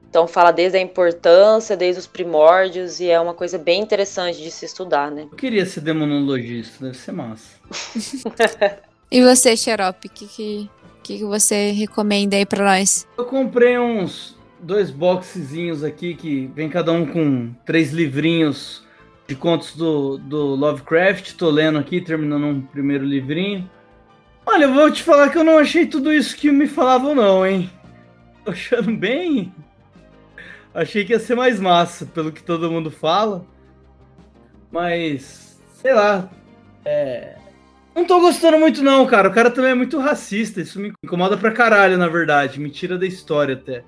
Então 0.07 0.27
fala 0.27 0.51
desde 0.51 0.77
a 0.77 0.81
importância, 0.81 1.75
desde 1.75 1.99
os 1.99 2.07
primórdios, 2.07 2.99
e 2.99 3.09
é 3.09 3.19
uma 3.19 3.33
coisa 3.33 3.57
bem 3.57 3.81
interessante 3.81 4.41
de 4.41 4.51
se 4.51 4.65
estudar, 4.65 5.09
né? 5.09 5.23
Eu 5.31 5.37
queria 5.37 5.65
ser 5.65 5.81
demonologista, 5.81 6.85
deve 6.85 6.97
ser 6.97 7.11
massa. 7.11 7.57
E 9.09 9.21
você, 9.21 9.55
Xarope, 9.55 10.07
o 10.07 10.11
que, 10.11 10.27
que, 10.27 10.69
que, 11.01 11.17
que 11.19 11.23
você 11.23 11.71
recomenda 11.71 12.35
aí 12.35 12.45
pra 12.45 12.65
nós? 12.65 13.07
Eu 13.17 13.25
comprei 13.25 13.77
uns 13.79 14.37
dois 14.59 14.91
boxezinhos 14.91 15.83
aqui 15.83 16.13
que 16.13 16.47
vem 16.47 16.69
cada 16.69 16.91
um 16.91 17.05
com 17.05 17.53
três 17.65 17.91
livrinhos 17.91 18.85
de 19.25 19.35
contos 19.35 19.75
do, 19.75 20.17
do 20.17 20.55
Lovecraft. 20.55 21.33
Tô 21.35 21.49
lendo 21.49 21.79
aqui, 21.79 22.01
terminando 22.01 22.45
um 22.45 22.61
primeiro 22.61 23.05
livrinho. 23.05 23.69
Olha, 24.45 24.65
eu 24.65 24.73
vou 24.73 24.91
te 24.91 25.03
falar 25.03 25.29
que 25.29 25.37
eu 25.37 25.43
não 25.43 25.57
achei 25.57 25.85
tudo 25.85 26.11
isso 26.11 26.35
que 26.35 26.51
me 26.51 26.67
falavam, 26.67 27.15
não, 27.15 27.45
hein? 27.45 27.69
Tô 28.43 28.51
achando 28.51 28.91
bem. 28.95 29.53
Achei 30.73 31.05
que 31.05 31.13
ia 31.13 31.19
ser 31.19 31.35
mais 31.35 31.59
massa, 31.59 32.05
pelo 32.05 32.31
que 32.31 32.43
todo 32.43 32.69
mundo 32.69 32.91
fala. 32.91 33.45
Mas, 34.69 35.61
sei 35.81 35.93
lá. 35.93 36.29
É. 36.85 37.36
Não 37.97 38.05
tô 38.05 38.21
gostando 38.21 38.59
muito, 38.59 38.83
não, 38.83 39.07
cara. 39.07 39.27
O 39.27 39.33
cara 39.33 39.49
também 39.49 39.71
é 39.71 39.75
muito 39.75 39.97
racista. 39.97 40.61
Isso 40.61 40.79
me 40.79 40.93
incomoda 41.03 41.35
pra 41.35 41.51
caralho, 41.51 41.97
na 41.97 42.07
verdade. 42.07 42.59
Me 42.59 42.69
tira 42.69 42.95
da 42.95 43.07
história 43.07 43.55
até. 43.55 43.83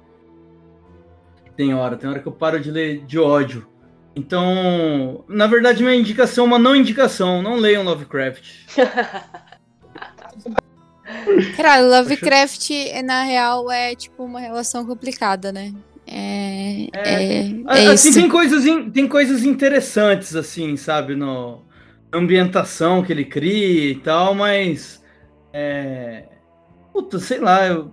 Tem 1.56 1.76
hora, 1.76 1.96
tem 1.96 2.10
hora 2.10 2.20
que 2.20 2.28
eu 2.28 2.32
paro 2.32 2.60
de 2.60 2.72
ler 2.72 3.06
de 3.06 3.20
ódio. 3.20 3.68
Então, 4.16 5.24
na 5.28 5.46
verdade, 5.46 5.84
minha 5.84 5.94
indicação 5.94 6.46
é 6.46 6.48
uma 6.48 6.58
não 6.58 6.76
indicação. 6.76 7.44
Não 7.44 7.58
leiam 7.58 7.84
Lovecraft. 7.84 8.44
Cara, 11.56 11.82
Lovecraft, 11.82 12.72
na 13.06 13.22
real, 13.24 13.70
é 13.72 13.94
tipo 13.96 14.24
uma 14.24 14.40
relação 14.40 14.88
complicada, 14.88 15.52
né? 15.52 15.72
É. 16.08 16.88
É, 16.94 17.42
é 17.68 17.88
assim, 17.92 18.10
isso. 18.10 18.20
tem 18.20 18.28
coisas, 18.28 18.66
in- 18.66 18.90
tem 18.90 19.08
coisas 19.08 19.44
interessantes, 19.44 20.36
assim, 20.36 20.76
sabe? 20.78 21.16
No, 21.16 21.62
ambientação 22.14 23.04
que 23.04 23.12
ele 23.12 23.26
cria 23.26 23.92
e 23.92 23.96
tal, 23.96 24.34
mas. 24.34 25.04
É. 25.54 26.24
Puta, 26.94 27.20
sei 27.20 27.40
lá. 27.40 27.68
eu- 27.68 27.92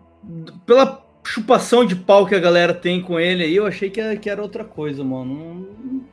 pela 0.65 1.05
chupação 1.25 1.85
de 1.85 1.95
pau 1.97 2.27
que 2.27 2.35
a 2.35 2.39
galera 2.41 2.73
tem 2.75 3.01
com 3.01 3.19
ele 3.19 3.45
aí, 3.45 3.55
eu 3.57 3.67
achei 3.67 3.89
que 3.91 4.01
era, 4.01 4.17
que 4.17 4.29
era 4.31 4.43
outra 4.43 4.65
coisa, 4.65 5.03
mano. 5.05 5.35
Não, 5.35 5.55
não 5.55 6.05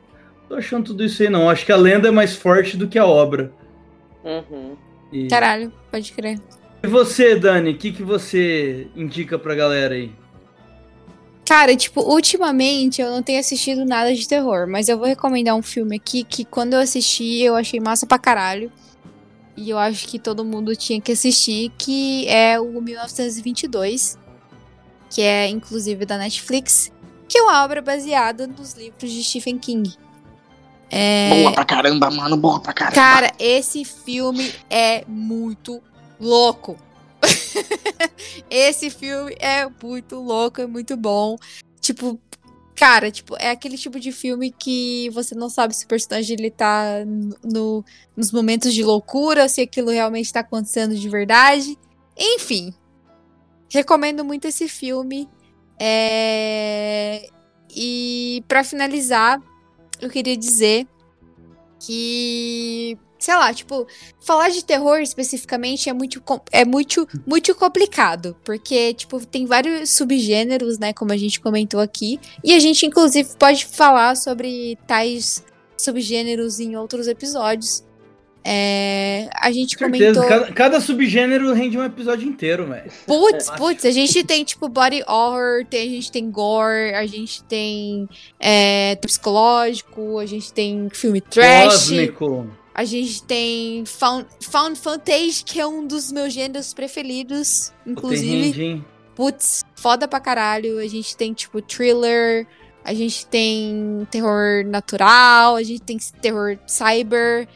tô 0.48 0.54
achando 0.56 0.86
tudo 0.86 1.04
isso 1.04 1.22
aí, 1.22 1.28
não. 1.28 1.48
Acho 1.50 1.64
que 1.66 1.72
a 1.72 1.76
lenda 1.76 2.08
é 2.08 2.10
mais 2.10 2.36
forte 2.36 2.76
do 2.76 2.86
que 2.88 2.98
a 2.98 3.06
obra. 3.06 3.52
Uhum. 4.24 4.76
E, 5.12 5.28
Caralho, 5.28 5.72
pode 5.90 6.12
crer. 6.12 6.38
e 6.82 6.86
você, 6.86 7.36
Dani, 7.36 7.70
o 7.72 7.76
que, 7.78 7.92
que 7.92 8.02
você 8.02 8.88
indica 8.96 9.38
pra 9.38 9.54
galera 9.54 9.94
aí? 9.94 10.10
Cara, 11.44 11.76
tipo, 11.76 12.00
ultimamente 12.00 13.02
eu 13.02 13.10
não 13.10 13.22
tenho 13.22 13.38
assistido 13.38 13.84
nada 13.84 14.14
de 14.14 14.26
terror, 14.26 14.66
mas 14.66 14.88
eu 14.88 14.96
vou 14.96 15.06
recomendar 15.06 15.54
um 15.54 15.62
filme 15.62 15.96
aqui 15.96 16.24
que 16.24 16.44
quando 16.44 16.72
eu 16.74 16.80
assisti 16.80 17.42
eu 17.42 17.54
achei 17.54 17.78
massa 17.80 18.06
pra 18.06 18.18
caralho. 18.18 18.72
E 19.56 19.70
eu 19.70 19.78
acho 19.78 20.08
que 20.08 20.18
todo 20.18 20.44
mundo 20.44 20.74
tinha 20.74 21.00
que 21.00 21.12
assistir, 21.12 21.70
que 21.78 22.26
é 22.26 22.58
o 22.58 22.80
1922, 22.80 24.18
que 25.08 25.22
é 25.22 25.48
inclusive 25.48 26.04
da 26.04 26.18
Netflix, 26.18 26.90
que 27.28 27.38
é 27.38 27.42
uma 27.42 27.62
obra 27.62 27.80
baseada 27.80 28.46
nos 28.48 28.72
livros 28.72 29.12
de 29.12 29.22
Stephen 29.22 29.58
King. 29.58 29.94
É, 30.90 31.42
Boa 31.42 31.52
pra 31.52 31.64
caramba, 31.64 32.10
mano. 32.10 32.36
Boa 32.36 32.60
pra 32.60 32.72
caramba. 32.72 32.94
Cara, 32.94 33.32
esse 33.38 33.84
filme 33.84 34.52
é 34.68 35.04
muito 35.06 35.80
louco. 36.20 36.76
esse 38.50 38.90
filme 38.90 39.34
é 39.38 39.68
muito 39.82 40.16
louco, 40.16 40.60
é 40.60 40.66
muito 40.66 40.96
bom. 40.96 41.36
Tipo, 41.80 42.18
cara, 42.74 43.10
tipo, 43.10 43.36
é 43.38 43.50
aquele 43.50 43.76
tipo 43.76 44.00
de 44.00 44.12
filme 44.12 44.50
que 44.50 45.08
você 45.10 45.34
não 45.34 45.48
sabe 45.48 45.74
se 45.74 45.84
o 45.84 45.88
personagem 45.88 46.36
ele 46.38 46.50
tá 46.50 47.04
no, 47.42 47.84
nos 48.16 48.32
momentos 48.32 48.74
de 48.74 48.82
loucura, 48.82 49.48
se 49.48 49.60
aquilo 49.60 49.90
realmente 49.90 50.32
tá 50.32 50.40
acontecendo 50.40 50.94
de 50.94 51.08
verdade. 51.08 51.78
Enfim, 52.16 52.72
recomendo 53.68 54.24
muito 54.24 54.46
esse 54.46 54.68
filme. 54.68 55.28
É... 55.78 57.28
E 57.76 58.44
pra 58.46 58.62
finalizar, 58.62 59.42
eu 60.00 60.08
queria 60.08 60.36
dizer 60.36 60.86
que, 61.80 62.96
sei 63.24 63.34
lá, 63.34 63.54
tipo, 63.54 63.86
falar 64.20 64.50
de 64.50 64.62
terror 64.62 65.00
especificamente 65.00 65.88
é 65.88 65.94
muito 65.94 66.20
com- 66.20 66.42
é 66.52 66.62
muito 66.62 67.08
muito 67.26 67.54
complicado, 67.54 68.36
porque 68.44 68.92
tipo, 68.92 69.24
tem 69.24 69.46
vários 69.46 69.88
subgêneros, 69.90 70.78
né, 70.78 70.92
como 70.92 71.10
a 71.10 71.16
gente 71.16 71.40
comentou 71.40 71.80
aqui, 71.80 72.20
e 72.44 72.52
a 72.52 72.58
gente 72.58 72.84
inclusive 72.84 73.30
pode 73.38 73.64
falar 73.64 74.14
sobre 74.14 74.76
tais 74.86 75.42
subgêneros 75.74 76.60
em 76.60 76.76
outros 76.76 77.08
episódios. 77.08 77.82
É, 78.46 79.30
a 79.40 79.50
gente 79.50 79.78
Certeza, 79.78 80.20
comentou 80.20 80.28
cada, 80.28 80.52
cada 80.52 80.78
subgênero 80.78 81.54
rende 81.54 81.78
um 81.78 81.82
episódio 81.82 82.28
inteiro, 82.28 82.66
velho. 82.66 82.92
Putz, 83.06 83.48
putz, 83.56 83.86
a 83.86 83.90
gente 83.90 84.22
tem, 84.22 84.44
tipo, 84.44 84.68
body 84.68 85.02
horror, 85.08 85.64
tem, 85.64 85.88
a 85.88 85.90
gente 85.90 86.12
tem 86.12 86.30
gore, 86.30 86.94
a 86.94 87.06
gente 87.06 87.42
tem 87.44 88.06
é, 88.38 88.96
psicológico, 88.96 90.18
a 90.18 90.26
gente 90.26 90.52
tem 90.52 90.90
filme 90.92 91.22
trash, 91.22 91.72
Cósmico. 91.88 92.50
A 92.74 92.84
gente 92.84 93.22
tem 93.22 93.84
found, 93.86 94.26
found 94.40 94.78
footage, 94.78 95.44
que 95.44 95.60
é 95.60 95.66
um 95.66 95.86
dos 95.86 96.10
meus 96.10 96.32
gêneros 96.32 96.74
preferidos, 96.74 97.72
inclusive. 97.86 98.62
Hein? 98.62 98.84
Putz, 99.14 99.62
foda 99.76 100.08
pra 100.08 100.18
caralho. 100.18 100.78
A 100.78 100.86
gente 100.88 101.16
tem, 101.16 101.32
tipo, 101.32 101.62
thriller, 101.62 102.48
a 102.84 102.92
gente 102.92 103.26
tem 103.26 104.06
terror 104.10 104.66
natural, 104.66 105.54
a 105.54 105.62
gente 105.62 105.82
tem 105.82 105.96
terror 106.20 106.58
cyber. 106.66 107.46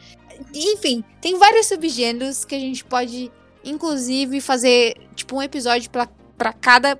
Enfim, 0.55 1.03
tem 1.19 1.37
vários 1.37 1.67
subgêneros 1.67 2.45
que 2.45 2.55
a 2.55 2.59
gente 2.59 2.85
pode, 2.85 3.29
inclusive, 3.65 4.39
fazer, 4.39 4.95
tipo, 5.15 5.35
um 5.35 5.41
episódio 5.41 5.89
pra, 5.89 6.07
pra 6.37 6.53
cada 6.53 6.97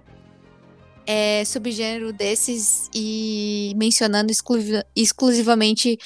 é, 1.08 1.46
subgênero 1.46 2.12
desses 2.12 2.90
e 2.94 3.74
mencionando 3.78 4.30
exclusiva- 4.30 4.86
exclusivamente 4.94 5.98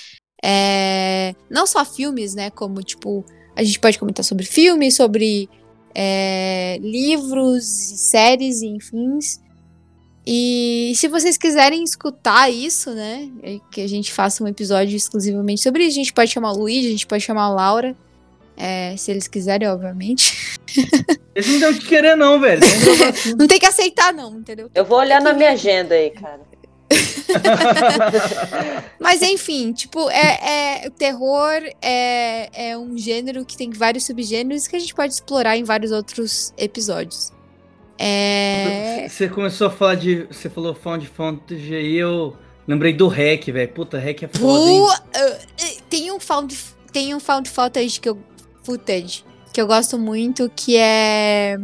é, 0.46 1.34
não 1.50 1.66
só 1.66 1.86
filmes, 1.86 2.36
né? 2.36 2.50
Como, 2.50 2.84
tipo, 2.84 3.26
a 3.56 3.64
gente 3.64 3.80
pode 3.80 3.98
comentar 3.98 4.26
sobre 4.26 4.46
filmes, 4.46 4.96
sobre 4.96 5.50
é, 5.96 6.78
livros, 6.82 7.92
e 7.92 7.98
séries 7.98 8.62
e 8.62 8.68
enfim. 8.68 9.20
E 10.28 10.92
se 10.96 11.08
vocês 11.08 11.38
quiserem 11.38 11.84
escutar 11.84 12.50
isso, 12.50 12.92
né? 12.92 13.30
é 13.42 13.60
Que 13.72 13.82
a 13.82 13.88
gente 13.88 14.12
faça 14.12 14.44
um 14.44 14.48
episódio 14.48 14.96
exclusivamente 14.96 15.62
sobre 15.62 15.84
isso, 15.86 15.98
a 16.00 16.04
gente 16.04 16.14
pode 16.14 16.32
chamar 16.32 16.52
o 16.52 16.58
Luigi, 16.58 16.88
a 16.88 16.92
gente 16.92 17.08
pode 17.08 17.24
chamar 17.24 17.44
a 17.44 17.50
Laura. 17.50 17.96
é, 18.58 18.96
se 18.98 19.12
eles 19.12 19.28
quiserem, 19.28 19.68
obviamente. 19.68 20.60
Eles 21.36 21.48
não 21.48 21.60
têm 21.60 21.70
o 21.70 21.80
que 21.80 21.88
querer, 21.88 22.16
não, 22.16 22.40
velho. 22.40 22.62
Assim. 23.10 23.34
Não 23.34 23.48
tem 23.48 23.60
que 23.60 23.66
aceitar, 23.66 24.14
não, 24.14 24.38
entendeu? 24.38 24.70
Eu 24.76 24.86
vou 24.86 25.00
olhar 25.00 25.20
na 25.20 25.34
minha 25.34 25.50
agenda 25.50 25.96
aí, 25.96 26.12
cara. 26.12 26.42
Mas 29.00 29.22
enfim, 29.22 29.74
tipo, 29.74 30.10
é, 30.10 30.84
é- 30.84 30.88
o 30.88 30.92
terror 30.92 31.62
é, 31.82 32.70
é 32.70 32.78
um 32.78 32.98
gênero 32.98 33.46
que 33.46 33.58
tem 33.58 33.72
vários 33.72 34.06
subgêneros 34.06 34.68
que 34.68 34.76
a 34.76 34.80
gente 34.80 34.94
pode 34.94 35.14
explorar 35.14 35.58
em 35.58 35.64
vários 35.64 35.92
outros 35.92 36.54
episódios. 36.58 37.32
É. 37.98 39.08
Você 39.10 39.30
começou 39.30 39.68
a 39.68 39.70
falar 39.70 39.96
de. 39.96 40.24
Você 40.24 40.50
falou 40.50 40.74
Found 40.74 41.06
Fantasy 41.08 41.76
aí, 41.76 41.96
eu 41.96 42.36
lembrei 42.68 42.94
do 42.94 43.08
Hack, 43.08 43.46
velho. 43.48 43.70
Puta, 43.70 44.00
Hack 44.00 44.24
é 44.24 44.28
foda, 44.28 44.70
hein? 44.70 44.88
Tem 45.90 46.12
um 46.12 46.20
found 46.20 46.56
tem 46.92 47.16
um 47.16 47.20
found 47.20 47.50
footage 47.50 48.00
que 48.00 48.08
eu 48.08 48.20
footage 48.64 49.24
que 49.52 49.60
eu 49.60 49.66
gosto 49.68 49.98
muito 49.98 50.52
que 50.56 50.78
é 50.78 51.58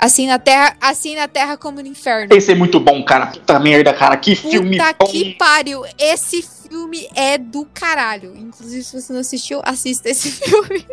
assim 0.00 0.26
na 0.26 0.38
terra 0.38 0.76
assim 0.80 1.14
na 1.14 1.28
terra 1.28 1.56
como 1.56 1.80
no 1.80 1.86
inferno. 1.86 2.34
Esse 2.34 2.52
é 2.52 2.54
muito 2.54 2.80
bom, 2.80 3.04
cara. 3.04 3.26
Puta 3.26 3.58
merda, 3.60 3.92
cara. 3.92 4.16
Que 4.16 4.34
filme 4.34 4.78
Puta 4.78 4.96
bom. 4.98 5.06
que 5.06 5.34
pariu! 5.34 5.82
Esse 5.98 6.42
filme 6.42 7.08
é 7.14 7.36
do 7.38 7.64
caralho. 7.66 8.34
Inclusive, 8.36 8.82
se 8.82 9.00
você 9.00 9.12
não 9.12 9.20
assistiu, 9.20 9.60
assista 9.64 10.08
esse 10.08 10.30
filme. 10.40 10.86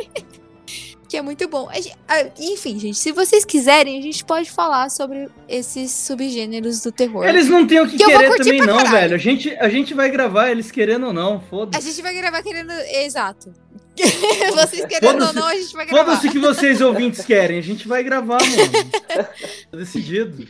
que 1.07 1.15
é 1.15 1.21
muito 1.21 1.47
bom. 1.47 1.69
A 2.07 2.25
Enfim, 2.38 2.77
gente, 2.79 2.97
se 2.97 3.11
vocês 3.13 3.45
quiserem, 3.45 3.97
a 3.97 4.01
gente 4.01 4.25
pode 4.25 4.51
falar 4.51 4.89
sobre 4.89 5.29
esses 5.47 5.89
subgêneros 5.91 6.81
do 6.81 6.91
terror. 6.91 7.25
Eles 7.25 7.47
não 7.47 7.65
têm 7.65 7.79
o 7.79 7.88
que, 7.88 7.97
Que 7.97 8.03
querer 8.05 8.35
também, 8.35 8.59
não, 8.59 8.75
caralho. 8.77 8.91
velho. 8.91 9.15
A 9.15 9.17
gente, 9.17 9.55
a 9.57 9.69
gente 9.69 9.93
vai 9.93 10.09
gravar, 10.09 10.49
eles 10.51 10.69
querendo 10.69 11.07
ou 11.07 11.13
não, 11.13 11.35
A 11.38 11.39
foda-se. 11.39 11.88
gente 11.89 12.01
vai 12.01 12.13
gravar 12.13 12.43
querendo. 12.43 12.71
Exato. 12.71 13.53
vocês 14.53 14.86
querendo 14.86 15.26
ou 15.26 15.34
não, 15.34 15.48
a 15.48 15.56
gente 15.56 15.74
vai 15.74 15.86
gravar. 15.86 16.06
Foda-se 16.06 16.30
que 16.30 16.40
vocês 16.40 16.82
ouvintes 16.82 17.26
querem. 17.26 17.60
A 17.60 17.64
gente 17.64 17.88
vai 17.88 18.03
gravar, 18.03 18.38
mano. 18.40 18.91
Tá 19.72 19.78
decidido. 19.78 20.48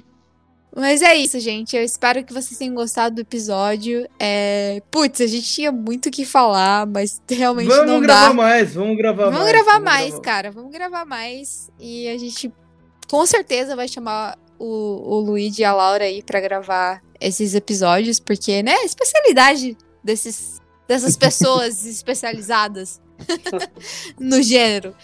Mas 0.76 1.02
é 1.02 1.16
isso, 1.16 1.40
gente. 1.40 1.76
Eu 1.76 1.84
espero 1.84 2.24
que 2.24 2.32
vocês 2.32 2.56
tenham 2.58 2.76
gostado 2.76 3.16
do 3.16 3.22
episódio. 3.22 4.08
É... 4.20 4.82
Putz, 4.92 5.22
a 5.22 5.28
gente 5.28 5.48
tinha 5.48 5.72
muito 5.72 6.08
o 6.08 6.12
que 6.12 6.24
falar, 6.24 6.86
mas 6.86 7.20
realmente 7.28 7.68
Vamos 7.68 7.88
não 7.92 8.00
gravar 8.00 8.28
dá. 8.28 8.34
mais, 8.34 8.76
vamos 8.76 8.96
gravar 8.96 9.24
Vamos 9.26 9.40
mais. 9.40 9.52
gravar 9.52 9.72
vamos 9.72 9.84
mais, 9.86 10.08
gravar. 10.10 10.22
cara. 10.22 10.52
Vamos 10.52 10.72
gravar 10.72 11.06
mais. 11.06 11.72
E 11.80 12.08
a 12.08 12.18
gente 12.18 12.54
com 13.10 13.26
certeza 13.26 13.76
vai 13.76 13.88
chamar 13.88 14.38
o, 14.60 15.16
o 15.16 15.20
Luigi 15.20 15.62
e 15.62 15.66
a 15.66 15.74
Laura 15.74 16.04
aí 16.04 16.22
pra 16.22 16.40
gravar 16.40 17.02
esses 17.20 17.56
episódios, 17.56 18.20
porque, 18.20 18.62
né, 18.62 18.76
especialidade 18.84 19.76
desses, 20.04 20.62
dessas 20.88 21.18
pessoas 21.18 21.86
especializadas 21.88 23.02
no 24.20 24.42
gênero. 24.42 24.96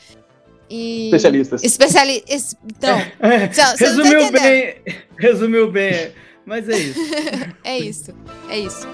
E... 0.70 1.06
Especialistas. 1.08 1.64
Especiali... 1.64 2.24
es- 2.28 2.56
Então, 2.66 2.98
É, 3.20 3.48
tá 3.48 3.76
resumiu 3.76 4.22
entendendo. 4.22 4.42
bem, 4.42 4.76
resumiu 5.18 5.72
bem. 5.72 6.12
Mas 6.46 6.68
é 6.68 6.78
isso. 6.78 7.00
é 7.64 7.78
isso. 7.80 8.14
É 8.50 8.60
isso. 8.60 8.88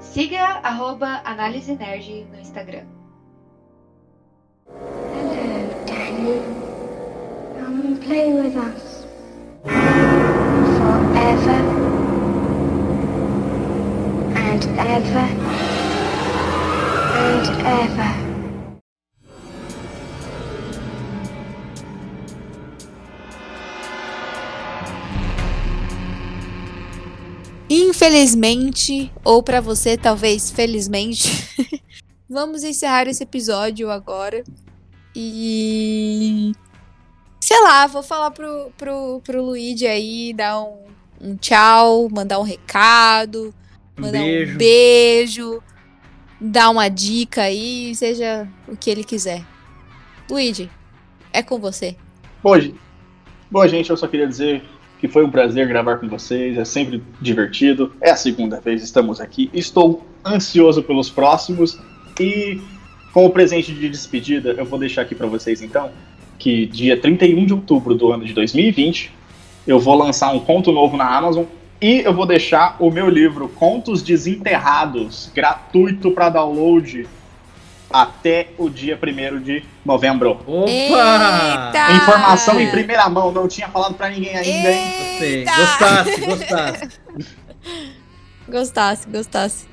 Siga 0.00 0.60
arroba 0.62 1.22
Análise 1.24 1.74
Nerd 1.74 2.26
no 2.30 2.38
Instagram. 2.38 2.84
Hello, 4.68 5.84
Danny. 5.86 6.38
Come 7.58 7.86
and 7.86 7.96
play 8.04 8.32
with 8.32 8.56
us. 8.56 8.91
Forever. 9.64 11.12
and 17.14 17.44
ever. 17.66 18.22
Infelizmente, 27.70 29.10
ou 29.24 29.42
pra 29.42 29.60
você 29.60 29.96
talvez 29.96 30.50
felizmente, 30.50 31.48
vamos 32.28 32.64
encerrar 32.64 33.08
esse 33.08 33.22
episódio 33.22 33.90
agora. 33.90 34.44
E 35.14 36.52
sei 37.42 37.60
lá, 37.60 37.88
vou 37.88 38.04
falar 38.04 38.30
pro, 38.30 38.70
pro, 38.78 39.20
pro 39.24 39.42
Luigi 39.44 39.84
aí, 39.84 40.32
dar 40.32 40.60
um, 40.62 40.76
um 41.20 41.36
tchau, 41.36 42.08
mandar 42.08 42.38
um 42.38 42.44
recado, 42.44 43.52
Um 43.98 44.02
mandar 44.02 44.20
beijo. 44.20 44.54
um 44.54 44.56
beijo, 44.58 45.62
dar 46.40 46.70
uma 46.70 46.88
dica 46.88 47.42
aí, 47.42 47.92
seja 47.96 48.48
o 48.68 48.76
que 48.76 48.88
ele 48.88 49.02
quiser. 49.02 49.44
Luigi, 50.30 50.70
é 51.32 51.42
com 51.42 51.58
você. 51.58 51.96
Gente- 52.54 52.74
Bom, 53.50 53.66
gente, 53.66 53.90
eu 53.90 53.96
só 53.96 54.06
queria 54.06 54.26
dizer 54.28 54.62
que 55.00 55.08
foi 55.08 55.24
um 55.24 55.30
prazer 55.30 55.66
gravar 55.66 55.96
com 55.98 56.08
vocês, 56.08 56.56
é 56.56 56.64
sempre 56.64 57.02
divertido. 57.20 57.92
É 58.00 58.10
a 58.12 58.16
segunda 58.16 58.60
vez 58.60 58.80
que 58.80 58.86
estamos 58.86 59.20
aqui. 59.20 59.50
Estou 59.52 60.06
ansioso 60.24 60.80
pelos 60.82 61.10
próximos 61.10 61.76
e 62.20 62.60
como 63.12 63.28
presente 63.30 63.74
de 63.74 63.88
despedida, 63.90 64.52
eu 64.52 64.64
vou 64.64 64.78
deixar 64.78 65.02
aqui 65.02 65.14
para 65.14 65.26
vocês 65.26 65.60
então 65.60 65.90
que 66.42 66.66
dia 66.66 67.00
31 67.00 67.46
de 67.46 67.54
outubro 67.54 67.94
do 67.94 68.10
ano 68.10 68.24
de 68.24 68.32
2020 68.32 69.12
eu 69.64 69.78
vou 69.78 69.94
lançar 69.94 70.34
um 70.34 70.40
conto 70.40 70.72
novo 70.72 70.96
na 70.96 71.06
Amazon 71.06 71.44
e 71.80 72.00
eu 72.00 72.12
vou 72.12 72.26
deixar 72.26 72.74
o 72.80 72.90
meu 72.90 73.08
livro 73.08 73.48
Contos 73.48 74.02
Desenterrados 74.02 75.30
gratuito 75.32 76.10
para 76.10 76.30
download 76.30 77.06
até 77.88 78.48
o 78.58 78.68
dia 78.68 78.98
1 79.00 79.40
de 79.40 79.62
novembro. 79.84 80.40
Opa! 80.44 80.68
Eita! 80.68 81.92
Informação 81.92 82.60
em 82.60 82.70
primeira 82.70 83.08
mão, 83.08 83.30
não 83.30 83.46
tinha 83.46 83.68
falado 83.68 83.94
pra 83.94 84.08
ninguém 84.08 84.34
ainda, 84.34 84.72
hein? 84.72 84.92
Gostei. 84.98 85.44
Gostasse, 85.44 86.20
gostasse. 86.22 87.00
Gostasse, 88.48 89.08
gostasse. 89.08 89.71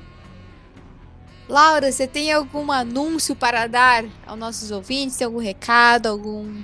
Laura, 1.50 1.90
você 1.90 2.06
tem 2.06 2.30
algum 2.32 2.70
anúncio 2.70 3.34
para 3.34 3.66
dar 3.66 4.04
aos 4.24 4.38
nossos 4.38 4.70
ouvintes? 4.70 5.16
Tem 5.16 5.24
algum 5.24 5.40
recado, 5.40 6.06
algum 6.06 6.62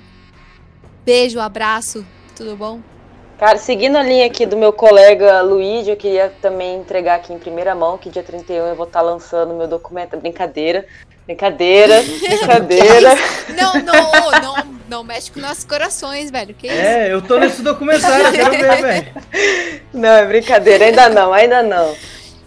beijo, 1.03 1.41
abraço? 1.41 2.05
Tudo 2.33 2.55
bom? 2.55 2.79
Cara, 3.37 3.57
seguindo 3.57 3.97
a 3.97 4.01
linha 4.01 4.25
aqui 4.25 4.45
do 4.45 4.55
meu 4.55 4.71
colega 4.71 5.41
Luigi, 5.41 5.89
eu 5.89 5.97
queria 5.97 6.33
também 6.41 6.79
entregar 6.79 7.15
aqui 7.15 7.33
em 7.33 7.37
primeira 7.37 7.75
mão 7.75 7.97
que 7.97 8.09
dia 8.09 8.23
31 8.23 8.65
eu 8.65 8.75
vou 8.75 8.87
estar 8.87 9.01
lançando 9.01 9.53
meu 9.53 9.67
documento. 9.67 10.15
Brincadeira, 10.15 10.85
brincadeira, 11.25 12.01
brincadeira. 12.25 13.09
Não, 13.57 13.73
não, 13.73 14.11
não, 14.41 14.79
não 14.87 15.03
mexe 15.03 15.29
com 15.29 15.41
nossos 15.41 15.65
corações, 15.65 16.31
velho. 16.31 16.55
Que 16.55 16.67
isso? 16.67 16.75
É, 16.77 17.11
eu 17.11 17.21
tô 17.21 17.37
nesse 17.37 17.61
documentário, 17.61 18.27
eu 18.27 18.31
quero 18.31 18.51
ver, 18.51 18.81
velho. 18.81 19.07
Não, 19.93 20.09
é 20.09 20.25
brincadeira, 20.25 20.85
ainda 20.85 21.09
não, 21.09 21.33
ainda 21.33 21.63
não. 21.63 21.95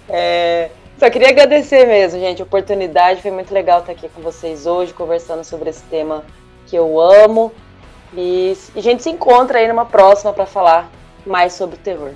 É, 0.09 0.71
só 1.01 1.09
queria 1.09 1.31
agradecer 1.31 1.87
mesmo, 1.87 2.21
gente, 2.21 2.43
a 2.43 2.45
oportunidade. 2.45 3.23
Foi 3.23 3.31
muito 3.31 3.55
legal 3.55 3.81
estar 3.81 3.93
aqui 3.93 4.07
com 4.11 4.21
vocês 4.21 4.67
hoje, 4.67 4.93
conversando 4.93 5.43
sobre 5.43 5.71
esse 5.71 5.83
tema 5.85 6.23
que 6.67 6.77
eu 6.77 7.01
amo. 7.01 7.51
E, 8.15 8.55
e 8.75 8.79
a 8.79 8.83
gente 8.83 9.03
se 9.03 9.09
encontra 9.09 9.61
aí 9.61 9.67
numa 9.67 9.87
próxima 9.87 10.31
para 10.35 10.45
falar 10.45 10.91
mais 11.25 11.55
sobre 11.55 11.79
terror. 11.79 12.13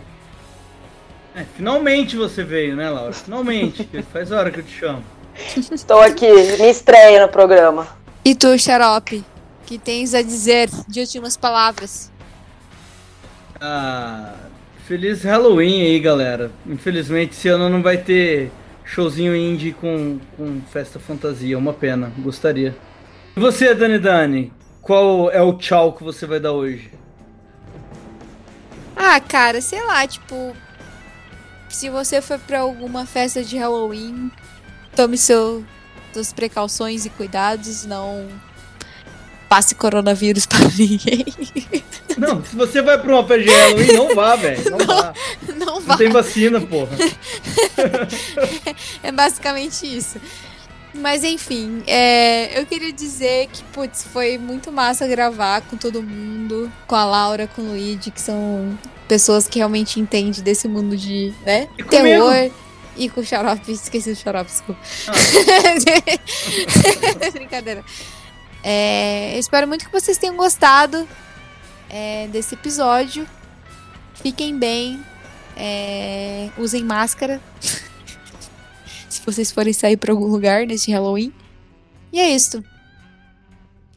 É, 1.35 1.45
finalmente 1.57 2.15
você 2.15 2.45
veio, 2.45 2.77
né, 2.77 2.91
Laura? 2.91 3.15
Finalmente. 3.15 3.85
que 3.85 4.03
Faz 4.13 4.31
hora 4.31 4.51
que 4.51 4.61
eu 4.61 4.65
te 4.65 4.73
chamo. 4.73 5.03
Estou 5.73 6.01
aqui, 6.01 6.31
me 6.31 6.69
estreia 6.69 7.23
no 7.23 7.33
programa. 7.33 7.89
E 8.23 8.35
tu, 8.35 8.59
Xarope, 8.59 9.25
que 9.65 9.79
tens 9.79 10.13
a 10.13 10.21
dizer 10.21 10.69
de 10.87 11.01
últimas 11.01 11.39
palavras? 11.39 12.13
Ah, 13.59 14.35
feliz 14.87 15.23
Halloween 15.23 15.87
aí, 15.87 15.99
galera. 15.99 16.51
Infelizmente, 16.67 17.33
esse 17.33 17.49
ano 17.49 17.71
não 17.71 17.83
vai 17.83 17.97
ter 17.97 18.53
showzinho 18.85 19.35
indie 19.35 19.73
com, 19.73 20.19
com 20.37 20.61
festa 20.71 20.99
fantasia. 20.99 21.59
Uma 21.59 21.73
pena, 21.73 22.13
gostaria. 22.19 22.77
E 23.37 23.41
você, 23.41 23.75
Dani 23.75 23.99
Dani? 23.99 24.53
Qual 24.81 25.31
é 25.31 25.41
o 25.43 25.55
tchau 25.55 25.95
que 25.95 26.05
você 26.05 26.27
vai 26.27 26.39
dar 26.39 26.53
hoje? 26.53 26.93
Ah, 28.95 29.19
cara, 29.21 29.61
sei 29.61 29.83
lá, 29.83 30.07
tipo. 30.07 30.55
Se 31.69 31.91
você 31.91 32.21
for 32.21 32.39
pra 32.39 32.61
alguma 32.61 33.05
festa 33.05 33.43
de 33.43 33.57
Halloween, 33.57 34.31
tome 34.95 35.19
seu, 35.19 35.65
suas 36.13 36.33
precauções 36.33 37.05
e 37.05 37.11
cuidados, 37.11 37.85
não 37.85 38.29
passe 39.55 39.75
coronavírus 39.77 40.47
pra 40.47 40.59
ninguém. 40.77 41.25
Não, 42.19 42.45
se 42.45 42.57
você 42.57 42.83
vai 42.83 42.99
pra 43.01 43.13
uma 43.13 43.25
festa 43.27 43.45
de 43.45 43.51
Halloween, 43.51 43.93
não 43.93 44.13
vá, 44.15 44.35
velho. 44.35 44.65
Não, 44.71 44.79
vá. 44.85 45.15
Não 45.49 45.67
Não 45.67 45.81
vá. 45.81 45.97
tem 45.97 46.09
vacina, 46.09 46.61
porra. 46.61 46.91
É 49.03 49.13
basicamente 49.13 49.87
isso. 49.87 50.19
Mas 50.93 51.23
enfim, 51.23 51.83
é, 51.87 52.59
eu 52.61 52.67
queria 52.67 52.93
dizer 52.93 53.49
que, 53.53 53.63
putz, 53.73 54.05
foi 54.13 54.39
muito 54.39 54.73
massa 54.73 55.07
gravar 55.07 55.61
com 55.63 55.77
todo 55.77 56.03
mundo, 56.03 56.71
com 56.87 56.95
a 56.97 57.05
Laura, 57.05 57.47
com 57.49 57.63
o 57.63 57.67
Luigi, 57.71 58.11
que 58.11 58.21
são 58.21 58.77
pessoas 59.09 59.47
que 59.47 59.59
realmente 59.59 59.99
entendem 60.01 60.43
desse 60.43 60.67
mundo 60.69 60.97
de, 60.97 61.33
né, 61.47 61.69
E 61.79 61.83
comigo. 61.85 61.91
terror. 61.91 62.51
E 62.97 63.09
com 63.09 63.21
o 63.21 63.25
xarope, 63.25 63.73
esqueci 63.73 64.11
do 64.13 64.17
xarope, 64.17 64.51
desculpa. 64.51 64.81
Brincadeira. 67.33 67.85
É, 68.65 69.35
eu 69.35 69.41
espero 69.41 69.69
muito 69.69 69.85
que 69.85 69.93
vocês 69.93 70.17
tenham 70.17 70.37
gostado 70.37 71.07
é, 71.91 72.27
desse 72.29 72.55
episódio. 72.55 73.29
Fiquem 74.15 74.59
bem. 74.59 75.05
é, 75.57 76.49
usem 76.57 76.83
máscara. 76.83 77.41
Se 79.09 79.21
vocês 79.25 79.53
forem 79.53 79.73
sair 79.73 79.97
pra 79.97 80.13
algum 80.13 80.27
lugar 80.27 80.67
nesse 80.67 80.91
Halloween. 80.91 81.33
E 82.13 82.19
é 82.19 82.31
isso. 82.31 82.65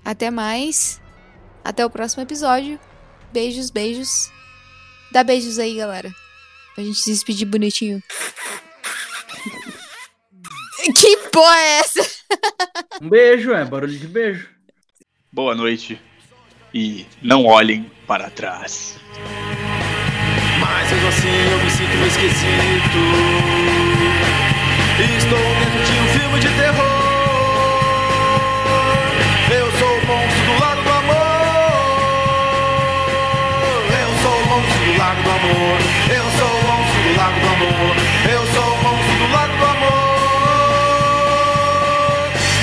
Até 0.03 0.29
mais. 0.29 1.01
Até 1.63 1.85
o 1.85 1.89
próximo 1.89 2.23
episódio. 2.23 2.79
Beijos, 3.31 3.69
beijos. 3.69 4.31
Dá 5.11 5.23
beijos 5.23 5.57
aí, 5.59 5.75
galera. 5.75 6.13
Pra 6.75 6.83
gente 6.83 6.99
se 6.99 7.11
despedir 7.11 7.47
bonitinho. 7.47 8.01
Que 10.95 11.17
porra 11.31 11.57
é 11.57 11.79
essa? 11.79 12.17
Um 13.01 13.09
beijo, 13.09 13.51
é 13.51 13.63
barulho 13.65 13.97
de 13.97 14.07
beijo. 14.07 14.47
Boa 15.37 15.53
noite. 15.53 16.01
E 16.73 17.05
não 17.21 17.45
olhem 17.45 17.85
para 18.07 18.27
trás. 18.27 18.99
Mas 20.59 20.91
mesmo 20.91 21.07
assim 21.09 21.27
eu 21.51 21.59
me 21.63 21.69
sinto 21.69 21.95
esquisito. 22.07 22.97
Estou 25.15 25.37
dentro 25.37 25.83
de 25.85 25.91
um 25.99 26.07
filme 26.17 26.39
de 26.39 26.49
terror. 26.57 26.81
Eu 29.51 29.71
sou 29.77 29.93
o 29.93 30.05
monstro 30.07 30.43
do 30.43 30.59
lago 30.59 30.81
do 30.81 30.89
amor. 30.89 31.13
Eu 33.93 34.09
sou 34.23 34.41
o 34.41 34.45
monstro 34.47 34.85
do 34.85 34.97
lago 34.97 35.21
do 35.21 35.29
amor. 35.29 35.77
Eu 36.17 36.25
sou 36.39 36.49
o 36.49 36.63
monstro 36.65 36.99
do 37.03 37.13
lago 37.15 37.39
do 37.39 37.47
amor. 37.47 37.95
Eu 38.33 38.41
sou 38.55 38.73
o 38.73 38.77
monstro 38.81 39.15
do 39.19 39.27
lago 39.31 39.55
do 39.55 39.65
amor. 39.65 40.01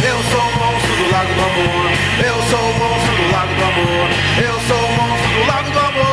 Eu 0.02 0.18
sou 0.24 0.42
o 0.42 0.58
monstro 0.58 0.92
do 0.96 1.04
lago 1.12 1.34
do 1.34 1.40
amor. 1.40 1.93
Eu 2.18 2.42
sou 2.50 2.60
o 2.60 2.74
monstro 2.78 3.16
do 3.16 3.32
lago 3.32 3.54
do 3.54 3.64
amor. 3.64 4.08
Eu 4.38 4.60
sou 4.60 4.78
o 4.78 4.92
monstro 4.92 5.30
do 5.32 5.46
lago 5.46 5.70
do 5.70 5.78
amor. 5.78 6.04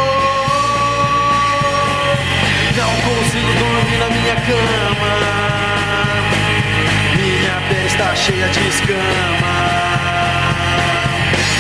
Não 2.76 2.92
consigo 3.02 3.54
dormir 3.60 3.98
na 3.98 4.10
minha 4.10 4.36
cama. 4.36 5.12
Minha 7.16 7.62
pele 7.70 7.88
está 7.88 8.16
cheia 8.16 8.48
de 8.50 8.68
escama. 8.68 9.54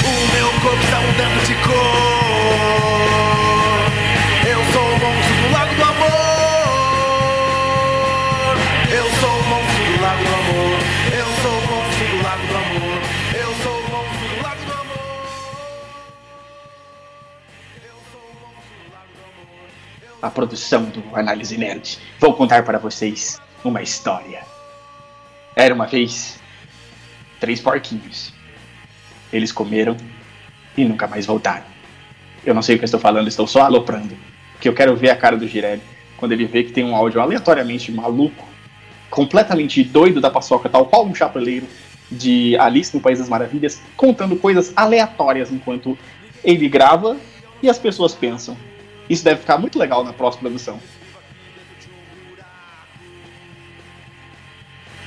O 0.03 0.33
meu 0.33 0.49
corpo 0.61 0.83
está 0.83 0.99
mudando 0.99 1.45
de 1.45 1.55
cor. 1.55 3.11
Eu 4.49 4.63
sou 4.73 4.83
o 4.83 4.99
monstro 4.99 5.35
do 5.35 5.51
lago 5.53 5.75
do 5.75 5.83
amor. 5.83 6.40
A 20.21 20.29
produção 20.29 20.85
do 20.85 21.03
Análise 21.15 21.57
Nerd. 21.57 21.97
Vou 22.19 22.33
contar 22.33 22.63
para 22.63 22.77
vocês 22.77 23.41
uma 23.63 23.81
história. 23.81 24.43
Era 25.55 25.73
uma 25.73 25.87
vez 25.87 26.39
três 27.39 27.59
porquinhos. 27.59 28.31
Eles 29.33 29.51
comeram 29.51 29.97
e 30.77 30.85
nunca 30.85 31.07
mais 31.07 31.25
voltaram. 31.25 31.65
Eu 32.45 32.53
não 32.53 32.61
sei 32.61 32.75
o 32.75 32.79
que 32.79 32.85
estou 32.85 32.99
falando, 32.99 33.27
estou 33.27 33.47
só 33.47 33.63
aloprando. 33.63 34.15
Que 34.59 34.69
eu 34.69 34.73
quero 34.73 34.95
ver 34.95 35.09
a 35.09 35.15
cara 35.15 35.35
do 35.35 35.47
Girelli 35.47 35.81
quando 36.17 36.33
ele 36.33 36.45
vê 36.45 36.63
que 36.63 36.71
tem 36.71 36.85
um 36.85 36.95
áudio 36.95 37.19
aleatoriamente 37.19 37.91
maluco 37.91 38.47
completamente 39.09 39.83
doido 39.83 40.21
da 40.21 40.29
paçoca, 40.29 40.69
tal 40.69 40.85
qual 40.85 41.05
um 41.05 41.13
chapeleiro 41.13 41.67
de 42.09 42.55
Alice 42.57 42.95
no 42.95 43.01
País 43.01 43.19
das 43.19 43.27
Maravilhas, 43.27 43.81
contando 43.97 44.35
coisas 44.35 44.71
aleatórias 44.75 45.51
enquanto 45.51 45.97
ele 46.43 46.69
grava 46.69 47.17
e 47.61 47.69
as 47.69 47.77
pessoas 47.77 48.13
pensam. 48.13 48.55
Isso 49.11 49.25
deve 49.25 49.41
ficar 49.41 49.57
muito 49.57 49.77
legal 49.77 50.05
na 50.05 50.13
próxima 50.13 50.43
produção. 50.43 50.79